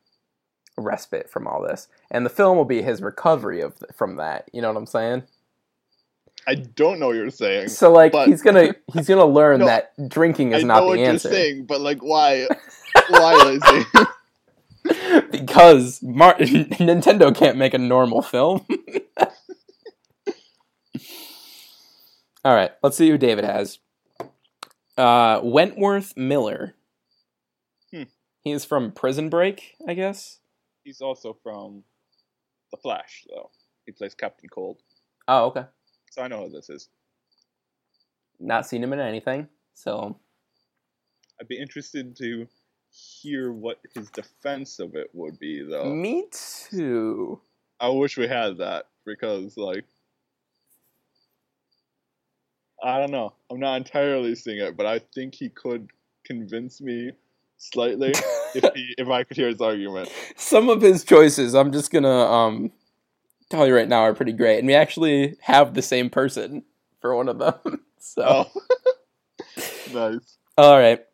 respite 0.78 1.30
from 1.30 1.48
all 1.48 1.62
this, 1.62 1.88
and 2.12 2.26
the 2.26 2.30
film 2.30 2.58
will 2.58 2.66
be 2.66 2.82
his 2.82 3.02
recovery 3.02 3.62
of 3.62 3.76
from 3.94 4.18
that. 4.18 4.50
You 4.54 4.62
know 4.62 4.70
what 4.70 4.78
I'm 4.78 4.86
saying? 4.86 5.24
I 6.48 6.56
don't 6.56 7.00
know 7.00 7.08
what 7.08 7.16
you're 7.16 7.30
saying. 7.30 7.70
So 7.70 7.92
like 7.92 8.12
but- 8.12 8.28
he's 8.28 8.42
gonna 8.42 8.76
he's 8.94 9.08
gonna 9.08 9.26
learn 9.26 9.62
No, 9.62 9.66
that 9.66 9.94
drinking 10.10 10.54
is 10.54 10.64
I 10.64 10.68
not 10.68 10.80
know 10.82 10.94
the 10.94 11.00
what 11.00 11.00
answer 11.00 11.30
you're 11.30 11.38
saying, 11.38 11.66
but 11.66 11.82
like, 11.82 12.04
why? 12.04 12.48
why, 13.10 13.36
Lacey? 13.36 13.86
because 15.32 16.02
Mar- 16.04 16.38
Nintendo 16.38 17.36
can't 17.36 17.58
make 17.58 17.74
a 17.74 17.80
normal 17.80 18.22
film. 18.22 18.66
All 22.44 22.54
right, 22.54 22.72
let's 22.84 22.96
see 22.96 23.10
who 23.10 23.18
David 23.18 23.44
has. 23.44 23.80
Uh, 24.98 25.40
Wentworth 25.44 26.16
Miller. 26.16 26.76
Hmm. 27.92 28.04
He 28.42 28.52
is 28.52 28.64
from 28.64 28.92
Prison 28.92 29.30
Break, 29.30 29.76
I 29.88 29.96
guess. 29.96 30.38
He's 30.86 31.02
also 31.02 31.36
from 31.44 31.84
The 32.72 32.78
Flash, 32.78 33.26
though. 33.30 33.50
He 33.88 33.92
plays 33.92 34.14
Captain 34.14 34.48
Cold, 34.48 34.78
Oh, 35.28 35.46
okay. 35.48 35.66
so 36.12 36.22
I 36.22 36.28
know 36.28 36.44
who 36.44 36.50
this 36.50 36.70
is. 36.70 36.90
Not 38.40 38.68
seen 38.68 38.84
him 38.84 38.94
in 38.94 39.00
anything, 39.00 39.48
so 39.74 40.18
I'd 41.42 41.48
be 41.48 41.58
interested 41.60 42.16
to 42.18 42.48
hear 42.92 43.52
what 43.52 43.80
his 43.96 44.10
defense 44.12 44.80
of 44.80 44.96
it 44.96 45.10
would 45.14 45.38
be, 45.40 45.64
though. 45.64 45.94
me 45.94 46.26
too. 46.32 47.42
I 47.80 47.90
wish 47.90 48.18
we 48.18 48.28
had 48.28 48.58
that 48.60 48.86
because, 49.06 49.58
like, 49.58 49.86
I 52.84 53.00
don't 53.00 53.12
know. 53.12 53.34
I'm 53.50 53.60
not 53.60 53.78
entirely 53.78 54.36
seeing 54.36 54.60
it, 54.60 54.78
but 54.78 54.86
I 54.86 55.00
think 55.00 55.34
he 55.34 55.50
could 55.50 55.90
convince 56.26 56.80
me 56.82 57.12
slightly 57.58 58.14
if 58.56 58.74
he, 58.74 58.96
if 58.98 59.08
I 59.10 59.24
could 59.24 59.38
hear 59.38 59.48
his 59.48 59.62
argument. 59.62 60.10
Some 60.36 60.70
of 60.70 60.82
his 60.82 61.04
choices, 61.04 61.54
I'm 61.56 61.72
just 61.72 61.92
gonna 61.92 62.10
um 62.10 62.72
tell 63.50 63.68
you 63.68 63.76
right 63.76 63.88
now, 63.88 64.02
are 64.02 64.14
pretty 64.14 64.34
great, 64.34 64.60
and 64.60 64.68
we 64.68 64.74
actually 64.74 65.38
have 65.42 65.74
the 65.74 65.82
same 65.82 66.10
person 66.10 66.64
for 67.02 67.16
one 67.16 67.30
of 67.30 67.38
them. 67.40 67.82
so, 68.00 68.24
Oh, 68.28 68.62
nice. 69.94 70.38
all 70.58 70.78
right. 70.78 71.06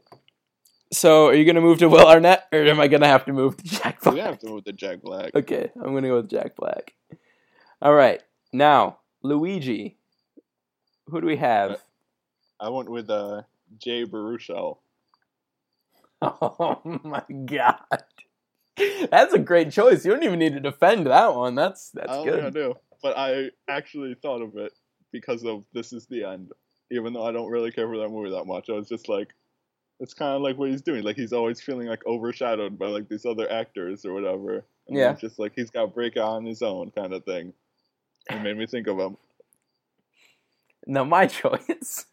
So, 0.94 1.28
are 1.28 1.34
you 1.34 1.46
gonna 1.46 1.62
move 1.62 1.80
to 1.80 1.88
Will 1.90 2.06
Arnett, 2.08 2.48
or 2.52 2.60
am 2.64 2.80
I 2.80 2.88
gonna 2.88 3.08
have 3.08 3.26
to 3.26 3.34
move 3.34 3.58
to 3.58 3.64
Jack 3.64 4.02
Black? 4.02 4.16
gonna 4.16 4.28
have 4.28 4.40
to 4.40 4.48
move 4.48 4.64
to 4.66 4.74
Jack 4.74 5.02
Black. 5.02 5.34
Okay, 5.36 5.72
I'm 5.76 5.94
gonna 5.94 6.08
go 6.10 6.18
with 6.18 6.30
Jack 6.30 6.56
Black. 6.56 6.94
All 7.82 7.94
right, 7.94 8.22
now 8.54 9.00
Luigi. 9.24 9.98
Who 11.08 11.20
do 11.22 11.28
we 11.28 11.38
have? 11.38 11.82
I 12.60 12.70
went 12.70 12.90
with 12.90 13.10
uh, 13.10 13.42
Jay 13.80 14.06
Baruchel. 14.06 14.78
Oh 16.42 16.82
my 17.04 17.24
god, 17.46 17.80
that's 19.10 19.34
a 19.34 19.40
great 19.40 19.72
choice. 19.72 20.06
You 20.06 20.12
don't 20.12 20.24
even 20.24 20.40
need 20.40 20.54
to 20.54 20.60
defend 20.60 21.08
that 21.08 21.36
one. 21.36 21.56
That's 21.56 21.90
that's 21.92 22.12
I 22.12 22.24
think 22.24 22.44
I 22.44 22.50
do, 22.50 22.76
but 23.02 23.18
I 23.18 23.50
actually 23.68 24.16
thought 24.22 24.42
of 24.42 24.56
it 24.58 24.72
because 25.12 25.44
of 25.44 25.66
This 25.74 25.94
Is 25.94 26.06
the 26.08 26.24
End. 26.24 26.52
Even 26.92 27.14
though 27.14 27.26
I 27.26 27.32
don't 27.32 27.50
really 27.50 27.72
care 27.72 27.88
for 27.88 27.98
that 27.98 28.10
movie 28.10 28.32
that 28.32 28.46
much, 28.46 28.70
I 28.70 28.74
was 28.74 28.88
just 28.88 29.10
like, 29.10 29.30
it's 30.00 30.14
kind 30.14 30.36
of 30.36 30.42
like 30.42 30.58
what 30.58 30.70
he's 30.70 30.82
doing. 30.82 31.04
Like 31.04 31.16
he's 31.16 31.34
always 31.34 31.62
feeling 31.62 31.88
like 31.88 32.06
overshadowed 32.06 32.78
by 32.78 32.88
like 32.88 33.08
these 33.10 33.26
other 33.26 33.50
actors 33.52 34.06
or 34.06 34.14
whatever. 34.14 34.66
And 34.88 34.98
Yeah. 34.98 35.14
just 35.14 35.40
like 35.40 35.54
he's 35.56 35.70
got 35.70 35.94
break 35.94 36.18
out 36.18 36.32
on 36.34 36.46
his 36.46 36.62
own 36.62 36.92
kind 36.92 37.14
of 37.14 37.24
thing. 37.26 37.54
It 38.30 38.42
made 38.42 38.58
me 38.58 38.68
think 38.68 38.88
of 38.88 39.00
him. 39.00 39.18
Now 40.86 41.04
my 41.04 41.28
choice. 41.28 42.06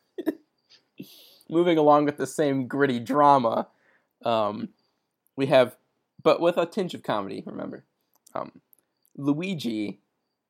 Moving 1.50 1.78
along 1.78 2.04
with 2.04 2.18
the 2.18 2.26
same 2.26 2.66
gritty 2.66 3.00
drama, 3.00 3.68
um, 4.24 4.68
we 5.36 5.46
have, 5.46 5.76
but 6.22 6.40
with 6.40 6.56
a 6.56 6.66
tinge 6.66 6.94
of 6.94 7.02
comedy. 7.02 7.42
Remember, 7.46 7.84
um, 8.34 8.52
Luigi 9.16 10.00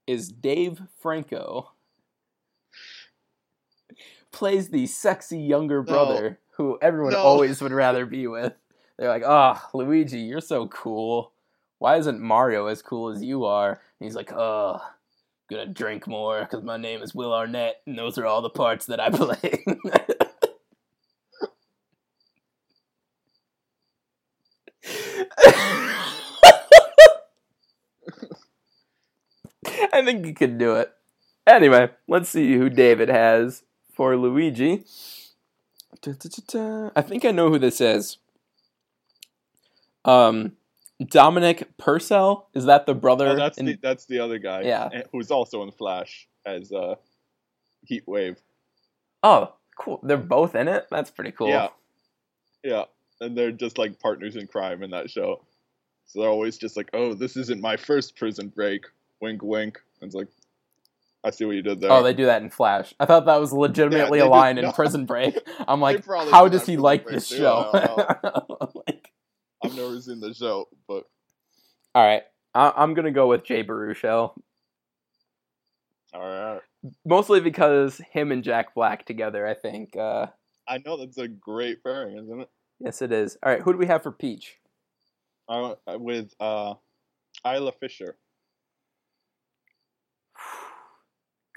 is 0.06 0.28
Dave 0.28 0.80
Franco. 1.00 1.72
Plays 4.32 4.68
the 4.68 4.86
sexy 4.86 5.38
younger 5.38 5.82
brother 5.82 6.38
who 6.56 6.78
everyone 6.82 7.12
No. 7.14 7.20
always 7.20 7.60
would 7.62 7.72
rather 7.72 8.04
be 8.06 8.26
with. 8.26 8.52
They're 8.98 9.08
like, 9.08 9.22
"Oh, 9.24 9.58
Luigi, 9.74 10.18
you're 10.20 10.40
so 10.40 10.66
cool. 10.68 11.32
Why 11.78 11.96
isn't 11.96 12.20
Mario 12.20 12.66
as 12.66 12.82
cool 12.82 13.08
as 13.10 13.22
you 13.22 13.44
are?" 13.46 13.70
And 13.70 14.06
he's 14.06 14.14
like, 14.16 14.32
"Oh, 14.32 14.80
gonna 15.48 15.66
drink 15.66 16.06
more 16.06 16.40
because 16.40 16.62
my 16.62 16.76
name 16.76 17.00
is 17.02 17.14
Will 17.14 17.32
Arnett, 17.32 17.80
and 17.86 17.98
those 17.98 18.18
are 18.18 18.26
all 18.26 18.42
the 18.42 18.50
parts 18.50 18.86
that 18.86 19.00
I 19.00 19.08
play. 19.10 19.64
I 29.98 30.04
think 30.04 30.24
you 30.26 30.34
could 30.34 30.58
do 30.58 30.76
it. 30.76 30.92
Anyway, 31.46 31.90
let's 32.06 32.28
see 32.28 32.54
who 32.54 32.68
David 32.68 33.08
has 33.08 33.64
for 33.92 34.16
Luigi. 34.16 34.84
I 36.94 37.02
think 37.02 37.24
I 37.24 37.30
know 37.30 37.48
who 37.48 37.58
this 37.58 37.80
is. 37.80 38.18
Um, 40.04 40.52
Dominic 41.04 41.76
Purcell 41.76 42.48
is 42.54 42.64
that 42.66 42.86
the 42.86 42.94
brother? 42.94 43.28
Oh, 43.28 43.36
that's 43.36 43.58
in- 43.58 43.66
the 43.66 43.78
that's 43.82 44.06
the 44.06 44.20
other 44.20 44.38
guy. 44.38 44.62
Yeah. 44.62 45.02
Who's 45.12 45.30
also 45.30 45.62
in 45.62 45.72
Flash 45.72 46.28
as 46.46 46.72
uh, 46.72 46.94
Heat 47.84 48.06
Wave. 48.06 48.36
Oh, 49.22 49.54
cool. 49.78 50.00
They're 50.02 50.16
both 50.16 50.54
in 50.54 50.68
it. 50.68 50.86
That's 50.90 51.10
pretty 51.10 51.32
cool. 51.32 51.48
Yeah. 51.48 51.68
Yeah. 52.62 52.84
And 53.20 53.36
they're 53.36 53.52
just 53.52 53.78
like 53.78 53.98
partners 53.98 54.36
in 54.36 54.46
crime 54.46 54.82
in 54.82 54.90
that 54.90 55.10
show. 55.10 55.42
So 56.06 56.20
they're 56.20 56.30
always 56.30 56.56
just 56.56 56.76
like, 56.76 56.88
oh, 56.94 57.14
this 57.14 57.36
isn't 57.36 57.60
my 57.60 57.76
first 57.76 58.16
prison 58.16 58.48
break. 58.48 58.84
Wink, 59.20 59.42
wink. 59.42 59.80
And 60.00 60.08
it's 60.08 60.14
like, 60.14 60.28
I 61.24 61.30
see 61.30 61.44
what 61.44 61.56
you 61.56 61.62
did 61.62 61.80
there. 61.80 61.90
Oh, 61.90 62.02
they 62.02 62.14
do 62.14 62.26
that 62.26 62.42
in 62.42 62.50
Flash. 62.50 62.94
I 63.00 63.06
thought 63.06 63.26
that 63.26 63.40
was 63.40 63.52
legitimately 63.52 64.18
Yeah, 64.18 64.26
a 64.26 64.28
line 64.28 64.56
in. 64.58 64.70
Prison 64.72 65.04
Break. 65.04 65.36
I'm 65.68 65.80
like, 65.80 66.04
how 66.06 66.48
does 66.48 66.64
he 66.66 66.76
like 66.76 67.06
this 67.06 67.28
too, 67.28 67.36
show? 67.38 67.70
like, 68.86 69.12
I've 69.62 69.74
never 69.74 70.00
seen 70.00 70.20
the 70.20 70.32
show, 70.32 70.68
but 70.86 71.04
all 71.94 72.06
right, 72.06 72.22
I- 72.54 72.72
I'm 72.76 72.94
gonna 72.94 73.10
go 73.10 73.26
with 73.26 73.44
Jay 73.44 73.64
Baruchel, 73.64 74.34
all 76.14 76.20
right. 76.20 76.60
mostly 77.04 77.40
because 77.40 78.00
him 78.12 78.30
and 78.30 78.44
Jack 78.44 78.74
Black 78.74 79.04
together. 79.04 79.46
I 79.46 79.54
think. 79.54 79.96
Uh, 79.96 80.26
I 80.68 80.78
know 80.84 80.96
that's 80.98 81.18
a 81.18 81.26
great 81.28 81.82
pairing, 81.82 82.16
isn't 82.18 82.40
it? 82.42 82.50
yes, 82.78 83.02
it 83.02 83.10
is. 83.10 83.36
All 83.42 83.50
right, 83.50 83.60
who 83.62 83.72
do 83.72 83.78
we 83.78 83.86
have 83.86 84.02
for 84.04 84.12
Peach? 84.12 84.58
I 85.48 85.74
uh, 85.88 85.98
with 85.98 86.32
uh, 86.38 86.74
Isla 87.44 87.72
Fisher. 87.80 88.16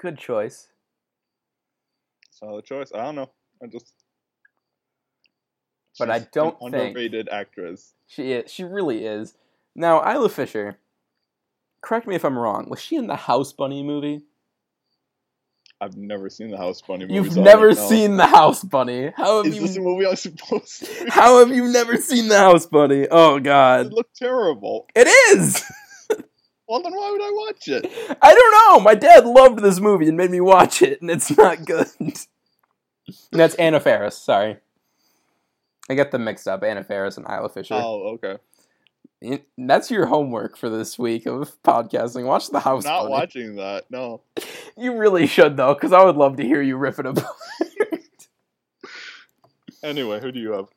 Good 0.02 0.18
choice. 0.18 0.68
Solid 2.32 2.64
choice. 2.64 2.90
I 2.92 3.04
don't 3.04 3.14
know. 3.14 3.30
I 3.62 3.66
just. 3.68 3.94
But 5.98 6.10
I 6.10 6.14
she's 6.18 6.22
an 6.24 6.28
don't 6.32 6.58
think- 6.58 6.74
underrated 6.74 7.28
actress. 7.30 7.94
She 8.08 8.32
is. 8.32 8.50
She 8.50 8.64
really 8.64 9.04
is. 9.06 9.34
Now, 9.76 10.02
Isla 10.10 10.28
Fisher. 10.28 10.76
Correct 11.82 12.06
me 12.06 12.14
if 12.16 12.24
I'm 12.24 12.38
wrong. 12.38 12.68
Was 12.68 12.80
she 12.80 12.96
in 12.96 13.06
the 13.06 13.16
House 13.16 13.52
Bunny 13.52 13.82
movie? 13.82 14.22
I've 15.80 15.96
never 15.96 16.30
seen 16.30 16.50
the 16.50 16.56
House 16.58 16.80
Bunny 16.80 17.06
movie. 17.06 17.14
You've 17.14 17.36
never 17.36 17.74
seen 17.74 18.16
the 18.16 18.26
House 18.26 18.62
Bunny. 18.62 19.12
How 19.16 19.38
have 19.42 19.46
Is 19.52 19.58
this 19.60 19.72
a 19.72 19.80
you? 19.80 19.82
movie 19.84 20.06
I'm 20.06 20.14
supposed 20.16 20.84
to? 20.84 21.10
How 21.10 21.38
have 21.40 21.48
you 21.54 21.68
never 21.72 21.96
seen 21.96 22.28
the 22.28 22.38
House 22.38 22.66
Bunny? 22.66 23.08
Oh 23.10 23.40
God! 23.40 23.86
It 23.86 23.92
looked 23.92 24.16
terrible. 24.16 24.86
it 24.94 25.08
is. 25.36 25.62
Well, 26.68 26.82
then 26.82 26.92
why 26.92 27.10
would 27.10 27.20
I 27.20 27.30
watch 27.30 27.68
it? 27.68 28.16
I 28.22 28.34
don't 28.34 28.74
know. 28.76 28.80
My 28.84 28.94
dad 28.94 29.26
loved 29.26 29.60
this 29.60 29.80
movie 29.80 30.08
and 30.08 30.16
made 30.16 30.30
me 30.30 30.40
watch 30.40 30.80
it, 30.82 31.00
and 31.02 31.10
it's 31.10 31.36
not 31.36 31.64
good. 31.64 31.86
That's 33.32 33.54
Anna 33.56 33.80
Faris. 33.80 34.16
Sorry, 34.16 34.58
I 35.90 35.94
get 35.94 36.12
them 36.12 36.24
mixed 36.24 36.46
up. 36.48 36.62
Anna 36.62 36.84
Faris 36.84 37.16
and 37.16 37.26
Isla 37.28 37.48
Fisher. 37.48 37.74
Oh, 37.74 38.16
okay. 38.22 38.38
That's 39.58 39.90
your 39.90 40.06
homework 40.06 40.56
for 40.56 40.68
this 40.68 40.98
week 40.98 41.26
of 41.26 41.52
podcasting. 41.62 42.24
Watch 42.24 42.48
the 42.50 42.58
House 42.60 42.84
Not 42.84 43.02
Bunny. 43.02 43.10
watching 43.10 43.56
that. 43.56 43.84
No. 43.90 44.22
You 44.74 44.96
really 44.96 45.26
should 45.26 45.58
though, 45.58 45.74
because 45.74 45.92
I 45.92 46.02
would 46.02 46.16
love 46.16 46.36
to 46.38 46.42
hear 46.42 46.62
you 46.62 46.78
rip 46.78 46.98
it 46.98 47.04
apart. 47.04 47.26
Anyway, 49.82 50.20
who 50.20 50.32
do 50.32 50.38
you 50.40 50.52
have? 50.52 50.68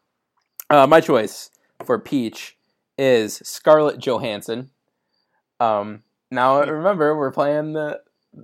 Uh, 0.70 0.86
my 0.88 1.00
choice 1.00 1.50
for 1.86 1.98
Peach 2.00 2.58
is 2.98 3.36
Scarlett 3.44 4.00
Johansson. 4.00 4.72
Um, 5.60 6.04
now 6.32 6.62
remember 6.62 7.18
we're 7.18 7.32
playing 7.32 7.74
the 7.74 8.02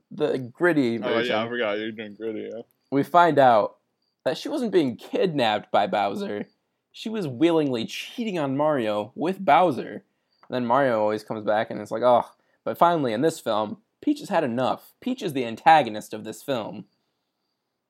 the 0.09 0.37
gritty 0.37 0.99
Oh 1.01 1.19
yeah, 1.19 1.43
I 1.43 1.47
forgot 1.47 1.77
you're 1.77 1.91
doing 1.91 2.15
gritty. 2.15 2.49
Yeah. 2.51 2.61
We 2.91 3.03
find 3.03 3.37
out 3.39 3.77
that 4.25 4.37
she 4.37 4.49
wasn't 4.49 4.71
being 4.71 4.95
kidnapped 4.95 5.71
by 5.71 5.87
Bowser. 5.87 6.45
She 6.91 7.09
was 7.09 7.27
willingly 7.27 7.85
cheating 7.85 8.37
on 8.37 8.57
Mario 8.57 9.11
with 9.15 9.43
Bowser. 9.43 10.03
And 10.49 10.55
then 10.55 10.65
Mario 10.65 10.99
always 10.99 11.23
comes 11.23 11.43
back 11.43 11.71
and 11.71 11.79
it's 11.79 11.91
like, 11.91 12.03
oh, 12.03 12.25
but 12.63 12.77
finally 12.77 13.13
in 13.13 13.21
this 13.21 13.39
film, 13.39 13.77
Peach 14.01 14.19
has 14.19 14.29
had 14.29 14.43
enough. 14.43 14.93
Peach 14.99 15.21
is 15.21 15.33
the 15.33 15.45
antagonist 15.45 16.13
of 16.13 16.23
this 16.23 16.43
film. 16.43 16.85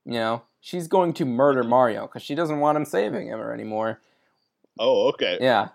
You 0.06 0.14
know, 0.14 0.43
she's 0.60 0.88
going 0.88 1.14
to 1.14 1.26
murder 1.26 1.64
Mario 1.64 2.03
because 2.03 2.22
she 2.23 2.35
doesn't 2.35 2.60
want 2.60 2.77
him 2.77 2.85
saving 2.85 3.27
him 3.27 3.39
or 3.39 3.53
anymore. 3.53 4.02
Oh, 4.80 5.10
okay. 5.10 5.38
Yeah. 5.41 5.69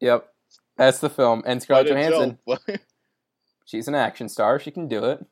Yep. 0.00 0.31
That's 0.76 0.98
the 1.00 1.10
film. 1.10 1.42
And 1.46 1.62
Scarlett 1.62 1.88
Johansson, 1.88 2.38
she's 3.64 3.88
an 3.88 3.94
action 3.94 4.28
star. 4.28 4.58
She 4.58 4.70
can 4.70 4.88
do 4.88 5.04
it. 5.04 5.24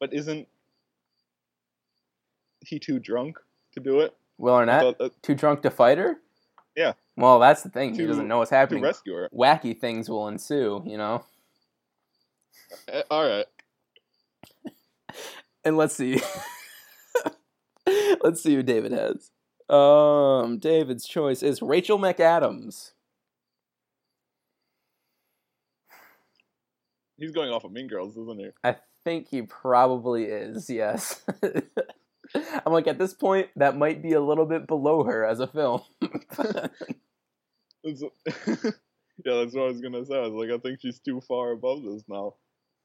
but 0.00 0.12
isn't 0.12 0.48
he 2.66 2.78
too 2.78 2.98
drunk 2.98 3.38
to 3.72 3.80
do 3.80 4.00
it? 4.00 4.14
Will 4.38 4.54
Arnett, 4.54 4.82
thought 4.82 4.98
that- 4.98 5.22
too 5.22 5.34
drunk 5.34 5.62
to 5.62 5.70
fight 5.70 5.98
her? 5.98 6.16
Yeah. 6.76 6.94
Well, 7.16 7.38
that's 7.38 7.62
the 7.62 7.68
thing. 7.68 7.94
he 7.94 8.04
doesn't 8.04 8.26
know 8.26 8.38
what's 8.38 8.48
To 8.50 8.56
happening. 8.56 8.82
rescue 8.82 9.14
her. 9.14 9.30
Wacky 9.32 9.78
things 9.78 10.08
will 10.10 10.26
ensue, 10.26 10.82
you 10.84 10.96
know? 10.96 11.24
Eh, 12.88 13.02
All 13.10 13.26
right. 13.28 13.46
And 15.66 15.78
let's 15.78 15.94
see. 15.94 16.20
let's 18.22 18.42
see 18.42 18.54
who 18.54 18.62
David 18.62 18.92
has. 18.92 19.30
Um, 19.74 20.58
David's 20.58 21.06
choice 21.06 21.42
is 21.42 21.62
Rachel 21.62 21.98
McAdams. 21.98 22.92
He's 27.24 27.32
going 27.32 27.50
off 27.50 27.64
of 27.64 27.72
Mean 27.72 27.88
Girls, 27.88 28.18
isn't 28.18 28.38
he? 28.38 28.50
I 28.62 28.76
think 29.02 29.28
he 29.28 29.40
probably 29.40 30.24
is, 30.24 30.68
yes. 30.68 31.22
I'm 32.34 32.72
like, 32.72 32.86
at 32.86 32.98
this 32.98 33.14
point, 33.14 33.48
that 33.56 33.78
might 33.78 34.02
be 34.02 34.12
a 34.12 34.20
little 34.20 34.44
bit 34.44 34.66
below 34.66 35.04
her 35.04 35.24
as 35.24 35.40
a 35.40 35.46
film. 35.46 35.80
Yeah, 39.24 39.36
that's 39.36 39.54
what 39.54 39.62
I 39.62 39.68
was 39.68 39.80
gonna 39.80 40.04
say. 40.04 40.16
I 40.16 40.26
was 40.26 40.32
like, 40.32 40.50
I 40.50 40.58
think 40.58 40.80
she's 40.80 40.98
too 40.98 41.20
far 41.20 41.52
above 41.52 41.84
this 41.84 42.02
now. 42.08 42.34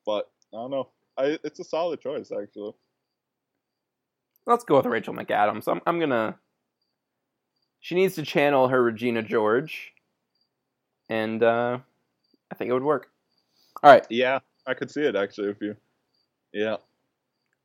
But 0.05 0.29
I 0.53 0.57
don't 0.57 0.69
know. 0.69 0.89
I 1.17 1.39
it's 1.43 1.59
a 1.59 1.63
solid 1.63 2.01
choice 2.01 2.31
actually. 2.31 2.73
Let's 4.45 4.63
go 4.63 4.77
with 4.77 4.85
Rachel 4.85 5.15
McAdams. 5.15 5.67
I'm, 5.67 5.81
I'm 5.87 5.99
gonna. 5.99 6.37
She 7.79 7.95
needs 7.95 8.13
to 8.15 8.21
channel 8.21 8.67
her 8.67 8.83
Regina 8.83 9.23
George, 9.23 9.91
and 11.09 11.41
uh, 11.41 11.79
I 12.51 12.55
think 12.55 12.69
it 12.69 12.73
would 12.73 12.83
work. 12.83 13.09
All 13.83 13.91
right, 13.91 14.05
Yeah, 14.09 14.39
I 14.67 14.73
could 14.73 14.91
see 14.91 15.01
it 15.01 15.15
actually 15.15 15.49
if 15.49 15.61
you. 15.61 15.75
Yeah. 16.53 16.77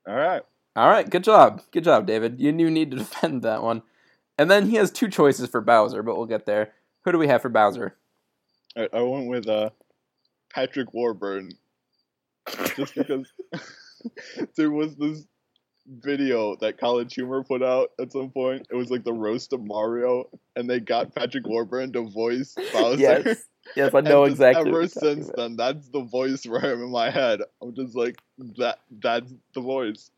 All 0.07 0.15
right. 0.15 0.43
all 0.77 0.89
right. 0.89 1.09
Good 1.09 1.25
job, 1.25 1.63
good 1.73 1.85
job, 1.85 2.07
David. 2.07 2.41
You 2.41 2.53
you 2.53 2.71
need 2.71 2.91
to 2.93 2.97
defend 2.99 3.43
that 3.43 3.63
one. 3.63 3.83
And 4.39 4.51
then 4.51 4.69
he 4.69 4.77
has 4.77 4.91
two 4.91 5.09
choices 5.09 5.49
for 5.49 5.61
Bowser, 5.61 6.03
but 6.03 6.17
we'll 6.17 6.27
get 6.27 6.47
there. 6.47 6.73
Who 7.05 7.13
do 7.13 7.19
we 7.19 7.29
have 7.29 7.43
for 7.43 7.49
Bowser? 7.49 7.97
I, 8.77 8.89
I 8.93 9.03
went 9.03 9.29
with 9.29 9.49
uh, 9.49 9.71
Patrick 10.53 10.93
Warburton, 10.93 11.53
just 12.77 12.95
because 12.95 13.33
there 14.57 14.71
was 14.71 14.97
this 14.97 15.25
video 15.87 16.57
that 16.57 16.79
College 16.79 17.15
Humor 17.15 17.45
put 17.45 17.63
out 17.63 17.91
at 18.01 18.11
some 18.13 18.31
point. 18.31 18.67
It 18.71 18.75
was 18.75 18.91
like 18.91 19.05
the 19.05 19.13
roast 19.13 19.53
of 19.53 19.63
Mario, 19.65 20.29
and 20.57 20.69
they 20.69 20.81
got 20.81 21.15
Patrick 21.15 21.47
Warburton 21.47 21.93
to 21.93 22.11
voice 22.11 22.55
Bowser. 22.73 23.01
Yes, 23.01 23.45
yes, 23.77 23.95
I 23.95 24.01
know 24.03 24.25
And 24.25 24.25
exactly. 24.25 24.55
Ever 24.55 24.73
you're 24.73 24.87
since 24.87 25.29
about. 25.29 25.37
then, 25.37 25.57
that's 25.57 25.89
the 25.89 26.03
voice 26.03 26.43
for 26.45 26.61
him 26.61 26.83
in 26.83 26.91
my 26.91 27.11
head. 27.11 27.41
I'm 27.63 27.75
just 27.75 27.95
like 27.97 28.21
that. 28.59 28.81
That's 28.91 29.33
the 29.55 29.61
voice. 29.61 30.11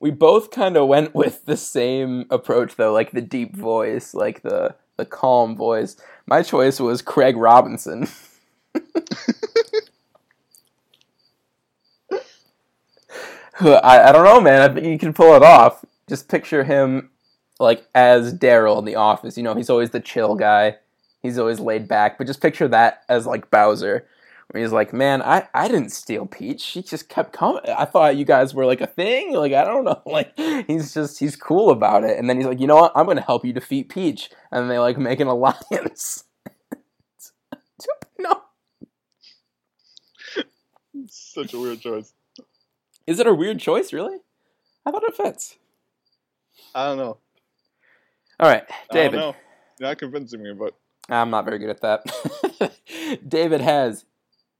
we 0.00 0.10
both 0.10 0.50
kind 0.50 0.76
of 0.76 0.88
went 0.88 1.14
with 1.14 1.44
the 1.46 1.56
same 1.56 2.26
approach 2.30 2.76
though 2.76 2.92
like 2.92 3.12
the 3.12 3.20
deep 3.22 3.56
voice 3.56 4.12
like 4.14 4.42
the 4.42 4.74
the 4.96 5.04
calm 5.06 5.56
voice 5.56 5.96
my 6.26 6.42
choice 6.42 6.78
was 6.80 7.00
craig 7.02 7.36
robinson 7.36 8.06
I, 13.60 14.08
I 14.08 14.12
don't 14.12 14.24
know 14.24 14.40
man 14.40 14.68
i 14.68 14.72
think 14.72 14.86
you 14.86 14.98
can 14.98 15.12
pull 15.12 15.34
it 15.34 15.42
off 15.42 15.84
just 16.08 16.28
picture 16.28 16.64
him 16.64 17.10
like 17.58 17.86
as 17.94 18.34
daryl 18.34 18.78
in 18.78 18.84
the 18.84 18.96
office 18.96 19.36
you 19.36 19.42
know 19.42 19.54
he's 19.54 19.70
always 19.70 19.90
the 19.90 20.00
chill 20.00 20.34
guy 20.34 20.76
he's 21.26 21.38
always 21.38 21.60
laid 21.60 21.86
back 21.88 22.18
but 22.18 22.26
just 22.26 22.40
picture 22.40 22.68
that 22.68 23.02
as 23.08 23.26
like 23.26 23.50
bowser 23.50 24.06
where 24.50 24.62
he's 24.62 24.70
like, 24.72 24.92
"Man, 24.92 25.22
I, 25.22 25.48
I 25.54 25.66
didn't 25.66 25.90
steal 25.90 26.24
Peach. 26.24 26.60
She 26.60 26.80
just 26.80 27.08
kept 27.08 27.32
coming. 27.32 27.62
I 27.66 27.84
thought 27.84 28.16
you 28.16 28.24
guys 28.24 28.54
were 28.54 28.64
like 28.64 28.80
a 28.80 28.86
thing. 28.86 29.34
Like 29.34 29.52
I 29.52 29.64
don't 29.64 29.82
know. 29.84 30.00
Like 30.06 30.38
he's 30.68 30.94
just 30.94 31.18
he's 31.18 31.34
cool 31.34 31.70
about 31.70 32.04
it. 32.04 32.16
And 32.16 32.30
then 32.30 32.36
he's 32.36 32.46
like, 32.46 32.60
you 32.60 32.68
know 32.68 32.76
what? 32.76 32.92
I'm 32.94 33.06
gonna 33.06 33.22
help 33.22 33.44
you 33.44 33.52
defeat 33.52 33.88
Peach. 33.88 34.30
And 34.52 34.70
they 34.70 34.78
like 34.78 34.98
make 34.98 35.18
an 35.18 35.26
alliance. 35.36 36.22
no, 38.20 38.42
Such 41.08 41.52
a 41.52 41.58
weird 41.58 41.80
choice. 41.80 42.12
is 43.06 43.18
it 43.18 43.26
a 43.26 43.34
weird 43.34 43.58
choice? 43.58 43.92
Really? 43.92 44.18
I 44.86 44.92
thought 44.92 45.02
it 45.02 45.16
fits. 45.16 45.56
I 46.72 46.86
don't 46.86 46.98
know. 46.98 47.18
All 48.38 48.48
right, 48.48 48.64
I 48.70 48.94
David. 48.94 49.16
don't 49.18 49.20
know. 49.32 49.36
You're 49.80 49.88
not 49.90 49.98
convincing 49.98 50.42
me, 50.42 50.52
but 50.52 50.72
I'm 51.08 51.30
not 51.30 51.44
very 51.44 51.58
good 51.58 51.70
at 51.70 51.82
that. 51.82 52.72
David 53.28 53.60
has 53.60 54.04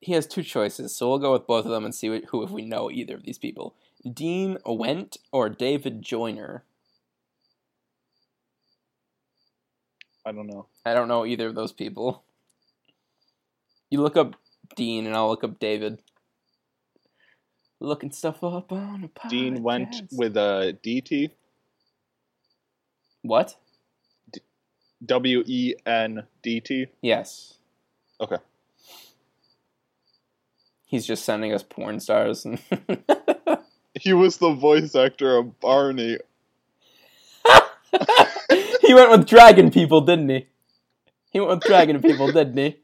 he 0.01 0.13
has 0.13 0.27
two 0.27 0.43
choices, 0.43 0.95
so 0.95 1.09
we'll 1.09 1.19
go 1.19 1.33
with 1.33 1.47
both 1.47 1.65
of 1.65 1.71
them 1.73 1.85
and 1.85 1.95
see 1.95 2.09
what, 2.09 2.27
who 2.27 2.43
if 2.43 2.51
we 2.51 2.65
know 2.65 2.91
either 2.91 3.15
of 3.15 3.25
these 3.25 3.39
people. 3.39 3.75
Dean 4.11 4.59
Wendt 4.65 5.17
or 5.33 5.49
David 5.49 6.03
Joyner. 6.03 6.65
I 10.25 10.33
don't 10.33 10.47
know. 10.47 10.67
I 10.85 10.95
don't 10.95 11.09
know 11.09 11.25
either 11.25 11.49
of 11.49 11.55
those 11.55 11.73
people. 11.73 12.23
You 13.91 14.01
look 14.01 14.17
up 14.17 14.37
Dean 14.75 15.07
and 15.07 15.17
I'll 15.17 15.29
look 15.29 15.45
up 15.45 15.59
David. 15.59 16.01
Looking 17.81 18.11
stuff 18.11 18.43
up 18.43 18.73
on 18.73 19.05
a 19.05 19.09
podcast. 19.09 19.31
Dean 19.31 19.59
Wendt 19.63 20.09
with 20.13 20.37
a 20.37 20.77
DT. 20.85 21.31
what? 23.23 23.57
W 25.05 25.43
E 25.47 25.75
N 25.85 26.25
D 26.43 26.61
T. 26.61 26.87
Yes. 27.03 27.59
Okay. 28.21 28.39
He's 30.87 31.07
just 31.07 31.25
sending 31.25 31.53
us 31.53 31.63
porn 31.63 32.01
stars. 32.01 32.47
He 34.01 34.13
was 34.13 34.37
the 34.37 34.53
voice 34.53 34.95
actor 34.95 35.37
of 35.39 35.59
Barney. 35.61 36.19
he 38.83 38.95
went 38.95 39.11
with 39.11 39.27
dragon 39.27 39.71
people, 39.71 40.03
didn't 40.03 40.29
he? 40.29 40.47
He 41.31 41.41
went 41.41 41.51
with 41.51 41.63
dragon 41.63 42.03
people, 42.03 42.31
didn't 42.31 42.57
he? 42.57 42.77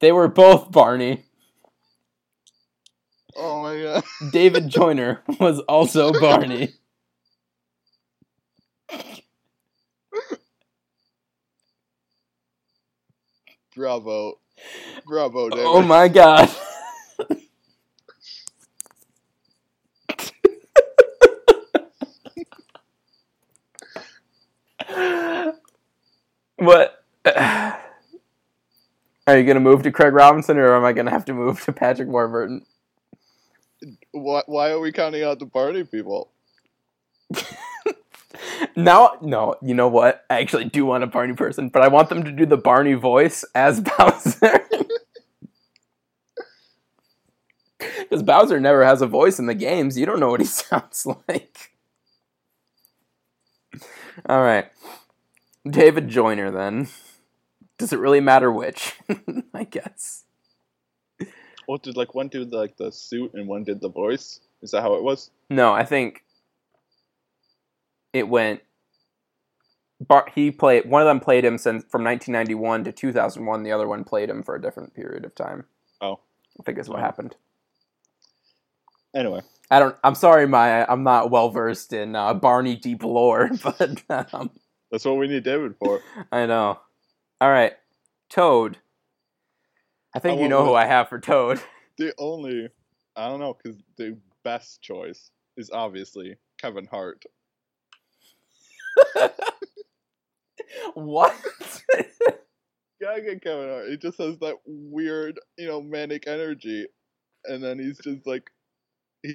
They 0.00 0.10
were 0.10 0.28
both 0.28 0.72
Barney. 0.72 1.24
Oh 3.36 3.62
my 3.62 3.82
god. 3.82 4.04
David 4.32 4.68
Joyner 4.68 5.22
was 5.38 5.60
also 5.60 6.12
Barney. 6.20 6.74
Bravo. 13.76 14.38
Bravo, 15.06 15.46
oh 15.46 15.50
David. 15.50 15.66
Oh 15.66 15.82
my 15.82 16.08
god. 16.08 16.48
what? 26.56 27.04
Are 29.26 29.38
you 29.38 29.44
going 29.44 29.54
to 29.54 29.60
move 29.60 29.82
to 29.84 29.90
Craig 29.90 30.12
Robinson 30.12 30.58
or 30.58 30.76
am 30.76 30.84
I 30.84 30.92
going 30.92 31.06
to 31.06 31.12
have 31.12 31.24
to 31.26 31.32
move 31.32 31.62
to 31.64 31.72
Patrick 31.72 32.08
Warburton? 32.08 32.66
Why, 34.12 34.42
why 34.46 34.70
are 34.70 34.80
we 34.80 34.92
counting 34.92 35.22
out 35.22 35.38
the 35.38 35.46
party 35.46 35.84
people? 35.84 36.30
Now, 38.76 39.18
no, 39.20 39.54
you 39.62 39.74
know 39.74 39.88
what? 39.88 40.24
I 40.30 40.40
actually 40.40 40.66
do 40.66 40.84
want 40.84 41.04
a 41.04 41.06
Barney 41.06 41.34
person, 41.34 41.68
but 41.68 41.82
I 41.82 41.88
want 41.88 42.08
them 42.08 42.24
to 42.24 42.32
do 42.32 42.46
the 42.46 42.56
Barney 42.56 42.94
voice 42.94 43.44
as 43.54 43.80
Bowser. 43.98 44.60
Because 47.78 48.22
Bowser 48.22 48.60
never 48.60 48.84
has 48.84 49.02
a 49.02 49.06
voice 49.06 49.38
in 49.38 49.46
the 49.46 49.54
games. 49.54 49.98
You 49.98 50.06
don't 50.06 50.20
know 50.20 50.30
what 50.30 50.40
he 50.40 50.46
sounds 50.70 51.06
like. 51.28 51.72
All 54.26 54.42
right. 54.42 54.70
David 55.68 56.08
Joyner, 56.08 56.50
then. 56.50 56.88
Does 57.78 57.92
it 57.92 57.98
really 57.98 58.20
matter 58.20 58.52
which? 58.52 58.94
I 59.52 59.64
guess. 59.64 60.24
What 61.66 61.82
did 61.82 61.96
like 61.96 62.14
one 62.14 62.28
did 62.28 62.52
like 62.52 62.76
the 62.76 62.92
suit 62.92 63.32
and 63.34 63.48
one 63.48 63.64
did 63.64 63.80
the 63.80 63.88
voice? 63.88 64.40
Is 64.62 64.70
that 64.70 64.82
how 64.82 64.94
it 64.94 65.02
was? 65.02 65.30
No, 65.50 65.72
I 65.72 65.84
think 65.84 66.23
it 68.14 68.28
went. 68.28 68.62
Bar- 70.00 70.30
he 70.34 70.50
played 70.50 70.88
one 70.88 71.02
of 71.02 71.06
them 71.06 71.20
played 71.20 71.44
him 71.44 71.58
since 71.58 71.84
from 71.84 72.04
1991 72.04 72.84
to 72.84 72.92
2001. 72.92 73.62
The 73.62 73.72
other 73.72 73.86
one 73.86 74.04
played 74.04 74.30
him 74.30 74.42
for 74.42 74.54
a 74.54 74.62
different 74.62 74.94
period 74.94 75.24
of 75.24 75.34
time. 75.34 75.64
Oh. 76.00 76.20
I 76.58 76.62
think 76.62 76.78
is 76.78 76.88
what 76.88 77.00
happened. 77.00 77.36
Anyway, 79.14 79.42
I 79.70 79.78
don't. 79.78 79.96
I'm 80.02 80.14
sorry, 80.14 80.46
Maya. 80.46 80.86
I'm 80.88 81.04
not 81.04 81.30
well 81.30 81.50
versed 81.50 81.92
in 81.92 82.16
uh, 82.16 82.34
Barney 82.34 82.76
deep 82.76 83.04
lore, 83.04 83.50
but 83.62 84.02
um, 84.08 84.50
that's 84.90 85.04
what 85.04 85.16
we 85.16 85.28
need 85.28 85.44
David 85.44 85.76
for. 85.78 86.00
I 86.32 86.46
know. 86.46 86.80
All 87.40 87.50
right, 87.50 87.74
Toad. 88.28 88.78
I 90.14 90.18
think 90.18 90.38
I 90.38 90.42
you 90.42 90.48
know 90.48 90.64
who 90.64 90.74
I 90.74 90.86
have 90.86 91.08
for 91.08 91.20
Toad. 91.20 91.60
The 91.96 92.12
only, 92.18 92.68
I 93.14 93.28
don't 93.28 93.38
know, 93.38 93.54
because 93.54 93.78
the 93.96 94.18
best 94.42 94.82
choice 94.82 95.30
is 95.56 95.70
obviously 95.70 96.34
Kevin 96.58 96.88
Hart. 96.90 97.22
what? 100.94 101.34
Get 103.00 103.42
Kevin 103.42 103.68
Hart. 103.68 103.88
He 103.90 103.96
just 103.96 104.18
has 104.18 104.38
that 104.38 104.56
weird, 104.66 105.38
you 105.58 105.66
know, 105.66 105.82
manic 105.82 106.26
energy, 106.26 106.86
and 107.44 107.62
then 107.62 107.78
he's 107.78 107.98
just 107.98 108.26
like, 108.26 108.48
he, 109.22 109.34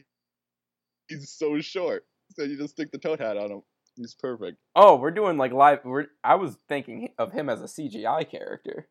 he's 1.08 1.30
so 1.30 1.60
short. 1.62 2.06
So 2.36 2.44
you 2.44 2.58
just 2.58 2.74
stick 2.74 2.92
the 2.92 2.98
toad 2.98 3.20
hat 3.20 3.38
on 3.38 3.52
him. 3.52 3.62
He's 3.96 4.16
perfect. 4.16 4.58
oh, 4.76 4.96
we're 4.96 5.12
doing 5.12 5.38
like 5.38 5.52
live. 5.52 5.80
We're. 5.84 6.08
I 6.24 6.36
was 6.36 6.56
thinking 6.68 7.10
of 7.18 7.32
him 7.34 7.50
as 7.50 7.62
a 7.62 7.66
CGI 7.66 8.30
character, 8.30 8.88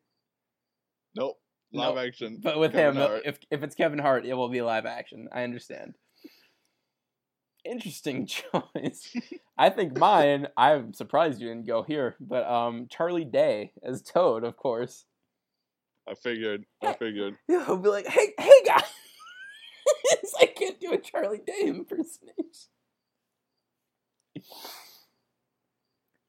Nope, 1.15 1.37
live 1.73 1.95
Nope. 1.95 2.05
action. 2.07 2.39
but 2.43 2.59
with 2.59 2.73
Kevin 2.73 3.01
him, 3.01 3.07
Hart. 3.07 3.21
if 3.25 3.39
if 3.49 3.63
it's 3.63 3.75
Kevin 3.75 3.99
Hart, 3.99 4.25
it 4.25 4.33
will 4.35 4.49
be 4.49 4.61
live 4.61 4.85
action. 4.85 5.27
I 5.33 5.43
understand. 5.43 5.95
Interesting 7.65 8.25
choice. 8.27 9.15
I 9.57 9.69
think 9.69 9.97
mine. 9.97 10.47
I'm 10.57 10.93
surprised 10.93 11.41
you 11.41 11.49
didn't 11.49 11.67
go 11.67 11.83
here, 11.83 12.15
but 12.19 12.47
um, 12.49 12.87
Charlie 12.89 13.25
Day 13.25 13.73
as 13.83 14.01
Toad, 14.01 14.43
of 14.43 14.55
course. 14.57 15.05
I 16.07 16.15
figured. 16.15 16.65
I 16.81 16.93
figured. 16.93 17.35
Yeah, 17.47 17.65
he'll 17.67 17.77
be 17.77 17.89
like, 17.89 18.07
"Hey, 18.07 18.33
hey, 18.39 18.63
guys!" 18.65 18.83
I 20.41 20.45
can't 20.45 20.79
do 20.79 20.93
a 20.93 20.97
Charlie 20.97 21.41
Day 21.45 21.63
impersonation. 21.65 22.69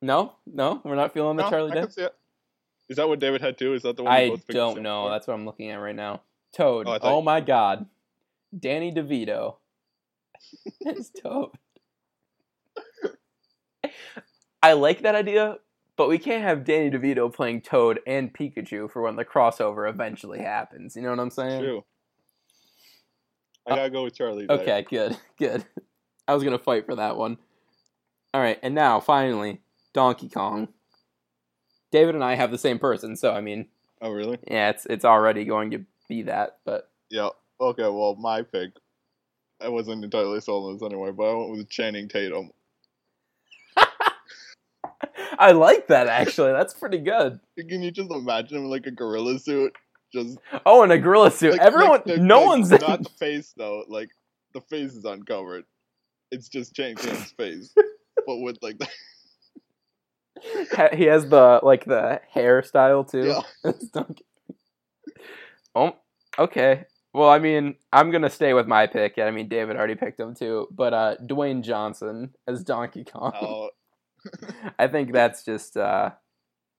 No, 0.03 0.33
no, 0.47 0.81
we're 0.85 0.95
not 0.97 1.13
feeling 1.13 1.37
the 1.37 1.45
No, 1.45 1.51
Charlie 1.51 1.73
I 1.73 1.75
Day. 1.75 1.81
can 1.83 1.91
see 1.91 2.03
it. 2.03 2.15
Is 2.89 2.97
that 2.97 3.09
what 3.09 3.21
David 3.21 3.41
had 3.41 3.57
too? 3.59 3.75
Is 3.75 3.83
that 3.83 3.97
the 3.97 4.03
one? 4.03 4.13
I 4.13 4.37
don't 4.49 4.83
know. 4.83 5.11
That's 5.11 5.27
what 5.27 5.35
I'm 5.35 5.45
looking 5.47 5.71
at 5.71 5.77
right 5.77 5.95
now. 5.95 6.23
Toad. 6.53 6.89
Oh, 6.89 6.99
Oh, 7.03 7.23
my 7.23 7.41
God, 7.41 7.87
Danny 8.59 8.91
DeVito. 8.93 9.57
It's 10.81 11.11
Toad. 11.11 11.51
I 14.63 14.73
like 14.75 15.03
that 15.03 15.15
idea, 15.15 15.59
but 15.97 16.09
we 16.09 16.19
can't 16.19 16.43
have 16.43 16.65
Danny 16.65 16.91
DeVito 16.91 17.33
playing 17.33 17.63
Toad 17.63 18.01
and 18.07 18.33
Pikachu 18.33 18.91
for 18.91 19.03
when 19.03 19.17
the 19.17 19.25
crossover 19.25 19.89
eventually 19.89 20.41
happens. 20.41 20.97
You 20.97 21.03
know 21.03 21.11
what 21.11 21.21
I'm 21.21 21.31
saying? 21.31 21.63
True. 21.63 21.85
I 23.67 23.77
gotta 23.77 23.91
go 23.91 24.05
with 24.05 24.15
Charlie. 24.15 24.47
Day. 24.47 24.55
Okay, 24.55 24.87
good, 24.89 25.17
good. 25.39 25.65
I 26.29 26.35
was 26.35 26.43
gonna 26.43 26.59
fight 26.59 26.87
for 26.87 26.97
that 26.97 27.17
one. 27.17 27.39
All 28.33 28.41
right, 28.41 28.59
and 28.63 28.75
now 28.75 29.01
finally, 29.01 29.61
Donkey 29.93 30.29
Kong. 30.29 30.69
David 31.93 32.15
and 32.15 32.23
I 32.23 32.37
have 32.37 32.51
the 32.51 32.59
same 32.59 32.79
person, 32.79 33.17
so 33.17 33.33
I 33.33 33.41
mean, 33.41 33.67
Oh 34.01 34.11
really? 34.11 34.39
yeah, 34.51 34.71
it's 34.71 34.87
it's 34.87 35.05
already 35.05 35.45
going 35.45 35.73
to 35.73 35.85
be 36.09 36.23
that. 36.23 36.59
But 36.65 36.91
Yeah. 37.11 37.31
Okay. 37.61 37.83
Well, 37.83 38.17
my 38.17 38.43
pick. 38.43 38.71
I 39.63 39.69
wasn't 39.69 40.05
entirely 40.05 40.41
sold 40.41 40.67
on 40.69 40.75
this 40.75 40.83
anyway, 40.83 41.11
but 41.13 41.25
I 41.31 41.35
went 41.35 41.51
with 41.51 41.69
Channing 41.69 42.09
Tatum. 42.09 42.51
I 45.39 45.53
like 45.53 45.87
that 45.89 46.07
actually. 46.09 46.53
That's 46.53 46.75
pretty 46.75 46.99
good. 46.99 47.41
Can 47.59 47.83
you 47.83 47.91
just 47.91 48.11
imagine 48.11 48.59
him 48.59 48.65
in 48.65 48.71
like 48.71 48.87
a 48.87 48.91
gorilla 48.91 49.39
suit? 49.39 49.75
Just 50.13 50.39
Oh, 50.67 50.83
in 50.83 50.91
a 50.91 50.99
gorilla 50.99 51.31
suit. 51.31 51.53
like- 51.53 51.61
Everyone, 51.61 51.91
like 51.93 52.05
the- 52.05 52.17
no 52.19 52.39
like, 52.41 52.47
one's 52.49 52.71
not 52.71 53.03
the 53.03 53.11
face 53.11 53.55
though. 53.57 53.85
Like 53.89 54.11
the 54.55 54.61
face 54.63 54.93
is 54.95 55.05
uncovered. 55.05 55.65
It's 56.31 56.49
just 56.49 56.75
Channing 56.75 56.97
Tatum's 56.97 57.33
face, 57.33 57.73
but 58.27 58.39
with 58.39 58.59
like 58.63 58.79
the 58.79 58.89
he 60.97 61.05
has 61.05 61.29
the 61.29 61.61
like 61.63 61.85
the 61.85 62.21
hairstyle 62.35 63.09
too. 63.11 63.35
yeah. 63.65 64.03
Oh, 65.75 65.93
okay. 66.39 66.85
Well, 67.13 67.29
I 67.29 67.39
mean, 67.41 67.75
I'm 67.93 68.11
gonna 68.11 68.31
stay 68.31 68.55
with 68.55 68.67
my 68.67 68.87
pick. 68.87 69.19
I 69.19 69.31
mean, 69.31 69.49
David 69.49 69.77
already 69.77 69.97
picked 69.97 70.21
him 70.21 70.35
too, 70.35 70.69
but 70.71 70.95
uh, 70.95 71.17
Dwayne 71.23 71.63
Johnson 71.63 72.35
as 72.47 72.63
Donkey 72.63 73.05
Kong. 73.05 73.33
Oh, 73.41 73.71
I 74.79 74.87
think 74.87 75.13
that's 75.13 75.45
just 75.45 75.77
uh, 75.77 76.11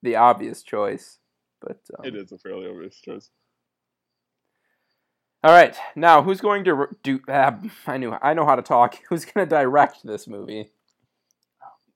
the 0.01 0.15
obvious 0.15 0.63
choice. 0.63 1.19
But 1.59 1.79
um, 1.99 2.05
it 2.05 2.15
is 2.15 2.31
a 2.31 2.37
fairly 2.37 2.67
obvious 2.67 2.95
choice. 2.95 3.29
all 5.43 5.51
right, 5.51 5.75
now 5.95 6.23
who's 6.23 6.39
going 6.39 6.63
to 6.63 6.87
do? 7.03 7.19
Uh, 7.27 7.51
I 7.85 7.97
knew 7.97 8.15
I 8.21 8.33
know 8.33 8.45
how 8.45 8.55
to 8.55 8.61
talk. 8.61 8.99
Who's 9.09 9.25
going 9.25 9.45
to 9.45 9.49
direct 9.49 10.05
this 10.05 10.27
movie? 10.27 10.71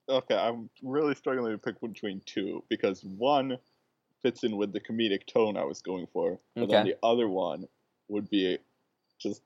Okay, 0.09 0.35
I'm 0.35 0.69
really 0.83 1.15
struggling 1.15 1.53
to 1.53 1.57
pick 1.57 1.79
between 1.79 2.21
two 2.25 2.63
because 2.69 3.01
one 3.03 3.57
fits 4.21 4.43
in 4.43 4.57
with 4.57 4.73
the 4.73 4.81
comedic 4.81 5.25
tone 5.25 5.57
I 5.57 5.63
was 5.63 5.81
going 5.81 6.07
for, 6.11 6.39
but 6.55 6.69
then 6.69 6.85
the 6.85 6.97
other 7.01 7.27
one 7.29 7.65
would 8.07 8.29
be 8.29 8.57
just 9.19 9.41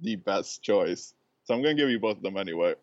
the 0.00 0.16
best 0.16 0.62
choice. 0.62 1.14
So 1.44 1.54
I'm 1.54 1.62
gonna 1.62 1.74
give 1.74 1.90
you 1.90 1.98
both 1.98 2.18
of 2.18 2.22
them 2.22 2.36
anyway. 2.36 2.74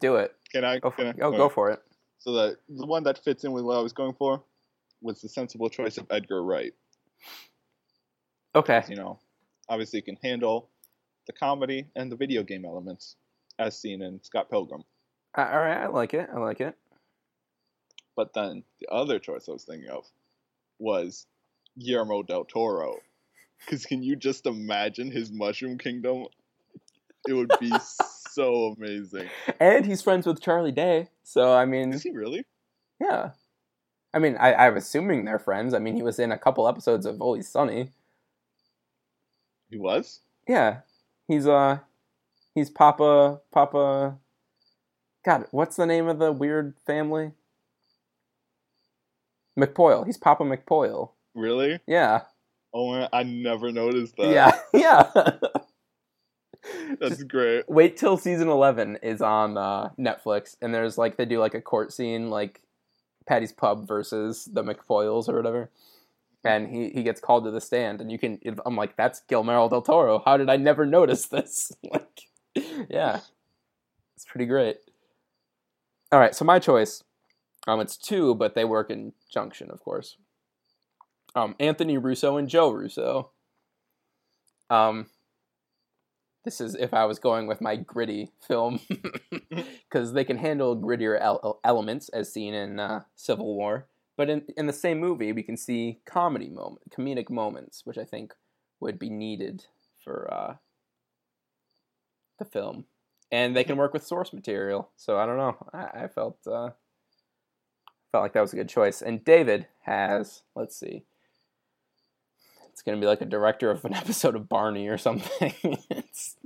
Do 0.00 0.16
it. 0.16 0.34
Can 0.52 0.64
I? 0.64 0.78
Go 0.78 0.90
for 0.90 0.96
can 0.96 1.06
I 1.06 1.10
it. 1.10 1.16
Oh, 1.20 1.32
go 1.32 1.48
for 1.48 1.70
it. 1.70 1.82
So 2.18 2.32
the 2.32 2.56
the 2.68 2.86
one 2.86 3.04
that 3.04 3.22
fits 3.22 3.44
in 3.44 3.52
with 3.52 3.64
what 3.64 3.78
I 3.78 3.82
was 3.82 3.92
going 3.92 4.14
for 4.14 4.42
was 5.02 5.20
the 5.20 5.28
sensible 5.28 5.68
choice 5.68 5.98
of 5.98 6.06
Edgar 6.10 6.42
Wright. 6.42 6.72
Okay. 8.54 8.82
You 8.88 8.96
know, 8.96 9.18
obviously 9.68 9.98
you 9.98 10.02
can 10.02 10.16
handle 10.22 10.70
the 11.26 11.32
comedy 11.32 11.86
and 11.94 12.10
the 12.10 12.16
video 12.16 12.42
game 12.42 12.64
elements, 12.64 13.16
as 13.58 13.78
seen 13.78 14.00
in 14.00 14.22
Scott 14.22 14.48
Pilgrim. 14.50 14.84
Uh, 15.36 15.48
all 15.52 15.58
right, 15.58 15.82
I 15.82 15.86
like 15.88 16.14
it. 16.14 16.28
I 16.34 16.38
like 16.38 16.60
it. 16.60 16.74
But 18.16 18.32
then 18.32 18.64
the 18.80 18.88
other 18.90 19.18
choice 19.18 19.48
I 19.48 19.52
was 19.52 19.64
thinking 19.64 19.90
of 19.90 20.06
was 20.78 21.26
Guillermo 21.78 22.22
del 22.22 22.44
Toro. 22.44 22.96
Because 23.60 23.84
can 23.84 24.02
you 24.02 24.16
just 24.16 24.46
imagine 24.46 25.10
his 25.10 25.32
Mushroom 25.32 25.78
Kingdom? 25.78 26.26
It 27.28 27.32
would 27.32 27.50
be 27.60 27.72
so 28.30 28.74
amazing. 28.76 29.28
And 29.58 29.84
he's 29.84 30.02
friends 30.02 30.26
with 30.26 30.40
Charlie 30.40 30.72
Day, 30.72 31.08
so 31.24 31.52
I 31.54 31.64
mean, 31.64 31.92
Is 31.92 32.02
he 32.02 32.10
really? 32.10 32.44
yeah. 33.00 33.30
I 34.14 34.18
mean, 34.18 34.36
I, 34.38 34.54
I'm 34.54 34.76
assuming 34.76 35.24
they're 35.26 35.38
friends. 35.38 35.74
I 35.74 35.78
mean, 35.78 35.94
he 35.94 36.02
was 36.02 36.18
in 36.18 36.32
a 36.32 36.38
couple 36.38 36.66
episodes 36.68 37.04
of 37.04 37.20
Always 37.20 37.48
Sunny. 37.48 37.90
He 39.68 39.76
was? 39.76 40.20
Yeah, 40.48 40.78
he's 41.28 41.46
uh, 41.46 41.80
he's 42.54 42.70
Papa 42.70 43.40
Papa. 43.52 44.16
God, 45.24 45.46
what's 45.50 45.76
the 45.76 45.86
name 45.86 46.06
of 46.08 46.18
the 46.18 46.32
weird 46.32 46.74
family? 46.86 47.32
McPoyle. 49.58 50.06
He's 50.06 50.16
Papa 50.18 50.44
McPoyle. 50.44 51.10
Really? 51.34 51.80
Yeah, 51.86 52.22
Oh 52.78 53.08
I 53.10 53.22
never 53.22 53.72
noticed 53.72 54.16
that. 54.18 54.30
yeah, 54.30 54.52
yeah. 54.74 55.30
That's 57.00 57.22
great. 57.22 57.66
Wait 57.70 57.96
till 57.96 58.18
season 58.18 58.48
eleven 58.48 58.98
is 59.02 59.22
on 59.22 59.56
uh, 59.56 59.88
Netflix, 59.98 60.56
and 60.60 60.74
there's 60.74 60.98
like 60.98 61.16
they 61.16 61.24
do 61.24 61.38
like 61.38 61.54
a 61.54 61.62
court 61.62 61.90
scene, 61.90 62.28
like 62.28 62.60
Paddy's 63.26 63.52
Pub 63.52 63.88
versus 63.88 64.46
the 64.52 64.62
McPoyles 64.62 65.26
or 65.26 65.36
whatever, 65.36 65.70
and 66.44 66.68
he 66.68 66.90
he 66.90 67.02
gets 67.02 67.18
called 67.18 67.44
to 67.44 67.50
the 67.50 67.62
stand, 67.62 68.02
and 68.02 68.12
you 68.12 68.18
can. 68.18 68.38
I'm 68.66 68.76
like, 68.76 68.94
that's 68.94 69.20
Guillermo 69.20 69.70
del 69.70 69.80
Toro. 69.80 70.20
How 70.22 70.36
did 70.36 70.50
I 70.50 70.56
never 70.56 70.84
notice 70.84 71.28
this? 71.28 71.72
like, 71.90 72.20
yeah, 72.90 73.20
it's 74.16 74.26
pretty 74.26 74.44
great. 74.44 74.76
All 76.12 76.20
right, 76.20 76.34
so 76.34 76.44
my 76.44 76.58
choice, 76.58 77.02
um, 77.66 77.80
it's 77.80 77.96
two, 77.96 78.34
but 78.34 78.54
they 78.54 78.66
work 78.66 78.90
in 78.90 79.14
junction, 79.32 79.70
of 79.70 79.80
course. 79.80 80.18
Um, 81.36 81.54
Anthony 81.60 81.98
Russo 81.98 82.38
and 82.38 82.48
Joe 82.48 82.70
Russo. 82.70 83.30
Um, 84.70 85.06
this 86.44 86.62
is 86.62 86.74
if 86.74 86.94
I 86.94 87.04
was 87.04 87.18
going 87.18 87.46
with 87.46 87.60
my 87.60 87.76
gritty 87.76 88.32
film, 88.40 88.80
because 89.50 90.14
they 90.14 90.24
can 90.24 90.38
handle 90.38 90.76
grittier 90.80 91.20
el- 91.20 91.60
elements 91.62 92.08
as 92.08 92.32
seen 92.32 92.54
in 92.54 92.80
uh, 92.80 93.02
Civil 93.14 93.54
War. 93.54 93.86
But 94.16 94.30
in 94.30 94.44
in 94.56 94.66
the 94.66 94.72
same 94.72 94.98
movie, 94.98 95.32
we 95.32 95.42
can 95.42 95.58
see 95.58 96.00
comedy 96.06 96.48
moment, 96.48 96.90
comedic 96.90 97.28
moments, 97.28 97.84
which 97.84 97.98
I 97.98 98.04
think 98.04 98.32
would 98.80 98.98
be 98.98 99.10
needed 99.10 99.66
for 100.02 100.32
uh, 100.32 100.54
the 102.38 102.46
film, 102.46 102.86
and 103.30 103.54
they 103.54 103.64
can 103.64 103.76
work 103.76 103.92
with 103.92 104.06
source 104.06 104.32
material. 104.32 104.88
So 104.96 105.18
I 105.18 105.26
don't 105.26 105.36
know. 105.36 105.56
I, 105.74 106.04
I 106.04 106.08
felt 106.08 106.38
uh, 106.46 106.70
felt 108.10 108.22
like 108.22 108.32
that 108.32 108.40
was 108.40 108.54
a 108.54 108.56
good 108.56 108.70
choice. 108.70 109.02
And 109.02 109.22
David 109.22 109.66
has 109.82 110.42
let's 110.54 110.78
see. 110.78 111.04
It's 112.76 112.82
gonna 112.82 112.98
be 112.98 113.06
like 113.06 113.22
a 113.22 113.24
director 113.24 113.70
of 113.70 113.86
an 113.86 113.94
episode 113.94 114.36
of 114.36 114.50
Barney 114.50 114.88
or 114.88 114.98
something. 114.98 115.54
it's... 115.88 116.36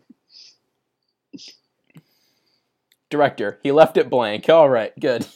Director, 3.11 3.59
he 3.65 3.73
left 3.73 3.97
it 3.97 4.09
blank. 4.09 4.49
All 4.49 4.71
right, 4.71 4.93
good. 5.01 5.27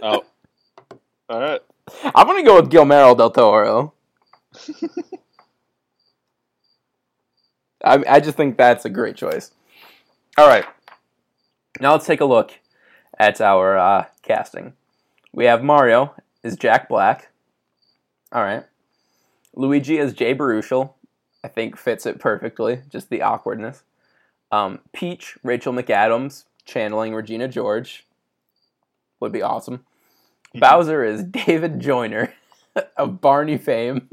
Oh. 0.00 0.22
All 1.28 1.40
right. 1.40 1.60
I'm 2.14 2.28
gonna 2.28 2.44
go 2.44 2.60
with 2.60 2.70
Guillermo 2.70 3.16
del 3.16 3.32
Toro. 3.32 3.92
I 7.84 8.04
I 8.08 8.20
just 8.20 8.36
think 8.36 8.56
that's 8.56 8.84
a 8.84 8.90
great 8.90 9.16
choice. 9.16 9.50
All 10.38 10.46
right. 10.46 10.64
Now 11.80 11.90
let's 11.90 12.06
take 12.06 12.20
a 12.20 12.24
look 12.24 12.52
at 13.18 13.40
our 13.40 13.76
uh, 13.76 14.04
casting. 14.22 14.74
We 15.32 15.46
have 15.46 15.64
Mario 15.64 16.14
is 16.44 16.54
Jack 16.54 16.88
Black. 16.88 17.32
All 18.30 18.44
right. 18.44 18.64
Luigi 19.54 19.98
as 19.98 20.12
Jay 20.12 20.34
Baruchel. 20.34 20.94
I 21.42 21.48
think 21.48 21.76
fits 21.76 22.06
it 22.06 22.18
perfectly, 22.18 22.80
just 22.88 23.10
the 23.10 23.22
awkwardness. 23.22 23.82
Um, 24.50 24.80
Peach, 24.92 25.36
Rachel 25.42 25.72
McAdams, 25.72 26.44
channeling 26.64 27.14
Regina 27.14 27.48
George. 27.48 28.06
Would 29.20 29.32
be 29.32 29.42
awesome. 29.42 29.84
Bowser 30.54 31.04
is 31.04 31.22
David 31.46 31.80
Joyner 31.80 32.32
of 32.96 33.20
Barney 33.20 33.58
fame. 33.58 34.08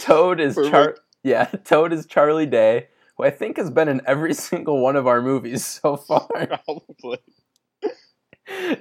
Toad 0.00 0.40
is 0.40 0.56
Char- 0.56 0.96
yeah, 1.22 1.44
Toad 1.64 1.92
is 1.92 2.06
Charlie 2.06 2.46
Day, 2.46 2.88
who 3.16 3.24
I 3.24 3.30
think 3.30 3.56
has 3.56 3.70
been 3.70 3.88
in 3.88 4.00
every 4.06 4.34
single 4.34 4.80
one 4.80 4.96
of 4.96 5.06
our 5.06 5.22
movies 5.22 5.64
so 5.64 5.96
far. 5.96 6.26
Probably. 6.26 7.18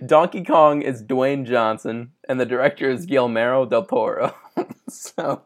Donkey 0.05 0.43
Kong 0.43 0.81
is 0.81 1.03
Dwayne 1.03 1.45
Johnson, 1.45 2.11
and 2.27 2.39
the 2.39 2.45
director 2.45 2.89
is 2.89 3.05
Guillermo 3.05 3.65
del 3.65 3.85
Toro. 3.85 4.35
so 4.89 5.43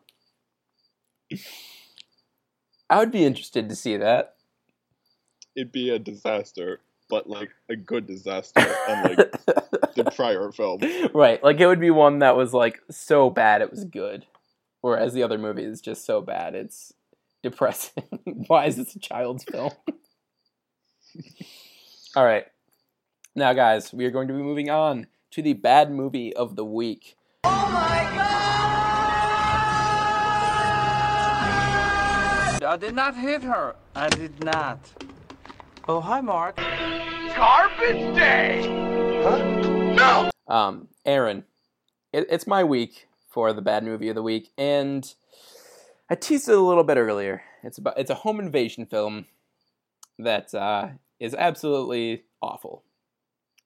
I 2.90 3.00
would 3.00 3.12
be 3.12 3.26
interested 3.26 3.70
to 3.70 3.76
see 3.76 3.98
that. 3.98 4.36
It'd 5.56 5.72
be 5.72 5.90
a 5.90 6.00
disaster, 6.00 6.82
but 7.10 7.30
like 7.30 7.50
a 7.70 7.76
good 7.76 8.08
disaster, 8.08 8.66
unlike 8.88 9.32
the 9.96 10.12
prior 10.16 10.52
film. 10.52 10.82
right, 11.14 11.44
like 11.44 11.60
it 11.60 11.68
would 11.68 11.80
be 11.80 11.92
one 11.92 12.20
that 12.20 12.36
was 12.38 12.54
like 12.54 12.82
so 12.92 13.30
bad 13.30 13.62
it 13.62 13.72
was 13.72 13.86
good, 13.86 14.26
whereas 14.82 15.14
the 15.14 15.24
other 15.24 15.38
movie 15.38 15.64
is 15.64 15.82
just 15.82 16.06
so 16.06 16.22
bad 16.22 16.56
it's 16.56 16.94
depressing. 17.42 18.04
Why 18.48 18.66
is 18.66 18.76
this 18.76 18.96
a 18.96 19.00
child's 19.00 19.44
film? 19.46 19.72
All 22.16 22.26
right, 22.26 22.46
now 23.36 23.52
guys, 23.52 23.94
we 23.94 24.06
are 24.06 24.12
going 24.12 24.30
to 24.30 24.34
be 24.34 24.42
moving 24.42 24.70
on 24.70 25.08
to 25.32 25.42
the 25.42 25.52
bad 25.52 25.92
movie 25.92 26.34
of 26.34 26.56
the 26.56 26.64
week. 26.64 27.18
Oh 27.44 27.70
my 27.70 28.10
god! 28.16 28.22
I 32.64 32.78
did 32.80 32.96
not 32.96 33.18
hit 33.18 33.44
her. 33.44 33.76
I 33.94 34.08
did 34.08 34.42
not. 34.42 34.80
Oh, 35.88 36.00
hi, 36.00 36.22
Mark. 36.22 36.56
Garbage 37.36 38.16
day! 38.16 38.62
Huh? 39.22 39.38
No! 39.94 40.32
Um, 40.48 40.88
Aaron, 41.06 41.44
it, 42.14 42.26
it's 42.30 42.48
my 42.48 42.64
week 42.64 43.10
for 43.30 43.52
the 43.52 43.62
bad 43.62 43.84
movie 43.84 44.08
of 44.08 44.16
the 44.16 44.24
week, 44.24 44.54
and 44.58 45.14
I 46.10 46.16
teased 46.16 46.48
it 46.48 46.56
a 46.56 46.62
little 46.62 46.86
bit 46.86 46.96
earlier. 46.96 47.44
It's 47.64 47.78
about 47.78 48.00
it's 48.00 48.10
a 48.10 48.16
home 48.16 48.40
invasion 48.40 48.86
film 48.86 49.26
that 50.18 50.56
uh, 50.56 50.92
is 51.20 51.36
absolutely 51.36 52.24
awful. 52.42 52.85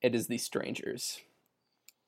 It 0.02 0.16
is 0.16 0.28
The 0.28 0.38
Strangers. 0.38 1.20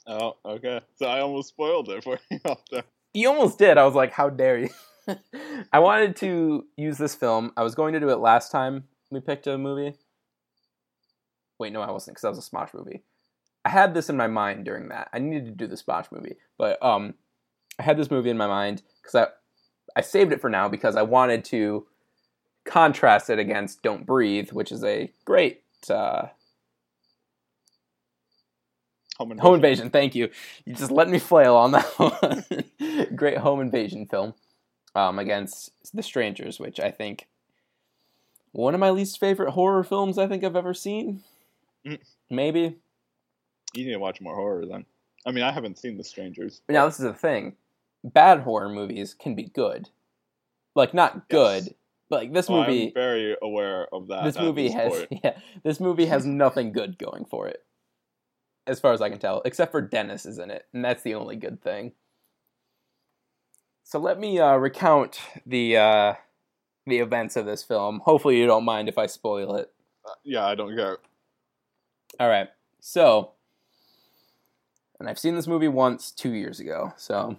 Oh, 0.07 0.37
okay. 0.45 0.81
So 0.95 1.07
I 1.07 1.19
almost 1.19 1.49
spoiled 1.49 1.89
it 1.89 2.03
for 2.03 2.19
you 2.31 2.39
out 2.45 2.61
there. 2.71 2.83
You 3.13 3.29
almost 3.29 3.57
did. 3.57 3.77
I 3.77 3.85
was 3.85 3.95
like, 3.95 4.11
how 4.11 4.29
dare 4.29 4.59
you? 4.59 4.69
I 5.73 5.79
wanted 5.79 6.15
to 6.17 6.65
use 6.77 6.97
this 6.97 7.15
film. 7.15 7.51
I 7.57 7.63
was 7.63 7.75
going 7.75 7.93
to 7.93 7.99
do 7.99 8.09
it 8.09 8.19
last 8.19 8.51
time 8.51 8.85
we 9.09 9.19
picked 9.19 9.47
a 9.47 9.57
movie. 9.57 9.95
Wait, 11.59 11.73
no, 11.73 11.81
I 11.81 11.91
wasn't 11.91 12.15
because 12.15 12.21
that 12.23 12.29
was 12.29 12.39
a 12.39 12.49
Smosh 12.49 12.73
movie. 12.73 13.03
I 13.63 13.69
had 13.69 13.93
this 13.93 14.09
in 14.09 14.17
my 14.17 14.27
mind 14.27 14.65
during 14.65 14.89
that. 14.89 15.09
I 15.13 15.19
needed 15.19 15.45
to 15.45 15.51
do 15.51 15.67
the 15.67 15.75
Smosh 15.75 16.11
movie, 16.11 16.37
but 16.57 16.81
um, 16.81 17.13
I 17.77 17.83
had 17.83 17.97
this 17.97 18.09
movie 18.09 18.31
in 18.31 18.37
my 18.37 18.47
mind 18.47 18.81
because 19.01 19.15
I 19.15 19.27
I 19.95 20.01
saved 20.01 20.31
it 20.31 20.41
for 20.41 20.49
now 20.49 20.69
because 20.69 20.95
I 20.95 21.01
wanted 21.01 21.43
to 21.45 21.85
contrast 22.65 23.29
it 23.29 23.39
against 23.39 23.83
Don't 23.83 24.05
Breathe, 24.05 24.51
which 24.51 24.71
is 24.71 24.83
a 24.83 25.11
great 25.25 25.63
uh, 25.89 26.27
Home 29.21 29.37
home 29.37 29.55
invasion. 29.55 29.91
Thank 29.91 30.15
you. 30.15 30.29
You 30.65 30.73
just 30.73 30.89
let 30.89 31.07
me 31.07 31.19
flail 31.19 31.55
on 31.55 31.71
that 31.73 31.85
one. 31.97 33.15
great 33.15 33.37
home 33.37 33.61
invasion 33.61 34.07
film 34.07 34.33
um, 34.95 35.19
against 35.19 35.71
The 35.93 36.01
Strangers, 36.01 36.59
which 36.59 36.79
I 36.79 36.89
think 36.89 37.27
one 38.51 38.73
of 38.73 38.79
my 38.79 38.89
least 38.89 39.19
favorite 39.19 39.51
horror 39.51 39.83
films 39.83 40.17
I 40.17 40.27
think 40.27 40.43
I've 40.43 40.55
ever 40.55 40.73
seen. 40.73 41.21
Mm. 41.85 41.99
Maybe. 42.29 42.77
You 43.73 43.85
need 43.85 43.91
to 43.91 43.97
watch 43.97 44.21
more 44.21 44.35
horror 44.35 44.65
then. 44.65 44.85
I 45.25 45.31
mean, 45.31 45.43
I 45.43 45.51
haven't 45.51 45.77
seen 45.77 45.97
The 45.97 46.03
Strangers. 46.03 46.61
But... 46.65 46.73
Now 46.73 46.85
this 46.87 46.99
is 46.99 47.05
the 47.05 47.13
thing: 47.13 47.55
bad 48.03 48.39
horror 48.39 48.69
movies 48.69 49.13
can 49.13 49.35
be 49.35 49.43
good, 49.43 49.89
like 50.75 50.93
not 50.93 51.29
good, 51.29 51.75
but 52.09 52.21
like 52.21 52.33
this 52.33 52.49
Well, 52.49 52.61
movie. 52.61 52.87
I'm 52.87 52.93
very 52.93 53.37
aware 53.41 53.87
of 53.93 54.07
that. 54.07 54.23
this 54.23 54.39
movie 54.39 54.67
this 54.67 54.73
has 54.73 54.91
point. 54.91 55.07
yeah, 55.23 55.37
this 55.63 55.79
movie 55.79 56.07
has 56.07 56.25
nothing 56.25 56.71
good 56.71 56.97
going 56.97 57.25
for 57.25 57.47
it, 57.47 57.63
as 58.67 58.79
far 58.79 58.93
as 58.93 59.01
I 59.01 59.09
can 59.09 59.19
tell, 59.19 59.41
except 59.45 59.71
for 59.71 59.81
Dennis 59.81 60.25
is 60.25 60.39
in 60.39 60.51
it, 60.51 60.65
and 60.73 60.83
that's 60.83 61.03
the 61.03 61.15
only 61.15 61.35
good 61.35 61.61
thing. 61.61 61.93
So 63.83 63.99
let 63.99 64.19
me 64.19 64.39
uh, 64.39 64.55
recount 64.55 65.19
the 65.45 65.77
uh, 65.77 66.13
the 66.85 66.99
events 66.99 67.35
of 67.35 67.45
this 67.45 67.63
film. 67.63 68.01
Hopefully, 68.05 68.37
you 68.39 68.45
don't 68.45 68.63
mind 68.63 68.87
if 68.89 68.97
I 68.97 69.05
spoil 69.07 69.55
it. 69.55 69.71
Yeah, 70.23 70.45
I 70.45 70.55
don't 70.55 70.75
care. 70.75 70.97
All 72.19 72.29
right. 72.29 72.49
So, 72.79 73.31
and 74.99 75.07
I've 75.09 75.19
seen 75.19 75.35
this 75.35 75.47
movie 75.47 75.67
once 75.67 76.11
two 76.11 76.31
years 76.31 76.59
ago. 76.59 76.93
So, 76.97 77.37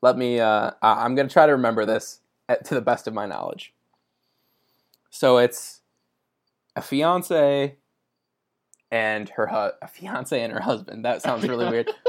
let 0.00 0.16
me. 0.16 0.40
Uh, 0.40 0.70
I'm 0.82 1.14
gonna 1.14 1.28
try 1.28 1.46
to 1.46 1.52
remember 1.52 1.84
this 1.84 2.20
at, 2.48 2.64
to 2.66 2.74
the 2.74 2.80
best 2.80 3.06
of 3.06 3.14
my 3.14 3.26
knowledge. 3.26 3.74
So 5.10 5.38
it's 5.38 5.80
a 6.76 6.82
fiance 6.82 7.76
and 8.90 9.28
her 9.30 9.46
hu- 9.46 9.86
fiance 9.88 10.40
and 10.40 10.52
her 10.52 10.60
husband. 10.60 11.04
That 11.04 11.22
sounds 11.22 11.46
really 11.48 11.68
weird. 11.68 11.90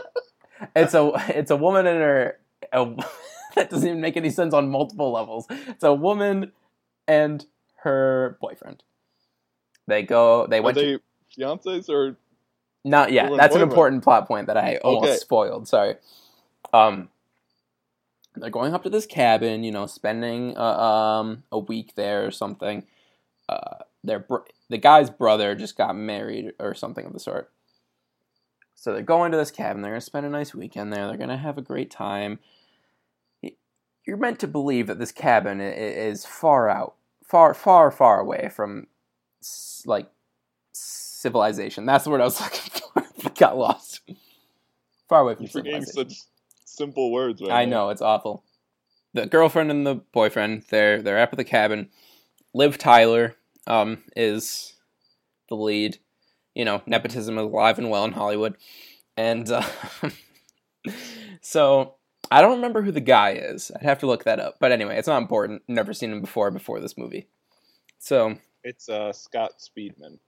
It's 0.76 0.94
a 0.94 1.12
it's 1.30 1.52
a 1.52 1.56
woman 1.56 1.88
and 1.88 2.00
her. 2.02 2.38
A, 2.74 2.86
that 3.56 3.70
doesn't 3.70 3.88
even 3.88 4.02
make 4.02 4.18
any 4.18 4.30
sense 4.30 4.54
on 4.54 4.70
multiple 4.70 5.10
levels. 5.10 5.46
It's 5.50 5.86
a 5.86 5.94
woman 5.94 6.52
and 7.08 7.46
her 7.84 8.38
boyfriend. 8.42 8.84
They 9.88 10.04
go. 10.04 10.48
They 10.48 10.58
Are 10.60 10.62
went. 10.64 10.78
to, 10.78 11.00
fiancés 11.38 11.88
or 11.90 12.18
not 12.84 13.14
yet. 13.14 13.32
That's 13.38 13.56
an 13.56 13.62
important 13.62 14.04
plot 14.04 14.28
point 14.28 14.48
that 14.48 14.58
I 14.58 14.76
almost 14.84 15.06
Okay. 15.08 15.16
spoiled. 15.18 15.70
Sorry. 15.70 15.96
Um, 16.74 17.08
they're 18.36 18.50
going 18.50 18.74
up 18.74 18.84
to 18.84 18.90
this 18.90 19.06
cabin, 19.06 19.64
you 19.64 19.72
know, 19.72 19.86
spending 19.86 20.58
uh, 20.58 20.62
um 20.62 21.44
a 21.54 21.60
week 21.60 21.96
there 21.96 22.26
or 22.26 22.32
something. 22.32 22.86
Uh, 23.48 23.78
their 24.04 24.20
br- 24.20 24.40
the 24.70 24.78
guy's 24.78 25.10
brother 25.10 25.56
just 25.56 25.78
got 25.78 25.96
married 25.96 26.54
or 26.60 26.74
something 26.74 27.06
of 27.06 27.14
the 27.14 27.20
sort. 27.20 27.52
So 28.76 28.94
they're 28.94 29.02
going 29.02 29.32
to 29.32 29.38
this 29.38 29.52
cabin. 29.52 29.82
They're 29.82 29.92
gonna 29.92 30.02
spend 30.02 30.26
a 30.26 30.30
nice 30.30 30.54
weekend 30.56 30.94
there. 30.94 31.08
They're 31.08 31.18
gonna 31.18 31.38
have 31.38 31.58
a 31.58 31.62
great 31.62 31.92
time. 31.92 32.40
You're 34.06 34.18
meant 34.18 34.40
to 34.40 34.48
believe 34.48 34.88
that 34.88 34.98
this 34.98 35.12
cabin 35.12 35.60
is 35.62 36.26
far 36.26 36.70
out, 36.70 36.96
far, 37.24 37.54
far, 37.54 37.92
far 37.92 38.20
away 38.20 38.50
from 38.50 38.88
like 39.86 40.10
civilization. 40.72 41.86
That's 41.86 42.06
the 42.06 42.10
word 42.10 42.22
I 42.22 42.26
was 42.26 42.40
looking 42.42 42.82
for. 43.22 43.30
Got 43.38 43.58
lost. 43.58 44.02
Far 45.10 45.22
away 45.22 45.36
from 45.36 45.44
you're 45.44 45.52
forgetting 45.52 45.84
civilization. 45.84 46.10
such 46.10 46.30
simple 46.66 47.12
words 47.12 47.42
right 47.42 47.52
I 47.52 47.66
now. 47.66 47.72
know 47.72 47.90
it's 47.90 48.02
awful. 48.02 48.44
The 49.14 49.26
girlfriend 49.26 49.72
and 49.72 49.86
the 49.86 49.96
boyfriend, 49.96 50.64
they're 50.70 51.02
they're 51.02 51.20
up 51.20 51.34
at 51.34 51.38
the 51.38 51.44
cabin. 51.44 51.90
Liv 52.54 52.78
Tyler 52.78 53.36
um, 53.70 54.04
is 54.16 54.74
the 55.48 55.56
lead. 55.56 55.98
You 56.56 56.66
know, 56.66 56.82
nepotism 56.86 57.38
is 57.38 57.44
alive 57.46 57.78
and 57.78 57.90
well 57.90 58.04
in 58.06 58.12
Hollywood, 58.12 58.56
and 59.16 59.50
uh, 59.50 59.66
so 61.42 61.96
I 62.32 62.42
don't 62.42 62.56
remember 62.58 62.82
who 62.82 62.92
the 62.92 63.00
guy 63.00 63.32
is. 63.34 63.72
I'd 63.76 63.84
have 63.84 64.00
to 64.00 64.08
look 64.08 64.24
that 64.26 64.40
up. 64.40 64.56
But 64.60 64.72
anyway, 64.72 64.98
it's 64.98 65.08
not 65.08 65.22
important. 65.22 65.62
Never 65.68 65.94
seen 65.94 66.12
him 66.12 66.22
before 66.22 66.52
before 66.52 66.80
this 66.82 66.98
movie. 66.98 67.28
So 68.00 68.36
It's 68.64 68.90
uh, 68.90 69.14
Scott 69.14 69.54
Speedman. 69.60 70.20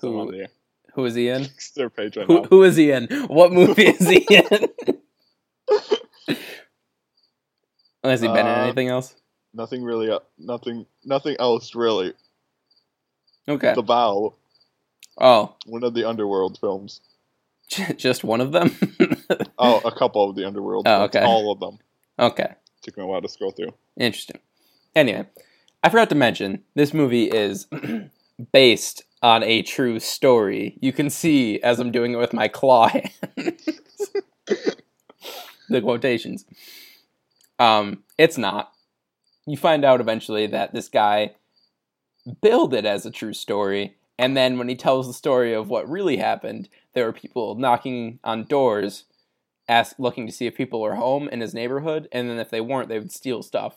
Who- 0.00 0.08
Some 0.08 0.16
on 0.16 0.26
the 0.28 0.48
who 0.94 1.04
is 1.04 1.14
he 1.14 1.28
in? 1.28 1.46
their 1.76 1.90
page 1.90 2.16
right 2.16 2.26
Who, 2.26 2.36
now. 2.42 2.44
who 2.44 2.62
is 2.64 2.74
he 2.76 2.90
in? 2.90 3.06
What 3.28 3.52
movie 3.52 3.86
is 3.88 4.08
he 4.08 4.26
in? 4.30 4.68
Has 8.04 8.20
he 8.20 8.28
been 8.28 8.46
in 8.46 8.46
Uh, 8.46 8.62
anything 8.64 8.88
else? 8.88 9.14
Nothing 9.52 9.82
really. 9.82 10.10
Uh, 10.10 10.20
nothing. 10.38 10.86
Nothing 11.04 11.36
else 11.38 11.74
really. 11.74 12.14
Okay. 13.48 13.74
The 13.74 13.82
Vow, 13.82 14.34
Oh, 15.20 15.56
one 15.66 15.82
of 15.84 15.94
the 15.94 16.04
Underworld 16.08 16.58
films. 16.60 17.00
just 17.96 18.22
one 18.24 18.40
of 18.40 18.52
them. 18.52 18.76
Oh, 19.58 19.80
a 19.84 19.90
couple 19.90 20.28
of 20.30 20.36
the 20.36 20.46
Underworld. 20.46 20.86
Oh, 20.86 20.98
films. 21.00 21.16
okay. 21.16 21.24
All 21.24 21.50
of 21.52 21.58
them. 21.60 21.78
okay, 22.18 22.54
Took 22.82 22.96
me 22.96 23.02
a 23.02 23.06
while 23.06 23.20
to 23.20 23.28
scroll 23.28 23.50
through. 23.50 23.74
interesting. 23.96 24.38
Anyway, 24.94 25.26
I 25.82 25.88
forgot 25.90 26.08
to 26.10 26.14
mention 26.14 26.62
this 26.74 26.94
movie 26.94 27.24
is 27.24 27.66
based 28.52 29.02
on 29.22 29.42
a 29.42 29.62
true 29.62 29.98
story. 30.00 30.78
You 30.80 30.92
can 30.92 31.10
see 31.10 31.60
as 31.62 31.78
I'm 31.80 31.90
doing 31.90 32.12
it 32.12 32.16
with 32.16 32.32
my 32.32 32.46
claw 32.48 32.88
hands. 32.88 34.10
the 35.68 35.80
quotations. 35.82 36.44
Um, 37.58 38.04
it's 38.16 38.38
not. 38.38 38.72
you 39.46 39.56
find 39.56 39.84
out 39.84 40.00
eventually 40.00 40.46
that 40.46 40.72
this 40.72 40.88
guy 40.88 41.32
billed 42.40 42.74
it 42.74 42.84
as 42.84 43.06
a 43.06 43.10
true 43.10 43.32
story. 43.32 43.96
And 44.18 44.36
then 44.36 44.58
when 44.58 44.68
he 44.68 44.74
tells 44.74 45.06
the 45.06 45.12
story 45.12 45.54
of 45.54 45.68
what 45.68 45.88
really 45.88 46.16
happened, 46.16 46.68
there 46.92 47.04
were 47.06 47.12
people 47.12 47.54
knocking 47.54 48.18
on 48.24 48.44
doors, 48.44 49.04
ask, 49.68 49.96
looking 49.98 50.26
to 50.26 50.32
see 50.32 50.46
if 50.46 50.56
people 50.56 50.80
were 50.80 50.96
home 50.96 51.28
in 51.28 51.40
his 51.40 51.54
neighborhood. 51.54 52.08
And 52.10 52.28
then 52.28 52.38
if 52.38 52.50
they 52.50 52.60
weren't, 52.60 52.88
they 52.88 52.98
would 52.98 53.12
steal 53.12 53.42
stuff. 53.42 53.76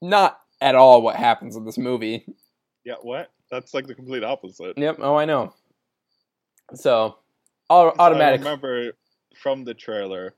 Not 0.00 0.40
at 0.60 0.74
all 0.74 1.02
what 1.02 1.16
happens 1.16 1.56
in 1.56 1.64
this 1.64 1.78
movie. 1.78 2.24
Yeah, 2.84 2.94
what? 3.02 3.30
That's 3.50 3.74
like 3.74 3.86
the 3.86 3.94
complete 3.94 4.24
opposite. 4.24 4.78
Yep. 4.78 4.98
Oh, 5.00 5.16
I 5.16 5.24
know. 5.24 5.52
So, 6.74 7.18
au- 7.68 7.94
automatic. 7.98 8.40
I 8.40 8.44
remember 8.44 8.92
from 9.36 9.64
the 9.64 9.74
trailer. 9.74 10.34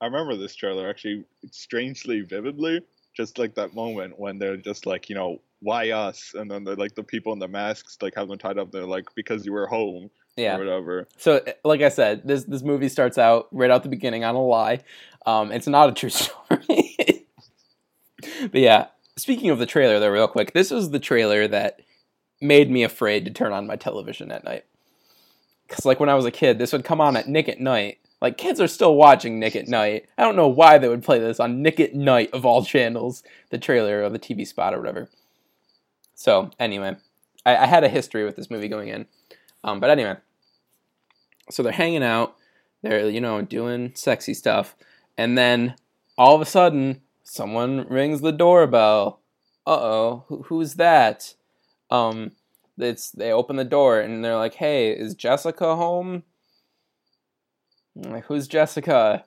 I 0.00 0.06
remember 0.06 0.36
this 0.36 0.54
trailer 0.54 0.88
actually 0.88 1.24
strangely 1.50 2.22
vividly. 2.22 2.80
Just 3.14 3.38
like 3.38 3.54
that 3.56 3.74
moment 3.74 4.18
when 4.18 4.38
they're 4.38 4.56
just 4.56 4.86
like, 4.86 5.08
you 5.08 5.14
know, 5.14 5.38
why 5.60 5.90
us? 5.90 6.34
And 6.34 6.50
then 6.50 6.64
they're 6.64 6.76
like 6.76 6.94
the 6.94 7.02
people 7.02 7.32
in 7.32 7.38
the 7.38 7.48
masks 7.48 7.98
like 8.00 8.14
have 8.16 8.28
them 8.28 8.38
tied 8.38 8.58
up. 8.58 8.72
They're 8.72 8.86
like 8.86 9.06
because 9.14 9.44
you 9.46 9.52
were 9.52 9.66
home. 9.66 10.10
Yeah. 10.36 10.56
Or 10.56 10.60
whatever. 10.60 11.08
So, 11.18 11.44
like 11.62 11.82
I 11.82 11.90
said, 11.90 12.26
this 12.26 12.44
this 12.44 12.62
movie 12.62 12.88
starts 12.88 13.18
out 13.18 13.48
right 13.52 13.70
out 13.70 13.82
the 13.82 13.90
beginning 13.90 14.24
on 14.24 14.34
a 14.34 14.42
lie. 14.42 14.80
Um, 15.26 15.52
it's 15.52 15.66
not 15.66 15.90
a 15.90 15.92
true 15.92 16.10
story. 16.10 17.26
but 18.40 18.54
yeah, 18.54 18.86
speaking 19.16 19.50
of 19.50 19.58
the 19.58 19.66
trailer, 19.66 20.00
though, 20.00 20.10
real 20.10 20.28
quick, 20.28 20.52
this 20.52 20.70
was 20.70 20.90
the 20.90 20.98
trailer 20.98 21.46
that 21.48 21.80
made 22.40 22.70
me 22.70 22.82
afraid 22.82 23.24
to 23.24 23.30
turn 23.30 23.52
on 23.52 23.66
my 23.66 23.76
television 23.76 24.32
at 24.32 24.44
night. 24.44 24.64
Because, 25.66 25.84
like, 25.84 26.00
when 26.00 26.08
I 26.08 26.14
was 26.14 26.26
a 26.26 26.30
kid, 26.30 26.58
this 26.58 26.72
would 26.72 26.84
come 26.84 27.00
on 27.00 27.16
at 27.16 27.28
Nick 27.28 27.48
at 27.48 27.60
Night. 27.60 27.98
Like, 28.22 28.38
kids 28.38 28.60
are 28.60 28.68
still 28.68 28.94
watching 28.94 29.40
Nick 29.40 29.56
at 29.56 29.66
Night. 29.66 30.06
I 30.16 30.22
don't 30.22 30.36
know 30.36 30.46
why 30.46 30.78
they 30.78 30.88
would 30.88 31.02
play 31.02 31.18
this 31.18 31.40
on 31.40 31.60
Nick 31.60 31.80
at 31.80 31.92
Night 31.92 32.30
of 32.32 32.46
all 32.46 32.64
channels, 32.64 33.24
the 33.50 33.58
trailer 33.58 34.04
or 34.04 34.10
the 34.10 34.18
TV 34.20 34.46
spot 34.46 34.72
or 34.72 34.78
whatever. 34.78 35.10
So, 36.14 36.50
anyway, 36.60 36.94
I, 37.44 37.56
I 37.56 37.66
had 37.66 37.82
a 37.82 37.88
history 37.88 38.24
with 38.24 38.36
this 38.36 38.48
movie 38.48 38.68
going 38.68 38.86
in. 38.86 39.06
Um, 39.64 39.80
but 39.80 39.90
anyway, 39.90 40.18
so 41.50 41.64
they're 41.64 41.72
hanging 41.72 42.04
out, 42.04 42.36
they're, 42.82 43.10
you 43.10 43.20
know, 43.20 43.42
doing 43.42 43.90
sexy 43.96 44.34
stuff. 44.34 44.76
And 45.18 45.36
then 45.36 45.74
all 46.16 46.36
of 46.36 46.40
a 46.40 46.46
sudden, 46.46 47.00
someone 47.24 47.88
rings 47.88 48.20
the 48.20 48.30
doorbell. 48.30 49.18
Uh 49.66 49.80
oh, 49.80 50.24
Who, 50.28 50.42
who's 50.42 50.74
that? 50.74 51.34
Um, 51.90 52.32
it's 52.78 53.10
they 53.10 53.32
open 53.32 53.56
the 53.56 53.64
door 53.64 54.00
and 54.00 54.24
they're 54.24 54.36
like, 54.36 54.54
"Hey, 54.54 54.90
is 54.90 55.14
Jessica 55.14 55.76
home?" 55.76 56.24
Like, 57.96 58.24
"Who's 58.26 58.48
Jessica?" 58.48 59.24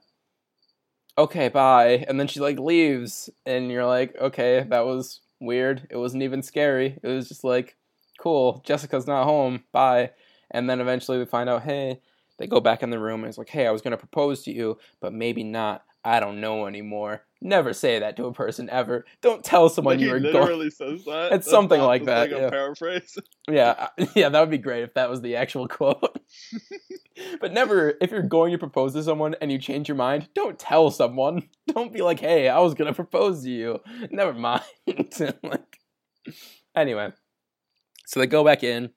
Okay, 1.17 1.47
bye. 1.49 2.05
And 2.07 2.19
then 2.19 2.27
she 2.27 2.39
like 2.39 2.59
leaves, 2.59 3.29
and 3.45 3.71
you're 3.71 3.85
like, 3.85 4.15
"Okay, 4.19 4.65
that 4.69 4.85
was 4.85 5.21
weird. 5.39 5.87
It 5.89 5.97
wasn't 5.97 6.23
even 6.23 6.41
scary. 6.43 6.99
It 7.01 7.07
was 7.07 7.29
just 7.29 7.43
like, 7.43 7.77
cool. 8.19 8.61
Jessica's 8.65 9.07
not 9.07 9.23
home. 9.25 9.63
Bye." 9.71 10.11
And 10.51 10.69
then 10.69 10.81
eventually 10.81 11.17
we 11.17 11.25
find 11.25 11.49
out, 11.49 11.63
hey, 11.63 12.01
they 12.37 12.47
go 12.47 12.59
back 12.59 12.83
in 12.83 12.89
the 12.89 12.99
room 12.99 13.21
and 13.21 13.29
it's 13.29 13.37
like, 13.37 13.49
hey, 13.49 13.65
I 13.67 13.71
was 13.71 13.81
gonna 13.81 13.97
propose 13.97 14.43
to 14.43 14.51
you, 14.53 14.77
but 14.99 15.13
maybe 15.13 15.43
not. 15.43 15.83
I 16.03 16.19
don't 16.19 16.39
know 16.41 16.67
anymore. 16.67 17.23
Never 17.45 17.73
say 17.73 17.99
that 17.99 18.17
to 18.17 18.25
a 18.25 18.33
person 18.33 18.71
ever. 18.71 19.05
Don't 19.21 19.43
tell 19.43 19.69
someone 19.69 19.95
Like, 19.95 19.99
you 20.01 20.07
he 20.07 20.13
were 20.13 20.19
literally 20.19 20.71
going. 20.71 20.97
says 20.97 21.05
that. 21.05 21.25
It's 21.31 21.45
That's 21.45 21.49
something 21.51 21.79
not 21.79 21.85
like 21.85 22.05
that, 22.05 22.31
Like 22.31 22.41
yeah. 22.41 22.49
paraphrase. 22.49 23.17
Yeah, 23.47 23.89
uh, 23.99 24.05
yeah, 24.15 24.29
that 24.29 24.39
would 24.39 24.49
be 24.49 24.57
great 24.57 24.81
if 24.81 24.95
that 24.95 25.11
was 25.11 25.21
the 25.21 25.35
actual 25.35 25.67
quote. 25.77 26.17
but 27.39 27.53
never, 27.53 27.93
if 28.01 28.09
you're 28.09 28.23
going 28.23 28.51
to 28.53 28.57
propose 28.57 28.93
to 28.93 29.03
someone 29.03 29.35
and 29.41 29.51
you 29.51 29.59
change 29.59 29.87
your 29.87 29.95
mind, 29.95 30.27
don't 30.33 30.57
tell 30.57 30.89
someone. 30.89 31.47
Don't 31.67 31.93
be 31.93 32.01
like, 32.01 32.19
"Hey, 32.19 32.49
I 32.49 32.57
was 32.59 32.73
gonna 32.73 32.93
propose 32.93 33.43
to 33.43 33.49
you." 33.51 33.79
Never 34.09 34.33
mind. 34.33 34.63
like, 35.43 35.79
anyway, 36.75 37.11
so 38.07 38.19
they 38.19 38.25
go 38.27 38.43
back 38.43 38.63
in. 38.63 38.89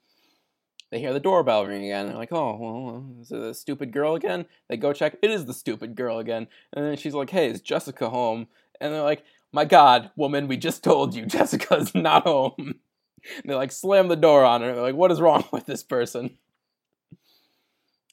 They 0.91 1.01
hear 1.01 1.13
the 1.13 1.21
doorbell 1.21 1.67
ring 1.67 1.85
again. 1.85 2.07
They're 2.07 2.17
like, 2.17 2.33
"Oh, 2.33 2.57
well, 2.57 3.07
is 3.21 3.31
it 3.31 3.41
the 3.41 3.55
stupid 3.55 3.93
girl 3.93 4.15
again?" 4.15 4.47
They 4.69 4.77
go 4.77 4.93
check. 4.93 5.17
It 5.23 5.31
is 5.31 5.45
the 5.47 5.55
stupid 5.55 5.95
girl 5.95 6.19
again. 6.19 6.49
And 6.73 6.85
then 6.85 6.97
she's 6.97 7.15
like, 7.15 7.31
"Hey, 7.31 7.49
is 7.51 7.61
Jessica 7.61 8.09
home?" 8.11 8.49
And 8.81 8.93
they're 8.95 9.03
like, 9.03 9.25
"My 9.53 9.65
God, 9.65 10.11
woman, 10.17 10.49
we 10.49 10.57
just 10.57 10.83
told 10.83 11.15
you 11.15 11.27
Jessica's 11.27 11.95
not 11.95 12.25
home." 12.25 12.55
And 12.59 13.45
they 13.45 13.55
like 13.55 13.73
slam 13.73 14.09
the 14.09 14.17
door 14.17 14.45
on 14.45 14.63
her. 14.63 14.73
They're 14.75 14.83
like, 14.83 14.95
"What 14.95 15.13
is 15.13 15.21
wrong 15.21 15.45
with 15.53 15.67
this 15.67 15.83
person?" 15.83 16.39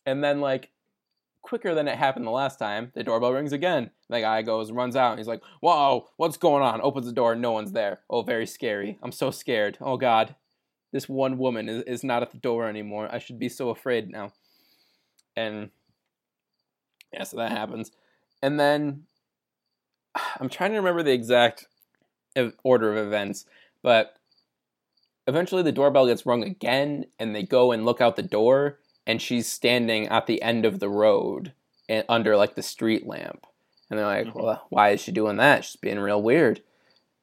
And 0.05 0.23
then 0.23 0.41
like 0.41 0.71
quicker 1.41 1.75
than 1.75 1.87
it 1.87 1.97
happened 1.97 2.25
the 2.25 2.31
last 2.31 2.57
time, 2.57 2.91
the 2.95 3.03
doorbell 3.03 3.31
rings 3.31 3.53
again. 3.53 3.91
The 4.09 4.19
guy 4.21 4.41
goes, 4.41 4.71
runs 4.71 4.95
out, 4.95 5.17
he's 5.17 5.27
like, 5.27 5.43
"Whoa, 5.61 6.09
what's 6.17 6.37
going 6.37 6.63
on?" 6.63 6.81
Opens 6.81 7.05
the 7.05 7.11
door, 7.13 7.35
no 7.35 7.51
one's 7.51 7.71
there. 7.71 8.01
Oh, 8.09 8.21
very 8.23 8.47
scary. 8.47 8.97
I'm 9.01 9.11
so 9.11 9.31
scared. 9.31 9.77
Oh 9.79 9.97
God, 9.97 10.35
this 10.91 11.09
one 11.09 11.37
woman 11.37 11.67
is, 11.67 11.83
is 11.83 12.03
not 12.03 12.21
at 12.21 12.31
the 12.31 12.37
door 12.37 12.67
anymore. 12.67 13.09
I 13.11 13.19
should 13.19 13.39
be 13.39 13.49
so 13.49 13.69
afraid 13.69 14.09
now. 14.09 14.31
And 15.35 15.69
yeah, 17.13 17.23
so 17.23 17.37
that 17.37 17.51
happens. 17.51 17.91
And 18.41 18.59
then 18.59 19.03
I'm 20.39 20.49
trying 20.49 20.71
to 20.71 20.77
remember 20.77 21.03
the 21.03 21.13
exact 21.13 21.67
order 22.63 22.91
of 22.91 23.07
events, 23.07 23.45
but 23.81 24.17
eventually 25.27 25.63
the 25.63 25.71
doorbell 25.71 26.07
gets 26.07 26.25
rung 26.25 26.43
again, 26.43 27.05
and 27.19 27.35
they 27.35 27.43
go 27.43 27.71
and 27.71 27.85
look 27.85 28.01
out 28.01 28.15
the 28.15 28.23
door, 28.23 28.79
and 29.07 29.21
she's 29.21 29.47
standing 29.47 30.07
at 30.07 30.27
the 30.27 30.41
end 30.41 30.65
of 30.65 30.79
the 30.79 30.89
road 30.89 31.53
and 31.87 32.03
under 32.09 32.35
like 32.35 32.55
the 32.55 32.63
street 32.63 33.05
lamp. 33.05 33.45
And 33.89 33.99
they're 33.99 34.05
like, 34.05 34.27
mm-hmm. 34.27 34.39
well, 34.39 34.65
why 34.69 34.89
is 34.89 35.01
she 35.01 35.11
doing 35.11 35.37
that? 35.37 35.63
She's 35.63 35.75
being 35.75 35.99
real 35.99 36.21
weird. 36.21 36.61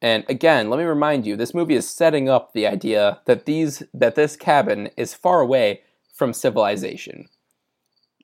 And 0.03 0.25
again, 0.27 0.69
let 0.69 0.77
me 0.79 0.83
remind 0.83 1.25
you, 1.25 1.37
this 1.37 1.53
movie 1.53 1.75
is 1.75 1.89
setting 1.89 2.27
up 2.27 2.51
the 2.51 2.67
idea 2.67 3.21
that 3.23 3.45
these 3.45 3.81
that 3.93 4.15
this 4.15 4.35
cabin 4.35 4.89
is 4.97 5.13
far 5.13 5.39
away 5.39 5.81
from 6.13 6.33
civilization. 6.33 7.29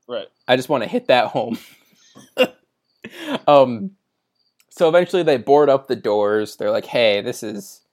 Right. 0.06 0.28
I 0.46 0.58
just 0.58 0.68
want 0.68 0.84
to 0.84 0.90
hit 0.90 1.08
that 1.08 1.28
home. 1.28 1.58
um, 3.48 3.92
so 4.70 4.90
eventually 4.90 5.24
they 5.24 5.38
board 5.38 5.70
up 5.70 5.88
the 5.88 5.96
doors. 5.96 6.58
They're 6.58 6.70
like, 6.70 6.86
"Hey, 6.86 7.22
this 7.22 7.44
is 7.44 7.84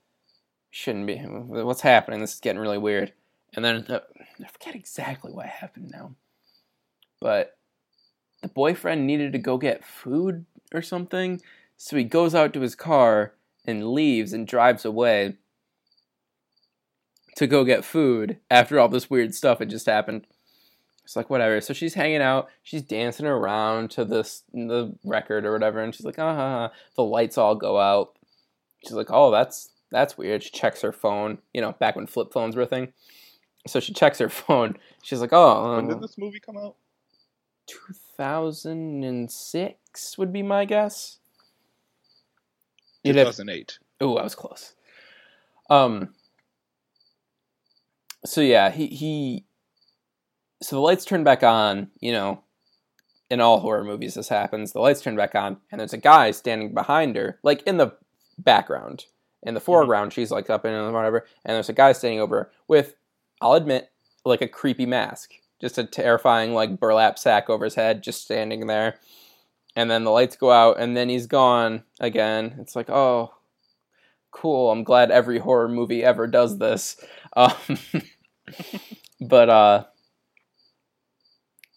shouldn't 0.72 1.06
be. 1.06 1.18
What's 1.18 1.82
happening? 1.82 2.18
This 2.18 2.34
is 2.34 2.40
getting 2.40 2.60
really 2.60 2.78
weird." 2.78 3.12
And 3.54 3.64
then 3.64 3.86
uh, 3.88 4.00
I 4.42 4.48
forget 4.48 4.74
exactly 4.74 5.30
what 5.30 5.46
happened 5.46 5.92
now, 5.92 6.16
but 7.20 7.56
the 8.42 8.48
boyfriend 8.48 9.06
needed 9.06 9.32
to 9.32 9.38
go 9.38 9.58
get 9.58 9.84
food 9.84 10.44
or 10.74 10.82
something, 10.82 11.40
so 11.76 11.96
he 11.96 12.02
goes 12.02 12.34
out 12.34 12.52
to 12.52 12.60
his 12.60 12.74
car 12.74 13.32
and 13.66 13.92
leaves 13.92 14.32
and 14.32 14.46
drives 14.46 14.84
away 14.84 15.34
to 17.36 17.46
go 17.46 17.64
get 17.64 17.84
food 17.84 18.38
after 18.50 18.80
all 18.80 18.88
this 18.88 19.10
weird 19.10 19.34
stuff 19.34 19.58
had 19.58 19.68
just 19.70 19.86
happened. 19.86 20.26
It's 21.04 21.14
like 21.14 21.30
whatever. 21.30 21.60
So 21.60 21.72
she's 21.72 21.94
hanging 21.94 22.22
out, 22.22 22.48
she's 22.62 22.82
dancing 22.82 23.26
around 23.26 23.92
to 23.92 24.04
this 24.04 24.42
the 24.52 24.92
record 25.04 25.46
or 25.46 25.52
whatever, 25.52 25.80
and 25.80 25.94
she's 25.94 26.04
like, 26.04 26.18
ah, 26.18 26.34
ha, 26.34 26.50
ha." 26.50 26.72
the 26.96 27.04
lights 27.04 27.38
all 27.38 27.54
go 27.54 27.78
out. 27.78 28.16
She's 28.84 28.96
like, 28.96 29.10
oh, 29.10 29.30
that's 29.30 29.68
that's 29.92 30.18
weird. 30.18 30.42
She 30.42 30.50
checks 30.50 30.82
her 30.82 30.90
phone, 30.92 31.38
you 31.54 31.60
know, 31.60 31.70
back 31.72 31.94
when 31.94 32.08
flip 32.08 32.32
phones 32.32 32.56
were 32.56 32.62
a 32.62 32.66
thing. 32.66 32.92
So 33.68 33.78
she 33.78 33.92
checks 33.92 34.18
her 34.18 34.28
phone. 34.28 34.76
She's 35.02 35.20
like, 35.20 35.32
oh, 35.32 35.76
When 35.76 35.84
um, 35.84 35.88
did 35.88 36.00
this 36.00 36.18
movie 36.18 36.40
come 36.40 36.56
out? 36.56 36.74
2006 37.66 40.18
would 40.18 40.32
be 40.32 40.42
my 40.42 40.64
guess. 40.64 41.18
You'd 43.06 43.16
have- 43.16 43.26
2008. 43.28 43.78
Oh, 44.00 44.16
I 44.16 44.22
was 44.22 44.34
close. 44.34 44.74
Um. 45.70 46.14
So 48.24 48.40
yeah, 48.40 48.70
he 48.70 48.86
he. 48.88 49.44
So 50.62 50.76
the 50.76 50.80
lights 50.80 51.04
turn 51.04 51.24
back 51.24 51.42
on. 51.42 51.90
You 52.00 52.12
know, 52.12 52.42
in 53.30 53.40
all 53.40 53.60
horror 53.60 53.84
movies, 53.84 54.14
this 54.14 54.28
happens. 54.28 54.72
The 54.72 54.80
lights 54.80 55.00
turn 55.00 55.16
back 55.16 55.34
on, 55.34 55.58
and 55.70 55.80
there's 55.80 55.92
a 55.92 55.98
guy 55.98 56.30
standing 56.30 56.74
behind 56.74 57.16
her, 57.16 57.38
like 57.42 57.62
in 57.62 57.76
the 57.76 57.92
background. 58.38 59.06
In 59.42 59.54
the 59.54 59.60
foreground, 59.60 60.12
she's 60.12 60.30
like 60.32 60.50
up 60.50 60.64
in 60.64 60.92
whatever, 60.92 61.24
and 61.44 61.54
there's 61.54 61.68
a 61.68 61.72
guy 61.74 61.92
standing 61.92 62.20
over 62.20 62.36
her 62.36 62.50
with, 62.66 62.94
I'll 63.40 63.52
admit, 63.52 63.90
like 64.24 64.42
a 64.42 64.48
creepy 64.48 64.86
mask, 64.86 65.34
just 65.60 65.78
a 65.78 65.84
terrifying 65.84 66.52
like 66.52 66.80
burlap 66.80 67.16
sack 67.16 67.48
over 67.48 67.64
his 67.64 67.76
head, 67.76 68.02
just 68.02 68.22
standing 68.22 68.66
there. 68.66 68.98
And 69.76 69.90
then 69.90 70.04
the 70.04 70.10
lights 70.10 70.36
go 70.36 70.50
out, 70.50 70.80
and 70.80 70.96
then 70.96 71.08
he's 71.10 71.26
gone 71.26 71.84
again. 72.00 72.56
It's 72.58 72.74
like, 72.74 72.88
oh, 72.88 73.34
cool. 74.30 74.70
I'm 74.70 74.84
glad 74.84 75.10
every 75.10 75.38
horror 75.38 75.68
movie 75.68 76.02
ever 76.02 76.26
does 76.26 76.58
this. 76.58 76.96
Um, 77.36 77.52
but 79.20 79.50
uh, 79.50 79.84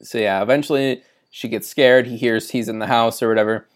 so 0.01 0.17
yeah, 0.17 0.41
eventually 0.41 1.03
she 1.29 1.49
gets 1.49 1.67
scared. 1.67 2.07
He 2.07 2.15
hears 2.15 2.51
he's 2.51 2.69
in 2.69 2.79
the 2.79 2.87
house 2.87 3.21
or 3.21 3.27
whatever. 3.27 3.67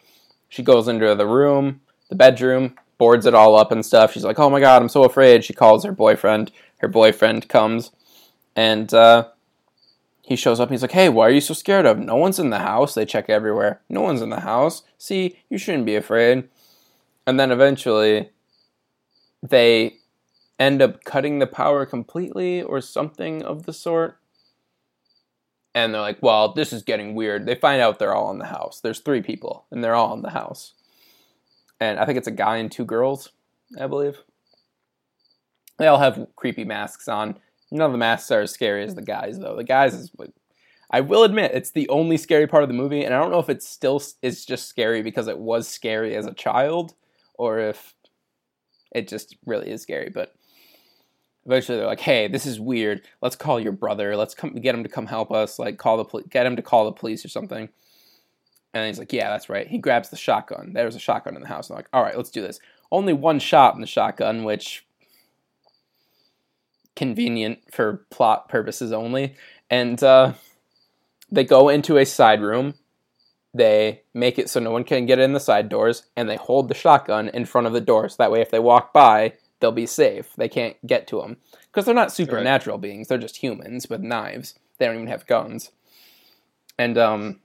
She 0.47 0.63
goes 0.63 0.87
into 0.87 1.13
the 1.13 1.27
room, 1.27 1.81
the 2.09 2.15
bedroom, 2.15 2.75
boards 2.97 3.25
it 3.25 3.33
all 3.33 3.57
up 3.57 3.71
and 3.71 3.85
stuff. 3.85 4.13
She's 4.13 4.23
like, 4.23 4.39
"Oh 4.39 4.49
my 4.49 4.59
god, 4.59 4.81
I'm 4.81 4.87
so 4.87 5.03
afraid." 5.03 5.43
She 5.43 5.53
calls 5.53 5.83
her 5.83 5.91
boyfriend. 5.91 6.51
Her 6.77 6.87
boyfriend 6.87 7.49
comes, 7.49 7.91
and 8.55 8.93
uh, 8.93 9.27
he 10.23 10.35
shows 10.35 10.59
up. 10.59 10.69
And 10.69 10.73
he's 10.73 10.81
like, 10.81 10.91
"Hey, 10.91 11.09
why 11.09 11.27
are 11.27 11.31
you 11.31 11.41
so 11.41 11.53
scared 11.53 11.85
of? 11.85 11.99
No 11.99 12.15
one's 12.15 12.39
in 12.39 12.49
the 12.49 12.59
house." 12.59 12.95
They 12.95 13.05
check 13.05 13.29
everywhere. 13.29 13.81
No 13.89 14.01
one's 14.01 14.21
in 14.21 14.29
the 14.29 14.41
house. 14.41 14.83
See, 14.97 15.37
you 15.49 15.57
shouldn't 15.57 15.85
be 15.85 15.95
afraid. 15.95 16.49
and 17.25 17.39
then 17.39 17.51
eventually 17.51 18.29
they 19.41 19.95
end 20.59 20.81
up 20.81 21.03
cutting 21.03 21.39
the 21.39 21.47
power 21.47 21.85
completely 21.85 22.61
or 22.61 22.81
something 22.81 23.43
of 23.43 23.65
the 23.65 23.73
sort. 23.73 24.17
And 25.75 25.93
they're 25.93 26.01
like, 26.01 26.21
well, 26.21 26.53
this 26.53 26.71
is 26.71 26.83
getting 26.83 27.15
weird. 27.15 27.45
They 27.45 27.55
find 27.55 27.81
out 27.81 27.97
they're 27.97 28.13
all 28.13 28.31
in 28.31 28.39
the 28.39 28.45
house. 28.45 28.79
There's 28.79 28.99
three 28.99 29.21
people, 29.21 29.65
and 29.71 29.83
they're 29.83 29.95
all 29.95 30.13
in 30.13 30.21
the 30.21 30.29
house. 30.29 30.73
And 31.79 31.99
I 31.99 32.05
think 32.05 32.17
it's 32.17 32.27
a 32.27 32.31
guy 32.31 32.57
and 32.57 32.71
two 32.71 32.85
girls, 32.85 33.29
I 33.79 33.87
believe. 33.87 34.17
They 35.79 35.87
all 35.87 35.99
have 35.99 36.27
creepy 36.35 36.63
masks 36.63 37.07
on. 37.07 37.39
None 37.73 37.87
of 37.87 37.91
the 37.91 37.97
masks 37.97 38.29
are 38.29 38.41
as 38.41 38.51
scary 38.51 38.83
as 38.83 38.93
the 38.93 39.01
guys, 39.01 39.39
though. 39.39 39.55
The 39.55 39.63
guys 39.63 39.95
is, 39.95 40.11
I 40.91 41.01
will 41.01 41.23
admit, 41.23 41.53
it's 41.55 41.71
the 41.71 41.89
only 41.89 42.17
scary 42.17 42.45
part 42.45 42.61
of 42.61 42.69
the 42.69 42.75
movie, 42.75 43.03
and 43.03 43.15
I 43.15 43.19
don't 43.19 43.31
know 43.31 43.39
if 43.39 43.49
it's 43.49 43.67
still 43.67 43.99
is 44.21 44.45
just 44.45 44.67
scary 44.67 45.01
because 45.01 45.27
it 45.27 45.39
was 45.39 45.67
scary 45.67 46.15
as 46.15 46.27
a 46.27 46.33
child, 46.35 46.93
or 47.33 47.57
if 47.57 47.95
it 48.91 49.07
just 49.07 49.35
really 49.47 49.71
is 49.71 49.81
scary. 49.81 50.11
But 50.13 50.35
eventually, 51.47 51.79
they're 51.79 51.87
like, 51.87 51.99
"Hey, 51.99 52.27
this 52.27 52.45
is 52.45 52.59
weird. 52.59 53.01
Let's 53.23 53.35
call 53.35 53.59
your 53.59 53.71
brother. 53.71 54.15
Let's 54.15 54.35
come 54.35 54.53
get 54.53 54.75
him 54.75 54.83
to 54.83 54.89
come 54.89 55.07
help 55.07 55.31
us. 55.31 55.57
Like, 55.57 55.79
call 55.79 55.97
the 55.97 56.05
poli- 56.05 56.25
get 56.29 56.45
him 56.45 56.55
to 56.55 56.61
call 56.61 56.85
the 56.85 56.91
police 56.91 57.25
or 57.25 57.29
something." 57.29 57.69
And 58.75 58.85
he's 58.85 58.99
like, 58.99 59.11
"Yeah, 59.11 59.31
that's 59.31 59.49
right." 59.49 59.67
He 59.67 59.79
grabs 59.79 60.09
the 60.09 60.15
shotgun. 60.15 60.73
There's 60.73 60.95
a 60.95 60.99
shotgun 60.99 61.35
in 61.35 61.41
the 61.41 61.47
house. 61.47 61.71
I'm 61.71 61.75
like, 61.75 61.89
"All 61.91 62.03
right, 62.03 62.15
let's 62.15 62.29
do 62.29 62.43
this." 62.43 62.59
Only 62.91 63.13
one 63.13 63.39
shot 63.39 63.73
in 63.73 63.81
the 63.81 63.87
shotgun, 63.87 64.43
which 64.43 64.85
convenient 66.95 67.59
for 67.71 68.05
plot 68.09 68.49
purposes 68.49 68.91
only. 68.91 69.35
And 69.69 70.01
uh, 70.03 70.33
they 71.31 71.43
go 71.43 71.69
into 71.69 71.97
a 71.97 72.05
side 72.05 72.41
room. 72.41 72.75
They 73.53 74.01
make 74.13 74.39
it 74.39 74.49
so 74.49 74.59
no 74.59 74.71
one 74.71 74.83
can 74.83 75.05
get 75.05 75.19
in 75.19 75.33
the 75.33 75.39
side 75.39 75.69
doors, 75.69 76.03
and 76.15 76.27
they 76.27 76.37
hold 76.37 76.67
the 76.67 76.73
shotgun 76.73 77.29
in 77.29 77.45
front 77.45 77.67
of 77.67 77.73
the 77.73 77.81
door. 77.81 78.09
So 78.09 78.15
that 78.17 78.31
way, 78.31 78.41
if 78.41 78.49
they 78.49 78.59
walk 78.59 78.93
by, 78.93 79.33
they'll 79.59 79.71
be 79.71 79.85
safe. 79.85 80.33
They 80.37 80.49
can't 80.49 80.75
get 80.87 81.07
to 81.07 81.21
them 81.21 81.37
because 81.67 81.85
they're 81.85 81.93
not 81.93 82.11
supernatural 82.11 82.77
right. 82.77 82.81
beings. 82.81 83.07
They're 83.07 83.19
just 83.19 83.37
humans 83.37 83.89
with 83.89 84.01
knives. 84.01 84.55
They 84.77 84.87
don't 84.87 84.95
even 84.95 85.07
have 85.07 85.27
guns. 85.27 85.71
And 86.79 86.97
um, 86.97 87.41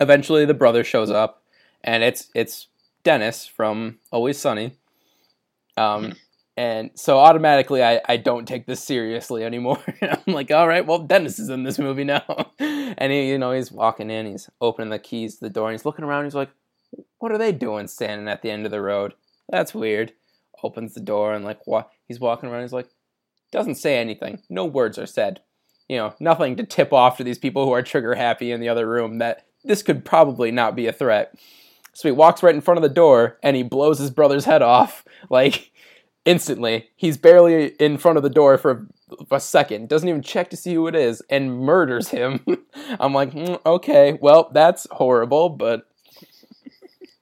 eventually, 0.00 0.44
the 0.44 0.54
brother 0.54 0.82
shows 0.82 1.10
up, 1.10 1.44
and 1.84 2.02
it's 2.02 2.28
it's 2.34 2.66
Dennis 3.04 3.46
from 3.46 3.98
Always 4.10 4.38
Sunny. 4.38 4.72
Um, 5.76 6.14
and 6.56 6.90
so 6.94 7.18
automatically 7.18 7.82
I, 7.82 8.00
I 8.06 8.16
don't 8.18 8.46
take 8.46 8.66
this 8.66 8.82
seriously 8.82 9.44
anymore. 9.44 9.82
I'm 10.02 10.34
like, 10.34 10.50
all 10.50 10.68
right, 10.68 10.86
well, 10.86 10.98
Dennis 10.98 11.38
is 11.38 11.48
in 11.48 11.62
this 11.62 11.78
movie 11.78 12.04
now. 12.04 12.52
and 12.58 13.12
he, 13.12 13.30
you 13.30 13.38
know, 13.38 13.52
he's 13.52 13.72
walking 13.72 14.10
in, 14.10 14.26
he's 14.26 14.50
opening 14.60 14.90
the 14.90 14.98
keys 14.98 15.36
to 15.36 15.40
the 15.42 15.50
door, 15.50 15.68
and 15.68 15.74
he's 15.74 15.86
looking 15.86 16.04
around, 16.04 16.24
he's 16.24 16.34
like, 16.34 16.50
what 17.18 17.32
are 17.32 17.38
they 17.38 17.52
doing 17.52 17.88
standing 17.88 18.28
at 18.28 18.42
the 18.42 18.50
end 18.50 18.66
of 18.66 18.72
the 18.72 18.82
road? 18.82 19.14
That's 19.48 19.74
weird. 19.74 20.12
Opens 20.62 20.94
the 20.94 21.00
door 21.00 21.34
and 21.34 21.44
like 21.44 21.66
what 21.66 21.90
he's 22.06 22.20
walking 22.20 22.48
around, 22.48 22.62
he's 22.62 22.72
like, 22.72 22.88
doesn't 23.50 23.76
say 23.76 23.98
anything. 23.98 24.40
No 24.50 24.64
words 24.64 24.98
are 24.98 25.06
said. 25.06 25.40
You 25.88 25.96
know, 25.98 26.14
nothing 26.20 26.56
to 26.56 26.64
tip 26.64 26.92
off 26.92 27.16
to 27.16 27.24
these 27.24 27.38
people 27.38 27.64
who 27.64 27.72
are 27.72 27.82
trigger 27.82 28.14
happy 28.14 28.50
in 28.50 28.60
the 28.60 28.68
other 28.68 28.88
room 28.88 29.18
that 29.18 29.46
this 29.64 29.82
could 29.82 30.04
probably 30.04 30.50
not 30.50 30.74
be 30.74 30.86
a 30.86 30.92
threat. 30.92 31.34
So 31.92 32.08
he 32.08 32.12
walks 32.12 32.42
right 32.42 32.54
in 32.54 32.60
front 32.60 32.78
of 32.78 32.82
the 32.82 32.88
door 32.88 33.38
and 33.42 33.54
he 33.56 33.62
blows 33.62 33.98
his 33.98 34.10
brother's 34.10 34.44
head 34.44 34.62
off. 34.62 35.04
Like 35.30 35.70
instantly. 36.24 36.88
He's 36.96 37.16
barely 37.16 37.68
in 37.78 37.98
front 37.98 38.16
of 38.16 38.22
the 38.22 38.30
door 38.30 38.58
for 38.58 38.86
a 39.30 39.40
second, 39.40 39.88
doesn't 39.88 40.08
even 40.08 40.22
check 40.22 40.50
to 40.50 40.56
see 40.56 40.74
who 40.74 40.86
it 40.86 40.94
is, 40.94 41.22
and 41.28 41.58
murders 41.58 42.08
him. 42.08 42.44
I'm 43.00 43.12
like, 43.12 43.32
mm, 43.32 43.60
okay, 43.64 44.18
well, 44.20 44.50
that's 44.52 44.86
horrible, 44.90 45.48
but 45.48 45.88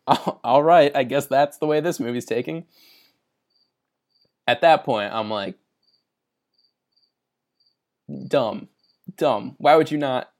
all 0.44 0.62
right, 0.62 0.94
I 0.94 1.04
guess 1.04 1.26
that's 1.26 1.58
the 1.58 1.66
way 1.66 1.80
this 1.80 2.00
movie's 2.00 2.24
taking. 2.26 2.64
At 4.46 4.62
that 4.62 4.84
point, 4.84 5.12
I'm 5.12 5.30
like, 5.30 5.56
dumb, 8.28 8.68
dumb. 9.16 9.54
Why 9.58 9.76
would 9.76 9.90
you 9.90 9.98
not 9.98 10.30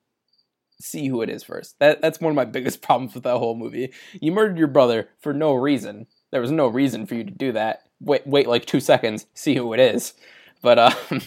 see 0.81 1.07
who 1.07 1.23
it 1.23 1.31
is 1.31 1.45
first? 1.45 1.79
That 1.79 2.01
that's 2.01 2.21
one 2.21 2.31
of 2.31 2.37
my 2.37 2.45
biggest 2.47 2.83
problems 2.83 3.15
with 3.15 3.23
that 3.25 3.39
whole 3.39 3.55
movie. 3.55 3.93
You 4.21 4.33
murdered 4.33 4.59
your 4.59 4.69
brother 4.69 5.11
for 5.21 5.33
no 5.33 5.55
reason. 5.55 6.07
There 6.33 6.41
was 6.41 6.51
no 6.51 6.67
reason 6.67 7.07
for 7.07 7.15
you 7.15 7.25
to 7.25 7.31
do 7.31 7.53
that 7.53 7.90
wait 8.01 8.27
wait 8.27 8.49
like 8.49 8.67
two 8.67 8.81
seconds, 8.81 9.27
see 9.35 9.55
who 9.55 9.73
it 9.73 9.81
is. 9.81 10.15
But 10.63 10.79
uh, 10.79 10.95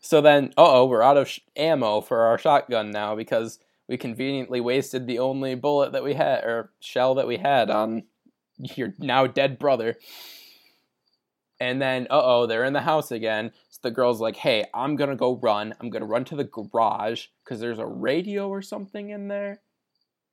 so 0.00 0.20
then, 0.20 0.52
uh 0.56 0.80
oh, 0.80 0.86
we're 0.86 1.02
out 1.02 1.16
of 1.16 1.28
sh- 1.28 1.40
ammo 1.56 2.00
for 2.00 2.22
our 2.22 2.38
shotgun 2.38 2.90
now 2.90 3.14
because 3.14 3.58
we 3.88 3.96
conveniently 3.96 4.60
wasted 4.60 5.06
the 5.06 5.18
only 5.18 5.54
bullet 5.54 5.92
that 5.92 6.04
we 6.04 6.14
had 6.14 6.44
or 6.44 6.70
shell 6.80 7.14
that 7.14 7.26
we 7.26 7.36
had 7.36 7.70
on 7.70 8.04
your 8.58 8.94
now 8.98 9.26
dead 9.26 9.58
brother. 9.58 9.96
And 11.60 11.80
then, 11.80 12.06
uh 12.10 12.20
oh, 12.22 12.46
they're 12.46 12.64
in 12.64 12.72
the 12.72 12.80
house 12.80 13.10
again. 13.10 13.52
So 13.70 13.78
the 13.82 13.90
girl's 13.90 14.20
like, 14.20 14.36
hey, 14.36 14.66
I'm 14.74 14.96
gonna 14.96 15.16
go 15.16 15.36
run. 15.36 15.74
I'm 15.80 15.90
gonna 15.90 16.06
run 16.06 16.24
to 16.26 16.36
the 16.36 16.44
garage 16.44 17.26
because 17.44 17.60
there's 17.60 17.78
a 17.78 17.86
radio 17.86 18.48
or 18.48 18.62
something 18.62 19.10
in 19.10 19.28
there. 19.28 19.60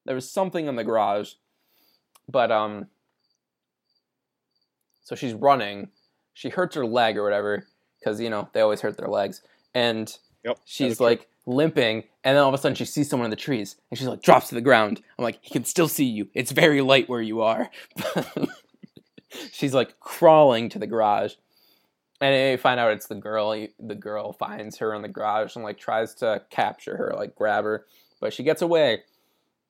There 0.05 0.15
was 0.15 0.31
something 0.31 0.67
in 0.67 0.75
the 0.75 0.83
garage. 0.83 1.33
But, 2.27 2.51
um, 2.51 2.87
so 5.09 5.15
she's 5.15 5.33
running. 5.33 5.89
She 6.35 6.49
hurts 6.49 6.75
her 6.75 6.85
leg 6.85 7.17
or 7.17 7.23
whatever 7.23 7.65
because 7.99 8.21
you 8.21 8.29
know 8.29 8.47
they 8.53 8.61
always 8.61 8.81
hurt 8.81 8.95
their 8.95 9.07
legs, 9.07 9.41
and 9.73 10.15
yep, 10.45 10.59
she's 10.65 10.99
like 10.99 11.27
limping. 11.47 12.03
And 12.23 12.35
then 12.35 12.43
all 12.43 12.49
of 12.49 12.53
a 12.53 12.59
sudden 12.59 12.75
she 12.75 12.85
sees 12.85 13.09
someone 13.09 13.25
in 13.25 13.31
the 13.31 13.35
trees, 13.35 13.75
and 13.89 13.97
she's 13.97 14.07
like 14.07 14.21
drops 14.21 14.49
to 14.49 14.55
the 14.55 14.61
ground. 14.61 15.01
I'm 15.17 15.23
like, 15.23 15.39
he 15.41 15.49
can 15.49 15.65
still 15.65 15.87
see 15.87 16.05
you. 16.05 16.27
It's 16.35 16.51
very 16.51 16.81
light 16.81 17.09
where 17.09 17.23
you 17.23 17.41
are. 17.41 17.71
she's 19.51 19.73
like 19.73 19.99
crawling 19.99 20.69
to 20.69 20.79
the 20.79 20.85
garage, 20.85 21.33
and 22.21 22.31
they 22.31 22.55
find 22.57 22.79
out 22.79 22.91
it's 22.91 23.07
the 23.07 23.15
girl. 23.15 23.49
The 23.79 23.95
girl 23.95 24.31
finds 24.33 24.77
her 24.77 24.93
in 24.93 25.01
the 25.01 25.07
garage 25.07 25.55
and 25.55 25.65
like 25.65 25.79
tries 25.79 26.13
to 26.15 26.43
capture 26.51 26.97
her, 26.97 27.15
like 27.17 27.33
grab 27.33 27.63
her, 27.63 27.87
but 28.21 28.31
she 28.31 28.43
gets 28.43 28.61
away. 28.61 28.99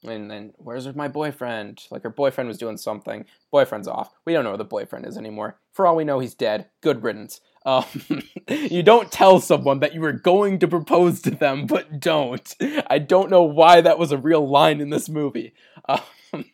And 0.03 0.31
then, 0.31 0.53
where's 0.57 0.93
my 0.95 1.09
boyfriend? 1.09 1.83
Like, 1.91 2.03
her 2.03 2.09
boyfriend 2.09 2.47
was 2.47 2.57
doing 2.57 2.77
something. 2.77 3.25
Boyfriend's 3.51 3.87
off. 3.87 4.13
We 4.25 4.31
don't 4.31 4.45
know 4.45 4.51
where 4.51 4.57
the 4.57 4.63
boyfriend 4.63 5.05
is 5.05 5.17
anymore. 5.17 5.59
For 5.73 5.85
all 5.85 5.97
we 5.97 6.05
know, 6.05 6.19
he's 6.19 6.33
dead. 6.33 6.69
Good 6.81 7.03
riddance. 7.03 7.41
Um, 7.65 7.83
you 8.47 8.81
don't 8.81 9.11
tell 9.11 9.41
someone 9.41 9.79
that 9.79 9.93
you 9.93 9.99
were 9.99 10.13
going 10.13 10.59
to 10.59 10.69
propose 10.69 11.21
to 11.23 11.31
them, 11.31 11.65
but 11.65 11.99
don't. 11.99 12.55
I 12.89 12.99
don't 12.99 13.29
know 13.29 13.43
why 13.43 13.81
that 13.81 13.99
was 13.99 14.13
a 14.13 14.17
real 14.17 14.47
line 14.47 14.79
in 14.79 14.89
this 14.89 15.09
movie. 15.09 15.53
Um, 15.89 15.99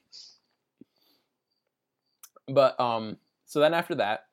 but, 2.48 2.80
um, 2.80 3.18
so 3.46 3.60
then 3.60 3.76
after 3.76 3.94
that, 3.96 4.26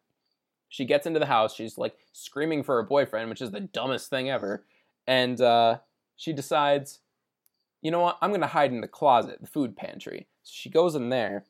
she 0.71 0.87
gets 0.87 1.07
into 1.07 1.21
the 1.21 1.27
house. 1.27 1.55
She's 1.55 1.77
like 1.77 1.97
screaming 2.13 2.63
for 2.63 2.77
her 2.77 2.89
boyfriend, 2.89 3.29
which 3.29 3.43
is 3.43 3.51
the 3.51 3.61
dumbest 3.61 4.09
thing 4.09 4.31
ever. 4.31 4.65
And, 5.07 5.39
uh, 5.39 5.79
she 6.17 6.33
decides 6.33 7.01
you 7.83 7.91
know 7.91 8.01
what? 8.01 8.19
I'm 8.23 8.31
going 8.31 8.41
to 8.41 8.47
hide 8.47 8.73
in 8.73 8.81
the 8.81 8.89
closet, 8.89 9.41
the 9.41 9.47
food 9.47 9.77
pantry. 9.77 10.27
So 10.45 10.53
she 10.55 10.71
goes 10.71 10.95
in 10.95 11.11
there 11.11 11.45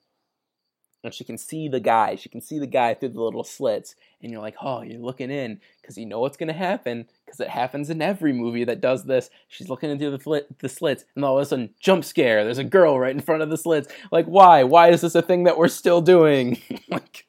and 1.04 1.12
she 1.12 1.24
can 1.24 1.36
see 1.36 1.68
the 1.68 1.80
guy. 1.80 2.14
She 2.14 2.28
can 2.28 2.40
see 2.40 2.58
the 2.58 2.66
guy 2.66 2.94
through 2.94 3.10
the 3.10 3.20
little 3.20 3.44
slits. 3.44 3.94
And 4.22 4.30
you're 4.30 4.40
like, 4.40 4.56
oh, 4.62 4.82
you're 4.82 5.00
looking 5.00 5.30
in 5.30 5.60
because 5.80 5.98
you 5.98 6.06
know 6.06 6.20
what's 6.20 6.36
going 6.36 6.48
to 6.48 6.52
happen 6.52 7.06
because 7.24 7.40
it 7.40 7.48
happens 7.48 7.90
in 7.90 8.00
every 8.00 8.32
movie 8.32 8.64
that 8.64 8.80
does 8.80 9.04
this. 9.04 9.28
She's 9.48 9.68
looking 9.68 9.90
into 9.90 10.10
the, 10.10 10.46
the 10.58 10.68
slits 10.68 11.04
and 11.14 11.24
all 11.24 11.38
of 11.38 11.42
a 11.42 11.46
sudden, 11.46 11.70
jump 11.80 12.04
scare. 12.04 12.44
There's 12.44 12.58
a 12.58 12.64
girl 12.64 12.98
right 12.98 13.14
in 13.14 13.20
front 13.20 13.42
of 13.42 13.50
the 13.50 13.56
slits. 13.56 13.92
Like, 14.10 14.26
why? 14.26 14.64
Why 14.64 14.90
is 14.90 15.00
this 15.00 15.14
a 15.14 15.22
thing 15.22 15.44
that 15.44 15.58
we're 15.58 15.68
still 15.68 16.00
doing? 16.00 16.60
like, 16.88 17.26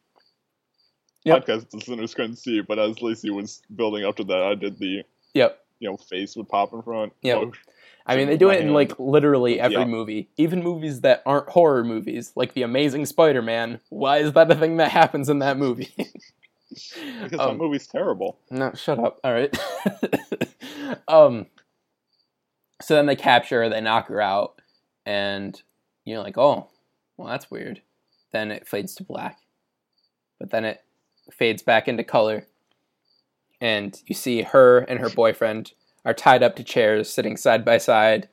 yep. 1.23 1.45
podcast 1.45 1.73
listeners 1.73 2.13
couldn't 2.13 2.37
see, 2.37 2.61
but 2.61 2.79
as 2.79 3.01
Lacey 3.01 3.31
was 3.31 3.61
building 3.75 4.05
up 4.05 4.17
to 4.17 4.23
that, 4.25 4.43
I 4.43 4.55
did 4.55 4.77
the 4.77 5.03
yep, 5.33 5.65
you 5.79 5.89
know, 5.89 5.97
face 5.97 6.35
would 6.35 6.47
pop 6.47 6.73
in 6.73 6.81
front. 6.83 7.13
Yep. 7.23 7.37
Oh, 7.37 7.51
I 8.05 8.17
mean, 8.17 8.27
they 8.27 8.37
do 8.37 8.49
it 8.49 8.59
in 8.61 8.73
like 8.73 8.99
literally 8.99 9.59
every 9.59 9.77
yeah. 9.77 9.85
movie, 9.85 10.29
even 10.35 10.61
movies 10.61 11.01
that 11.01 11.23
aren't 11.25 11.49
horror 11.49 11.83
movies, 11.83 12.33
like 12.35 12.53
The 12.53 12.63
Amazing 12.63 13.05
Spider-Man. 13.05 13.79
Why 13.89 14.17
is 14.17 14.33
that 14.33 14.51
a 14.51 14.55
thing 14.55 14.77
that 14.77 14.91
happens 14.91 15.29
in 15.29 15.39
that 15.39 15.57
movie? 15.57 15.93
because 16.69 17.39
um, 17.39 17.47
that 17.47 17.57
movie's 17.57 17.87
terrible. 17.87 18.39
No, 18.49 18.73
shut 18.73 18.99
up. 18.99 19.19
All 19.23 19.33
right. 19.33 19.55
um. 21.07 21.47
So 22.81 22.95
then 22.95 23.05
they 23.05 23.15
capture 23.15 23.63
her, 23.63 23.69
they 23.69 23.79
knock 23.79 24.07
her 24.07 24.19
out, 24.19 24.59
and 25.05 25.61
you're 26.03 26.19
like, 26.19 26.37
oh, 26.37 26.67
well, 27.15 27.29
that's 27.29 27.49
weird. 27.49 27.81
Then 28.33 28.51
it 28.51 28.67
fades 28.67 28.93
to 28.95 29.05
black, 29.05 29.39
but 30.37 30.49
then 30.49 30.65
it 30.65 30.83
fades 31.31 31.61
back 31.61 31.87
into 31.87 32.03
color, 32.03 32.47
and 33.61 33.97
you 34.05 34.15
see 34.15 34.41
her 34.41 34.79
and 34.79 34.99
her 34.99 35.09
boyfriend 35.09 35.71
are 36.05 36.13
tied 36.13 36.43
up 36.43 36.55
to 36.57 36.63
chairs, 36.63 37.09
sitting 37.09 37.37
side 37.37 37.63
by 37.63 37.77
side, 37.77 38.29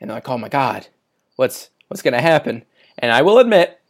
and 0.00 0.10
they're 0.10 0.16
like, 0.16 0.28
"Oh 0.28 0.38
my 0.38 0.48
God, 0.48 0.88
what's 1.36 1.70
what's 1.88 2.02
going 2.02 2.14
to 2.14 2.20
happen?" 2.20 2.64
And 2.98 3.12
I 3.12 3.22
will 3.22 3.38
admit, 3.38 3.80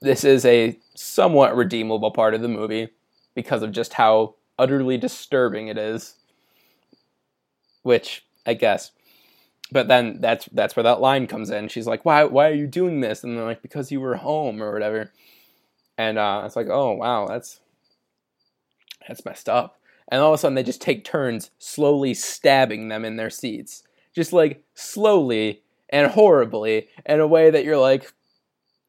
this 0.00 0.24
is 0.24 0.44
a 0.44 0.78
somewhat 0.94 1.56
redeemable 1.56 2.10
part 2.10 2.34
of 2.34 2.42
the 2.42 2.48
movie 2.48 2.88
because 3.34 3.62
of 3.62 3.72
just 3.72 3.94
how 3.94 4.34
utterly 4.58 4.98
disturbing 4.98 5.68
it 5.68 5.78
is. 5.78 6.14
Which 7.82 8.24
I 8.46 8.54
guess 8.54 8.92
but 9.72 9.88
then 9.88 10.20
that's 10.20 10.46
that's 10.52 10.76
where 10.76 10.84
that 10.84 11.00
line 11.00 11.26
comes 11.26 11.50
in. 11.50 11.68
She's 11.68 11.86
like, 11.86 12.04
"Why 12.04 12.24
why 12.24 12.48
are 12.48 12.54
you 12.54 12.66
doing 12.66 13.00
this?" 13.00 13.24
And 13.24 13.36
they're 13.36 13.44
like, 13.44 13.62
"Because 13.62 13.90
you 13.90 14.00
were 14.00 14.16
home 14.16 14.62
or 14.62 14.72
whatever." 14.72 15.12
And 15.98 16.18
uh, 16.18 16.42
it's 16.44 16.56
like, 16.56 16.68
"Oh 16.68 16.92
wow, 16.92 17.26
that's 17.26 17.60
that's 19.08 19.24
messed 19.24 19.48
up." 19.48 19.80
And 20.08 20.20
all 20.20 20.32
of 20.32 20.34
a 20.34 20.38
sudden, 20.38 20.54
they 20.54 20.62
just 20.62 20.80
take 20.80 21.04
turns 21.04 21.50
slowly 21.58 22.14
stabbing 22.14 22.88
them 22.88 23.04
in 23.04 23.16
their 23.16 23.30
seats, 23.30 23.82
just 24.14 24.32
like 24.32 24.62
slowly 24.74 25.62
and 25.88 26.10
horribly 26.10 26.88
in 27.04 27.20
a 27.20 27.26
way 27.26 27.50
that 27.50 27.64
you're 27.64 27.78
like, 27.78 28.12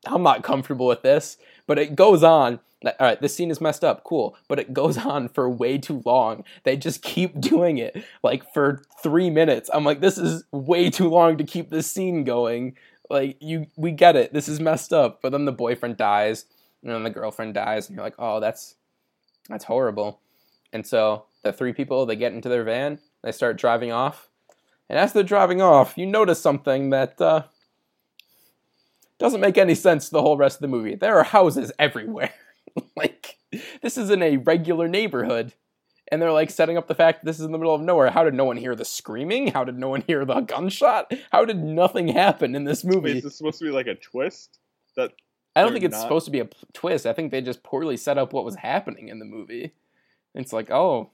"I'm 0.05 0.23
not 0.23 0.43
comfortable 0.43 0.87
with 0.87 1.01
this." 1.01 1.37
But 1.65 1.79
it 1.79 1.95
goes 1.95 2.23
on. 2.23 2.59
All 2.85 2.93
right, 2.99 3.19
this 3.19 3.35
scene 3.35 3.49
is 3.49 3.59
messed 3.59 3.83
up, 3.83 4.03
cool, 4.03 4.37
but 4.47 4.59
it 4.59 4.71
goes 4.71 4.99
on 4.99 5.29
for 5.29 5.49
way 5.49 5.79
too 5.79 6.03
long. 6.05 6.43
They 6.63 6.77
just 6.77 7.01
keep 7.01 7.39
doing 7.41 7.79
it 7.79 8.03
like 8.23 8.53
for 8.53 8.83
three 9.01 9.31
minutes. 9.31 9.69
I'm 9.73 9.83
like, 9.83 9.99
this 9.99 10.17
is 10.17 10.43
way 10.51 10.91
too 10.91 11.09
long 11.09 11.37
to 11.37 11.43
keep 11.43 11.71
this 11.71 11.89
scene 11.89 12.23
going. 12.23 12.77
Like, 13.09 13.37
you, 13.39 13.67
we 13.75 13.91
get 13.91 14.15
it. 14.15 14.33
This 14.33 14.47
is 14.47 14.59
messed 14.59 14.93
up. 14.93 15.21
But 15.21 15.31
then 15.31 15.45
the 15.45 15.51
boyfriend 15.51 15.97
dies, 15.97 16.45
and 16.83 16.91
then 16.91 17.03
the 17.03 17.09
girlfriend 17.09 17.55
dies, 17.55 17.87
and 17.87 17.95
you're 17.95 18.05
like, 18.05 18.15
oh, 18.19 18.39
that's 18.39 18.75
that's 19.49 19.63
horrible. 19.65 20.19
And 20.77 20.85
so 20.85 21.25
the 21.41 21.51
three 21.51 21.73
people 21.73 22.05
they 22.05 22.15
get 22.15 22.33
into 22.33 22.49
their 22.49 22.63
van, 22.63 22.99
they 23.23 23.31
start 23.31 23.57
driving 23.57 23.91
off, 23.91 24.29
and 24.87 24.99
as 24.99 25.11
they're 25.11 25.23
driving 25.23 25.59
off, 25.59 25.97
you 25.97 26.05
notice 26.05 26.39
something 26.39 26.91
that 26.91 27.19
uh, 27.19 27.45
doesn't 29.17 29.41
make 29.41 29.57
any 29.57 29.73
sense 29.73 30.05
to 30.05 30.11
the 30.11 30.21
whole 30.21 30.37
rest 30.37 30.57
of 30.57 30.61
the 30.61 30.67
movie. 30.67 30.93
There 30.93 31.17
are 31.17 31.23
houses 31.23 31.71
everywhere. 31.79 32.31
like 32.95 33.37
this 33.81 33.97
is 33.97 34.11
in 34.11 34.21
a 34.21 34.37
regular 34.37 34.87
neighborhood. 34.87 35.53
And 36.11 36.21
they're 36.21 36.31
like 36.31 36.51
setting 36.51 36.77
up 36.77 36.87
the 36.87 36.93
fact 36.93 37.21
that 37.21 37.25
this 37.25 37.39
is 37.39 37.45
in 37.45 37.51
the 37.53 37.57
middle 37.57 37.73
of 37.73 37.81
nowhere. 37.81 38.11
How 38.11 38.23
did 38.23 38.35
no 38.35 38.45
one 38.45 38.57
hear 38.57 38.75
the 38.75 38.85
screaming? 38.85 39.47
How 39.47 39.63
did 39.63 39.79
no 39.79 39.89
one 39.89 40.01
hear 40.01 40.25
the 40.25 40.41
gunshot? 40.41 41.11
How 41.31 41.43
did 41.43 41.57
nothing 41.57 42.07
happen 42.07 42.53
in 42.53 42.65
this 42.65 42.83
movie? 42.83 43.17
Is 43.17 43.23
this 43.23 43.35
supposed 43.35 43.57
to 43.59 43.65
be 43.65 43.71
like 43.71 43.87
a 43.87 43.95
twist? 43.95 44.59
That 44.95 45.13
i 45.55 45.63
don't 45.63 45.73
think 45.73 45.85
it's 45.85 45.93
not- 45.93 46.03
supposed 46.03 46.25
to 46.25 46.31
be 46.31 46.39
a 46.41 46.45
p- 46.45 46.55
twist. 46.73 47.07
I 47.07 47.13
think 47.13 47.31
they 47.31 47.41
just 47.41 47.63
poorly 47.63 47.97
set 47.97 48.19
up 48.19 48.31
what 48.31 48.45
was 48.45 48.57
happening 48.57 49.07
in 49.07 49.17
the 49.17 49.25
movie 49.25 49.73
it's 50.37 50.53
like 50.53 50.71
oh 50.71 51.09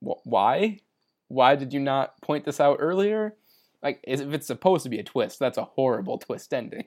wh- 0.00 0.24
why 0.26 0.78
why 1.28 1.54
did 1.56 1.72
you 1.72 1.80
not 1.80 2.20
point 2.20 2.44
this 2.44 2.60
out 2.60 2.76
earlier 2.80 3.34
like 3.82 4.00
if 4.04 4.20
it's 4.20 4.46
supposed 4.46 4.82
to 4.82 4.88
be 4.88 4.98
a 4.98 5.02
twist 5.04 5.38
that's 5.38 5.58
a 5.58 5.64
horrible 5.64 6.18
twist 6.26 6.52
ending 6.52 6.84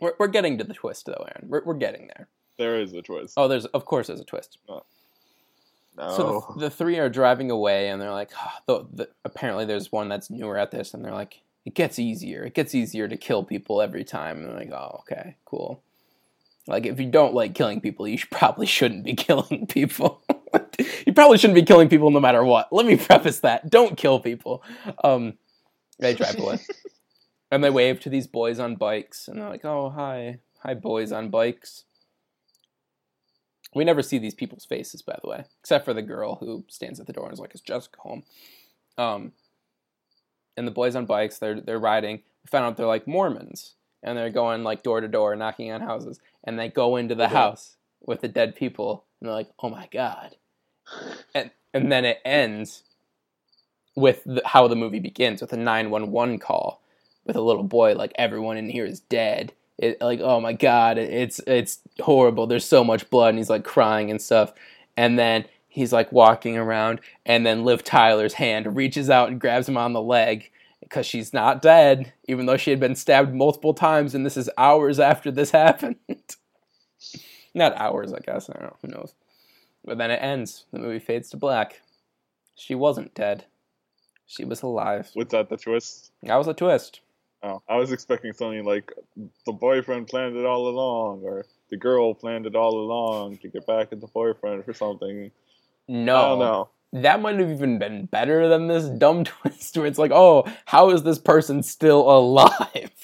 we're, 0.00 0.14
we're 0.18 0.26
getting 0.28 0.58
to 0.58 0.64
the 0.64 0.74
twist 0.74 1.06
though 1.06 1.26
aaron 1.28 1.48
we're, 1.48 1.64
we're 1.64 1.74
getting 1.74 2.08
there 2.08 2.28
there 2.58 2.80
is 2.80 2.92
a 2.92 3.02
twist 3.02 3.34
Oh, 3.36 3.48
there's 3.48 3.64
of 3.66 3.84
course 3.86 4.08
there's 4.08 4.20
a 4.20 4.24
twist. 4.24 4.58
no 4.68 4.82
So 5.96 6.54
the, 6.56 6.60
the 6.66 6.70
three 6.70 6.98
are 6.98 7.08
driving 7.08 7.50
away, 7.50 7.88
and 7.88 8.00
they're 8.00 8.12
like, 8.12 8.30
"Ah, 8.36 8.60
the, 8.66 8.86
the, 8.92 9.08
apparently 9.24 9.64
there's 9.64 9.90
one 9.90 10.08
that's 10.08 10.30
newer 10.30 10.56
at 10.58 10.70
this, 10.70 10.94
and 10.94 11.04
they're 11.04 11.12
like, 11.14 11.40
it 11.64 11.74
gets 11.74 11.98
easier. 11.98 12.44
It 12.44 12.54
gets 12.54 12.74
easier 12.74 13.08
to 13.08 13.16
kill 13.16 13.42
people 13.42 13.80
every 13.82 14.04
time. 14.04 14.38
And 14.38 14.46
they're 14.48 14.56
like, 14.56 14.70
oh, 14.70 14.98
okay, 15.00 15.36
cool. 15.44 15.82
Like 16.66 16.86
if 16.86 17.00
you 17.00 17.10
don't 17.10 17.34
like 17.34 17.54
killing 17.54 17.80
people, 17.80 18.06
you 18.06 18.18
probably 18.30 18.66
shouldn't 18.66 19.04
be 19.04 19.14
killing 19.16 19.66
people. 19.66 20.22
you 21.06 21.12
probably 21.12 21.38
shouldn't 21.38 21.56
be 21.56 21.62
killing 21.62 21.88
people 21.88 22.10
no 22.10 22.20
matter 22.20 22.44
what. 22.44 22.72
Let 22.72 22.86
me 22.86 22.96
preface 22.96 23.40
that. 23.40 23.70
Don't 23.70 23.96
kill 23.96 24.20
people. 24.20 24.62
Um, 25.02 25.34
they 25.98 26.14
drive 26.14 26.38
away, 26.38 26.58
and 27.50 27.62
they 27.62 27.70
wave 27.70 28.00
to 28.00 28.10
these 28.10 28.26
boys 28.26 28.58
on 28.58 28.76
bikes, 28.76 29.28
and 29.28 29.40
they're 29.40 29.48
like, 29.48 29.64
oh, 29.64 29.90
hi, 29.90 30.38
hi, 30.60 30.74
boys 30.74 31.12
on 31.12 31.30
bikes. 31.30 31.84
We 33.74 33.84
never 33.84 34.02
see 34.02 34.18
these 34.18 34.34
people's 34.34 34.66
faces, 34.66 35.00
by 35.00 35.18
the 35.22 35.30
way, 35.30 35.44
except 35.60 35.84
for 35.84 35.94
the 35.94 36.02
girl 36.02 36.36
who 36.36 36.64
stands 36.68 37.00
at 37.00 37.06
the 37.06 37.12
door 37.12 37.24
and 37.24 37.32
is 37.32 37.38
like, 37.38 37.54
"Is 37.54 37.62
Jessica 37.62 38.00
home?" 38.00 38.22
Um, 38.98 39.32
and 40.58 40.66
the 40.66 40.72
boys 40.72 40.94
on 40.94 41.06
bikes, 41.06 41.38
they're 41.38 41.60
they're 41.60 41.78
riding. 41.78 42.18
We 42.44 42.48
found 42.50 42.66
out 42.66 42.76
they're 42.76 42.86
like 42.86 43.06
Mormons, 43.06 43.74
and 44.02 44.18
they're 44.18 44.30
going 44.30 44.62
like 44.62 44.82
door 44.82 45.00
to 45.00 45.08
door, 45.08 45.34
knocking 45.36 45.72
on 45.72 45.80
houses, 45.80 46.20
and 46.44 46.58
they 46.58 46.68
go 46.68 46.96
into 46.96 47.14
the 47.14 47.24
Okay. 47.26 47.34
house 47.34 47.76
with 48.06 48.20
the 48.22 48.28
dead 48.28 48.56
people, 48.56 49.04
and 49.20 49.28
they're 49.28 49.36
like, 49.36 49.50
"Oh 49.62 49.70
my 49.70 49.88
god!" 49.92 50.36
And 51.34 51.50
and 51.74 51.92
then 51.92 52.04
it 52.04 52.18
ends 52.24 52.84
with 53.96 54.22
the, 54.24 54.42
how 54.44 54.68
the 54.68 54.76
movie 54.76 55.00
begins 55.00 55.40
with 55.40 55.52
a 55.52 55.56
nine 55.56 55.90
one 55.90 56.10
one 56.10 56.38
call 56.38 56.82
with 57.24 57.36
a 57.36 57.40
little 57.40 57.62
boy 57.64 57.94
like 57.94 58.12
everyone 58.16 58.56
in 58.56 58.68
here 58.68 58.84
is 58.86 59.00
dead. 59.00 59.52
It 59.78 60.00
like 60.00 60.20
oh 60.20 60.40
my 60.40 60.52
god, 60.52 60.98
it, 60.98 61.10
it's 61.12 61.40
it's 61.46 61.80
horrible. 62.00 62.46
There's 62.46 62.64
so 62.64 62.84
much 62.84 63.10
blood, 63.10 63.30
and 63.30 63.38
he's 63.38 63.50
like 63.50 63.64
crying 63.64 64.10
and 64.10 64.20
stuff. 64.20 64.52
And 64.96 65.18
then 65.18 65.46
he's 65.68 65.92
like 65.92 66.12
walking 66.12 66.56
around, 66.58 67.00
and 67.26 67.44
then 67.46 67.64
Liv 67.64 67.82
Tyler's 67.84 68.34
hand 68.34 68.76
reaches 68.76 69.10
out 69.10 69.30
and 69.30 69.40
grabs 69.40 69.68
him 69.68 69.76
on 69.78 69.92
the 69.92 70.02
leg 70.02 70.50
because 70.82 71.06
she's 71.06 71.32
not 71.32 71.62
dead, 71.62 72.12
even 72.28 72.46
though 72.46 72.56
she 72.56 72.70
had 72.70 72.80
been 72.80 72.94
stabbed 72.94 73.34
multiple 73.34 73.74
times, 73.74 74.14
and 74.14 74.26
this 74.26 74.36
is 74.36 74.50
hours 74.58 75.00
after 75.00 75.30
this 75.30 75.50
happened. 75.52 75.96
not 77.54 77.76
hours, 77.76 78.12
I 78.12 78.18
guess. 78.18 78.50
I 78.50 78.54
don't 78.54 78.62
know. 78.64 78.76
Who 78.82 78.88
knows? 78.88 79.14
But 79.84 79.98
then 79.98 80.10
it 80.10 80.22
ends. 80.22 80.66
The 80.72 80.78
movie 80.78 80.98
fades 80.98 81.30
to 81.30 81.36
black. 81.36 81.80
She 82.56 82.74
wasn't 82.74 83.14
dead. 83.14 83.46
She 84.26 84.44
was 84.44 84.62
alive. 84.62 85.10
Was 85.16 85.28
that 85.28 85.48
the 85.48 85.56
twist? 85.56 86.12
That 86.22 86.36
was 86.36 86.46
a 86.46 86.54
twist. 86.54 87.00
Oh, 87.42 87.60
I 87.68 87.76
was 87.76 87.90
expecting 87.90 88.32
something 88.32 88.64
like 88.64 88.92
the 89.46 89.52
boyfriend 89.52 90.06
planned 90.06 90.36
it 90.36 90.44
all 90.44 90.68
along, 90.68 91.22
or 91.24 91.44
the 91.70 91.76
girl 91.76 92.14
planned 92.14 92.46
it 92.46 92.54
all 92.54 92.78
along 92.78 93.38
to 93.38 93.48
get 93.48 93.66
back 93.66 93.88
at 93.92 94.00
the 94.00 94.06
boyfriend 94.06 94.64
for 94.64 94.72
something. 94.72 95.30
No. 95.88 96.16
I 96.16 96.28
don't 96.28 96.38
know. 96.38 96.68
That 96.92 97.22
might 97.22 97.38
have 97.38 97.50
even 97.50 97.78
been 97.78 98.06
better 98.06 98.48
than 98.48 98.68
this 98.68 98.84
dumb 98.84 99.24
twist 99.24 99.76
where 99.76 99.86
it's 99.86 99.98
like, 99.98 100.10
oh, 100.12 100.44
how 100.66 100.90
is 100.90 101.02
this 101.02 101.18
person 101.18 101.62
still 101.62 102.00
alive? 102.10 102.90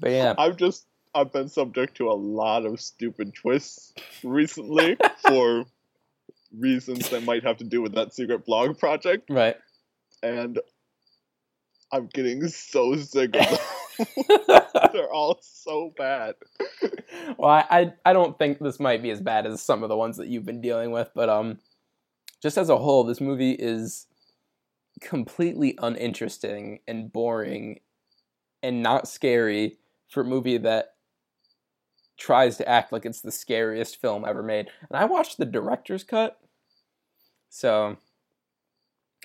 But 0.00 0.10
yeah. 0.10 0.34
I've 0.36 0.56
just 0.56 0.84
I've 1.14 1.32
been 1.32 1.48
subject 1.48 1.96
to 1.98 2.10
a 2.10 2.12
lot 2.14 2.66
of 2.66 2.80
stupid 2.80 3.32
twists 3.34 3.94
recently 4.24 4.96
for 5.26 5.64
reasons 6.58 7.08
that 7.10 7.22
might 7.22 7.44
have 7.44 7.56
to 7.58 7.64
do 7.64 7.80
with 7.80 7.94
that 7.94 8.12
secret 8.12 8.44
blog 8.44 8.76
project, 8.78 9.30
Right. 9.30 9.56
and 10.22 10.58
I'm 11.92 12.08
getting 12.12 12.46
so 12.48 12.96
sick 12.96 13.36
of 13.36 13.48
them. 13.48 14.60
They're 14.92 15.12
all 15.12 15.38
so 15.40 15.94
bad. 15.96 16.34
well, 17.38 17.50
I, 17.50 17.64
I 17.70 17.92
I 18.04 18.12
don't 18.12 18.36
think 18.36 18.58
this 18.58 18.80
might 18.80 19.00
be 19.02 19.10
as 19.10 19.20
bad 19.20 19.46
as 19.46 19.62
some 19.62 19.84
of 19.84 19.88
the 19.88 19.96
ones 19.96 20.16
that 20.16 20.26
you've 20.26 20.44
been 20.44 20.60
dealing 20.60 20.90
with, 20.90 21.08
but 21.14 21.28
um, 21.28 21.58
just 22.44 22.58
as 22.58 22.68
a 22.68 22.76
whole, 22.76 23.04
this 23.04 23.22
movie 23.22 23.52
is 23.52 24.06
completely 25.00 25.78
uninteresting 25.80 26.80
and 26.86 27.10
boring, 27.10 27.80
and 28.62 28.82
not 28.82 29.08
scary 29.08 29.78
for 30.10 30.20
a 30.20 30.26
movie 30.26 30.58
that 30.58 30.88
tries 32.18 32.58
to 32.58 32.68
act 32.68 32.92
like 32.92 33.06
it's 33.06 33.22
the 33.22 33.32
scariest 33.32 33.98
film 33.98 34.26
ever 34.26 34.42
made. 34.42 34.68
And 34.90 34.98
I 35.00 35.06
watched 35.06 35.38
the 35.38 35.46
director's 35.46 36.04
cut, 36.04 36.38
so 37.48 37.96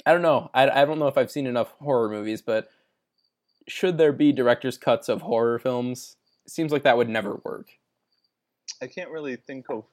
I 0.06 0.14
don't 0.14 0.22
know. 0.22 0.50
I 0.54 0.70
I 0.70 0.86
don't 0.86 0.98
know 0.98 1.08
if 1.08 1.18
I've 1.18 1.30
seen 1.30 1.46
enough 1.46 1.74
horror 1.82 2.08
movies, 2.08 2.42
but 2.42 2.70
should 3.68 3.98
there 3.98 4.14
be 4.14 4.32
director's 4.32 4.78
cuts 4.78 5.10
of 5.10 5.24
horror 5.24 5.60
films? 5.60 6.16
It 6.46 6.54
seems 6.54 6.72
like 6.72 6.84
that 6.84 6.96
would 6.96 7.10
never 7.10 7.42
work. 7.44 7.68
I 8.82 8.88
can't 8.88 9.12
really 9.12 9.36
think 9.36 9.66
of 9.70 9.84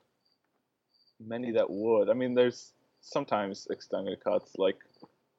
many 1.19 1.51
that 1.51 1.69
would. 1.69 2.09
I 2.09 2.13
mean, 2.13 2.35
there's 2.35 2.73
sometimes 3.07 3.67
extended 3.71 4.23
cuts, 4.23 4.53
like 4.59 4.77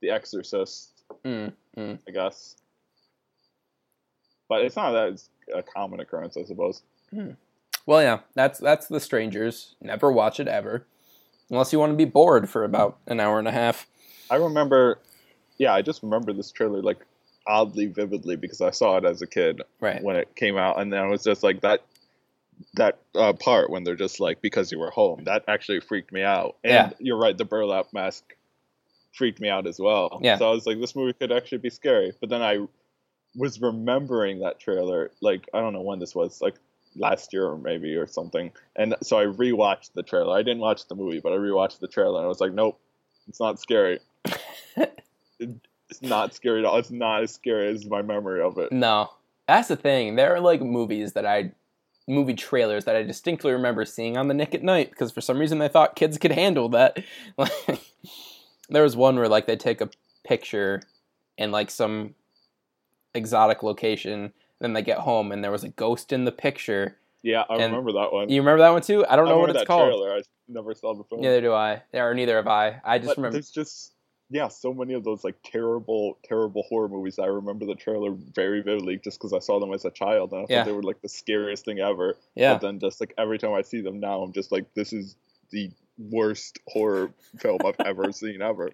The 0.02 0.10
Exorcist, 0.10 0.94
Mm, 1.24 1.54
mm. 1.78 2.00
I 2.08 2.12
guess. 2.12 2.56
But 4.50 4.62
it's 4.64 4.76
not 4.76 4.92
that 4.92 5.10
it's 5.10 5.30
a 5.54 5.64
common 5.64 6.00
occurrence, 6.00 6.38
I 6.38 6.44
suppose. 6.44 6.82
Well, 7.86 8.02
yeah, 8.02 8.20
that's 8.34 8.60
that's 8.60 8.88
The 8.88 9.00
Strangers. 9.00 9.76
Never 9.82 10.12
watch 10.12 10.40
it 10.40 10.48
ever, 10.48 10.86
unless 11.50 11.72
you 11.72 11.80
want 11.80 11.92
to 11.94 11.98
be 11.98 12.06
bored 12.06 12.50
for 12.50 12.64
about 12.64 12.98
an 13.08 13.20
hour 13.20 13.40
and 13.40 13.48
a 13.48 13.52
half. 13.52 13.88
I 14.30 14.36
remember, 14.36 15.00
yeah, 15.58 15.74
I 15.74 15.82
just 15.82 16.04
remember 16.04 16.34
this 16.34 16.52
trailer 16.52 16.82
like 16.82 17.00
oddly 17.46 17.86
vividly 17.86 18.36
because 18.36 18.60
I 18.60 18.72
saw 18.72 18.98
it 18.98 19.06
as 19.06 19.22
a 19.22 19.28
kid 19.28 19.62
Right. 19.80 20.04
when 20.04 20.18
it 20.18 20.36
came 20.36 20.58
out, 20.58 20.80
and 20.82 20.92
then 20.92 21.00
I 21.00 21.08
was 21.08 21.24
just 21.24 21.44
like 21.44 21.62
that 21.62 21.82
that 22.76 23.00
uh, 23.16 23.34
part 23.34 23.70
when 23.70 23.84
they're 23.84 23.96
just 23.96 24.20
like 24.20 24.42
because 24.42 24.72
you 24.72 24.80
were 24.80 24.90
home 24.92 25.24
that 25.26 25.44
actually 25.48 25.80
freaked 25.80 26.12
me 26.12 26.24
out. 26.24 26.56
And 26.64 26.74
Yeah. 26.74 26.90
you're 27.00 27.18
right, 27.18 27.38
the 27.38 27.46
burlap 27.46 27.88
mask 27.94 28.24
freaked 29.14 29.40
me 29.40 29.50
out 29.50 29.68
as 29.68 29.80
well. 29.80 30.20
Yeah. 30.22 30.38
So 30.38 30.48
I 30.50 30.52
was 30.54 30.66
like, 30.66 30.80
this 30.80 30.96
movie 30.96 31.14
could 31.14 31.32
actually 31.32 31.60
be 31.60 31.70
scary. 31.70 32.14
But 32.20 32.30
then 32.30 32.42
I 32.42 32.68
was 33.36 33.62
remembering 33.62 34.40
that 34.40 34.60
trailer, 34.60 35.12
like 35.22 35.48
I 35.54 35.60
don't 35.62 35.74
know 35.74 35.82
when 35.82 36.00
this 36.00 36.16
was, 36.16 36.42
like 36.42 36.56
last 36.96 37.32
year 37.34 37.46
or 37.46 37.58
maybe 37.58 37.96
or 37.96 38.08
something. 38.08 38.52
And 38.76 38.96
so 39.04 39.20
I 39.20 39.26
rewatched 39.26 39.94
the 39.94 40.02
trailer. 40.04 40.36
I 40.36 40.42
didn't 40.42 40.60
watch 40.62 40.88
the 40.88 40.96
movie, 40.96 41.20
but 41.20 41.32
I 41.34 41.36
rewatched 41.36 41.80
the 41.80 41.88
trailer 41.88 42.18
and 42.18 42.26
I 42.26 42.28
was 42.30 42.40
like, 42.40 42.54
nope, 42.54 42.80
it's 43.28 43.40
not 43.40 43.60
scary. 43.60 44.00
It's 45.90 46.02
not 46.02 46.34
scary 46.36 46.60
at 46.60 46.66
all. 46.66 46.78
It's 46.80 46.92
not 46.92 47.24
as 47.24 47.34
scary 47.34 47.70
as 47.74 47.86
my 47.86 48.02
memory 48.02 48.42
of 48.42 48.58
it. 48.58 48.72
No, 48.74 49.10
that's 49.48 49.70
the 49.70 49.78
thing. 49.78 50.16
There 50.18 50.36
are 50.36 50.40
like 50.42 50.62
movies 50.62 51.14
that 51.14 51.26
I, 51.26 51.52
movie 52.08 52.34
trailers 52.34 52.86
that 52.86 52.96
I 52.96 53.04
distinctly 53.04 53.52
remember 53.52 53.84
seeing 53.86 54.18
on 54.18 54.28
the 54.28 54.34
Nick 54.34 54.56
at 54.56 54.64
Night 54.64 54.90
because 54.90 55.12
for 55.12 55.22
some 55.22 55.38
reason 55.40 55.62
I 55.62 55.68
thought 55.68 55.96
kids 55.96 56.18
could 56.18 56.32
handle 56.32 56.70
that. 56.70 56.98
Like, 57.38 57.82
there 58.70 58.84
was 58.84 58.96
one 58.96 59.16
where 59.18 59.30
like 59.30 59.46
they 59.48 59.56
take 59.56 59.80
a 59.82 59.90
picture 60.26 60.82
in 61.38 61.52
like 61.52 61.70
some 61.70 62.16
exotic 63.14 63.64
location. 63.64 64.34
Then 64.60 64.74
they 64.74 64.82
get 64.82 65.00
home 65.00 65.32
and 65.32 65.44
there 65.44 65.52
was 65.52 65.64
a 65.64 65.70
ghost 65.70 66.12
in 66.12 66.26
the 66.26 66.32
picture. 66.32 66.98
Yeah, 67.24 67.44
I 67.50 67.56
And 67.56 67.72
remember 67.74 67.94
that 67.94 68.12
one. 68.14 68.30
You 68.30 68.42
remember 68.42 68.64
that 68.64 68.70
one 68.72 68.82
too? 68.82 69.06
I 69.08 69.16
don't 69.16 69.28
I 69.28 69.32
know 69.32 69.40
what 69.40 69.50
it's 69.52 69.64
called. 69.66 69.90
Trailer. 69.90 70.16
I 70.16 70.22
never 70.48 70.74
saw 70.74 70.94
the 70.96 71.04
film. 71.04 71.22
Neither 71.22 71.42
do 71.42 71.54
I. 71.54 71.82
Or 71.94 72.14
neither 72.14 72.36
have 72.38 72.48
I. 72.48 72.82
I 72.84 72.98
just 72.98 73.10
But 73.10 73.18
remember. 73.18 73.34
there's 73.34 73.52
just 73.52 73.94
yeah, 74.30 74.48
so 74.50 74.74
many 74.74 74.94
of 74.94 75.04
those 75.04 75.24
like 75.24 75.36
terrible, 75.44 76.18
terrible 76.24 76.64
horror 76.70 76.90
movies. 76.90 77.18
I 77.20 77.26
remember 77.28 77.66
the 77.66 77.76
trailer 77.76 78.12
very 78.12 78.62
vividly 78.62 78.98
just 79.04 79.20
because 79.20 79.32
I 79.34 79.40
saw 79.40 79.60
them 79.60 79.74
as 79.74 79.86
a 79.86 79.92
child 79.92 80.32
and 80.34 80.42
I 80.42 80.46
Yeah. 80.50 80.60
thought 80.60 80.66
they 80.66 80.74
were 80.76 80.84
like 80.84 81.02
the 81.02 81.10
scariest 81.10 81.66
thing 81.66 81.80
ever. 81.80 82.16
Yeah. 82.36 82.54
But 82.56 82.62
then 82.62 82.80
just 82.80 83.00
like 83.00 83.14
every 83.18 83.38
time 83.38 83.54
I 83.54 83.62
see 83.62 83.82
them 83.82 84.00
now, 84.00 84.22
I'm 84.22 84.34
just 84.34 84.52
like, 84.52 84.74
this 84.74 84.92
is 84.94 85.16
the 85.52 85.72
worst 85.98 86.60
horror 86.68 87.12
film 87.40 87.60
I've 87.66 87.80
ever 87.86 88.12
seen 88.12 88.42
ever. 88.42 88.72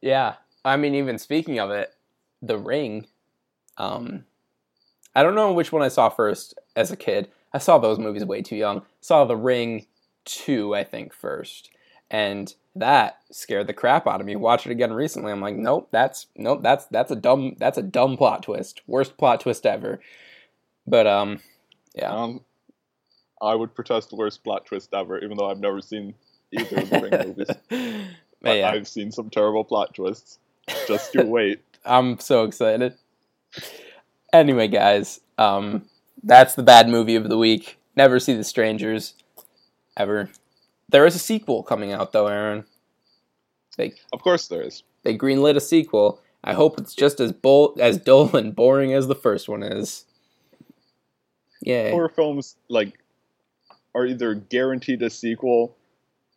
Yeah. 0.00 0.34
I 0.64 0.76
mean, 0.76 0.94
even 0.94 1.18
speaking 1.18 1.58
of 1.60 1.70
it, 1.70 1.94
The 2.40 2.56
Ring. 2.58 3.06
Um, 3.76 4.24
I 5.14 5.22
don't 5.22 5.34
know 5.34 5.52
which 5.52 5.72
one 5.72 5.82
I 5.82 5.88
saw 5.88 6.08
first 6.08 6.54
as 6.74 6.90
a 6.90 6.96
kid. 6.96 7.28
I 7.52 7.58
saw 7.58 7.78
those 7.78 7.98
movies 7.98 8.24
way 8.24 8.40
too 8.42 8.56
young. 8.56 8.82
Saw 9.00 9.24
The 9.26 9.36
Ring 9.36 9.86
2, 10.24 10.74
I 10.74 10.84
think, 10.84 11.12
first. 11.12 11.70
And 12.10 12.52
that 12.76 13.18
scared 13.30 13.66
the 13.66 13.72
crap 13.72 14.06
out 14.06 14.20
of 14.20 14.26
me. 14.26 14.36
Watch 14.36 14.66
it 14.66 14.72
again 14.72 14.92
recently. 14.92 15.32
I'm 15.32 15.40
like, 15.40 15.56
nope, 15.56 15.88
that's 15.90 16.26
nope, 16.36 16.62
that's 16.62 16.86
that's 16.86 17.10
a 17.10 17.16
dumb 17.16 17.56
that's 17.58 17.78
a 17.78 17.82
dumb 17.82 18.16
plot 18.16 18.42
twist. 18.42 18.82
Worst 18.86 19.16
plot 19.16 19.40
twist 19.40 19.66
ever. 19.66 20.00
But 20.86 21.06
um 21.06 21.40
yeah. 21.94 22.12
Um, 22.12 22.40
I 23.40 23.54
would 23.54 23.74
protest 23.74 24.10
the 24.10 24.16
worst 24.16 24.42
plot 24.42 24.66
twist 24.66 24.92
ever, 24.94 25.18
even 25.18 25.36
though 25.36 25.50
I've 25.50 25.60
never 25.60 25.80
seen 25.80 26.14
either 26.52 26.78
of 26.78 26.90
the 26.90 27.00
Ring 27.00 27.26
movies. 27.70 28.10
But 28.40 28.58
yeah, 28.58 28.70
I've 28.70 28.88
seen 28.88 29.12
some 29.12 29.30
terrible 29.30 29.64
plot 29.64 29.94
twists. 29.94 30.38
Just 30.86 31.14
you 31.14 31.24
wait. 31.24 31.60
I'm 31.84 32.18
so 32.18 32.44
excited. 32.44 32.94
Anyway, 34.32 34.68
guys, 34.68 35.20
um, 35.38 35.84
that's 36.22 36.54
the 36.54 36.62
bad 36.62 36.88
movie 36.88 37.16
of 37.16 37.28
the 37.28 37.38
week. 37.38 37.78
Never 37.96 38.18
see 38.18 38.34
the 38.34 38.44
strangers, 38.44 39.14
ever. 39.96 40.30
There 40.94 41.06
is 41.06 41.16
a 41.16 41.18
sequel 41.18 41.64
coming 41.64 41.90
out 41.90 42.12
though, 42.12 42.28
Aaron. 42.28 42.64
They 43.76 43.94
Of 44.12 44.22
course 44.22 44.46
there 44.46 44.62
is. 44.62 44.84
they 45.02 45.18
greenlit 45.18 45.56
a 45.56 45.60
sequel. 45.60 46.22
I 46.44 46.52
hope 46.52 46.78
it's 46.78 46.94
just 46.94 47.18
as 47.18 47.32
bull 47.32 47.76
as 47.80 47.98
dull 47.98 48.36
and 48.36 48.54
boring 48.54 48.92
as 48.92 49.08
the 49.08 49.16
first 49.16 49.48
one 49.48 49.64
is. 49.64 50.04
Yeah. 51.60 51.90
horror 51.90 52.10
films 52.10 52.54
like 52.68 52.92
are 53.92 54.06
either 54.06 54.36
guaranteed 54.36 55.02
a 55.02 55.10
sequel. 55.10 55.74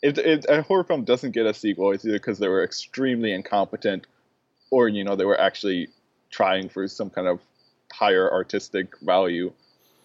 If, 0.01 0.17
if 0.17 0.45
a 0.49 0.63
horror 0.63 0.85
film 0.85 1.03
doesn't 1.03 1.33
get 1.33 1.45
a 1.45 1.53
sequel, 1.53 1.91
it's 1.91 2.03
either 2.03 2.17
because 2.17 2.39
they 2.39 2.47
were 2.47 2.63
extremely 2.63 3.33
incompetent, 3.33 4.07
or 4.71 4.89
you 4.89 5.03
know 5.03 5.15
they 5.15 5.25
were 5.25 5.39
actually 5.39 5.89
trying 6.31 6.67
for 6.67 6.87
some 6.87 7.11
kind 7.11 7.27
of 7.27 7.39
higher 7.93 8.33
artistic 8.33 8.97
value. 9.01 9.53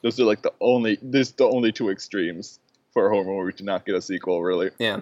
Those 0.03 0.20
are 0.20 0.24
like 0.24 0.43
the 0.43 0.53
only. 0.61 0.99
There's 1.01 1.33
the 1.33 1.49
only 1.49 1.73
two 1.73 1.89
extremes 1.89 2.59
for 2.93 3.06
a 3.06 3.10
horror 3.10 3.24
movie 3.24 3.52
to 3.56 3.64
not 3.64 3.85
get 3.85 3.94
a 3.94 4.02
sequel. 4.02 4.43
Really, 4.43 4.70
Yeah. 4.78 5.01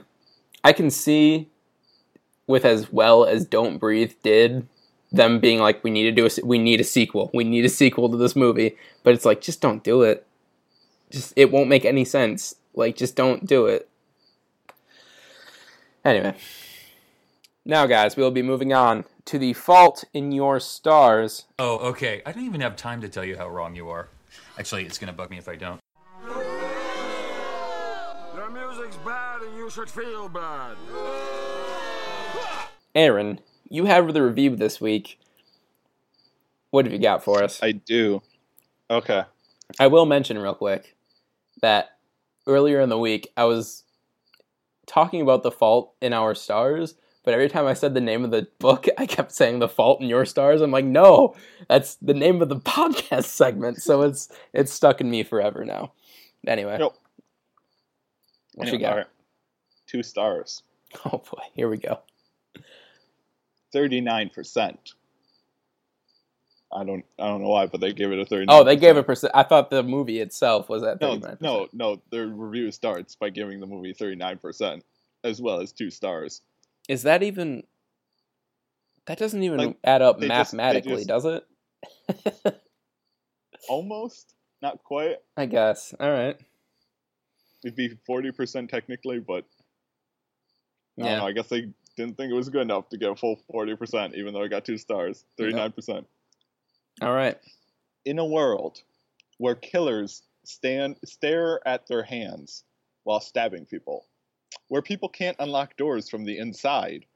I 0.62 0.72
can 0.72 0.90
see 0.90 1.48
with 2.46 2.64
as 2.64 2.92
well 2.92 3.24
as 3.24 3.46
Don't 3.46 3.78
Breathe 3.78 4.12
did 4.22 4.66
them 5.12 5.40
being 5.40 5.58
like 5.58 5.82
we 5.82 5.90
need 5.90 6.04
to 6.04 6.12
do 6.12 6.26
a 6.26 6.46
we 6.46 6.58
need 6.58 6.80
a 6.80 6.84
sequel. 6.84 7.30
We 7.34 7.44
need 7.44 7.64
a 7.64 7.68
sequel 7.68 8.08
to 8.10 8.16
this 8.16 8.36
movie, 8.36 8.76
but 9.02 9.14
it's 9.14 9.24
like 9.24 9.40
just 9.40 9.60
don't 9.60 9.82
do 9.82 10.02
it. 10.02 10.26
Just 11.10 11.32
it 11.36 11.50
won't 11.50 11.68
make 11.68 11.84
any 11.84 12.04
sense. 12.04 12.54
Like 12.74 12.96
just 12.96 13.16
don't 13.16 13.46
do 13.46 13.66
it. 13.66 13.88
Anyway. 16.04 16.34
Now 17.64 17.86
guys, 17.86 18.16
we'll 18.16 18.30
be 18.30 18.42
moving 18.42 18.72
on 18.72 19.04
to 19.26 19.38
The 19.38 19.52
Fault 19.52 20.04
in 20.14 20.32
Your 20.32 20.58
Stars. 20.60 21.44
Oh, 21.58 21.78
okay. 21.90 22.22
I 22.24 22.32
don't 22.32 22.44
even 22.44 22.60
have 22.60 22.74
time 22.76 23.00
to 23.02 23.08
tell 23.08 23.24
you 23.24 23.36
how 23.36 23.48
wrong 23.48 23.74
you 23.74 23.88
are. 23.90 24.08
Actually, 24.58 24.84
it's 24.86 24.98
gonna 24.98 25.12
bug 25.12 25.30
me 25.30 25.38
if 25.38 25.48
I 25.48 25.56
don't. 25.56 25.80
Music's 29.48 29.56
you 29.56 29.70
should 29.70 29.90
feel 29.90 30.28
bad. 30.28 30.76
Aaron, 32.94 33.40
you 33.68 33.84
have 33.86 34.12
the 34.12 34.22
review 34.22 34.56
this 34.56 34.80
week. 34.80 35.18
What 36.70 36.84
have 36.84 36.92
you 36.92 36.98
got 36.98 37.24
for 37.24 37.42
us? 37.42 37.62
I 37.62 37.72
do. 37.72 38.22
Okay. 38.90 39.22
I 39.78 39.86
will 39.86 40.06
mention 40.06 40.38
real 40.38 40.54
quick 40.54 40.96
that 41.62 41.90
earlier 42.46 42.80
in 42.80 42.88
the 42.88 42.98
week 42.98 43.28
I 43.36 43.44
was 43.44 43.84
talking 44.86 45.20
about 45.20 45.42
the 45.42 45.50
fault 45.50 45.94
in 46.00 46.12
our 46.12 46.34
stars, 46.34 46.94
but 47.24 47.34
every 47.34 47.48
time 47.48 47.66
I 47.66 47.74
said 47.74 47.94
the 47.94 48.00
name 48.00 48.24
of 48.24 48.30
the 48.32 48.48
book, 48.58 48.86
I 48.98 49.06
kept 49.06 49.32
saying 49.32 49.60
the 49.60 49.68
fault 49.68 50.00
in 50.00 50.08
your 50.08 50.24
stars. 50.24 50.60
I'm 50.60 50.70
like, 50.72 50.84
no, 50.84 51.36
that's 51.68 51.94
the 51.96 52.14
name 52.14 52.42
of 52.42 52.48
the 52.48 52.56
podcast 52.60 53.24
segment, 53.24 53.82
so 53.82 54.02
it's 54.02 54.28
it's 54.52 54.72
stuck 54.72 55.00
in 55.00 55.10
me 55.10 55.22
forever 55.22 55.64
now. 55.64 55.92
Anyway, 56.46 56.76
Nope. 56.78 56.96
what 58.54 58.68
Anyway, 58.68 58.82
you 58.82 58.86
got? 58.86 59.08
Two 59.90 60.02
stars. 60.02 60.62
Oh 61.04 61.18
boy, 61.18 61.42
here 61.54 61.68
we 61.68 61.76
go. 61.76 62.00
Thirty-nine 63.72 64.30
percent. 64.30 64.94
I 66.72 66.82
don't. 66.84 67.04
I 67.16 67.28
don't 67.28 67.42
know 67.42 67.48
why, 67.48 67.66
but 67.66 67.80
they 67.80 67.92
gave 67.92 68.10
it 68.10 68.18
a 68.18 68.24
thirty. 68.24 68.46
Oh, 68.48 68.64
they 68.64 68.74
gave 68.74 68.96
a 68.96 69.02
percent. 69.04 69.32
I 69.34 69.44
thought 69.44 69.70
the 69.70 69.84
movie 69.84 70.18
itself 70.20 70.68
was 70.68 70.82
at 70.82 71.00
No, 71.00 71.16
39%. 71.16 71.40
no, 71.40 71.68
no. 71.72 72.02
Their 72.10 72.26
review 72.26 72.72
starts 72.72 73.14
by 73.14 73.30
giving 73.30 73.60
the 73.60 73.66
movie 73.66 73.94
39%, 73.94 74.82
as 75.22 75.40
well 75.40 75.60
as 75.60 75.70
two 75.72 75.90
stars. 75.90 76.42
Is 76.88 77.02
that 77.04 77.22
even? 77.22 77.62
That 79.06 79.18
doesn't 79.18 79.42
even 79.44 79.58
Like, 79.58 79.76
add 79.84 80.02
up 80.02 80.18
they 80.18 80.26
just- 80.28 80.52
mathematically, 80.54 81.04
just- 81.04 81.08
does 81.08 81.24
it? 81.24 81.44
Almost, 83.68 84.34
not 84.62 84.82
quite. 84.82 85.16
I 85.36 85.46
guess. 85.46 85.94
All 86.00 86.10
right. 86.10 86.36
It'd 87.64 87.76
be 87.76 87.96
40% 88.08 88.68
technically, 88.68 89.20
but 89.20 89.44
I 91.00 91.06
Yeah. 91.06 91.18
know. 91.18 91.26
I 91.26 91.32
guess 91.32 91.48
they 91.48 91.72
didn't 91.96 92.16
think 92.16 92.30
it 92.30 92.36
was 92.36 92.48
good 92.48 92.62
enough 92.62 92.88
to 92.90 92.98
get 92.98 93.10
a 93.10 93.16
full 93.16 93.36
40%, 93.52 94.14
even 94.14 94.34
though 94.34 94.42
it 94.42 94.48
got 94.48 94.64
two 94.64 94.78
stars. 94.78 95.24
39%. 95.38 96.06
All 97.02 97.14
right. 97.14 97.38
In 98.04 98.18
a 98.18 98.24
world 98.24 98.82
where 99.38 99.54
killers 99.54 100.22
stand 100.44 100.96
stare 101.04 101.66
at 101.66 101.86
their 101.86 102.02
hands 102.02 102.64
while 103.04 103.20
stabbing 103.20 103.66
people, 103.66 104.06
where 104.68 104.82
people 104.82 105.08
can't 105.08 105.36
unlock 105.38 105.76
doors 105.76 106.08
from 106.08 106.24
the 106.24 106.38
inside, 106.38 107.06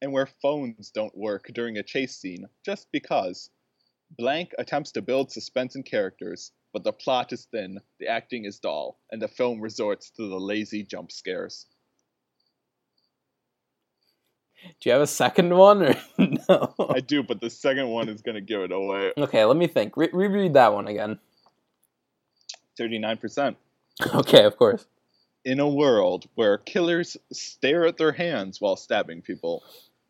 and 0.00 0.12
where 0.12 0.26
phones 0.26 0.90
don't 0.90 1.16
work 1.16 1.50
during 1.54 1.78
a 1.78 1.82
chase 1.82 2.16
scene 2.16 2.48
just 2.64 2.90
because. 2.92 3.50
Blank 4.16 4.54
attempts 4.58 4.92
to 4.92 5.02
build 5.02 5.30
suspense 5.30 5.74
and 5.74 5.84
characters, 5.84 6.52
but 6.72 6.84
the 6.84 6.92
plot 6.92 7.32
is 7.32 7.46
thin, 7.50 7.80
the 7.98 8.06
acting 8.06 8.44
is 8.44 8.58
dull, 8.58 8.98
and 9.10 9.20
the 9.20 9.28
film 9.28 9.60
resorts 9.60 10.10
to 10.10 10.28
the 10.28 10.40
lazy 10.40 10.82
jump 10.82 11.12
scares. 11.12 11.66
Do 14.80 14.88
you 14.88 14.92
have 14.92 15.02
a 15.02 15.06
second 15.06 15.54
one 15.56 15.82
or 15.82 15.94
no? 16.18 16.74
I 16.90 17.00
do, 17.00 17.22
but 17.22 17.40
the 17.40 17.50
second 17.50 17.88
one 17.88 18.08
is 18.08 18.22
going 18.22 18.34
to 18.34 18.40
give 18.40 18.60
it 18.62 18.72
away. 18.72 19.12
Okay, 19.16 19.44
let 19.44 19.56
me 19.56 19.66
think. 19.66 19.96
Re- 19.96 20.10
reread 20.12 20.54
that 20.54 20.72
one 20.74 20.88
again. 20.88 21.18
39%. 22.78 23.56
Okay, 24.14 24.44
of 24.44 24.56
course. 24.56 24.86
in 25.44 25.58
a 25.58 25.68
world 25.68 26.26
where 26.36 26.56
killers 26.58 27.16
stare 27.32 27.84
at 27.86 27.96
their 27.96 28.12
hands 28.12 28.60
while 28.60 28.76
stabbing 28.76 29.22
people, 29.22 29.64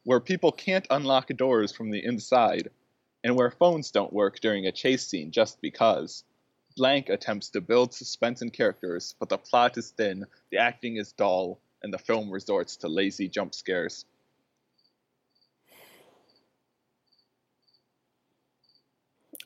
where 0.04 0.20
people 0.20 0.52
can't 0.52 0.86
unlock 0.90 1.28
doors 1.28 1.72
from 1.72 1.90
the 1.90 2.04
inside, 2.04 2.68
and 3.24 3.34
where 3.34 3.50
phones 3.50 3.90
don't 3.90 4.12
work 4.12 4.40
during 4.40 4.66
a 4.66 4.72
chase 4.72 5.06
scene 5.06 5.30
just 5.30 5.58
because. 5.62 6.22
Blank 6.76 7.08
attempts 7.08 7.48
to 7.50 7.62
build 7.62 7.94
suspense 7.94 8.42
and 8.42 8.52
characters, 8.52 9.14
but 9.18 9.30
the 9.30 9.38
plot 9.38 9.78
is 9.78 9.90
thin, 9.90 10.26
the 10.50 10.58
acting 10.58 10.96
is 10.96 11.12
dull, 11.12 11.58
and 11.82 11.92
the 11.92 11.98
film 11.98 12.30
resorts 12.30 12.76
to 12.76 12.88
lazy 12.88 13.28
jump 13.28 13.54
scares. 13.54 14.04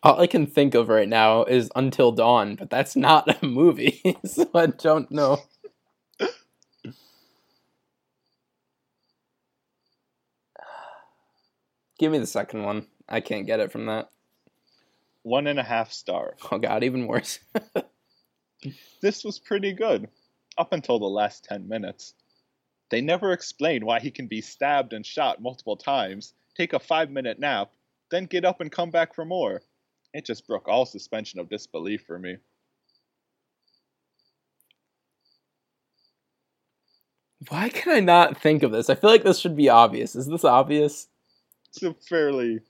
All 0.03 0.21
I 0.21 0.27
can 0.27 0.47
think 0.47 0.75
of 0.75 0.89
right 0.89 1.09
now 1.09 1.45
is 1.45 1.71
Until 1.77 2.11
Dawn, 2.11 2.57
but 2.57 2.71
that's 2.71 2.97
not 2.97 3.43
a 3.43 3.47
movie, 3.47 4.03
so 4.25 4.51
I 4.55 4.67
don't 4.67 5.11
know. 5.11 5.39
Give 11.99 12.11
me 12.11 12.19
the 12.19 12.27
second 12.27 12.65
one. 12.65 12.87
I 13.09 13.21
can't 13.21 13.47
get 13.47 13.61
it 13.61 13.71
from 13.71 13.87
that. 13.87 14.11
One 15.23 15.47
and 15.47 15.61
a 15.61 15.63
half 15.63 15.93
star. 15.93 16.35
Oh 16.51 16.59
god, 16.59 16.83
even 16.83 17.07
worse. 17.07 17.39
This 19.01 19.25
was 19.25 19.41
pretty 19.41 19.73
good, 19.73 20.09
up 20.57 20.73
until 20.73 21.01
the 21.01 21.07
last 21.07 21.43
10 21.45 21.67
minutes. 21.67 22.15
They 22.91 23.01
never 23.01 23.33
explain 23.33 23.85
why 23.85 23.99
he 23.99 24.13
can 24.13 24.29
be 24.29 24.41
stabbed 24.41 24.93
and 24.93 25.05
shot 25.05 25.43
multiple 25.43 25.77
times, 25.77 26.35
take 26.55 26.73
a 26.73 26.79
five 26.79 27.11
minute 27.11 27.41
nap, 27.41 27.73
then 28.11 28.27
get 28.27 28.45
up 28.45 28.61
and 28.61 28.71
come 28.71 28.93
back 28.93 29.15
for 29.15 29.25
more. 29.25 29.63
It 30.15 30.27
just 30.27 30.47
broke 30.47 30.69
all 30.69 30.85
suspension 30.85 31.41
of 31.41 31.49
disbelief 31.49 32.03
for 32.07 32.19
me. 32.19 32.37
Why 37.49 37.71
can 37.71 37.93
I 37.93 38.01
not 38.01 38.41
think 38.41 38.63
of 38.63 38.71
this? 38.71 38.89
I 38.89 38.95
feel 38.95 39.11
like 39.11 39.25
this 39.25 39.39
should 39.39 39.57
be 39.57 39.69
obvious. 39.69 40.15
Is 40.15 40.27
this 40.27 40.45
obvious? 40.45 41.09
It's 41.71 41.83
a 41.83 41.95
fairly 42.09 42.61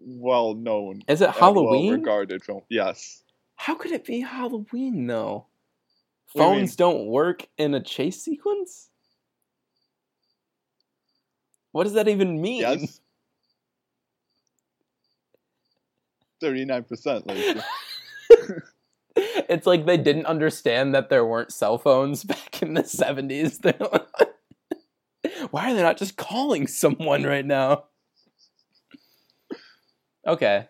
well 0.00 0.54
known. 0.54 1.02
Is 1.08 1.20
it 1.20 1.30
Halloween? 1.30 1.92
regarded 1.92 2.42
film. 2.42 2.62
Yes. 2.70 3.22
How 3.56 3.74
could 3.74 3.92
it 3.92 4.04
be 4.04 4.20
Halloween 4.20 5.06
though? 5.06 5.46
What 6.32 6.44
do 6.44 6.54
Phones 6.54 6.76
don't 6.76 7.06
work 7.06 7.46
in 7.58 7.74
a 7.74 7.82
chase 7.82 8.22
sequence? 8.22 8.88
What 11.72 11.84
does 11.84 11.94
that 11.94 12.08
even 12.08 12.40
mean? 12.40 12.60
Yes. 12.60 13.00
Thirty-nine 16.42 16.84
percent. 16.84 17.24
it's 19.16 19.66
like 19.66 19.86
they 19.86 19.96
didn't 19.96 20.26
understand 20.26 20.94
that 20.94 21.08
there 21.08 21.24
weren't 21.24 21.52
cell 21.52 21.78
phones 21.78 22.24
back 22.32 22.60
in 22.62 22.74
the 22.74 22.82
70s. 22.82 23.64
Like, 23.64 23.80
Why 25.50 25.70
are 25.70 25.74
they 25.74 25.82
not 25.82 25.98
just 25.98 26.16
calling 26.16 26.66
someone 26.66 27.22
right 27.24 27.46
now? 27.46 27.84
Okay. 30.26 30.66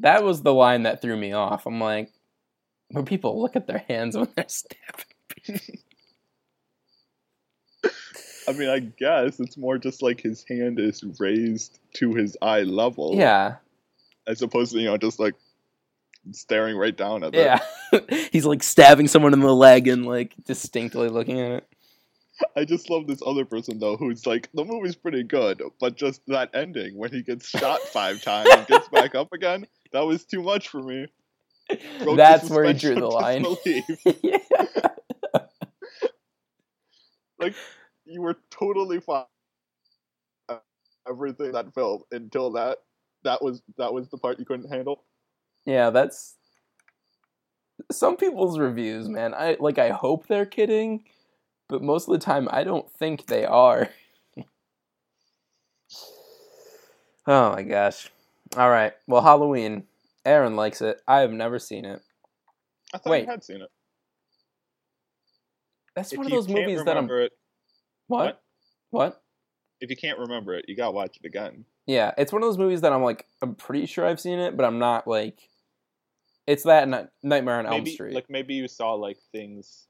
That 0.00 0.22
was 0.22 0.42
the 0.42 0.54
line 0.54 0.84
that 0.84 1.02
threw 1.02 1.16
me 1.16 1.32
off. 1.32 1.66
I'm 1.66 1.80
like, 1.80 2.10
when 2.90 3.04
people 3.04 3.40
look 3.40 3.56
at 3.56 3.66
their 3.66 3.84
hands 3.88 4.16
when 4.16 4.28
they're 4.34 4.46
stabbing. 4.48 5.60
I 8.48 8.52
mean, 8.52 8.68
I 8.68 8.80
guess 8.80 9.38
it's 9.38 9.56
more 9.56 9.78
just 9.78 10.02
like 10.02 10.20
his 10.20 10.44
hand 10.48 10.80
is 10.80 11.04
raised 11.20 11.78
to 11.94 12.14
his 12.14 12.36
eye 12.42 12.62
level. 12.62 13.14
Yeah. 13.14 13.56
As 14.30 14.42
opposed 14.42 14.72
to, 14.72 14.78
you 14.78 14.86
know, 14.86 14.96
just 14.96 15.18
like 15.18 15.34
staring 16.30 16.76
right 16.76 16.96
down 16.96 17.24
at 17.24 17.32
them. 17.32 17.58
Yeah. 17.92 18.00
He's 18.32 18.46
like 18.46 18.62
stabbing 18.62 19.08
someone 19.08 19.32
in 19.32 19.40
the 19.40 19.52
leg 19.52 19.88
and 19.88 20.06
like 20.06 20.34
distinctly 20.44 21.08
looking 21.08 21.40
at 21.40 21.50
it. 21.50 21.68
I 22.56 22.64
just 22.64 22.88
love 22.88 23.06
this 23.06 23.20
other 23.26 23.44
person 23.44 23.78
though, 23.80 23.96
who's 23.96 24.26
like, 24.26 24.48
the 24.54 24.64
movie's 24.64 24.94
pretty 24.94 25.24
good, 25.24 25.62
but 25.80 25.96
just 25.96 26.22
that 26.28 26.50
ending 26.54 26.96
when 26.96 27.10
he 27.12 27.22
gets 27.22 27.48
shot 27.48 27.80
five 27.80 28.22
times 28.24 28.48
and 28.52 28.66
gets 28.66 28.88
back 28.88 29.14
up 29.14 29.32
again, 29.32 29.66
that 29.92 30.06
was 30.06 30.24
too 30.24 30.42
much 30.42 30.68
for 30.68 30.82
me. 30.82 31.06
Broke 32.02 32.16
That's 32.16 32.48
where 32.48 32.64
he 32.64 32.72
drew 32.72 32.94
the 32.94 33.06
line. 33.08 33.42
disbelief. 33.42 33.84
like 37.38 37.54
you 38.06 38.22
were 38.22 38.36
totally 38.50 39.00
fine 39.00 39.24
everything 41.08 41.52
that 41.52 41.72
film 41.74 42.02
until 42.12 42.52
that 42.52 42.78
that 43.24 43.42
was 43.42 43.62
that 43.78 43.92
was 43.92 44.08
the 44.08 44.18
part 44.18 44.38
you 44.38 44.44
couldn't 44.44 44.70
handle. 44.70 45.04
Yeah, 45.66 45.90
that's 45.90 46.36
some 47.90 48.16
people's 48.16 48.58
reviews, 48.58 49.08
man. 49.08 49.34
I 49.34 49.56
like 49.60 49.78
I 49.78 49.90
hope 49.90 50.26
they're 50.26 50.46
kidding, 50.46 51.04
but 51.68 51.82
most 51.82 52.08
of 52.08 52.12
the 52.12 52.18
time 52.24 52.48
I 52.50 52.64
don't 52.64 52.90
think 52.90 53.26
they 53.26 53.44
are. 53.44 53.88
oh 57.26 57.52
my 57.52 57.62
gosh. 57.62 58.10
All 58.56 58.70
right. 58.70 58.92
Well, 59.06 59.22
Halloween. 59.22 59.84
Aaron 60.24 60.54
likes 60.54 60.82
it. 60.82 61.00
I 61.08 61.20
have 61.20 61.32
never 61.32 61.58
seen 61.58 61.84
it. 61.86 62.02
I 62.92 62.98
thought 62.98 63.10
Wait. 63.10 63.24
you 63.24 63.30
had 63.30 63.42
seen 63.42 63.62
it. 63.62 63.70
That's 65.96 66.12
If 66.12 66.18
one 66.18 66.26
of 66.26 66.32
those 66.32 66.48
movies 66.48 66.84
that 66.84 66.90
I'm 66.90 67.04
remember 67.04 67.22
it, 67.22 67.32
What? 68.08 68.24
what? 68.24 68.42
What? 68.90 69.22
if 69.80 69.88
you 69.88 69.96
can't 69.96 70.18
remember 70.18 70.54
it, 70.54 70.66
you 70.68 70.76
gotta 70.76 70.92
watch 70.92 71.16
it 71.22 71.26
again. 71.26 71.64
Yeah, 71.90 72.12
it's 72.16 72.32
one 72.32 72.40
of 72.40 72.48
those 72.48 72.56
movies 72.56 72.82
that 72.82 72.92
I'm 72.92 73.02
like 73.02 73.26
I'm 73.42 73.56
pretty 73.56 73.86
sure 73.86 74.06
I've 74.06 74.20
seen 74.20 74.38
it, 74.38 74.56
but 74.56 74.64
I'm 74.64 74.78
not 74.78 75.08
like 75.08 75.48
it's 76.46 76.62
that 76.62 76.88
Ni- 76.88 77.08
Nightmare 77.24 77.58
on 77.58 77.66
Elm 77.66 77.78
maybe 77.78 77.90
Street. 77.90 78.14
like 78.14 78.30
maybe 78.30 78.54
you 78.54 78.68
saw 78.68 78.92
like 78.92 79.18
things, 79.32 79.88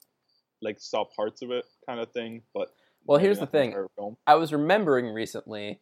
like 0.62 0.80
saw 0.80 1.04
parts 1.04 1.42
of 1.42 1.50
it, 1.50 1.66
kind 1.84 2.00
of 2.00 2.10
thing. 2.12 2.40
But 2.54 2.68
Well, 3.04 3.18
here's 3.18 3.38
the 3.38 3.46
thing. 3.46 3.74
I 4.26 4.36
was 4.36 4.50
remembering 4.50 5.12
recently 5.12 5.80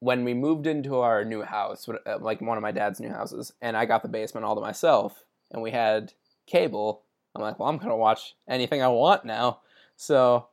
when 0.00 0.24
we 0.24 0.34
moved 0.34 0.66
into 0.66 0.98
our 0.98 1.24
new 1.24 1.42
house, 1.42 1.88
uh, 1.88 2.18
like 2.18 2.40
one 2.40 2.58
of 2.58 2.62
my 2.62 2.72
dad's 2.72 2.98
new 2.98 3.10
houses, 3.10 3.52
and 3.62 3.76
I 3.76 3.84
got 3.84 4.02
the 4.02 4.08
basement 4.08 4.44
all 4.44 4.56
to 4.56 4.60
myself, 4.60 5.22
and 5.52 5.62
we 5.62 5.70
had 5.70 6.12
cable. 6.46 7.04
I'm 7.36 7.42
like, 7.42 7.60
well, 7.60 7.68
I'm 7.68 7.78
gonna 7.78 7.96
watch 7.96 8.34
anything 8.48 8.82
I 8.82 8.88
want 8.88 9.24
now. 9.24 9.60
So 9.94 10.48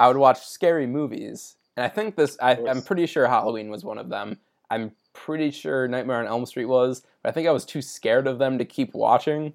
I 0.00 0.08
would 0.08 0.16
watch 0.16 0.46
scary 0.46 0.86
movies, 0.86 1.56
and 1.76 1.84
I 1.84 1.90
think 1.90 2.16
this. 2.16 2.38
I, 2.40 2.56
I'm 2.66 2.80
pretty 2.80 3.04
sure 3.04 3.26
Halloween 3.26 3.68
was 3.68 3.84
one 3.84 3.98
of 3.98 4.08
them. 4.08 4.38
I'm 4.70 4.92
pretty 5.12 5.50
sure 5.50 5.88
Nightmare 5.88 6.20
on 6.20 6.26
Elm 6.26 6.46
Street 6.46 6.66
was, 6.66 7.02
but 7.22 7.30
I 7.30 7.32
think 7.32 7.48
I 7.48 7.52
was 7.52 7.64
too 7.64 7.82
scared 7.82 8.26
of 8.26 8.38
them 8.38 8.58
to 8.58 8.64
keep 8.64 8.94
watching. 8.94 9.54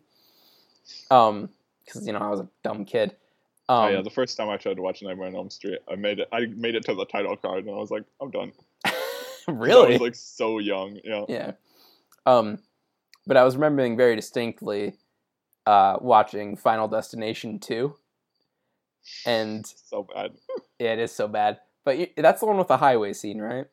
Um, 1.10 1.50
because 1.86 2.06
you 2.06 2.14
know 2.14 2.20
I 2.20 2.30
was 2.30 2.40
a 2.40 2.50
dumb 2.64 2.86
kid. 2.86 3.16
Um, 3.70 3.86
oh 3.86 3.88
yeah, 3.90 4.02
the 4.02 4.10
first 4.10 4.38
time 4.38 4.50
I 4.50 4.58
tried 4.58 4.76
to 4.76 4.82
watch 4.82 5.02
Nightmare 5.02 5.28
on 5.28 5.36
Elm 5.36 5.50
Street, 5.50 5.80
I 5.90 5.96
made 5.96 6.20
it. 6.20 6.28
I 6.32 6.48
made 6.48 6.76
it 6.76 6.86
to 6.86 6.96
the 6.96 7.06
title 7.06 7.36
card, 7.36 7.66
and 7.66 7.74
I 7.74 7.78
was 7.78 7.92
like, 7.92 8.04
I'm 8.22 8.32
done. 8.32 8.52
really? 9.48 9.88
I 9.88 9.92
was 9.92 10.02
like 10.02 10.16
so 10.16 10.60
young. 10.60 11.00
Yeah. 11.04 11.26
Yeah. 11.28 11.52
Um, 12.26 12.60
but 13.26 13.38
I 13.38 13.44
was 13.44 13.56
remembering 13.56 13.98
very 13.98 14.16
distinctly 14.16 14.94
uh, 15.66 15.98
watching 16.02 16.56
Final 16.58 16.88
Destination 16.88 17.60
2. 17.60 17.96
And 19.26 19.66
So 19.66 20.08
bad. 20.14 20.32
yeah, 20.80 20.94
it 20.94 21.00
is 21.00 21.12
so 21.12 21.28
bad. 21.28 21.60
But 21.84 21.98
y- 21.98 22.12
that's 22.18 22.40
the 22.40 22.46
one 22.46 22.58
with 22.58 22.68
the 22.68 22.78
highway 22.78 23.14
scene, 23.14 23.40
right? 23.40 23.66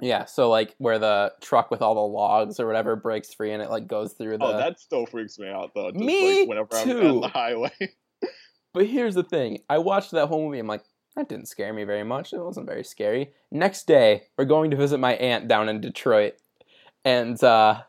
Yeah. 0.00 0.26
So 0.26 0.48
like 0.48 0.74
where 0.78 0.98
the 0.98 1.32
truck 1.40 1.70
with 1.70 1.82
all 1.82 1.94
the 1.94 2.00
logs 2.00 2.60
or 2.60 2.66
whatever 2.66 2.94
breaks 2.96 3.34
free 3.34 3.52
and 3.52 3.62
it 3.62 3.70
like 3.70 3.86
goes 3.88 4.12
through 4.12 4.38
the. 4.38 4.44
Oh, 4.44 4.56
that 4.56 4.78
still 4.78 5.06
freaks 5.06 5.38
me 5.38 5.48
out 5.48 5.72
though. 5.74 5.90
Just, 5.90 6.04
Me 6.04 6.40
like, 6.40 6.48
whenever 6.48 6.68
I'm 6.76 6.86
too. 6.88 7.08
on 7.08 7.20
the 7.20 7.28
highway. 7.34 7.72
But 8.74 8.86
here's 8.86 9.14
the 9.14 9.24
thing 9.24 9.58
I 9.68 9.78
watched 9.78 10.12
that 10.12 10.26
whole 10.26 10.44
movie. 10.46 10.58
I'm 10.60 10.66
like, 10.66 10.84
that 11.16 11.28
didn't 11.28 11.46
scare 11.48 11.72
me 11.72 11.82
very 11.84 12.04
much. 12.04 12.32
It 12.32 12.38
wasn't 12.38 12.66
very 12.66 12.84
scary. 12.84 13.32
Next 13.50 13.86
day, 13.88 14.24
we're 14.36 14.44
going 14.44 14.70
to 14.70 14.76
visit 14.76 14.98
my 14.98 15.14
aunt 15.14 15.48
down 15.48 15.68
in 15.68 15.80
Detroit. 15.80 16.34
And 17.04 17.42
uh, 17.42 17.80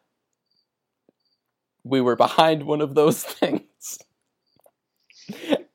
we 1.84 2.02
were 2.02 2.16
behind 2.16 2.64
one 2.64 2.82
of 2.82 2.96
those 2.96 3.24
things. 3.24 4.00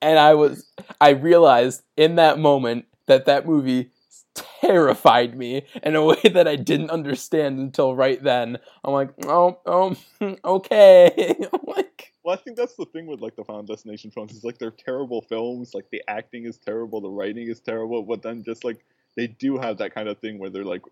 and 0.02 0.19
I 0.19 0.35
was, 0.35 0.66
I 1.01 1.11
realized 1.11 1.82
in 1.97 2.16
that 2.16 2.39
moment 2.40 2.86
that 3.06 3.27
that 3.27 3.47
movie 3.47 3.90
terrified 4.35 5.36
me 5.36 5.66
in 5.82 5.97
a 5.97 6.05
way 6.05 6.20
that 6.32 6.48
I 6.48 6.56
didn't 6.56 6.90
understand 6.90 7.59
until 7.59 7.94
right 7.94 8.23
then. 8.23 8.59
I'm 8.85 8.93
like, 8.93 9.11
oh, 9.24 9.59
oh, 9.66 9.97
okay. 10.44 11.36
I'm 11.52 11.61
like, 11.66 12.12
Well, 12.24 12.35
I 12.35 12.39
think 12.39 12.56
that's 12.56 12.74
the 12.74 12.86
thing 12.86 13.06
with 13.06 13.20
like 13.20 13.36
the 13.36 13.44
Final 13.44 13.62
Destination 13.62 14.11
films. 14.11 14.32
Is 14.32 14.44
like 14.44 14.59
they're 14.59 14.70
terrible 14.70 15.23
films. 15.23 15.74
Like 15.74 15.90
the 15.90 16.02
acting 16.09 16.47
is 16.47 16.59
terrible, 16.59 17.01
the 17.01 17.11
writing 17.11 17.48
is 17.48 17.61
terrible, 17.61 18.02
but 18.02 18.23
then 18.23 18.43
just 18.44 18.65
like 18.65 18.85
they 19.16 19.27
do 19.27 19.59
have 19.59 19.78
that 19.78 19.94
kind 19.94 20.09
of 20.09 20.19
thing 20.19 20.39
where 20.39 20.51
they're 20.51 20.65
like 20.65 20.82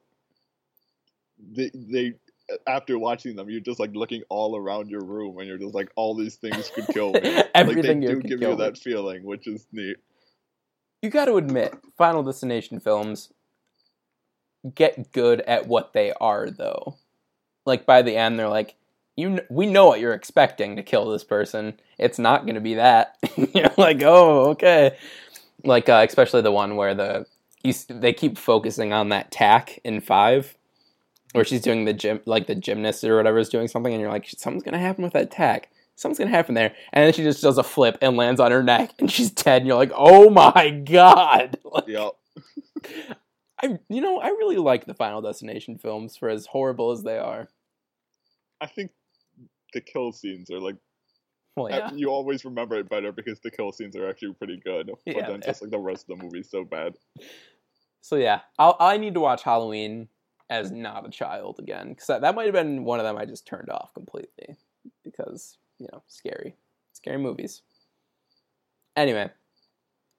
they 1.55 1.71
they 1.75 2.15
after 2.67 2.99
watching 2.99 3.37
them, 3.37 3.49
you're 3.49 3.61
just 3.61 3.81
like 3.81 3.95
looking 3.95 4.23
all 4.29 4.57
around 4.57 4.91
your 4.91 5.05
room, 5.05 5.39
and 5.39 5.47
you're 5.47 5.59
just 5.59 5.75
like 5.75 5.91
all 5.97 6.15
these 6.15 6.37
things 6.37 6.71
could 6.71 6.87
kill 6.89 7.13
me. 7.13 7.43
Everything 7.55 8.01
like, 8.01 8.09
they 8.09 8.15
do 8.15 8.21
give 8.21 8.41
you 8.43 8.49
me. 8.49 8.57
that 8.57 8.79
feeling, 8.79 9.25
which 9.25 9.47
is 9.47 9.67
neat. 9.73 9.97
You 11.03 11.11
got 11.11 11.27
to 11.27 11.37
admit, 11.37 11.75
Final 11.99 12.23
Destination 12.23 12.81
films 12.81 13.33
get 14.75 15.13
good 15.13 15.41
at 15.43 15.67
what 15.67 15.93
they 15.93 16.13
are, 16.21 16.49
though. 16.49 16.97
Like 17.67 17.85
by 17.85 18.03
the 18.03 18.17
end, 18.17 18.39
they're 18.39 18.49
like, 18.49 18.77
"You, 19.17 19.41
we 19.51 19.67
know 19.67 19.87
what 19.87 20.01
you're 20.01 20.15
expecting 20.15 20.77
to 20.77 20.83
kill 20.83 21.11
this 21.11 21.25
person. 21.25 21.75
It's 21.99 22.19
not 22.19 22.45
going 22.45 22.55
to 22.55 22.61
be 22.61 22.75
that." 22.75 23.17
you're 23.55 23.71
like, 23.77 24.03
"Oh, 24.03 24.51
okay." 24.51 24.97
Like 25.65 25.89
uh, 25.89 26.05
especially 26.09 26.43
the 26.43 26.53
one 26.53 26.77
where 26.77 26.95
the 26.95 27.27
you, 27.63 27.75
they 27.89 28.13
keep 28.13 28.39
focusing 28.39 28.93
on 28.93 29.11
that 29.11 29.31
tack 29.31 29.79
in 29.85 30.01
five, 30.01 30.57
where 31.33 31.45
she's 31.45 31.61
doing 31.61 31.85
the 31.85 31.93
gym, 31.93 32.21
like 32.27 32.47
the 32.47 32.55
gymnast 32.55 33.05
or 33.05 33.17
whatever 33.17 33.39
is 33.39 33.49
doing 33.49 33.69
something, 33.69 33.93
and 33.93 34.01
you're 34.01 34.11
like, 34.11 34.29
"Something's 34.29 34.65
going 34.65 34.75
to 34.75 34.79
happen 34.79 35.05
with 35.05 35.13
that 35.15 35.31
tack." 35.31 35.69
Something's 35.97 36.19
gonna 36.19 36.31
happen 36.31 36.55
there, 36.55 36.75
and 36.93 37.05
then 37.05 37.13
she 37.13 37.23
just 37.23 37.43
does 37.43 37.59
a 37.59 37.63
flip 37.63 37.99
and 38.01 38.17
lands 38.17 38.41
on 38.41 38.51
her 38.51 38.63
neck, 38.63 38.93
and 38.99 39.11
she's 39.11 39.31
dead. 39.31 39.63
And 39.63 39.67
you're 39.69 39.77
like, 39.77 39.93
"Oh 39.95 40.31
my 40.31 40.71
god!" 40.71 41.59
Like, 41.65 41.85
Yeah. 41.87 42.09
I, 43.63 43.79
you 43.89 44.01
know, 44.01 44.19
I 44.19 44.29
really 44.29 44.57
like 44.57 44.87
the 44.87 44.95
Final 44.95 45.23
Destination 45.23 45.79
films 45.79 46.17
for 46.17 46.29
as 46.29 46.47
horrible 46.47 46.91
as 46.91 47.03
they 47.03 47.19
are. 47.19 47.49
I 48.61 48.67
think 48.67 48.91
the 49.73 49.81
kill 49.81 50.13
scenes 50.13 50.51
are 50.51 50.59
like 50.61 50.77
Well, 51.57 51.71
yeah, 51.71 51.93
you 51.95 52.09
always 52.11 52.45
remember 52.45 52.77
it 52.79 52.89
better 52.89 53.13
because 53.13 53.39
the 53.41 53.51
kill 53.51 53.71
scenes 53.73 53.95
are 53.97 54.09
actually 54.09 54.35
pretty 54.35 54.61
good. 54.65 54.91
But 55.07 55.15
Yeah, 55.15 55.29
then 55.29 55.41
they 55.41 55.47
just 55.47 55.63
like 55.63 55.71
the 55.71 55.79
rest 55.79 56.07
of 56.09 56.19
the 56.19 56.25
movie 56.25 56.41
is 56.41 56.51
so 56.51 56.65
bad. 56.65 56.95
so 58.01 58.17
yeah, 58.17 58.41
I'll, 58.59 58.77
I 58.81 58.97
need 58.97 59.15
to 59.15 59.21
watch 59.21 59.43
Halloween 59.43 60.09
as 60.51 60.71
not 60.73 61.07
a 61.07 61.11
child 61.11 61.59
again 61.59 61.91
because 61.91 62.09
that, 62.09 62.21
that 62.23 62.35
might 62.35 62.45
have 62.47 62.55
been 62.55 62.85
one 62.85 62.99
of 62.99 63.05
them 63.05 63.17
I 63.17 63.25
just 63.25 63.47
turned 63.47 63.71
off 63.71 63.95
completely 63.95 64.57
because 65.05 65.57
you 65.83 65.89
know, 65.93 66.03
scary, 66.07 66.55
scary 66.93 67.19
movies. 67.19 67.63
Anyway, 68.97 69.31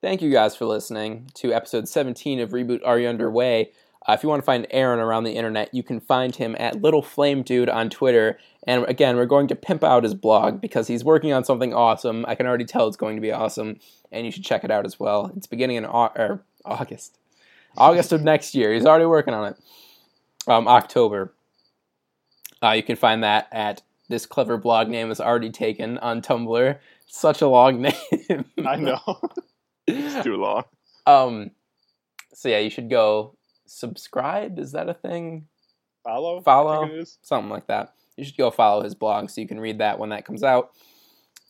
thank 0.02 0.22
you 0.22 0.30
guys 0.31 0.56
for 0.56 0.65
listening 0.65 1.30
to 1.35 1.53
episode 1.53 1.88
17 1.88 2.40
of 2.41 2.49
Reboot 2.49 2.81
Are 2.85 2.99
You 2.99 3.07
Underway. 3.07 3.72
Uh, 4.06 4.11
if 4.11 4.23
you 4.23 4.27
want 4.27 4.41
to 4.41 4.45
find 4.45 4.68
Aaron 4.72 4.99
around 4.99 5.23
the 5.23 5.31
internet, 5.31 5.73
you 5.73 5.81
can 5.81 6.02
find 6.02 6.35
him 6.35 6.57
at 6.60 6.81
Little 6.81 7.02
Flame 7.02 7.41
Dude 7.44 7.69
on 7.69 7.90
Twitter. 7.90 8.38
And 8.68 8.84
again, 8.90 9.15
we're 9.15 9.26
going 9.26 9.48
to 9.48 9.56
pimp 9.56 9.81
out 9.85 10.03
his 10.03 10.14
blog 10.14 10.60
because 10.60 10.88
he's 10.90 11.06
working 11.06 11.31
on 11.31 11.45
something 11.45 11.73
awesome. 11.73 12.26
I 12.27 12.35
can 12.35 12.45
already 12.45 12.65
tell 12.65 12.88
it's 12.88 12.98
going 12.98 13.15
to 13.15 13.22
be 13.22 13.31
awesome, 13.31 13.80
and 14.11 14.26
you 14.26 14.31
should 14.34 14.44
check 14.44 14.65
it 14.65 14.72
out 14.72 14.85
as 14.85 14.99
well. 14.99 15.31
It's 15.38 15.48
beginning 15.48 15.77
in 15.77 15.85
Au- 15.85 16.11
or 16.18 16.44
August, 16.65 17.18
August 17.77 18.11
of 18.11 18.23
next 18.23 18.53
year. 18.53 18.73
He's 18.73 18.85
already 18.85 19.06
working 19.06 19.34
on 19.34 19.53
it. 19.53 19.57
um, 20.48 20.68
October. 20.68 21.34
Uh, 22.61 22.72
you 22.72 22.84
can 22.84 22.98
find 22.98 23.23
that 23.23 23.48
at 23.53 23.84
this 24.09 24.25
clever 24.25 24.57
blog 24.57 24.89
name 24.89 25.11
is 25.11 25.19
already 25.21 25.49
taken 25.49 25.97
on 25.99 26.21
Tumblr. 26.21 26.77
Such 27.07 27.41
a 27.41 27.47
long 27.47 27.81
name. 28.30 28.45
I 28.65 28.75
know. 28.75 28.99
it's 29.88 30.23
too 30.23 30.38
long. 30.38 30.63
Um, 31.05 31.51
so 32.34 32.49
yeah, 32.49 32.59
you 32.59 32.69
should 32.69 32.89
go 32.89 33.35
subscribe. 33.65 34.59
Is 34.59 34.71
that 34.73 34.89
a 34.89 34.93
thing? 34.93 35.47
Follow? 36.03 36.41
Follow? 36.41 36.84
I 36.84 36.88
think 36.88 36.93
it 36.93 36.99
is. 36.99 37.17
Something 37.21 37.49
like 37.49 37.67
that. 37.67 37.93
You 38.17 38.25
should 38.25 38.38
go 38.38 38.51
follow 38.51 38.84
his 38.84 38.95
blog 38.95 39.30
so 39.30 39.41
you 39.41 39.47
can 39.47 39.59
read 39.59 39.80
that 39.80 39.99
when 39.99 40.09
that 40.09 40.25
comes 40.25 40.43
out. 40.43 40.71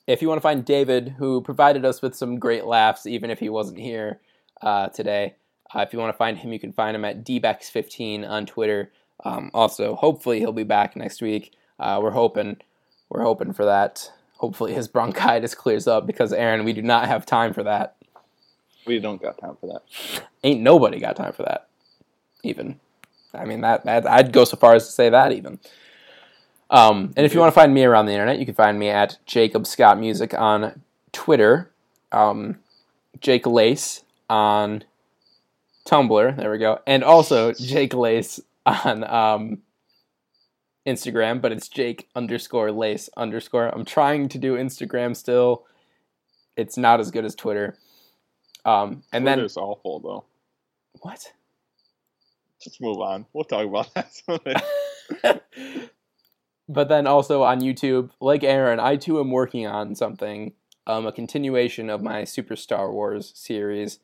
If 0.08 0.22
you 0.22 0.28
want 0.28 0.38
to 0.38 0.44
find 0.44 0.66
David, 0.66 1.16
who 1.18 1.42
provided 1.42 1.86
us 1.86 2.02
with 2.02 2.16
some 2.16 2.38
great 2.38 2.66
laughs, 2.66 3.06
even 3.06 3.30
if 3.30 3.40
he 3.40 3.50
wasn't 3.50 3.80
here 3.80 4.20
uh, 4.62 4.88
today, 4.90 5.36
uh, 5.74 5.80
if 5.80 5.94
you 5.94 6.00
want 6.00 6.14
to 6.14 6.18
find 6.18 6.38
him, 6.38 6.54
you 6.54 6.60
can 6.60 6.74
find 6.74 6.96
him 6.96 7.06
at 7.06 7.26
dbex15 7.26 8.28
on 8.28 8.46
Twitter. 8.46 8.92
Um, 9.24 9.50
also, 9.54 9.96
hopefully 9.96 10.40
he'll 10.40 10.52
be 10.52 10.64
back 10.64 10.96
next 10.96 11.22
week. 11.22 11.54
Uh, 11.84 12.00
we're 12.02 12.12
hoping, 12.12 12.56
we're 13.10 13.24
hoping 13.24 13.52
for 13.52 13.66
that. 13.66 14.10
Hopefully 14.38 14.74
his 14.74 14.88
bronchitis 14.88 15.54
clears 15.54 15.86
up 15.86 16.08
because 16.08 16.32
Aaron, 16.32 16.64
we 16.64 16.72
do 16.72 16.82
not 16.82 17.10
have 17.10 17.26
time 17.26 17.54
for 17.54 17.64
that. 17.64 17.98
We 18.88 19.00
don't 19.00 19.22
got 19.22 19.38
time 19.38 19.58
for 19.60 19.68
that. 19.68 20.24
Ain't 20.46 20.62
nobody 20.62 21.00
got 21.00 21.18
time 21.18 21.34
for 21.34 21.44
that. 21.44 21.68
Even, 22.42 22.80
I 23.34 23.44
mean 23.44 23.60
that, 23.62 23.84
that 23.84 24.08
I'd 24.08 24.32
go 24.32 24.46
so 24.46 24.56
far 24.56 24.76
as 24.76 24.86
to 24.86 24.92
say 24.94 25.10
that 25.10 25.34
even. 25.34 25.60
Um, 26.70 27.14
and 27.18 27.26
if 27.26 27.34
you 27.34 27.42
want 27.42 27.54
to 27.54 27.56
find 27.56 27.74
me 27.74 27.84
around 27.84 28.06
the 28.06 28.14
internet, 28.14 28.40
you 28.40 28.46
can 28.46 28.56
find 28.56 28.80
me 28.80 28.90
at 28.90 29.18
Jacob 29.26 29.68
Scott 29.68 30.00
Music 30.00 30.34
on 30.34 30.82
Twitter, 31.12 31.70
um, 32.14 32.60
Jake 33.20 33.46
Lace 33.46 34.06
on 34.30 34.86
Tumblr. 35.86 36.38
There 36.38 36.52
we 36.52 36.60
go, 36.60 36.80
and 36.88 37.04
also 37.04 37.52
Jake 37.52 37.94
Lace 37.94 38.40
on 38.66 39.04
um, 39.04 39.62
Instagram, 40.88 41.42
but 41.42 41.52
it's 41.52 41.68
Jake 41.68 42.10
underscore 42.16 42.72
Lace 42.72 43.10
underscore. 43.16 43.68
I'm 43.68 43.86
trying 43.86 44.30
to 44.30 44.38
do 44.38 44.56
Instagram 44.56 45.16
still. 45.16 45.66
It's 46.56 46.78
not 46.78 47.00
as 47.00 47.12
good 47.12 47.26
as 47.26 47.36
Twitter. 47.36 47.78
Um, 48.66 49.04
and 49.12 49.26
then 49.26 49.38
Twitter's 49.38 49.58
awful 49.58 50.00
though. 50.00 50.26
what? 51.02 51.32
Just 52.62 52.82
move 52.82 53.00
on. 53.00 53.26
We'll 53.34 53.44
talk 53.44 53.66
about 53.66 53.94
that 53.96 55.44
but 56.70 56.90
then 56.90 57.08
also 57.08 57.44
on 57.44 57.62
YouTube, 57.62 58.12
like 58.22 58.44
Aaron, 58.44 58.80
I 58.80 58.96
too 58.96 59.20
am 59.20 59.32
working 59.32 59.68
on 59.68 59.96
something, 59.96 60.54
um, 60.88 61.06
a 61.06 61.12
continuation 61.12 61.90
of 61.90 62.02
my 62.02 62.24
Super 62.24 62.56
Star 62.56 62.92
Wars 62.92 63.32
series. 63.36 64.00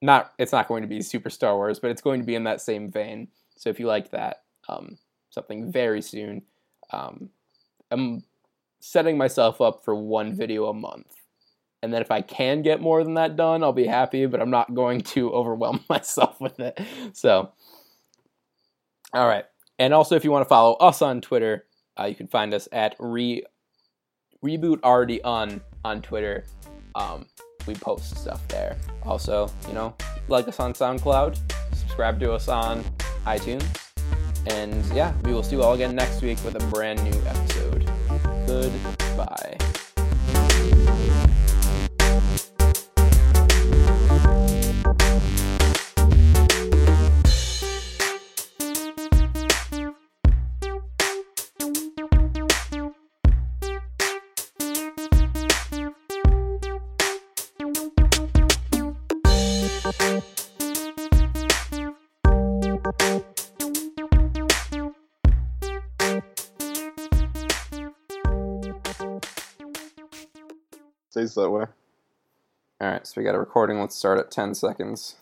Not, 0.00 0.32
it's 0.38 0.52
not 0.52 0.68
going 0.68 0.82
to 0.82 0.88
be 0.88 1.02
Super 1.02 1.30
Star 1.30 1.56
Wars, 1.56 1.78
but 1.78 1.90
it's 1.90 2.02
going 2.02 2.20
to 2.20 2.26
be 2.26 2.34
in 2.34 2.44
that 2.44 2.60
same 2.60 2.90
vein. 2.90 3.28
So 3.56 3.70
if 3.70 3.78
you 3.78 3.86
like 3.86 4.10
that, 4.10 4.42
um, 4.68 4.98
something 5.32 5.72
very 5.72 6.02
soon. 6.02 6.42
Um, 6.92 7.30
I'm 7.90 8.22
setting 8.80 9.16
myself 9.16 9.60
up 9.60 9.84
for 9.84 9.94
one 9.94 10.34
video 10.34 10.66
a 10.66 10.74
month. 10.74 11.06
And 11.82 11.92
then 11.92 12.00
if 12.00 12.10
I 12.10 12.20
can 12.20 12.62
get 12.62 12.80
more 12.80 13.02
than 13.02 13.14
that 13.14 13.34
done, 13.34 13.64
I'll 13.64 13.72
be 13.72 13.86
happy, 13.86 14.26
but 14.26 14.40
I'm 14.40 14.50
not 14.50 14.74
going 14.74 15.00
to 15.00 15.32
overwhelm 15.32 15.84
myself 15.88 16.40
with 16.40 16.60
it. 16.60 16.80
So, 17.12 17.50
all 19.12 19.26
right. 19.26 19.44
And 19.78 19.92
also, 19.92 20.14
if 20.14 20.22
you 20.22 20.30
want 20.30 20.44
to 20.44 20.48
follow 20.48 20.74
us 20.74 21.02
on 21.02 21.20
Twitter, 21.20 21.64
uh, 21.98 22.04
you 22.04 22.14
can 22.14 22.28
find 22.28 22.54
us 22.54 22.68
at 22.70 22.94
re 22.98 23.42
reboot 24.44 24.80
already 24.82 25.22
on 25.22 25.60
on 25.84 26.02
Twitter. 26.02 26.44
Um, 26.94 27.26
we 27.66 27.74
post 27.74 28.16
stuff 28.16 28.46
there. 28.48 28.76
Also, 29.04 29.50
you 29.66 29.74
know, 29.74 29.94
like 30.28 30.46
us 30.46 30.60
on 30.60 30.72
SoundCloud, 30.72 31.38
subscribe 31.72 32.20
to 32.20 32.32
us 32.32 32.48
on 32.48 32.84
iTunes, 33.24 33.91
and 34.46 34.84
yeah, 34.94 35.12
we 35.24 35.32
will 35.32 35.42
see 35.42 35.56
you 35.56 35.62
all 35.62 35.74
again 35.74 35.94
next 35.94 36.22
week 36.22 36.38
with 36.44 36.54
a 36.54 36.66
brand 36.66 37.02
new 37.04 37.20
episode. 37.26 37.88
Goodbye. 38.46 39.71
Stays 71.22 71.34
that 71.36 71.50
way. 71.50 71.66
All 72.80 72.90
right, 72.90 73.06
so 73.06 73.12
we 73.16 73.22
got 73.22 73.36
a 73.36 73.38
recording. 73.38 73.78
Let's 73.78 73.94
start 73.94 74.18
at 74.18 74.32
10 74.32 74.56
seconds. 74.56 75.18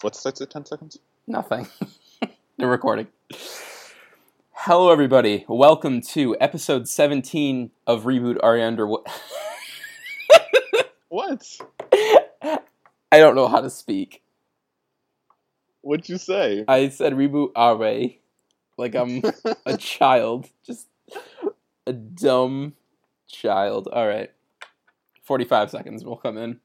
What 0.00 0.16
starts 0.16 0.40
at 0.40 0.48
10 0.48 0.64
seconds? 0.64 0.98
Nothing. 1.26 1.68
the 2.56 2.66
recording. 2.66 3.08
Hello, 4.52 4.90
everybody. 4.90 5.44
Welcome 5.48 6.00
to 6.12 6.34
episode 6.40 6.88
17 6.88 7.72
of 7.86 8.04
Reboot 8.04 8.38
Ari 8.42 8.62
Underwood. 8.62 9.06
What? 11.10 11.46
I 11.92 13.18
don't 13.18 13.34
know 13.34 13.48
how 13.48 13.60
to 13.60 13.68
speak. 13.68 14.22
What'd 15.82 16.08
you 16.08 16.16
say? 16.16 16.64
I 16.66 16.88
said 16.88 17.12
reboot 17.12 17.50
Ari 17.54 18.18
like 18.78 18.94
I'm 18.94 19.20
a 19.66 19.76
child. 19.76 20.48
Just 20.64 20.86
a 21.86 21.92
dumb 21.92 22.72
child. 23.32 23.88
All 23.88 24.06
right. 24.06 24.30
45 25.22 25.70
seconds 25.70 26.04
will 26.04 26.16
come 26.16 26.38
in. 26.38 26.60